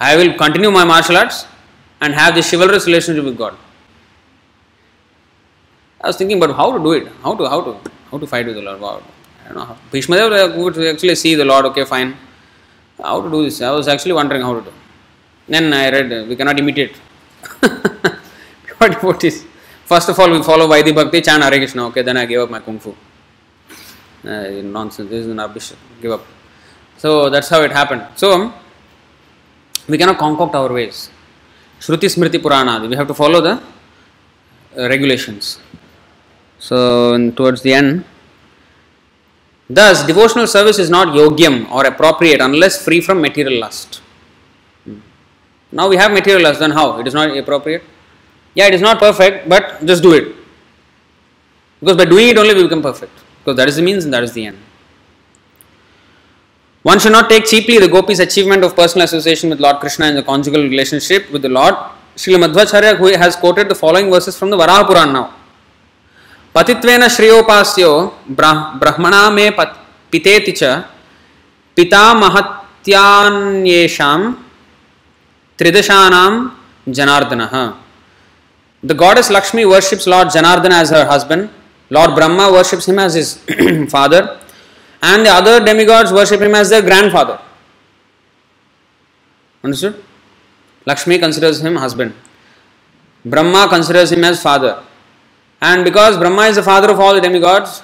I 0.00 0.16
will 0.16 0.34
continue 0.36 0.70
my 0.70 0.84
martial 0.84 1.16
arts 1.16 1.46
and 2.00 2.14
have 2.14 2.34
this 2.34 2.50
chivalrous 2.50 2.86
relationship 2.86 3.24
with 3.24 3.38
God. 3.38 3.56
I 6.00 6.08
was 6.08 6.16
thinking, 6.16 6.40
but 6.40 6.52
how 6.54 6.76
to 6.76 6.82
do 6.82 6.92
it? 6.92 7.06
How 7.22 7.34
to 7.36 7.48
how 7.48 7.60
to 7.62 7.90
how 8.10 8.18
to 8.18 8.26
fight 8.26 8.46
with 8.46 8.56
the 8.56 8.62
Lord? 8.62 8.80
Wow. 8.80 9.02
I 9.44 9.48
don't 9.48 9.56
know. 9.58 9.64
How. 9.64 9.76
Bhishma 9.92 10.16
Dev 10.16 10.56
would 10.56 10.76
actually 10.78 11.14
see 11.14 11.36
the 11.36 11.44
Lord. 11.44 11.64
Okay, 11.66 11.84
fine. 11.84 12.16
How 13.00 13.20
to 13.20 13.30
do 13.30 13.44
this? 13.44 13.60
I 13.62 13.70
was 13.70 13.86
actually 13.86 14.12
wondering 14.12 14.42
how 14.42 14.54
to 14.54 14.62
do. 14.62 14.72
Then 15.48 15.72
I 15.72 15.90
read, 15.90 16.28
we 16.28 16.36
cannot 16.36 16.58
imitate. 16.58 16.96
is? 19.24 19.44
First 19.92 20.08
of 20.08 20.18
all, 20.20 20.30
we 20.30 20.42
follow 20.42 20.66
Vaidhi 20.66 20.94
Bhakti, 20.94 21.20
chant 21.20 21.42
Hare 21.42 21.58
Krishna. 21.58 21.86
Okay, 21.88 22.00
then 22.00 22.16
I 22.16 22.24
gave 22.24 22.40
up 22.40 22.50
my 22.50 22.60
Kung 22.60 22.78
Fu. 22.78 22.94
Uh, 24.24 24.62
nonsense. 24.76 25.10
This 25.10 25.26
is 25.26 25.36
rubbish. 25.36 25.74
Give 26.00 26.12
up. 26.12 26.24
So 26.96 27.28
that's 27.28 27.50
how 27.50 27.60
it 27.60 27.72
happened. 27.72 28.06
So 28.14 28.54
we 29.86 29.98
cannot 29.98 30.16
concoct 30.16 30.54
our 30.54 30.72
ways. 30.72 31.10
Shruti 31.78 32.08
Smriti 32.14 32.40
Purana. 32.40 32.88
We 32.88 32.96
have 32.96 33.06
to 33.06 33.12
follow 33.12 33.42
the 33.42 33.62
uh, 34.78 34.88
regulations. 34.88 35.60
So 36.58 37.30
towards 37.32 37.60
the 37.60 37.74
end, 37.74 38.06
thus 39.68 40.06
devotional 40.06 40.46
service 40.46 40.78
is 40.78 40.88
not 40.88 41.08
yogyam 41.08 41.70
or 41.70 41.84
appropriate 41.84 42.40
unless 42.40 42.82
free 42.82 43.02
from 43.02 43.20
material 43.20 43.60
lust. 43.60 44.00
Hmm. 44.84 45.00
Now 45.70 45.90
we 45.90 45.96
have 45.96 46.12
material 46.12 46.44
lust. 46.44 46.60
Then 46.60 46.70
how? 46.70 46.98
It 46.98 47.06
is 47.06 47.12
not 47.12 47.36
appropriate 47.36 47.84
Yeah, 48.55 48.67
it 48.67 48.73
is 48.73 48.81
not 48.81 48.99
perfect, 48.99 49.47
but 49.49 49.85
just 49.85 50.01
do 50.03 50.13
it. 50.13 50.35
Because 51.79 51.97
by 51.97 52.05
doing 52.05 52.29
it 52.29 52.37
only 52.37 52.55
we 52.55 52.63
become 52.63 52.81
perfect. 52.81 53.11
Because 53.39 53.57
that 53.57 53.67
is 53.67 53.75
the 53.75 53.81
means 53.81 54.03
and 54.05 54.13
that 54.13 54.23
is 54.23 54.33
the 54.33 54.45
end. 54.47 54.57
One 56.83 56.99
should 56.99 57.11
not 57.11 57.29
take 57.29 57.45
cheaply 57.45 57.77
the 57.79 57.87
gopis' 57.87 58.19
achievement 58.19 58.63
of 58.63 58.75
personal 58.75 59.05
association 59.05 59.49
with 59.49 59.59
Lord 59.59 59.79
Krishna 59.79 60.05
in 60.07 60.15
the 60.15 60.23
conjugal 60.23 60.61
relationship 60.61 61.29
with 61.31 61.41
the 61.41 61.49
Lord. 61.49 61.75
Srila 62.15 62.39
Madhvacharya 62.45 62.97
who 62.97 63.07
has 63.17 63.35
quoted 63.35 63.69
the 63.69 63.75
following 63.75 64.09
verses 64.09 64.37
from 64.37 64.49
the 64.49 64.57
Varaha 64.57 64.85
Puran 64.87 65.11
now. 65.13 65.25
पतित्वेन 66.55 67.07
श्रेयोपास्यो 67.07 67.89
ब्रह- 68.37 68.79
ब्रह्मणा 68.81 69.29
मे 69.29 69.49
पत- 69.57 69.77
पितेति 70.11 70.51
च 70.51 70.63
पितामहत्यान्येषां 72.87 74.19
त्रिदशानां 75.59 76.31
जनार्दनः 76.97 77.53
The 78.82 78.94
goddess 78.94 79.30
Lakshmi 79.30 79.64
worships 79.64 80.06
Lord 80.06 80.28
Janardana 80.28 80.82
as 80.82 80.90
her 80.90 81.06
husband, 81.06 81.50
Lord 81.90 82.14
Brahma 82.16 82.50
worships 82.50 82.86
him 82.86 82.98
as 82.98 83.14
his 83.14 83.38
father, 83.90 84.40
and 85.00 85.24
the 85.24 85.30
other 85.30 85.64
demigods 85.64 86.12
worship 86.12 86.40
him 86.40 86.54
as 86.54 86.70
their 86.70 86.82
grandfather. 86.82 87.38
Understood? 89.62 90.02
Lakshmi 90.84 91.18
considers 91.18 91.60
him 91.60 91.76
husband. 91.76 92.12
Brahma 93.24 93.68
considers 93.68 94.10
him 94.10 94.24
as 94.24 94.42
father. 94.42 94.82
And 95.60 95.84
because 95.84 96.18
Brahma 96.18 96.42
is 96.42 96.56
the 96.56 96.62
father 96.62 96.90
of 96.90 96.98
all 96.98 97.14
the 97.14 97.20
demigods, 97.20 97.82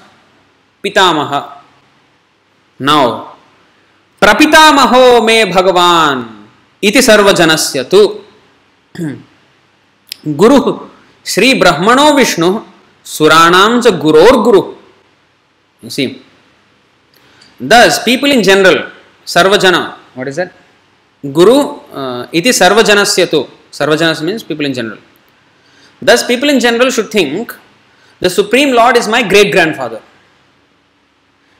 Pitamaha. 0.84 1.58
Now, 2.80 3.36
Prapitamaho 4.20 5.24
me 5.24 5.44
Bhagavan 5.44 6.46
iti 6.82 6.98
sarvajanasya 6.98 7.88
tu. 7.88 8.24
गुरु, 10.24 10.58
श्री 11.26 11.52
ब्रह्मणो 11.54 12.12
विष्णु 12.12 12.48
सुराणाम 13.06 13.80
च 13.80 13.88
गुरोर 14.04 14.36
guru. 14.42 14.62
See 15.82 16.06
this 17.60 17.98
people 18.06 18.32
in 18.32 18.42
general 18.42 18.78
sarvajan 19.26 19.74
what 19.76 20.28
is 20.28 20.36
that 20.36 20.50
guru 21.24 21.56
इति 22.38 22.52
सर्वजनस्य 22.52 23.26
तु 23.26 23.44
सर्वजनस 23.72 24.22
means 24.22 24.42
people 24.42 24.66
in 24.66 24.72
general 24.72 24.98
this 26.02 26.22
people 26.28 26.50
in 26.50 26.58
general 26.60 26.90
should 26.90 27.12
think 27.14 27.52
the 28.22 28.28
supreme 28.28 28.72
lord 28.72 28.96
is 28.96 29.10
my 29.10 29.22
great 29.22 29.52
grandfather 29.76 30.00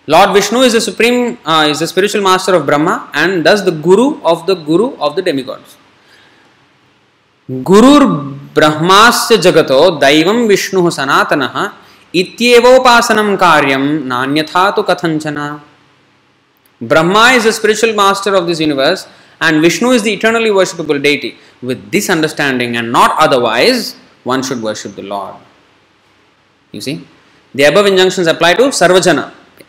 lord 0.09 0.31
Vishnu 0.31 0.65
is 0.65 0.77
the 0.77 0.81
supreme 0.81 1.27
is 1.71 1.83
the 1.85 1.87
spiritual 1.87 2.25
master 2.25 2.55
of 2.55 2.63
Brahma 2.63 2.95
and 3.17 3.43
this 3.49 3.61
the 3.61 3.81
guru 3.81 4.13
of 4.25 4.47
the 4.47 4.63
guru 4.67 4.91
of 5.01 5.15
the 5.15 5.25
demigods 5.43 5.77
ब्रह्मास्य 8.55 9.37
जगतो 9.47 9.79
दैवं 10.01 10.47
विष्णुः 10.49 10.89
सनातनः 10.97 11.55
इत्येवोपासनं 12.15 13.37
कार्यं 13.37 13.85
नान्यथा 14.13 14.71
तु 14.77 14.83
कथञ्चन। 14.91 15.39
Brahma 16.81 17.31
is 17.31 17.49
the 17.49 17.51
spiritual 17.59 17.95
master 17.97 18.35
of 18.35 18.45
this 18.45 18.61
universe 18.61 19.07
and 19.43 19.61
Vishnu 19.63 19.93
is 19.95 20.05
the 20.05 20.07
eternally 20.07 20.51
worshipable 20.59 20.99
deity 21.09 21.33
with 21.65 21.89
this 21.93 22.11
understanding 22.11 22.77
and 22.77 22.91
not 22.97 23.19
otherwise 23.27 23.93
one 24.27 24.43
should 24.49 24.63
worship 24.63 24.95
the 25.01 25.05
lord 25.15 26.75
you 26.75 26.81
see 26.81 26.95
the 27.55 27.61
above 27.73 27.87
injunctions 27.87 28.29
apply 28.29 28.55
to 28.55 28.71
sarvajan 28.85 29.23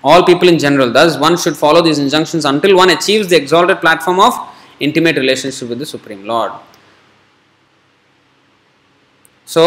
all 0.10 0.24
people 0.24 0.48
in 0.48 0.58
general, 0.58 0.92
thus, 0.92 1.18
one 1.18 1.36
should 1.38 1.58
follow 1.58 1.82
these 1.82 2.00
injunctions 2.00 2.46
until 2.46 2.76
one 2.78 2.90
achieves 2.90 3.28
the 3.28 3.36
exalted 3.36 3.82
platform 3.82 4.20
of 4.20 4.36
intimate 4.80 5.18
relationship 5.18 5.68
with 5.70 5.80
the 5.80 5.86
supreme 5.86 6.26
lord. 6.26 6.52
So, 9.54 9.64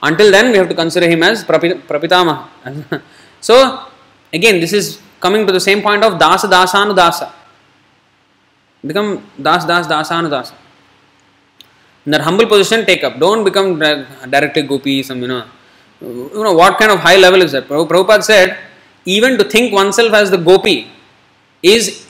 until 0.00 0.30
then, 0.30 0.52
we 0.52 0.58
have 0.58 0.68
to 0.68 0.76
consider 0.82 1.08
him 1.08 1.22
as 1.24 1.44
Prapi- 1.44 1.80
Prapitama. 1.90 2.34
so, 3.40 3.54
again, 4.32 4.60
this 4.60 4.72
is 4.72 5.00
coming 5.18 5.44
to 5.48 5.52
the 5.52 5.64
same 5.68 5.82
point 5.82 6.04
of 6.04 6.12
Dasa 6.24 6.48
Dasanu 6.54 6.94
Dasa. 6.94 7.32
Become 8.86 9.24
Das 9.42 9.64
Das 9.64 9.88
Dasanu 9.88 10.28
Dasa. 10.28 10.54
In 12.06 12.12
that 12.12 12.20
humble 12.20 12.46
position, 12.46 12.86
take 12.86 13.02
up. 13.02 13.18
Don't 13.18 13.42
become 13.42 13.76
di- 13.80 14.06
directly 14.30 14.62
gopi, 14.62 15.02
some, 15.02 15.20
you 15.20 15.26
know. 15.26 15.44
You 16.00 16.42
know, 16.44 16.52
what 16.54 16.78
kind 16.78 16.92
of 16.92 17.00
high 17.00 17.16
level 17.16 17.42
is 17.42 17.50
that? 17.52 17.66
Prabhu- 17.66 17.88
Prabhupada 17.88 18.22
said, 18.22 18.56
even 19.04 19.36
to 19.38 19.44
think 19.44 19.72
oneself 19.72 20.12
as 20.12 20.30
the 20.30 20.36
gopi 20.38 20.92
is 21.60 22.06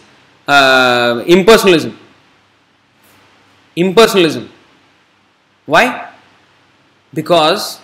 uh, 0.46 1.22
impersonalism. 1.26 1.96
Impersonalism. 3.76 4.48
Why? 5.64 6.03
Because 7.15 7.81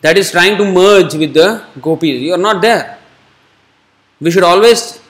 that 0.00 0.16
is 0.16 0.30
trying 0.30 0.56
to 0.56 0.64
merge 0.64 1.14
with 1.14 1.34
the 1.34 1.64
gopis. 1.80 2.20
You 2.20 2.34
are 2.34 2.38
not 2.38 2.62
there. 2.62 2.98
We 4.20 4.30
should 4.30 4.44
always 4.44 5.00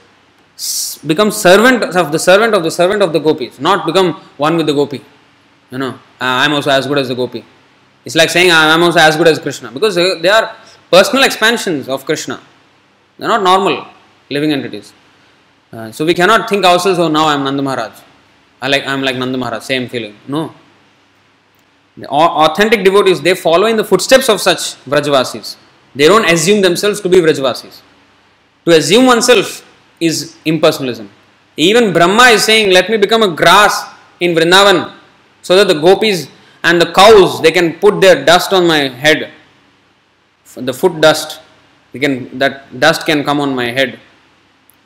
become 1.06 1.30
servant 1.30 1.82
of 1.82 2.12
the 2.12 2.18
servant 2.18 2.54
of 2.54 2.62
the 2.62 2.70
servant 2.70 3.02
of 3.02 3.12
the 3.12 3.18
gopis, 3.18 3.58
not 3.60 3.86
become 3.86 4.14
one 4.36 4.56
with 4.56 4.66
the 4.66 4.74
gopi. 4.74 5.02
You 5.70 5.78
know, 5.78 5.98
I 6.20 6.44
am 6.44 6.52
also 6.52 6.70
as 6.70 6.86
good 6.86 6.98
as 6.98 7.08
the 7.08 7.14
gopi. 7.14 7.44
It's 8.04 8.16
like 8.16 8.30
saying 8.30 8.50
I 8.50 8.74
am 8.74 8.82
also 8.82 8.98
as 8.98 9.16
good 9.16 9.28
as 9.28 9.38
Krishna 9.38 9.70
because 9.70 9.94
they 9.94 10.28
are 10.28 10.56
personal 10.90 11.24
expansions 11.24 11.88
of 11.88 12.04
Krishna. 12.04 12.40
They 13.18 13.26
are 13.26 13.28
not 13.28 13.42
normal 13.42 13.86
living 14.30 14.52
entities. 14.52 14.92
Uh, 15.72 15.92
so 15.92 16.04
we 16.04 16.14
cannot 16.14 16.48
think 16.48 16.64
ourselves, 16.64 16.98
oh, 16.98 17.08
now 17.08 17.26
I 17.26 17.34
am 17.34 17.44
Nanda 17.44 17.62
Maharaj. 17.62 17.92
I 18.60 18.68
like 18.68 18.86
I 18.86 18.92
am 18.92 19.02
like 19.02 19.16
Nanda 19.16 19.38
Maharaj, 19.38 19.62
same 19.62 19.88
feeling. 19.88 20.16
No. 20.26 20.54
The 21.96 22.08
authentic 22.08 22.84
devotees 22.84 23.20
they 23.20 23.34
follow 23.34 23.66
in 23.66 23.76
the 23.76 23.84
footsteps 23.84 24.28
of 24.28 24.40
such 24.40 24.76
Vrajavasis. 24.84 25.56
They 25.94 26.06
don't 26.06 26.24
assume 26.24 26.62
themselves 26.62 27.00
to 27.00 27.08
be 27.08 27.18
Vrajavasis. 27.18 27.80
To 28.64 28.76
assume 28.76 29.06
oneself 29.06 29.66
is 29.98 30.36
impersonalism. 30.46 31.08
Even 31.56 31.92
Brahma 31.92 32.24
is 32.36 32.44
saying, 32.44 32.70
Let 32.70 32.88
me 32.88 32.96
become 32.96 33.22
a 33.22 33.34
grass 33.34 33.84
in 34.20 34.34
Vrindavan 34.34 34.94
so 35.42 35.56
that 35.56 35.68
the 35.72 35.78
gopis 35.80 36.28
and 36.62 36.80
the 36.80 36.92
cows 36.92 37.40
they 37.42 37.50
can 37.50 37.74
put 37.78 38.00
their 38.00 38.24
dust 38.24 38.52
on 38.52 38.66
my 38.66 38.88
head. 38.88 39.30
The 40.54 40.72
foot 40.72 41.00
dust. 41.00 41.40
They 41.92 41.98
can 41.98 42.38
that 42.38 42.78
dust 42.78 43.06
can 43.06 43.24
come 43.24 43.40
on 43.40 43.54
my 43.54 43.70
head. 43.70 43.98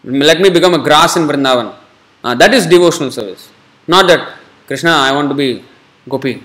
Let 0.04 0.40
me 0.40 0.50
become 0.50 0.74
a 0.74 0.78
grass 0.78 1.16
in 1.16 1.26
Vrindavan. 1.26 1.74
Uh, 2.22 2.34
that 2.34 2.54
is 2.54 2.66
devotional 2.66 3.10
service. 3.10 3.50
Not 3.86 4.06
that 4.08 4.38
Krishna, 4.66 4.90
I 4.90 5.12
want 5.12 5.28
to 5.28 5.34
be 5.34 5.62
gopi. 6.08 6.42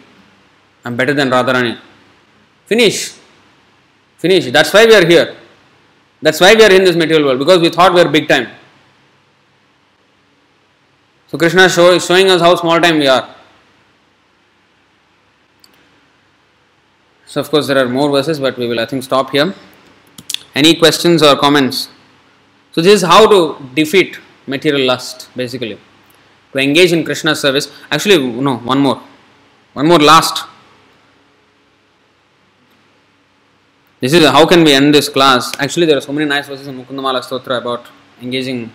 I'm 0.89 0.95
better 0.95 1.13
than 1.13 1.29
Radharani. 1.29 1.77
Finish. 2.65 3.13
Finish. 4.17 4.51
That's 4.51 4.73
why 4.73 4.87
we 4.87 4.95
are 4.95 5.05
here. 5.05 5.35
That's 6.19 6.41
why 6.41 6.55
we 6.55 6.63
are 6.63 6.71
in 6.71 6.83
this 6.83 6.95
material 6.95 7.27
world 7.27 7.37
because 7.37 7.59
we 7.61 7.69
thought 7.69 7.93
we 7.93 8.01
are 8.01 8.09
big 8.09 8.27
time. 8.27 8.47
So 11.27 11.37
Krishna 11.37 11.69
show, 11.69 11.91
is 11.91 12.03
showing 12.03 12.31
us 12.31 12.41
how 12.41 12.55
small 12.55 12.81
time 12.81 12.97
we 12.97 13.07
are. 13.07 13.35
So 17.27 17.39
of 17.41 17.51
course 17.51 17.67
there 17.67 17.77
are 17.77 17.87
more 17.87 18.09
verses, 18.09 18.39
but 18.39 18.57
we 18.57 18.67
will 18.67 18.79
I 18.79 18.87
think 18.87 19.03
stop 19.03 19.29
here. 19.29 19.53
Any 20.55 20.75
questions 20.75 21.21
or 21.21 21.35
comments? 21.35 21.89
So 22.71 22.81
this 22.81 23.03
is 23.03 23.07
how 23.07 23.27
to 23.29 23.63
defeat 23.75 24.19
material 24.47 24.87
lust, 24.87 25.29
basically. 25.35 25.77
To 26.53 26.57
engage 26.57 26.91
in 26.91 27.05
Krishna's 27.05 27.39
service. 27.39 27.71
Actually, 27.91 28.27
no, 28.27 28.57
one 28.57 28.79
more. 28.79 29.03
One 29.73 29.87
more 29.87 29.99
last. 29.99 30.48
This 34.01 34.13
is 34.13 34.25
how 34.25 34.45
can 34.45 34.63
we 34.63 34.73
end 34.73 34.93
this 34.93 35.09
class? 35.09 35.51
Actually, 35.59 35.85
there 35.85 35.97
are 35.97 36.01
so 36.01 36.13
many 36.13 36.25
nice 36.25 36.47
verses 36.47 36.67
in 36.67 36.83
Mukundamala 36.83 37.21
Stotra 37.21 37.57
about 37.57 37.85
engaging 38.21 38.71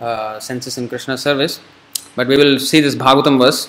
uh, 0.00 0.38
senses 0.38 0.78
in 0.78 0.88
Krishna's 0.88 1.20
service. 1.20 1.60
But 2.14 2.28
we 2.28 2.36
will 2.36 2.58
see 2.58 2.80
this 2.80 2.94
Bhagavatam 2.94 3.38
verse. 3.38 3.68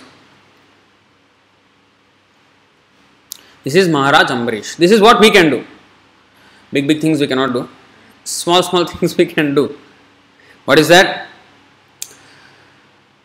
This 3.64 3.76
is 3.76 3.90
Maharaj 3.90 4.30
Ambarish. 4.30 4.78
This 4.78 4.91
is 4.91 5.02
what 5.02 5.20
we 5.20 5.32
can 5.32 5.49
do. 5.49 5.66
Big, 6.72 6.88
big 6.88 7.02
things 7.02 7.20
we 7.20 7.28
cannot 7.28 7.54
do. 7.54 7.68
Small, 8.24 8.62
small 8.62 8.86
things 8.86 9.18
we 9.18 9.26
can 9.26 9.56
do. 9.56 9.78
What 10.66 10.80
is 10.80 10.88
that? 10.90 11.28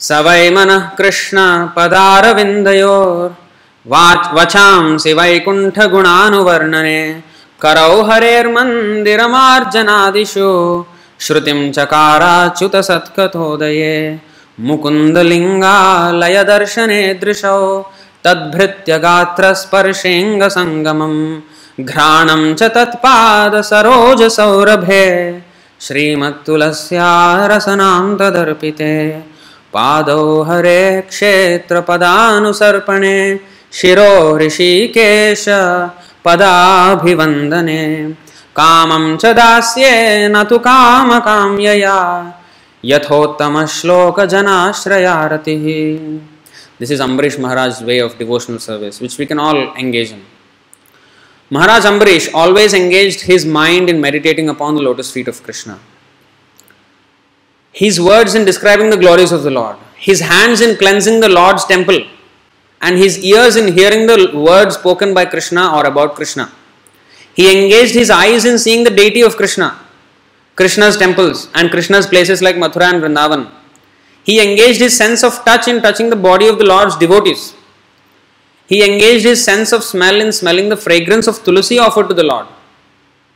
स 0.06 0.08
वै 0.26 0.44
मनः 0.54 0.86
कृष्णपदारविन्दयोर् 0.98 3.34
watch 3.92 4.22
वचांसि 4.36 5.12
वैकुण्ठगुणानुवर्णने 5.18 7.00
करौ 7.62 8.02
हरेर्मन्दिरमार्जनादिषु 8.02 10.50
श्रुतिं 11.20 11.72
चकाराच्युतसत्कथोदये 11.72 14.20
मुकुन्दलिङ्गालयदर्शने 14.60 17.14
दृशौ। 17.20 17.60
तद्भृत्यगात्रस्पर्शेऽङ्गसङ्गमं 18.24 21.14
घ्राणं 21.90 22.42
च 22.54 22.60
तत्पादसरोजसौरभे। 22.74 25.06
श्रीमत्तुलस्यारसनां 25.84 28.04
तदर्पिते 28.18 28.94
पादौ 29.74 30.24
हरे 30.48 30.82
क्षेत्रपदानुसर्पणे 31.10 33.18
शिरो 33.72 34.12
ऋषिकेश 34.38 35.44
पदाभिवन्दने। 36.24 37.82
काम 38.56 39.16
च 39.16 39.26
दास्ये, 39.36 40.28
न 40.28 40.44
तु 40.50 40.58
कामकाम्यया। 40.58 41.98
यथोत्तमश्लोकजनाश्रयारतिः। 42.84 45.64
This 46.80 46.92
is 46.92 47.00
Ambarish 47.00 47.40
Maharaj 47.40 47.82
way 47.84 47.98
of 48.00 48.18
devotional 48.18 48.58
service 48.58 49.02
which 49.02 49.18
we 49.20 49.26
can 49.26 49.40
all 49.40 49.58
engage 49.80 50.12
in 50.12 50.20
Maharaj 51.50 51.86
Ambarish 51.86 52.30
always 52.34 52.74
engaged 52.74 53.20
his 53.30 53.46
mind 53.52 53.88
in 53.88 53.96
meditating 54.00 54.48
upon 54.48 54.76
the 54.76 54.80
lotus 54.80 55.10
feet 55.14 55.28
of 55.28 55.42
Krishna 55.46 55.74
his 57.74 57.98
words 58.00 58.36
in 58.36 58.44
describing 58.44 58.92
the 58.92 58.98
glories 58.98 59.32
of 59.32 59.42
the 59.42 59.46
lord 59.58 59.76
his 60.06 60.22
hands 60.22 60.62
in 60.62 60.74
cleansing 60.74 61.22
the 61.22 61.24
lord's 61.38 61.68
temple 61.68 62.02
and 62.82 62.98
his 62.98 63.18
ears 63.18 63.56
in 63.56 63.72
hearing 63.78 64.06
the 64.06 64.16
words 64.34 64.74
spoken 64.74 65.14
by 65.14 65.24
Krishna 65.24 65.74
or 65.76 65.86
about 65.86 66.14
Krishna. 66.16 66.52
He 67.34 67.46
engaged 67.56 67.94
his 67.94 68.10
eyes 68.10 68.44
in 68.44 68.58
seeing 68.58 68.84
the 68.84 68.90
deity 68.90 69.22
of 69.22 69.36
Krishna, 69.36 69.78
Krishna's 70.56 70.96
temples, 70.96 71.48
and 71.54 71.70
Krishna's 71.70 72.06
places 72.06 72.42
like 72.42 72.56
Mathura 72.56 72.92
and 72.92 73.02
Vrindavan. 73.02 73.50
He 74.24 74.40
engaged 74.42 74.80
his 74.80 74.96
sense 74.96 75.22
of 75.22 75.44
touch 75.44 75.68
in 75.68 75.80
touching 75.80 76.10
the 76.10 76.16
body 76.16 76.48
of 76.48 76.58
the 76.58 76.64
Lord's 76.64 76.96
devotees. 76.96 77.54
He 78.66 78.84
engaged 78.84 79.24
his 79.24 79.44
sense 79.44 79.72
of 79.72 79.82
smell 79.84 80.20
in 80.20 80.32
smelling 80.32 80.68
the 80.68 80.76
fragrance 80.76 81.26
of 81.26 81.42
tulsi 81.44 81.78
offered 81.78 82.08
to 82.08 82.14
the 82.14 82.22
Lord 82.22 82.46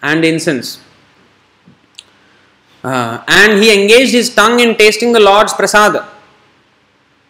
and 0.02 0.24
incense. 0.24 0.80
Uh, 2.84 3.22
and 3.26 3.62
he 3.62 3.82
engaged 3.82 4.12
his 4.12 4.32
tongue 4.34 4.60
in 4.60 4.76
tasting 4.76 5.12
the 5.12 5.20
Lord's 5.20 5.52
prasada. 5.52 6.06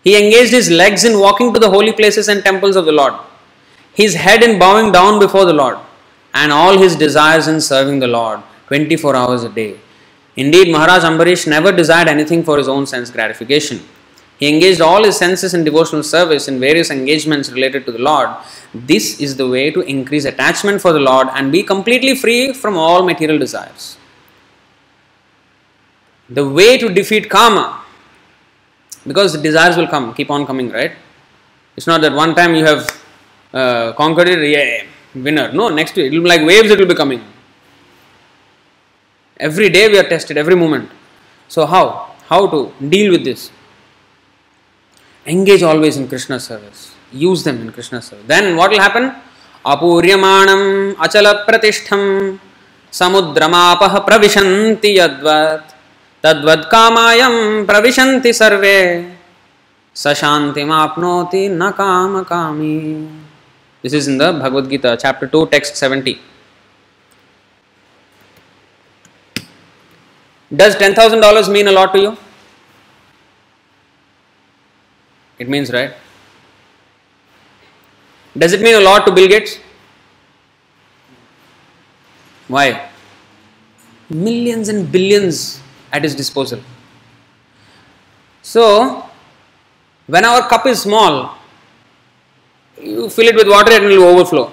He 0.06 0.12
engaged 0.16 0.52
his 0.52 0.70
legs 0.70 1.02
in 1.02 1.18
walking 1.18 1.52
to 1.52 1.58
the 1.58 1.68
holy 1.68 1.92
places 1.92 2.28
and 2.28 2.44
temples 2.44 2.76
of 2.76 2.84
the 2.84 2.92
Lord, 2.92 3.14
his 3.92 4.14
head 4.14 4.44
in 4.44 4.56
bowing 4.56 4.92
down 4.92 5.18
before 5.18 5.44
the 5.44 5.52
Lord, 5.52 5.78
and 6.32 6.52
all 6.52 6.78
his 6.78 6.94
desires 6.94 7.48
in 7.48 7.60
serving 7.60 7.98
the 7.98 8.06
Lord 8.06 8.38
24 8.68 9.16
hours 9.16 9.42
a 9.42 9.48
day. 9.48 9.80
Indeed, 10.36 10.70
Maharaj 10.70 11.02
Ambarish 11.02 11.48
never 11.48 11.72
desired 11.72 12.06
anything 12.06 12.44
for 12.44 12.56
his 12.56 12.68
own 12.68 12.86
sense 12.86 13.10
gratification. 13.10 13.80
He 14.38 14.48
engaged 14.48 14.80
all 14.80 15.02
his 15.02 15.16
senses 15.16 15.54
in 15.54 15.64
devotional 15.64 16.04
service 16.04 16.46
in 16.46 16.60
various 16.60 16.92
engagements 16.92 17.50
related 17.50 17.84
to 17.86 17.90
the 17.90 17.98
Lord. 18.10 18.28
This 18.72 19.20
is 19.20 19.36
the 19.36 19.48
way 19.48 19.72
to 19.72 19.80
increase 19.80 20.24
attachment 20.24 20.80
for 20.80 20.92
the 20.92 21.00
Lord 21.00 21.26
and 21.32 21.50
be 21.50 21.64
completely 21.64 22.14
free 22.14 22.52
from 22.52 22.76
all 22.76 23.02
material 23.04 23.40
desires. 23.40 23.96
The 26.30 26.48
way 26.48 26.78
to 26.78 26.90
defeat 26.90 27.28
kama, 27.28 27.82
because 29.06 29.36
desires 29.38 29.76
will 29.76 29.86
come, 29.86 30.14
keep 30.14 30.30
on 30.30 30.46
coming, 30.46 30.70
right? 30.70 30.92
It's 31.76 31.86
not 31.86 32.00
that 32.00 32.12
one 32.12 32.34
time 32.34 32.54
you 32.54 32.64
have 32.64 33.02
uh, 33.52 33.92
conquered 33.92 34.28
it, 34.28 34.48
yeah, 34.48 34.84
winner. 35.14 35.52
No, 35.52 35.68
next 35.68 35.96
it 35.98 36.12
will 36.12 36.22
be 36.22 36.28
like 36.28 36.42
waves, 36.42 36.70
it 36.70 36.78
will 36.78 36.86
be 36.86 36.94
coming. 36.94 37.22
Every 39.38 39.68
day 39.68 39.88
we 39.88 39.98
are 39.98 40.08
tested, 40.08 40.38
every 40.38 40.56
moment. 40.56 40.90
So, 41.48 41.66
how? 41.66 42.14
How 42.28 42.48
to 42.48 42.72
deal 42.88 43.12
with 43.12 43.24
this? 43.24 43.50
Engage 45.26 45.62
always 45.62 45.96
in 45.96 46.08
Krishna 46.08 46.40
service. 46.40 46.94
Use 47.12 47.44
them 47.44 47.60
in 47.60 47.72
Krishna 47.72 48.00
service. 48.00 48.26
Then 48.26 48.56
what 48.56 48.70
will 48.70 48.80
happen? 48.80 49.14
Apuryamanam 49.64 50.94
achala 50.94 51.44
pratishtham 51.44 52.40
samudramapah 52.90 54.06
pravishanti 54.06 54.96
yadvat 54.96 55.75
tadvad 56.22 56.68
kamayam 56.70 57.66
pravishanti 57.66 58.34
sarve 58.34 59.16
sashantim 59.94 60.68
apnoti 60.68 61.50
na 61.50 61.72
kama 61.72 62.24
kami. 62.24 63.08
This 63.82 63.92
is 63.92 64.08
in 64.08 64.18
the 64.18 64.32
Bhagavad 64.32 64.68
Gita, 64.68 64.96
chapter 65.00 65.26
2, 65.28 65.46
text 65.46 65.76
70. 65.76 66.18
Does 70.54 70.74
$10,000 70.76 71.52
mean 71.52 71.68
a 71.68 71.72
lot 71.72 71.92
to 71.92 72.00
you? 72.00 72.16
It 75.38 75.48
means, 75.48 75.72
right? 75.72 75.92
Does 78.36 78.52
it 78.52 78.60
mean 78.60 78.74
a 78.74 78.80
lot 78.80 79.06
to 79.06 79.12
Bill 79.12 79.28
Gates? 79.28 79.58
Why? 82.48 82.88
Millions 84.08 84.68
and 84.68 84.90
billions 84.90 85.60
at 85.92 86.02
his 86.02 86.14
disposal. 86.14 86.60
So, 88.42 89.04
when 90.06 90.24
our 90.24 90.48
cup 90.48 90.66
is 90.66 90.82
small, 90.82 91.36
you 92.80 93.08
fill 93.10 93.26
it 93.26 93.34
with 93.34 93.48
water, 93.48 93.72
and 93.72 93.84
it 93.84 93.98
will 93.98 94.04
overflow. 94.04 94.52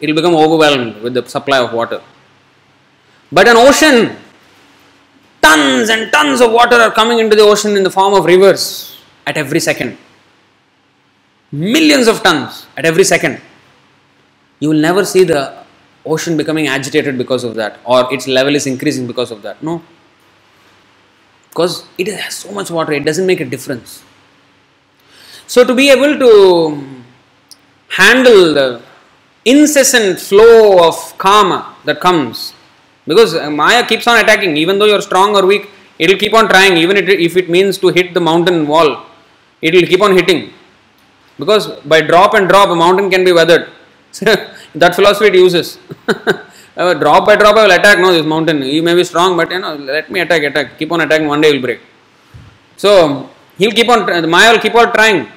It 0.00 0.08
will 0.08 0.16
become 0.16 0.34
overwhelmed 0.34 1.00
with 1.02 1.14
the 1.14 1.26
supply 1.26 1.58
of 1.58 1.72
water. 1.72 2.02
But 3.32 3.48
an 3.48 3.56
ocean, 3.56 4.16
tons 5.40 5.88
and 5.88 6.12
tons 6.12 6.40
of 6.40 6.52
water 6.52 6.76
are 6.76 6.90
coming 6.90 7.18
into 7.18 7.36
the 7.36 7.42
ocean 7.42 7.76
in 7.76 7.82
the 7.82 7.90
form 7.90 8.14
of 8.14 8.24
rivers 8.24 9.00
at 9.26 9.36
every 9.36 9.60
second. 9.60 9.96
Millions 11.52 12.08
of 12.08 12.22
tons 12.22 12.66
at 12.76 12.84
every 12.84 13.04
second. 13.04 13.40
You 14.60 14.68
will 14.70 14.80
never 14.88 15.04
see 15.04 15.24
the 15.24 15.64
ocean 16.04 16.36
becoming 16.36 16.66
agitated 16.66 17.16
because 17.16 17.44
of 17.44 17.54
that 17.54 17.78
or 17.84 18.12
its 18.12 18.26
level 18.26 18.54
is 18.54 18.66
increasing 18.66 19.06
because 19.06 19.30
of 19.30 19.42
that. 19.42 19.62
No. 19.62 19.82
Because 21.54 21.84
it 21.96 22.08
has 22.08 22.34
so 22.34 22.50
much 22.50 22.68
water, 22.68 22.92
it 22.92 23.04
doesn't 23.04 23.26
make 23.26 23.38
a 23.38 23.44
difference. 23.44 24.02
So, 25.46 25.64
to 25.64 25.72
be 25.72 25.88
able 25.88 26.18
to 26.18 26.32
um, 26.66 27.04
handle 27.90 28.54
the 28.54 28.82
incessant 29.44 30.18
flow 30.18 30.88
of 30.88 30.96
kama 31.16 31.76
that 31.84 32.00
comes, 32.00 32.54
because 33.06 33.36
uh, 33.36 33.48
Maya 33.50 33.86
keeps 33.86 34.08
on 34.08 34.18
attacking, 34.18 34.56
even 34.56 34.80
though 34.80 34.86
you're 34.86 35.00
strong 35.00 35.36
or 35.36 35.46
weak, 35.46 35.70
it 35.96 36.10
will 36.10 36.18
keep 36.18 36.34
on 36.34 36.48
trying, 36.48 36.76
even 36.76 36.96
if 36.96 37.36
it 37.36 37.48
means 37.48 37.78
to 37.78 37.88
hit 37.88 38.14
the 38.14 38.20
mountain 38.20 38.66
wall, 38.66 39.06
it 39.62 39.72
will 39.74 39.86
keep 39.86 40.02
on 40.02 40.16
hitting. 40.16 40.52
Because 41.38 41.68
by 41.82 42.00
drop 42.00 42.34
and 42.34 42.48
drop, 42.48 42.68
a 42.70 42.74
mountain 42.74 43.10
can 43.10 43.24
be 43.24 43.32
weathered. 43.32 43.68
that 44.74 44.96
philosophy 44.96 45.26
it 45.28 45.34
uses. 45.36 45.78
drop 46.74 47.26
by 47.26 47.36
drop, 47.36 47.56
I 47.56 47.64
will 47.64 47.72
attack. 47.72 47.98
No, 47.98 48.12
this 48.12 48.26
mountain. 48.26 48.62
You 48.62 48.82
may 48.82 48.94
be 48.94 49.04
strong, 49.04 49.36
but 49.36 49.50
you 49.50 49.58
know, 49.60 49.76
let 49.76 50.10
me 50.10 50.20
attack, 50.20 50.42
attack. 50.42 50.78
Keep 50.78 50.92
on 50.92 51.00
attacking. 51.00 51.28
One 51.28 51.40
day 51.40 51.52
will 51.52 51.62
break. 51.62 51.80
So 52.76 53.30
he'll 53.58 53.72
keep 53.72 53.88
on. 53.88 54.06
The 54.06 54.26
Maya 54.26 54.52
will 54.52 54.60
keep 54.60 54.74
on 54.74 54.92
trying. 54.92 55.28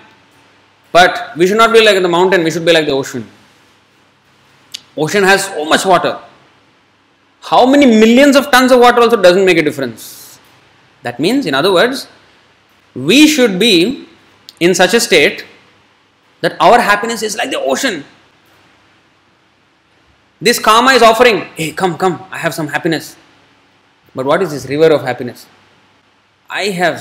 But 0.91 1.37
we 1.37 1.45
should 1.47 1.57
not 1.57 1.73
be 1.73 1.83
like 1.83 2.01
the 2.01 2.07
mountain. 2.07 2.43
We 2.43 2.51
should 2.51 2.65
be 2.65 2.73
like 2.73 2.85
the 2.85 2.93
ocean. 2.93 3.29
Ocean 4.97 5.23
has 5.23 5.45
so 5.45 5.65
much 5.65 5.85
water. 5.85 6.19
How 7.41 7.65
many 7.65 7.85
millions 7.85 8.35
of 8.35 8.49
tons 8.51 8.71
of 8.71 8.79
water 8.79 9.01
also 9.01 9.21
doesn't 9.21 9.45
make 9.45 9.57
a 9.57 9.61
difference. 9.61 10.39
That 11.03 11.19
means, 11.19 11.45
in 11.45 11.53
other 11.53 11.71
words, 11.71 12.07
we 12.95 13.27
should 13.27 13.59
be 13.59 14.07
in 14.59 14.73
such 14.73 14.95
a 14.95 14.99
state 14.99 15.45
that 16.41 16.57
our 16.59 16.81
happiness 16.81 17.21
is 17.21 17.37
like 17.37 17.51
the 17.51 17.59
ocean. 17.59 18.03
This 20.39 20.59
kama 20.59 20.91
is 20.91 21.01
offering, 21.01 21.41
hey, 21.55 21.71
come, 21.71 21.97
come, 21.97 22.23
I 22.31 22.37
have 22.37 22.53
some 22.53 22.67
happiness. 22.67 23.15
But 24.13 24.25
what 24.25 24.41
is 24.41 24.51
this 24.51 24.65
river 24.67 24.93
of 24.93 25.01
happiness? 25.01 25.47
I 26.49 26.65
have 26.65 26.99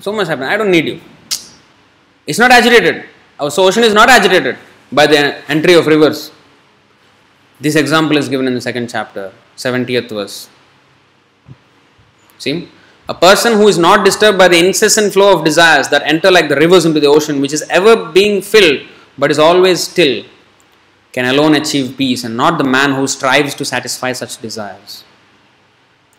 so 0.00 0.12
much 0.12 0.28
happiness, 0.28 0.50
I 0.50 0.56
don't 0.56 0.70
need 0.70 0.86
you. 0.86 1.00
It's 2.26 2.38
not 2.38 2.50
agitated. 2.50 3.06
Our 3.40 3.50
ocean 3.58 3.84
is 3.84 3.94
not 3.94 4.08
agitated 4.08 4.56
by 4.92 5.06
the 5.06 5.50
entry 5.50 5.74
of 5.74 5.86
rivers. 5.86 6.30
This 7.60 7.74
example 7.74 8.16
is 8.16 8.28
given 8.28 8.46
in 8.46 8.54
the 8.54 8.60
second 8.60 8.88
chapter, 8.88 9.32
70th 9.56 10.10
verse. 10.10 10.48
See? 12.38 12.68
A 13.08 13.14
person 13.14 13.54
who 13.54 13.66
is 13.68 13.78
not 13.78 14.04
disturbed 14.04 14.38
by 14.38 14.48
the 14.48 14.58
incessant 14.58 15.12
flow 15.12 15.36
of 15.36 15.44
desires 15.44 15.88
that 15.88 16.02
enter 16.02 16.30
like 16.30 16.48
the 16.48 16.56
rivers 16.56 16.84
into 16.84 17.00
the 17.00 17.06
ocean, 17.06 17.40
which 17.40 17.52
is 17.52 17.62
ever 17.70 18.12
being 18.12 18.42
filled 18.42 18.86
but 19.16 19.30
is 19.30 19.38
always 19.38 19.82
still, 19.82 20.24
can 21.18 21.26
alone 21.34 21.54
achieve 21.60 21.86
peace 22.00 22.22
and 22.26 22.36
not 22.36 22.58
the 22.58 22.68
man 22.76 22.94
who 22.94 23.04
strives 23.08 23.52
to 23.60 23.64
satisfy 23.64 24.10
such 24.12 24.40
desires. 24.40 25.04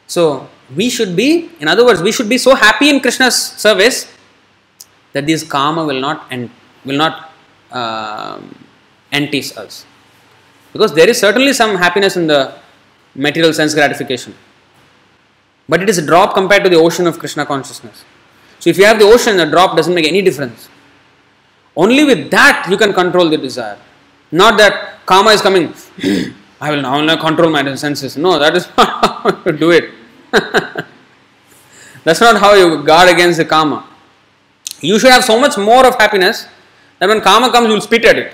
So, 0.07 0.49
we 0.75 0.89
should 0.89 1.15
be, 1.15 1.49
in 1.61 1.69
other 1.69 1.85
words, 1.85 2.01
we 2.01 2.11
should 2.11 2.27
be 2.27 2.37
so 2.37 2.53
happy 2.53 2.89
in 2.89 2.99
Krishna's 2.99 3.35
service 3.35 4.11
that 5.13 5.25
this 5.25 5.41
kama 5.43 5.85
will 5.85 6.01
not 6.01 6.27
and 6.29 6.49
will 6.83 6.97
not 6.97 7.31
uh, 7.71 8.41
entice 9.13 9.57
us. 9.57 9.85
Because 10.73 10.93
there 10.93 11.09
is 11.09 11.17
certainly 11.17 11.53
some 11.53 11.77
happiness 11.77 12.17
in 12.17 12.27
the 12.27 12.55
material 13.15 13.53
sense 13.53 13.73
gratification. 13.73 14.35
But 15.69 15.81
it 15.81 15.89
is 15.89 15.97
a 15.97 16.05
drop 16.05 16.33
compared 16.33 16.63
to 16.65 16.69
the 16.69 16.75
ocean 16.75 17.07
of 17.07 17.19
Krishna 17.19 17.45
consciousness. 17.45 18.03
So 18.59 18.69
if 18.69 18.77
you 18.77 18.83
have 18.83 18.99
the 18.99 19.05
ocean, 19.05 19.37
the 19.37 19.45
drop 19.45 19.77
doesn't 19.77 19.93
make 19.93 20.07
any 20.07 20.21
difference. 20.21 20.67
Only 21.75 22.03
with 22.03 22.29
that 22.31 22.67
you 22.69 22.75
can 22.75 22.91
control 22.91 23.29
the 23.29 23.37
desire. 23.37 23.77
Not 24.31 24.57
that 24.57 24.88
kama 25.09 25.31
is 25.31 25.41
coming, 25.41 25.73
I 26.61 26.71
will 26.71 26.81
now 26.81 27.17
control 27.17 27.49
my 27.49 27.75
senses. 27.75 28.15
No, 28.15 28.37
that 28.37 28.55
is 28.55 28.67
not 28.77 28.89
how 29.23 29.41
you 29.45 29.51
do 29.63 29.71
it. 29.71 29.85
That's 32.03 32.21
not 32.21 32.39
how 32.39 32.53
you 32.53 32.83
guard 32.83 33.09
against 33.09 33.39
the 33.39 33.45
kama. 33.45 33.85
You 34.81 34.99
should 34.99 35.11
have 35.11 35.23
so 35.23 35.39
much 35.39 35.57
more 35.57 35.85
of 35.85 35.95
happiness 35.95 36.47
that 36.99 37.09
when 37.09 37.21
kama 37.21 37.51
comes, 37.51 37.67
you 37.67 37.73
will 37.73 37.81
spit 37.81 38.05
at 38.05 38.17
it. 38.17 38.33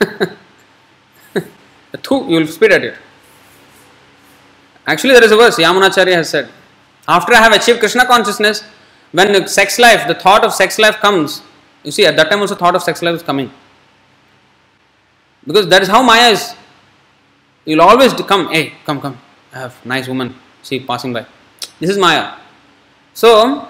you 2.10 2.40
will 2.40 2.46
spit 2.46 2.72
at 2.72 2.84
it. 2.84 2.96
Actually, 4.86 5.14
there 5.14 5.24
is 5.24 5.32
a 5.32 5.36
verse 5.36 5.56
Yamunacharya 5.56 6.14
has 6.14 6.28
said. 6.28 6.48
After 7.08 7.32
I 7.34 7.38
have 7.38 7.52
achieved 7.52 7.78
Krishna 7.80 8.06
consciousness, 8.06 8.64
when 9.12 9.32
the 9.32 9.46
sex 9.46 9.78
life, 9.78 10.06
the 10.08 10.14
thought 10.14 10.44
of 10.44 10.52
sex 10.52 10.78
life 10.78 10.96
comes, 10.96 11.42
you 11.84 11.92
see, 11.92 12.04
at 12.04 12.16
that 12.16 12.30
time 12.30 12.40
also 12.40 12.56
thought 12.56 12.74
of 12.74 12.82
sex 12.82 13.02
life 13.02 13.14
is 13.14 13.22
coming. 13.22 13.50
Because 15.46 15.68
that 15.68 15.82
is 15.82 15.88
how 15.88 16.02
Maya 16.02 16.30
is. 16.30 16.54
You'll 17.64 17.82
always 17.82 18.12
come, 18.14 18.48
hey, 18.52 18.74
come, 18.84 19.00
come. 19.00 19.18
I 19.52 19.58
have 19.58 19.86
nice 19.86 20.08
woman, 20.08 20.34
see 20.62 20.80
passing 20.80 21.12
by. 21.12 21.26
This 21.80 21.90
is 21.90 21.98
Maya. 21.98 22.34
So, 23.14 23.68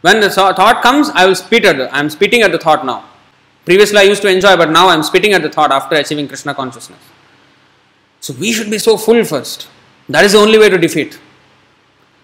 when 0.00 0.20
the 0.20 0.30
thought 0.30 0.82
comes, 0.82 1.10
I 1.10 1.26
will 1.26 1.34
spit 1.34 1.64
at 1.64 1.78
it. 1.78 1.90
I 1.92 1.98
am 2.00 2.10
spitting 2.10 2.42
at 2.42 2.52
the 2.52 2.58
thought 2.58 2.84
now. 2.86 3.04
Previously, 3.64 3.98
I 3.98 4.02
used 4.02 4.22
to 4.22 4.28
enjoy, 4.28 4.56
but 4.56 4.70
now 4.70 4.88
I 4.88 4.94
am 4.94 5.02
spitting 5.02 5.32
at 5.32 5.42
the 5.42 5.50
thought 5.50 5.70
after 5.70 5.96
achieving 5.96 6.28
Krishna 6.28 6.54
consciousness. 6.54 7.00
So, 8.20 8.34
we 8.34 8.52
should 8.52 8.70
be 8.70 8.78
so 8.78 8.96
full 8.96 9.24
first. 9.24 9.68
That 10.08 10.24
is 10.24 10.32
the 10.32 10.38
only 10.38 10.58
way 10.58 10.68
to 10.70 10.78
defeat. 10.78 11.18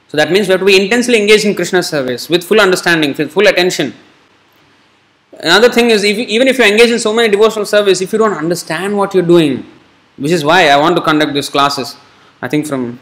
So, 0.09 0.17
that 0.17 0.33
means 0.33 0.49
we 0.49 0.53
have 0.53 0.61
to 0.61 0.67
be 0.67 0.83
intensely 0.83 1.21
engaged 1.21 1.45
in 1.45 1.55
Krishna's 1.55 1.89
service 1.89 2.29
with 2.29 2.45
full 2.45 2.61
understanding, 2.61 3.15
with 3.17 3.31
full 3.31 3.47
attention. 3.47 3.95
Another 5.41 5.71
thing 5.71 5.91
is, 5.91 6.05
if, 6.05 6.17
even 6.17 6.49
if 6.49 6.59
you 6.59 6.65
engage 6.65 6.91
in 6.91 6.99
so 6.99 7.13
many 7.13 7.29
devotional 7.29 7.67
service, 7.67 8.01
if 8.01 8.13
you 8.13 8.19
don't 8.19 8.35
understand 8.35 8.97
what 8.97 9.15
you're 9.15 9.23
doing, 9.23 9.67
which 10.17 10.33
is 10.33 10.45
why 10.45 10.69
I 10.69 10.77
want 10.77 10.97
to 10.97 11.03
conduct 11.03 11.35
these 11.35 11.49
classes, 11.49 11.97
I 12.41 12.49
think 12.49 12.67
from 12.67 13.01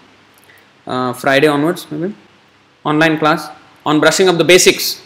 uh, 0.87 1.13
Friday 1.13 1.47
onwards, 1.47 1.87
maybe 1.91 2.15
online 2.85 3.19
class 3.19 3.49
on 3.85 4.01
brushing 4.01 4.29
up 4.29 4.39
the 4.39 4.45
basics. 4.45 5.03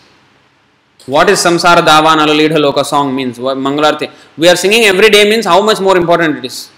What 1.07 1.29
is 1.31 1.39
Samsara 1.39 1.83
Davanala 1.87 2.35
Lidha 2.37 2.57
Loka 2.57 2.85
song 2.85 3.15
means? 3.15 3.39
Mangalarti. 3.39 4.11
We 4.37 4.49
are 4.49 4.57
singing 4.57 4.85
every 4.85 5.11
day 5.11 5.29
means 5.29 5.47
how 5.47 5.63
much 5.63 5.81
more 5.81 5.97
important 5.97 6.39
it 6.39 6.45
is. 6.45 6.71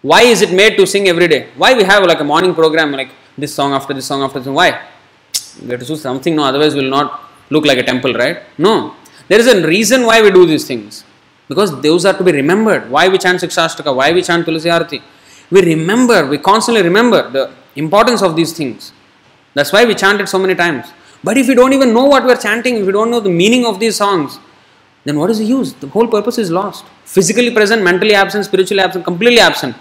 Why 0.00 0.22
is 0.22 0.42
it 0.42 0.52
made 0.52 0.76
to 0.76 0.86
sing 0.86 1.08
every 1.08 1.28
day? 1.28 1.48
Why 1.56 1.74
we 1.74 1.84
have 1.84 2.04
like 2.04 2.20
a 2.20 2.24
morning 2.24 2.54
program 2.54 2.92
like 2.92 3.10
this 3.36 3.54
song 3.54 3.72
after 3.72 3.94
this 3.94 4.06
song 4.06 4.22
after 4.22 4.38
this? 4.38 4.48
Why? 4.48 4.82
We 5.62 5.70
have 5.70 5.80
to 5.80 5.86
do 5.86 5.96
something, 5.96 6.34
no, 6.36 6.44
otherwise 6.44 6.74
we 6.74 6.82
will 6.82 6.90
not 6.90 7.22
look 7.50 7.64
like 7.64 7.78
a 7.78 7.82
temple, 7.82 8.12
right? 8.14 8.42
No. 8.58 8.96
There 9.28 9.38
is 9.38 9.46
a 9.46 9.66
reason 9.66 10.04
why 10.04 10.22
we 10.22 10.30
do 10.30 10.46
these 10.46 10.66
things. 10.66 11.04
Because 11.48 11.80
those 11.80 12.04
are 12.04 12.14
to 12.14 12.24
be 12.24 12.32
remembered. 12.32 12.90
Why 12.90 13.08
we 13.08 13.18
chant 13.18 13.40
Sikshashtaka? 13.40 13.94
Why 13.94 14.12
we 14.12 14.22
chant 14.22 14.46
Tulasi 14.46 14.70
Arati? 14.70 15.02
We 15.50 15.62
remember, 15.62 16.26
we 16.26 16.38
constantly 16.38 16.82
remember 16.82 17.30
the 17.30 17.50
importance 17.76 18.22
of 18.22 18.34
these 18.34 18.52
things. 18.52 18.92
That's 19.52 19.72
why 19.72 19.84
we 19.84 19.94
chant 19.94 20.20
it 20.20 20.28
so 20.28 20.38
many 20.38 20.54
times. 20.54 20.86
But 21.22 21.38
if 21.38 21.48
we 21.48 21.54
don't 21.54 21.72
even 21.72 21.92
know 21.92 22.04
what 22.04 22.24
we 22.24 22.32
are 22.32 22.36
chanting, 22.36 22.76
if 22.76 22.86
we 22.86 22.92
don't 22.92 23.10
know 23.10 23.20
the 23.20 23.30
meaning 23.30 23.66
of 23.66 23.78
these 23.78 23.96
songs, 23.96 24.38
then 25.04 25.18
what 25.18 25.30
is 25.30 25.38
the 25.38 25.44
use? 25.44 25.72
The 25.74 25.88
whole 25.88 26.08
purpose 26.08 26.38
is 26.38 26.50
lost. 26.50 26.84
Physically 27.04 27.50
present, 27.50 27.82
mentally 27.82 28.14
absent, 28.14 28.46
spiritually 28.46 28.82
absent, 28.82 29.04
completely 29.04 29.40
absent. 29.40 29.76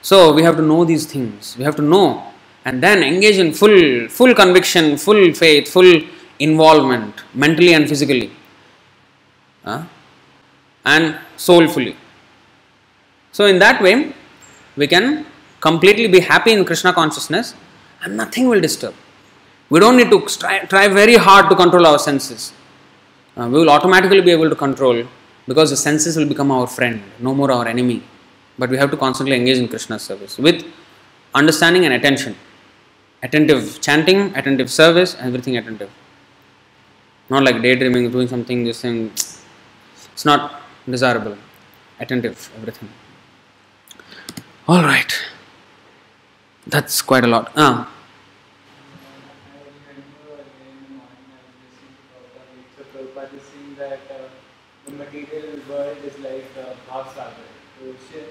So 0.00 0.32
we 0.32 0.42
have 0.42 0.56
to 0.56 0.62
know 0.62 0.84
these 0.84 1.06
things. 1.06 1.56
We 1.56 1.64
have 1.64 1.76
to 1.76 1.82
know 1.82 2.24
and 2.64 2.82
then 2.82 3.02
engage 3.02 3.38
in 3.38 3.52
full 3.52 4.08
full 4.08 4.34
conviction, 4.34 4.96
full 4.96 5.32
faith, 5.32 5.68
full 5.68 5.92
involvement, 6.48 7.14
mentally 7.34 7.72
and 7.74 7.88
physically. 7.88 8.30
Uh, 9.64 9.84
and 10.84 11.18
soulfully. 11.36 11.96
So 13.30 13.46
in 13.46 13.58
that 13.60 13.80
way, 13.80 14.12
we 14.76 14.86
can 14.86 15.26
completely 15.60 16.08
be 16.08 16.20
happy 16.20 16.52
in 16.52 16.64
Krishna 16.64 16.92
consciousness 16.92 17.54
and 18.02 18.16
nothing 18.16 18.48
will 18.48 18.60
disturb. 18.60 18.94
We 19.70 19.80
don't 19.80 19.96
need 19.96 20.10
to 20.10 20.20
try, 20.42 20.58
try 20.72 20.88
very 20.88 21.16
hard 21.16 21.48
to 21.50 21.56
control 21.56 21.86
our 21.86 21.98
senses. 21.98 22.52
Uh, 23.36 23.48
we 23.50 23.58
will 23.60 23.70
automatically 23.70 24.20
be 24.20 24.30
able 24.30 24.50
to 24.50 24.56
control 24.56 25.06
because 25.46 25.70
the 25.70 25.76
senses 25.76 26.16
will 26.16 26.26
become 26.26 26.50
our 26.50 26.66
friend, 26.66 27.02
no 27.20 27.34
more 27.34 27.50
our 27.50 27.66
enemy. 27.66 28.02
But 28.58 28.70
we 28.70 28.76
have 28.76 28.90
to 28.90 28.96
constantly 28.96 29.36
engage 29.36 29.58
in 29.58 29.68
Krishna's 29.68 30.02
service 30.02 30.38
with 30.38 30.64
understanding 31.34 31.84
and 31.86 31.94
attention. 31.94 32.36
Attentive 33.22 33.80
chanting, 33.80 34.34
attentive 34.36 34.70
service, 34.70 35.16
everything 35.20 35.56
attentive. 35.56 35.90
Not 37.30 37.44
like 37.44 37.62
daydreaming, 37.62 38.10
doing 38.10 38.28
something, 38.28 38.64
this 38.64 38.82
thing. 38.82 39.10
It's 40.12 40.24
not 40.24 40.62
desirable. 40.88 41.36
Attentive, 41.98 42.50
everything. 42.56 42.88
All 44.68 44.82
right. 44.82 45.12
That's 46.66 47.02
quite 47.02 47.24
a 47.24 47.26
lot. 47.26 47.52
Ah, 47.56 47.88
uh, 47.88 47.92
material 55.12 55.58
world 55.68 55.98
is 56.04 56.18
like 56.20 56.50
a 56.56 56.76
bhav 56.88 57.08
sagar, 57.14 57.48
ocean, 57.88 58.28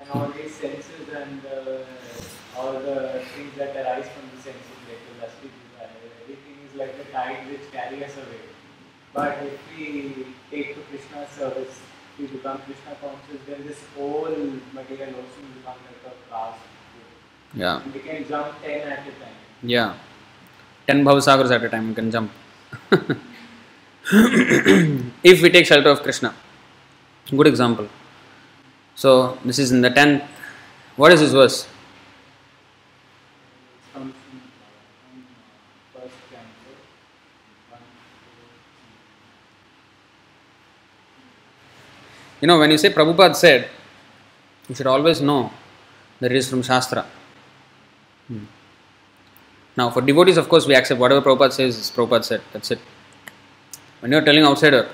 and 0.00 0.10
all 0.10 0.28
these 0.36 0.54
senses 0.54 1.08
and 1.20 1.40
uh, 1.46 2.58
all 2.58 2.72
the 2.72 3.22
things 3.34 3.52
that 3.58 3.76
arise 3.76 4.08
from 4.14 4.24
the 4.34 4.40
senses, 4.42 4.80
like 4.88 5.02
the 5.08 5.14
lusty 5.20 5.50
desire, 5.56 5.90
everything 6.22 6.56
is 6.65 6.65
like 6.76 6.96
the 6.98 7.04
tide 7.12 7.48
which 7.50 7.70
carry 7.72 8.04
us 8.04 8.16
away. 8.16 8.40
But 9.12 9.38
if 9.42 9.58
we 9.76 10.26
take 10.50 10.74
to 10.74 10.80
Krishna's 10.82 11.30
service, 11.30 11.80
we 12.18 12.26
become 12.26 12.58
Krishna 12.58 12.96
conscious, 13.00 13.40
then 13.46 13.66
this 13.66 13.80
whole 13.96 14.36
material 14.72 15.10
ocean 15.22 15.46
becomes 15.56 15.80
like 15.88 16.02
a 16.06 16.14
vast. 16.30 16.60
yeah. 17.54 17.82
And 17.82 17.94
we 17.94 18.00
can 18.00 18.28
jump 18.28 18.62
10 18.62 18.88
at 18.88 18.98
a 19.00 19.12
time. 19.22 19.36
Yeah. 19.62 19.94
10 20.86 21.04
bhavasagars 21.04 21.50
at 21.50 21.64
a 21.64 21.68
time 21.68 21.88
you 21.88 21.94
can 21.94 22.10
jump. 22.10 22.30
if 25.22 25.42
we 25.42 25.50
take 25.50 25.66
shelter 25.66 25.90
of 25.90 26.02
Krishna. 26.02 26.34
Good 27.30 27.46
example. 27.48 27.88
So, 28.94 29.38
this 29.44 29.58
is 29.58 29.72
in 29.72 29.80
the 29.80 29.90
10th. 29.90 30.24
What 30.96 31.12
is 31.12 31.20
this 31.20 31.32
verse? 31.32 31.66
comes 33.96 34.14
from 34.14 34.40
uh, 35.96 36.00
first 36.00 36.14
canto. 36.30 36.72
One, 37.70 37.80
You 42.40 42.48
know, 42.48 42.58
when 42.58 42.70
you 42.70 42.78
say 42.78 42.90
Prabhupada 42.90 43.34
said, 43.34 43.68
you 44.68 44.74
should 44.74 44.86
always 44.86 45.20
know 45.20 45.50
that 46.20 46.32
it 46.32 46.36
is 46.36 46.48
from 46.48 46.62
Shastra. 46.62 47.06
Hmm. 48.28 48.44
Now, 49.76 49.90
for 49.90 50.00
devotees, 50.00 50.36
of 50.36 50.48
course, 50.48 50.66
we 50.66 50.74
accept 50.74 51.00
whatever 51.00 51.22
Prabhupada 51.22 51.52
says 51.52 51.76
is 51.78 51.90
Prabhupada 51.90 52.24
said. 52.24 52.42
That's 52.52 52.70
it. 52.70 52.78
When 54.00 54.12
you 54.12 54.18
are 54.18 54.24
telling 54.24 54.44
outsider, 54.44 54.88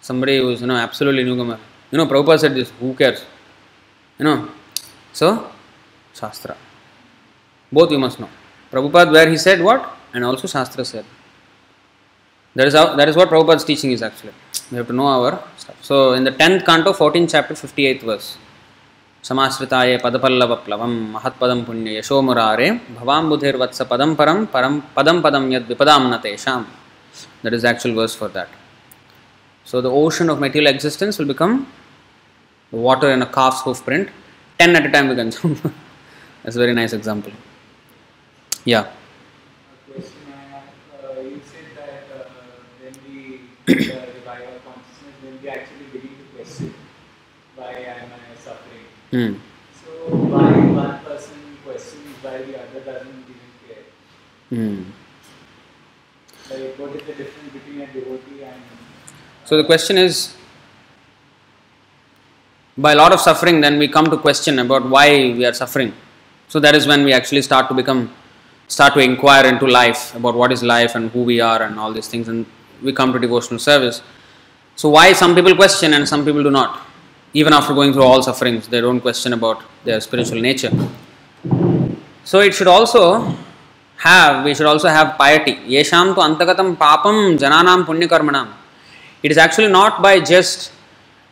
somebody 0.00 0.38
who 0.38 0.50
is 0.50 0.60
you 0.60 0.66
know 0.66 0.76
absolutely 0.76 1.24
newcomer, 1.24 1.58
you 1.90 1.98
know 1.98 2.06
Prabhupada 2.06 2.40
said 2.40 2.54
this. 2.54 2.70
Who 2.80 2.94
cares? 2.94 3.24
You 4.18 4.24
know. 4.24 4.48
So, 5.12 5.50
Shastra. 6.14 6.56
Both 7.70 7.90
you 7.90 7.98
must 7.98 8.20
know. 8.20 8.28
Prabhupada 8.70 9.12
where 9.12 9.28
he 9.28 9.36
said 9.36 9.60
what, 9.60 9.96
and 10.12 10.24
also 10.24 10.46
Shastra 10.46 10.84
said. 10.84 11.04
That 12.55 12.67
is 12.67 12.73
how, 12.73 12.95
that 12.95 13.07
is 13.07 13.15
what 13.15 13.29
Prabhupada's 13.29 13.63
teaching 13.63 13.91
is 13.91 14.01
actually. 14.01 14.33
We 14.71 14.77
have 14.77 14.87
to 14.87 14.93
know 14.93 15.07
our 15.07 15.43
stuff. 15.57 15.77
So 15.81 16.13
in 16.13 16.23
the 16.23 16.31
tenth 16.31 16.65
canto, 16.65 16.93
14th 16.93 17.31
chapter, 17.31 17.53
58th 17.53 18.03
verse. 18.03 18.37
समाश्रिताय 19.27 19.95
पदपल्लवप्लवं 20.03 20.91
महत्पदं 21.13 21.63
पुण्य 21.67 21.97
यशोमुरारे 21.97 22.69
भवाम्बुधिर्वत्स 22.97 23.81
पदं 23.91 24.13
परं 24.19 24.45
परं 24.53 24.79
पदं 24.95 25.17
पदं 25.23 25.51
यद् 25.53 25.67
विपदां 25.71 25.99
न 26.11 26.17
तेषां 26.25 26.59
that 27.43 27.53
is 27.57 27.63
the 27.63 27.69
actual 27.69 27.93
verse 27.99 28.15
for 28.19 28.29
that 28.35 28.49
so 29.69 29.81
the 29.81 29.91
ocean 30.03 30.29
of 30.29 30.39
material 30.45 30.69
existence 30.73 31.17
will 31.19 31.29
become 31.33 31.55
the 32.71 32.79
water 32.87 33.09
in 33.15 33.21
a 33.27 33.29
calf's 33.37 33.61
hoof 33.65 33.83
print 33.87 34.07
10 34.59 34.75
at 34.79 34.85
a 34.89 34.91
time 34.95 35.09
we 35.09 35.15
can 35.19 35.31
jump 35.37 35.59
that's 36.43 36.57
a 36.59 36.63
very 36.65 36.75
nice 36.81 36.93
example 36.99 37.33
yeah 38.73 38.85
We 43.66 43.74
uh, 43.74 44.06
revive 44.14 44.42
our 44.48 44.58
consciousness, 44.66 45.14
then 45.22 45.38
we 45.42 45.48
actually 45.48 45.86
begin 45.92 46.10
to 46.10 46.36
question 46.36 46.74
why 47.56 47.72
am 47.72 48.10
I 48.12 48.36
suffering? 48.40 48.86
hmm. 49.10 49.34
So 49.84 49.90
why 50.32 50.52
one 50.52 50.98
person 51.04 51.36
questions 51.64 52.16
why 52.22 52.38
the 52.38 52.58
other 52.62 52.80
doesn't 52.80 53.24
even 53.32 53.50
care? 53.66 53.84
Hmm. 54.50 54.82
Like 56.50 56.78
what 56.78 56.96
is 56.96 57.02
the 57.06 57.12
difference 57.12 57.52
between 57.52 57.80
a 57.82 57.86
devotee 57.86 58.42
and 58.44 58.62
So 59.44 59.56
the 59.56 59.64
question 59.64 59.98
is 59.98 60.34
by 62.76 62.92
a 62.92 62.96
lot 62.96 63.12
of 63.12 63.20
suffering, 63.20 63.60
then 63.60 63.78
we 63.78 63.86
come 63.86 64.06
to 64.06 64.16
question 64.16 64.58
about 64.58 64.88
why 64.88 65.08
we 65.10 65.44
are 65.44 65.52
suffering. 65.52 65.92
So 66.48 66.58
that 66.60 66.74
is 66.74 66.86
when 66.86 67.04
we 67.04 67.12
actually 67.12 67.42
start 67.42 67.68
to 67.68 67.74
become, 67.74 68.12
start 68.68 68.94
to 68.94 69.00
inquire 69.00 69.46
into 69.46 69.66
life 69.66 70.14
about 70.14 70.34
what 70.34 70.52
is 70.52 70.62
life 70.62 70.94
and 70.94 71.10
who 71.10 71.22
we 71.22 71.40
are 71.40 71.62
and 71.62 71.78
all 71.78 71.92
these 71.92 72.08
things, 72.08 72.28
and 72.28 72.46
we 72.82 72.92
come 72.92 73.12
to 73.12 73.18
devotional 73.18 73.58
service. 73.58 74.02
So 74.76 74.88
why 74.88 75.12
some 75.12 75.34
people 75.34 75.54
question 75.54 75.94
and 75.94 76.08
some 76.08 76.24
people 76.24 76.42
do 76.42 76.50
not? 76.50 76.80
Even 77.34 77.52
after 77.52 77.74
going 77.74 77.92
through 77.92 78.02
all 78.02 78.22
sufferings, 78.22 78.68
they 78.68 78.80
don't 78.80 79.00
question 79.00 79.32
about 79.32 79.62
their 79.84 80.00
spiritual 80.00 80.40
nature. 80.40 80.70
So 82.24 82.40
it 82.40 82.54
should 82.54 82.66
also 82.66 83.34
have, 83.96 84.44
we 84.44 84.54
should 84.54 84.66
also 84.66 84.88
have 84.88 85.16
piety. 85.16 85.54
Yesham 85.76 86.14
tu 86.14 86.20
antagatam 86.20 86.76
papam 86.76 87.38
jananam 87.38 87.84
punyakarmanam. 87.84 88.52
It 89.22 89.30
is 89.30 89.38
actually 89.38 89.68
not 89.68 90.02
by 90.02 90.20
just 90.20 90.72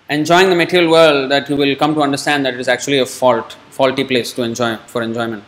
enjoying 0.09 0.49
the 0.49 0.57
material 0.57 0.91
world 0.91 1.31
that 1.31 1.49
you 1.49 1.57
will 1.57 1.75
come 1.77 1.95
to 1.95 2.03
understand 2.03 2.47
that 2.47 2.55
it 2.55 2.61
is 2.61 2.69
actually 2.69 2.99
a 2.99 3.07
fault, 3.07 3.57
faulty 3.71 4.05
place 4.05 4.33
to 4.33 4.43
enjoy 4.43 4.77
for 4.87 5.03
enjoyment. 5.03 5.45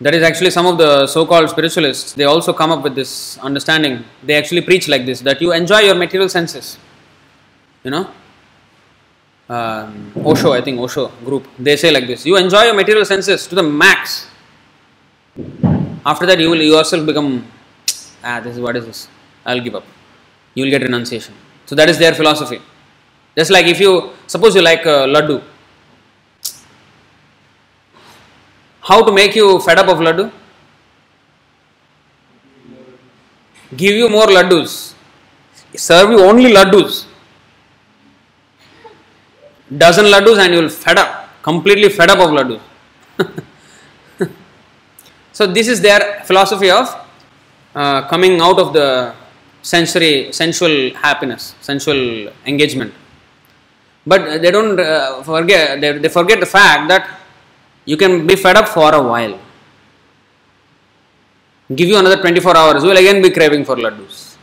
That 0.00 0.14
is 0.14 0.22
actually 0.22 0.50
some 0.50 0.66
of 0.66 0.78
the 0.78 1.06
so-called 1.08 1.50
spiritualists. 1.50 2.12
They 2.12 2.24
also 2.24 2.52
come 2.52 2.70
up 2.70 2.82
with 2.84 2.94
this 2.94 3.36
understanding. 3.38 4.04
They 4.22 4.34
actually 4.34 4.60
preach 4.60 4.86
like 4.88 5.04
this: 5.06 5.20
that 5.22 5.42
you 5.42 5.52
enjoy 5.52 5.80
your 5.80 5.96
material 5.96 6.28
senses. 6.28 6.78
You 7.82 7.90
know, 7.90 8.10
um, 9.48 10.12
Osho, 10.24 10.52
I 10.52 10.60
think 10.60 10.78
Osho 10.78 11.08
group. 11.24 11.48
They 11.58 11.76
say 11.76 11.90
like 11.90 12.06
this: 12.06 12.24
you 12.24 12.36
enjoy 12.36 12.64
your 12.64 12.74
material 12.74 13.04
senses 13.04 13.46
to 13.48 13.54
the 13.56 13.62
max. 13.62 14.28
After 16.06 16.26
that, 16.26 16.38
you 16.38 16.50
will 16.50 16.62
yourself 16.62 17.04
become 17.04 17.44
ah, 18.22 18.40
this 18.40 18.54
is 18.54 18.60
what 18.60 18.76
is 18.76 18.86
this? 18.86 19.08
I'll 19.44 19.60
give 19.60 19.74
up. 19.74 19.84
You 20.54 20.64
will 20.64 20.70
get 20.70 20.82
renunciation. 20.82 21.34
So 21.66 21.74
that 21.74 21.88
is 21.88 21.98
their 21.98 22.14
philosophy. 22.14 22.60
Just 23.36 23.50
like 23.50 23.66
if 23.66 23.80
you 23.80 24.12
suppose 24.26 24.54
you 24.54 24.62
like 24.62 24.86
uh, 24.86 25.06
laddu, 25.06 25.42
how 28.88 28.98
to 29.06 29.12
make 29.12 29.34
you 29.40 29.46
fed 29.66 29.78
up 29.78 29.88
of 29.94 29.98
laddu? 30.06 30.30
Give 33.76 33.94
you 33.94 34.08
more 34.08 34.26
laddus. 34.26 34.94
Serve 35.76 36.10
you 36.12 36.20
only 36.20 36.50
laddus. 36.52 37.04
Dozen 39.84 40.06
laddus 40.06 40.38
and 40.38 40.54
you 40.54 40.60
will 40.62 40.70
fed 40.70 40.98
up, 40.98 41.28
completely 41.42 41.90
fed 41.90 42.10
up 42.10 42.18
of 42.18 42.30
laddus. 42.30 42.60
so 45.32 45.46
this 45.46 45.68
is 45.68 45.82
their 45.82 46.22
philosophy 46.24 46.70
of 46.70 46.88
uh, 47.74 48.08
coming 48.08 48.40
out 48.40 48.58
of 48.58 48.72
the 48.72 49.14
sensory, 49.60 50.32
sensual 50.32 50.94
happiness, 50.94 51.54
sensual 51.60 52.32
engagement. 52.46 52.94
But 54.06 54.40
they 54.40 54.50
don't 54.50 54.80
uh, 54.80 55.22
forget. 55.22 55.78
They, 55.82 55.98
they 55.98 56.08
forget 56.08 56.40
the 56.40 56.46
fact 56.46 56.88
that 56.88 57.18
you 57.90 57.96
can 58.02 58.26
be 58.30 58.36
fed 58.44 58.56
up 58.60 58.68
for 58.76 58.88
a 58.94 59.02
while. 59.10 59.34
Give 61.74 61.88
you 61.92 61.98
another 61.98 62.18
24 62.20 62.56
hours, 62.56 62.82
you 62.82 62.90
will 62.90 63.00
again 63.04 63.22
be 63.26 63.30
craving 63.30 63.64
for 63.64 63.76
laddus. 63.76 64.36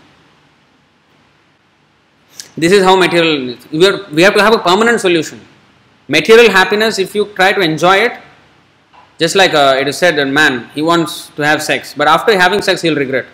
This 2.57 2.72
is 2.72 2.84
how 2.84 2.95
material. 2.95 3.57
We, 3.72 3.85
are, 3.88 3.97
we 4.11 4.22
have 4.23 4.34
to 4.35 4.41
have 4.41 4.53
a 4.53 4.59
permanent 4.69 4.99
solution. 4.99 5.39
Material 6.07 6.49
happiness, 6.49 6.97
if 6.97 7.13
you 7.13 7.26
try 7.39 7.51
to 7.53 7.61
enjoy 7.61 7.97
it, 8.07 8.13
just 9.19 9.35
like 9.35 9.53
uh, 9.53 9.76
it 9.80 9.88
is 9.88 9.97
said 9.97 10.15
that 10.15 10.27
man, 10.27 10.69
he 10.73 10.81
wants 10.81 11.30
to 11.38 11.45
have 11.45 11.61
sex, 11.61 11.93
but 11.95 12.07
after 12.07 12.38
having 12.45 12.61
sex, 12.61 12.81
he'll 12.81 12.95
regret. 13.05 13.26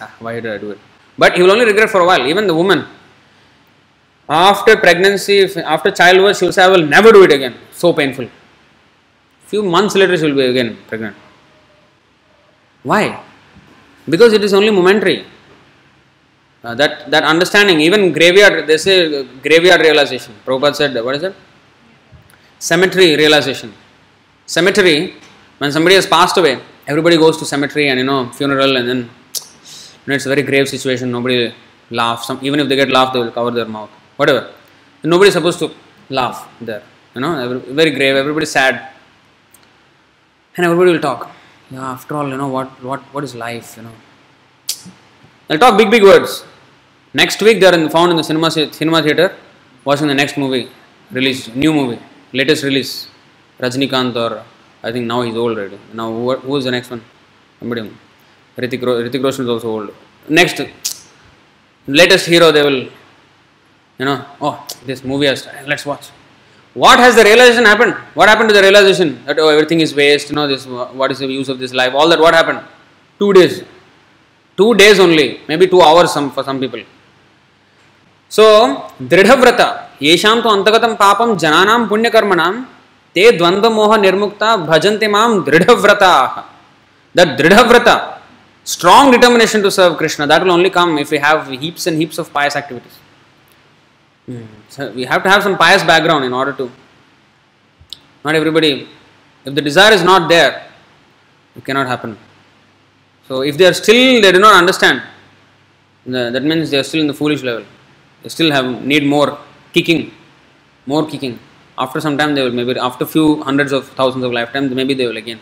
Ah, 0.00 0.12
why 0.18 0.34
did 0.40 0.46
I 0.46 0.58
do 0.58 0.70
it? 0.72 0.78
But 1.16 1.36
he 1.36 1.42
will 1.42 1.52
only 1.52 1.64
regret 1.64 1.88
for 1.90 2.00
a 2.00 2.06
while. 2.06 2.26
Even 2.26 2.46
the 2.46 2.54
woman, 2.54 2.86
after 4.28 4.76
pregnancy, 4.76 5.42
after 5.76 5.90
childbirth, 5.90 6.38
she 6.38 6.44
will 6.46 6.52
say, 6.52 6.64
I 6.64 6.68
will 6.68 6.86
never 6.86 7.12
do 7.12 7.22
it 7.24 7.32
again. 7.32 7.54
So 7.72 7.92
painful. 7.92 8.28
Few 9.54 9.62
months 9.74 9.94
later, 10.00 10.16
she 10.20 10.24
will 10.26 10.38
be 10.42 10.46
again 10.52 10.70
pregnant. 10.88 11.16
Why? 12.90 13.02
Because 14.12 14.32
it 14.38 14.42
is 14.46 14.52
only 14.58 14.72
momentary. 14.78 15.18
Uh, 16.64 16.74
that, 16.80 17.08
that 17.12 17.22
understanding, 17.22 17.78
even 17.80 18.12
graveyard, 18.12 18.66
they 18.66 18.78
say 18.78 18.96
uh, 19.20 19.22
graveyard 19.44 19.80
realization. 19.80 20.32
Prabhupada 20.44 20.74
said, 20.74 21.04
what 21.04 21.14
is 21.14 21.22
it? 21.22 21.36
Cemetery 22.58 23.14
realization. 23.14 23.72
Cemetery, 24.44 25.14
when 25.58 25.70
somebody 25.70 25.94
has 25.94 26.06
passed 26.16 26.36
away, 26.36 26.58
everybody 26.88 27.16
goes 27.16 27.36
to 27.36 27.44
cemetery 27.44 27.86
and 27.90 28.00
you 28.00 28.06
know, 28.06 28.30
funeral 28.30 28.76
and 28.76 28.88
then 28.88 28.98
you 28.98 30.06
know, 30.08 30.14
it's 30.16 30.26
a 30.26 30.30
very 30.30 30.42
grave 30.42 30.68
situation, 30.68 31.12
nobody 31.12 31.54
laughs. 31.90 32.26
Some, 32.26 32.40
even 32.42 32.58
if 32.58 32.68
they 32.68 32.74
get 32.74 32.88
laughed, 32.88 33.12
they 33.12 33.20
will 33.20 33.30
cover 33.30 33.52
their 33.52 33.66
mouth. 33.66 33.90
Whatever. 34.16 34.52
Nobody 35.04 35.28
is 35.28 35.34
supposed 35.34 35.60
to 35.60 35.70
laugh 36.10 36.48
there. 36.60 36.82
You 37.14 37.20
know, 37.20 37.38
every, 37.38 37.60
very 37.72 37.92
grave, 37.92 38.16
everybody 38.16 38.46
sad. 38.46 38.93
And 40.56 40.64
everybody 40.64 40.92
will 40.92 41.00
talk. 41.00 41.30
Yeah, 41.70 41.90
after 41.90 42.16
all, 42.16 42.28
you 42.28 42.36
know, 42.36 42.48
what, 42.48 42.68
what, 42.82 43.00
what 43.12 43.24
is 43.24 43.34
life, 43.34 43.76
you 43.76 43.82
know. 43.82 43.92
They'll 45.48 45.58
talk 45.58 45.76
big, 45.76 45.90
big 45.90 46.02
words. 46.02 46.44
Next 47.12 47.42
week, 47.42 47.60
they 47.60 47.66
are 47.66 47.74
in, 47.74 47.88
found 47.88 48.10
in 48.12 48.16
the 48.16 48.24
cinema, 48.24 48.50
cinema 48.50 49.02
theater 49.02 49.34
watching 49.84 50.06
the 50.06 50.14
next 50.14 50.36
movie, 50.36 50.68
released, 51.10 51.54
new 51.56 51.72
movie, 51.72 52.00
latest 52.32 52.62
release. 52.62 53.08
Rajnikant 53.58 54.16
or 54.16 54.44
I 54.82 54.92
think 54.92 55.06
now 55.06 55.22
he's 55.22 55.34
old 55.34 55.58
already. 55.58 55.78
Now, 55.92 56.10
who, 56.10 56.36
who 56.36 56.56
is 56.56 56.64
the 56.64 56.70
next 56.70 56.90
one? 56.90 57.02
Somebody. 57.58 57.90
Hrithik, 58.56 58.80
Hrithik 58.80 59.22
Roshan 59.22 59.44
is 59.44 59.48
also 59.48 59.68
old. 59.68 59.94
Next, 60.28 60.60
latest 61.86 62.26
hero, 62.26 62.52
they 62.52 62.62
will, 62.62 62.82
you 63.98 64.04
know, 64.04 64.24
oh, 64.40 64.66
this 64.84 65.02
movie 65.02 65.26
has, 65.26 65.48
let's 65.66 65.84
watch 65.84 66.10
What 66.73 66.99
has 66.99 67.15
the 67.15 67.23
realization 67.23 67.65
happened? 67.65 67.93
What 68.13 68.29
happened 68.29 68.49
to 68.49 68.55
the 68.55 68.61
realization 68.61 69.23
that 69.25 69.39
oh, 69.39 69.49
everything 69.49 69.79
is 69.81 69.93
waste? 69.95 70.29
You 70.29 70.35
know, 70.35 70.47
this 70.47 70.65
what 70.65 71.11
is 71.11 71.19
the 71.19 71.27
use 71.27 71.49
of 71.49 71.59
this 71.59 71.73
life? 71.73 71.93
All 71.93 72.09
that. 72.09 72.19
What 72.19 72.33
happened? 72.33 72.61
Two 73.19 73.33
days. 73.33 73.63
Two 74.57 74.75
days 74.75 74.99
only. 74.99 75.41
Maybe 75.47 75.67
two 75.67 75.81
hours. 75.81 76.11
Some 76.11 76.31
for 76.31 76.43
some 76.43 76.59
people. 76.59 76.83
So 78.29 78.45
दृढ़व्रता 79.01 79.67
येषां 80.01 80.35
तो 80.41 80.49
अंतगतं 80.49 80.93
पापं 81.01 81.35
जनानां 81.43 81.79
पुण्यकर्मणां 81.87 82.51
ते 83.15 83.31
द्वन्द्वमोह 83.39 83.95
निर्मुक्ता 84.05 84.55
भजन्ते 84.69 85.07
मां 85.15 85.29
दृढ़व्रताः 85.47 86.35
that 87.15 87.37
dridhavrata 87.39 88.19
strong 88.63 89.11
determination 89.11 89.63
to 89.63 89.71
serve 89.71 89.97
krishna 89.97 90.27
that 90.27 90.43
will 90.43 90.51
only 90.51 90.69
come 90.69 90.97
if 90.97 91.09
we 91.11 91.17
have 91.17 91.47
heaps 91.49 91.87
and 91.87 91.97
heaps 91.97 92.17
of 92.17 92.31
pious 92.31 92.55
activities 92.55 92.97
Hmm. 94.26 94.44
so 94.68 94.90
we 94.92 95.04
have 95.04 95.22
to 95.22 95.28
have 95.28 95.42
some 95.42 95.56
pious 95.58 95.82
background 95.82 96.24
in 96.24 96.32
order 96.32 96.52
to 96.60 96.70
not 98.24 98.34
everybody 98.34 98.88
if 99.44 99.54
the 99.54 99.60
desire 99.60 99.92
is 99.92 100.02
not 100.02 100.28
there 100.30 100.66
it 101.56 101.64
cannot 101.64 101.86
happen. 101.86 102.16
So 103.28 103.42
if 103.42 103.56
they 103.58 103.66
are 103.66 103.74
still 103.74 104.20
they 104.22 104.32
do 104.32 104.38
not 104.38 104.54
understand 104.54 105.02
that 106.06 106.42
means 106.42 106.70
they 106.70 106.78
are 106.78 106.82
still 106.82 107.00
in 107.00 107.06
the 107.06 107.14
foolish 107.14 107.42
level. 107.42 107.64
They 108.22 108.28
still 108.28 108.50
have 108.50 108.66
need 108.84 109.06
more 109.06 109.38
kicking 109.72 110.12
more 110.86 111.06
kicking. 111.06 111.38
After 111.76 112.00
some 112.00 112.16
time 112.18 112.34
they 112.34 112.42
will 112.42 112.52
maybe 112.52 112.78
after 112.78 113.04
few 113.06 113.42
hundreds 113.42 113.72
of 113.72 113.88
thousands 113.90 114.24
of 114.24 114.32
lifetimes 114.32 114.72
maybe 114.72 114.94
they 114.94 115.06
will 115.06 115.16
again 115.16 115.40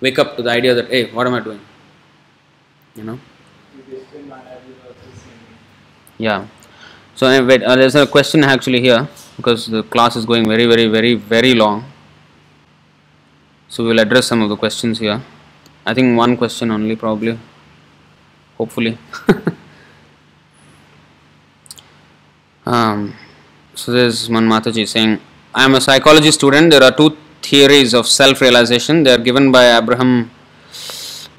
wake 0.00 0.18
up 0.18 0.36
to 0.36 0.42
the 0.42 0.50
idea 0.50 0.74
that 0.74 0.88
hey 0.88 1.10
what 1.10 1.26
am 1.26 1.34
i 1.34 1.40
doing? 1.40 1.60
You 2.96 3.04
know? 3.04 3.20
Yudhishthir 3.76 4.26
Maharaj 4.26 4.62
is 4.68 4.76
also 4.86 5.10
singing. 5.14 5.56
yeah 6.18 6.46
so 7.20 7.26
uh, 7.26 7.44
wait 7.44 7.62
uh, 7.62 7.76
there's 7.76 7.94
a 7.94 8.06
question 8.06 8.42
actually 8.42 8.80
here 8.80 9.06
because 9.36 9.66
the 9.66 9.82
class 9.94 10.16
is 10.16 10.24
going 10.24 10.46
very 10.48 10.66
very 10.66 10.86
very 10.88 11.14
very 11.14 11.52
long. 11.54 11.84
So 13.68 13.84
we'll 13.84 14.00
address 14.00 14.26
some 14.26 14.40
of 14.40 14.48
the 14.48 14.56
questions 14.56 14.98
here. 14.98 15.20
I 15.84 15.92
think 15.92 16.16
one 16.16 16.38
question 16.38 16.70
only 16.70 16.96
probably. 16.96 17.38
Hopefully. 18.56 18.96
Um, 22.66 23.14
so 23.74 23.90
there's 23.90 24.28
one 24.30 24.46
mataji 24.48 24.86
saying 24.86 25.18
i 25.54 25.64
am 25.64 25.74
a 25.74 25.80
psychology 25.80 26.30
student. 26.30 26.70
There 26.70 26.82
are 26.84 26.92
two 26.92 27.16
theories 27.42 27.94
of 27.94 28.06
self 28.06 28.40
realization 28.42 29.02
they 29.02 29.12
are 29.12 29.24
given 29.28 29.50
by 29.50 29.64
abraham 29.76 30.30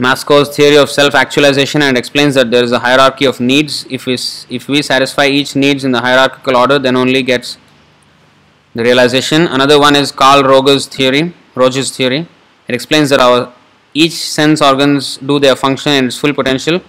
Maslow's 0.02 0.56
theory 0.56 0.78
of 0.78 0.90
self-actualization 0.90 1.82
and 1.84 1.96
explains 1.96 2.34
that 2.34 2.50
there 2.50 2.64
is 2.64 2.72
a 2.72 2.80
hierarchy 2.80 3.26
of 3.26 3.40
needs. 3.40 3.86
If 3.90 4.08
we, 4.08 4.14
if 4.50 4.68
we 4.68 4.82
satisfy 4.82 5.28
each 5.28 5.56
needs 5.56 5.84
in 5.84 5.92
the 5.92 6.02
hierarchical 6.02 6.58
order, 6.58 6.80
then 6.80 6.96
only 6.96 7.22
gets 7.22 7.58
the 8.74 8.84
realization. 8.84 9.44
Another 9.44 9.80
one 9.80 9.96
is 9.96 10.12
Carl 10.12 10.44
Roger's 10.44 10.88
theory. 10.88 11.34
Roger's 11.54 11.96
theory. 11.96 12.28
It 12.68 12.74
explains 12.74 13.10
that 13.12 13.20
our 13.20 13.54
each 13.94 14.14
sense 14.14 14.62
organs 14.62 15.18
do 15.18 15.40
their 15.40 15.56
function 15.56 15.92
in 15.92 16.06
its 16.06 16.18
full 16.18 16.34
potential. 16.34 16.82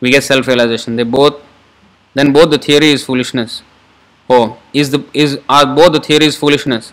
We 0.00 0.10
get 0.10 0.24
self-realization. 0.24 0.96
They 0.96 1.02
both 1.02 1.42
then 2.14 2.32
both 2.32 2.50
the 2.50 2.58
theory 2.58 2.90
is 2.90 3.04
foolishness. 3.04 3.62
Oh, 4.30 4.58
is 4.72 4.90
the 4.90 5.04
is 5.12 5.38
are 5.48 5.66
both 5.66 5.92
the 5.92 6.00
theories 6.00 6.36
foolishness? 6.36 6.92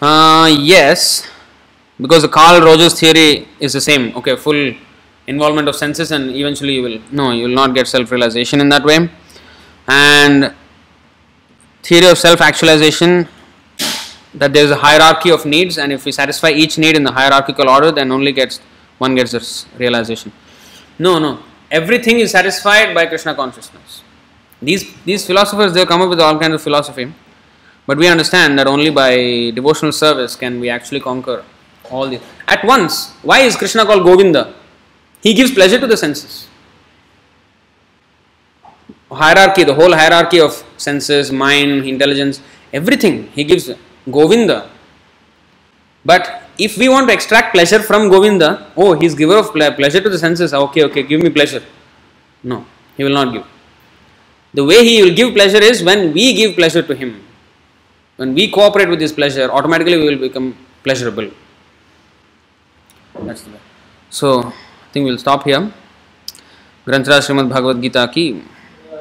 Uh, 0.00 0.50
yes, 0.58 1.28
because 2.00 2.22
the 2.22 2.28
Carl 2.28 2.60
Rogers 2.60 2.98
theory 2.98 3.48
is 3.60 3.72
the 3.72 3.80
same. 3.80 4.16
Okay, 4.16 4.36
full 4.36 4.74
involvement 5.26 5.68
of 5.68 5.76
senses, 5.76 6.10
and 6.10 6.30
eventually 6.30 6.74
you 6.74 6.82
will 6.82 7.00
no, 7.12 7.32
you 7.32 7.44
will 7.44 7.54
not 7.54 7.74
get 7.74 7.86
self-realization 7.86 8.60
in 8.60 8.68
that 8.70 8.84
way. 8.84 9.10
And 9.86 10.54
theory 11.82 12.06
of 12.06 12.18
self-actualization 12.18 13.28
that 14.34 14.52
there 14.52 14.64
is 14.64 14.70
a 14.70 14.76
hierarchy 14.76 15.30
of 15.30 15.44
needs, 15.44 15.78
and 15.78 15.92
if 15.92 16.04
we 16.04 16.12
satisfy 16.12 16.50
each 16.50 16.78
need 16.78 16.96
in 16.96 17.02
the 17.02 17.12
hierarchical 17.12 17.68
order, 17.68 17.90
then 17.90 18.12
only 18.12 18.32
gets 18.32 18.60
one 18.98 19.14
gets 19.14 19.32
this 19.32 19.66
realization. 19.78 20.32
No, 20.98 21.18
no, 21.18 21.40
everything 21.70 22.18
is 22.18 22.32
satisfied 22.32 22.94
by 22.94 23.06
Krishna 23.06 23.34
consciousness. 23.34 24.02
These 24.60 24.94
these 25.04 25.26
philosophers 25.26 25.72
they 25.72 25.86
come 25.86 26.02
up 26.02 26.08
with 26.08 26.20
all 26.20 26.38
kinds 26.38 26.54
of 26.54 26.62
philosophy, 26.62 27.12
but 27.86 27.96
we 27.96 28.08
understand 28.08 28.58
that 28.58 28.66
only 28.66 28.90
by 28.90 29.50
devotional 29.54 29.92
service 29.92 30.34
can 30.36 30.58
we 30.60 30.68
actually 30.68 31.00
conquer 31.00 31.44
all 31.90 32.08
the 32.08 32.20
at 32.46 32.64
once. 32.64 33.12
Why 33.22 33.40
is 33.40 33.56
Krishna 33.56 33.84
called 33.84 34.04
Govinda? 34.04 34.54
He 35.22 35.34
gives 35.34 35.52
pleasure 35.52 35.78
to 35.78 35.86
the 35.86 35.96
senses. 35.96 36.48
Hierarchy, 39.10 39.64
the 39.64 39.74
whole 39.74 39.94
hierarchy 39.94 40.40
of 40.40 40.62
senses, 40.76 41.32
mind, 41.32 41.86
intelligence, 41.86 42.40
everything 42.72 43.28
he 43.28 43.44
gives 43.44 43.70
Govinda. 44.10 44.70
But 46.04 46.42
if 46.58 46.76
we 46.76 46.88
want 46.88 47.08
to 47.08 47.14
extract 47.14 47.54
pleasure 47.54 47.80
from 47.80 48.08
Govinda, 48.08 48.70
oh, 48.76 48.94
he's 48.94 49.14
giver 49.14 49.36
of 49.36 49.52
pleasure 49.52 50.00
to 50.00 50.08
the 50.08 50.18
senses. 50.18 50.52
Ah, 50.52 50.58
okay, 50.58 50.84
okay, 50.84 51.02
give 51.02 51.22
me 51.22 51.30
pleasure. 51.30 51.62
No, 52.42 52.66
he 52.96 53.04
will 53.04 53.12
not 53.20 53.32
give. 53.32 53.46
The 54.54 54.64
way 54.64 54.84
he 54.84 55.02
will 55.02 55.14
give 55.14 55.34
pleasure 55.34 55.62
is 55.62 55.82
when 55.82 56.12
we 56.12 56.34
give 56.34 56.54
pleasure 56.54 56.82
to 56.82 56.94
him. 56.94 57.24
When 58.16 58.34
we 58.34 58.50
cooperate 58.50 58.88
with 58.88 59.00
his 59.00 59.12
pleasure, 59.12 59.50
automatically 59.50 59.96
we 59.96 60.04
will 60.04 60.18
become 60.18 60.56
pleasurable. 60.82 61.30
That's 63.14 63.42
the 63.42 63.50
way. 63.50 63.60
So, 64.10 64.40
I 64.40 64.52
think 64.92 65.06
we'll 65.06 65.18
stop 65.18 65.44
here. 65.44 65.62
ग्रंथराज 66.86 67.22
Shrimad 67.22 67.48
Bhagavad 67.48 67.80
Gita 67.80 68.04
की 68.06 68.24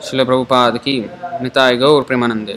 शिल 0.03 0.23
प्रभुपाद 0.25 0.77
की 0.77 0.95
निताय 1.41 1.75
गौर 1.77 2.01
प्रेमानंदे 2.03 2.53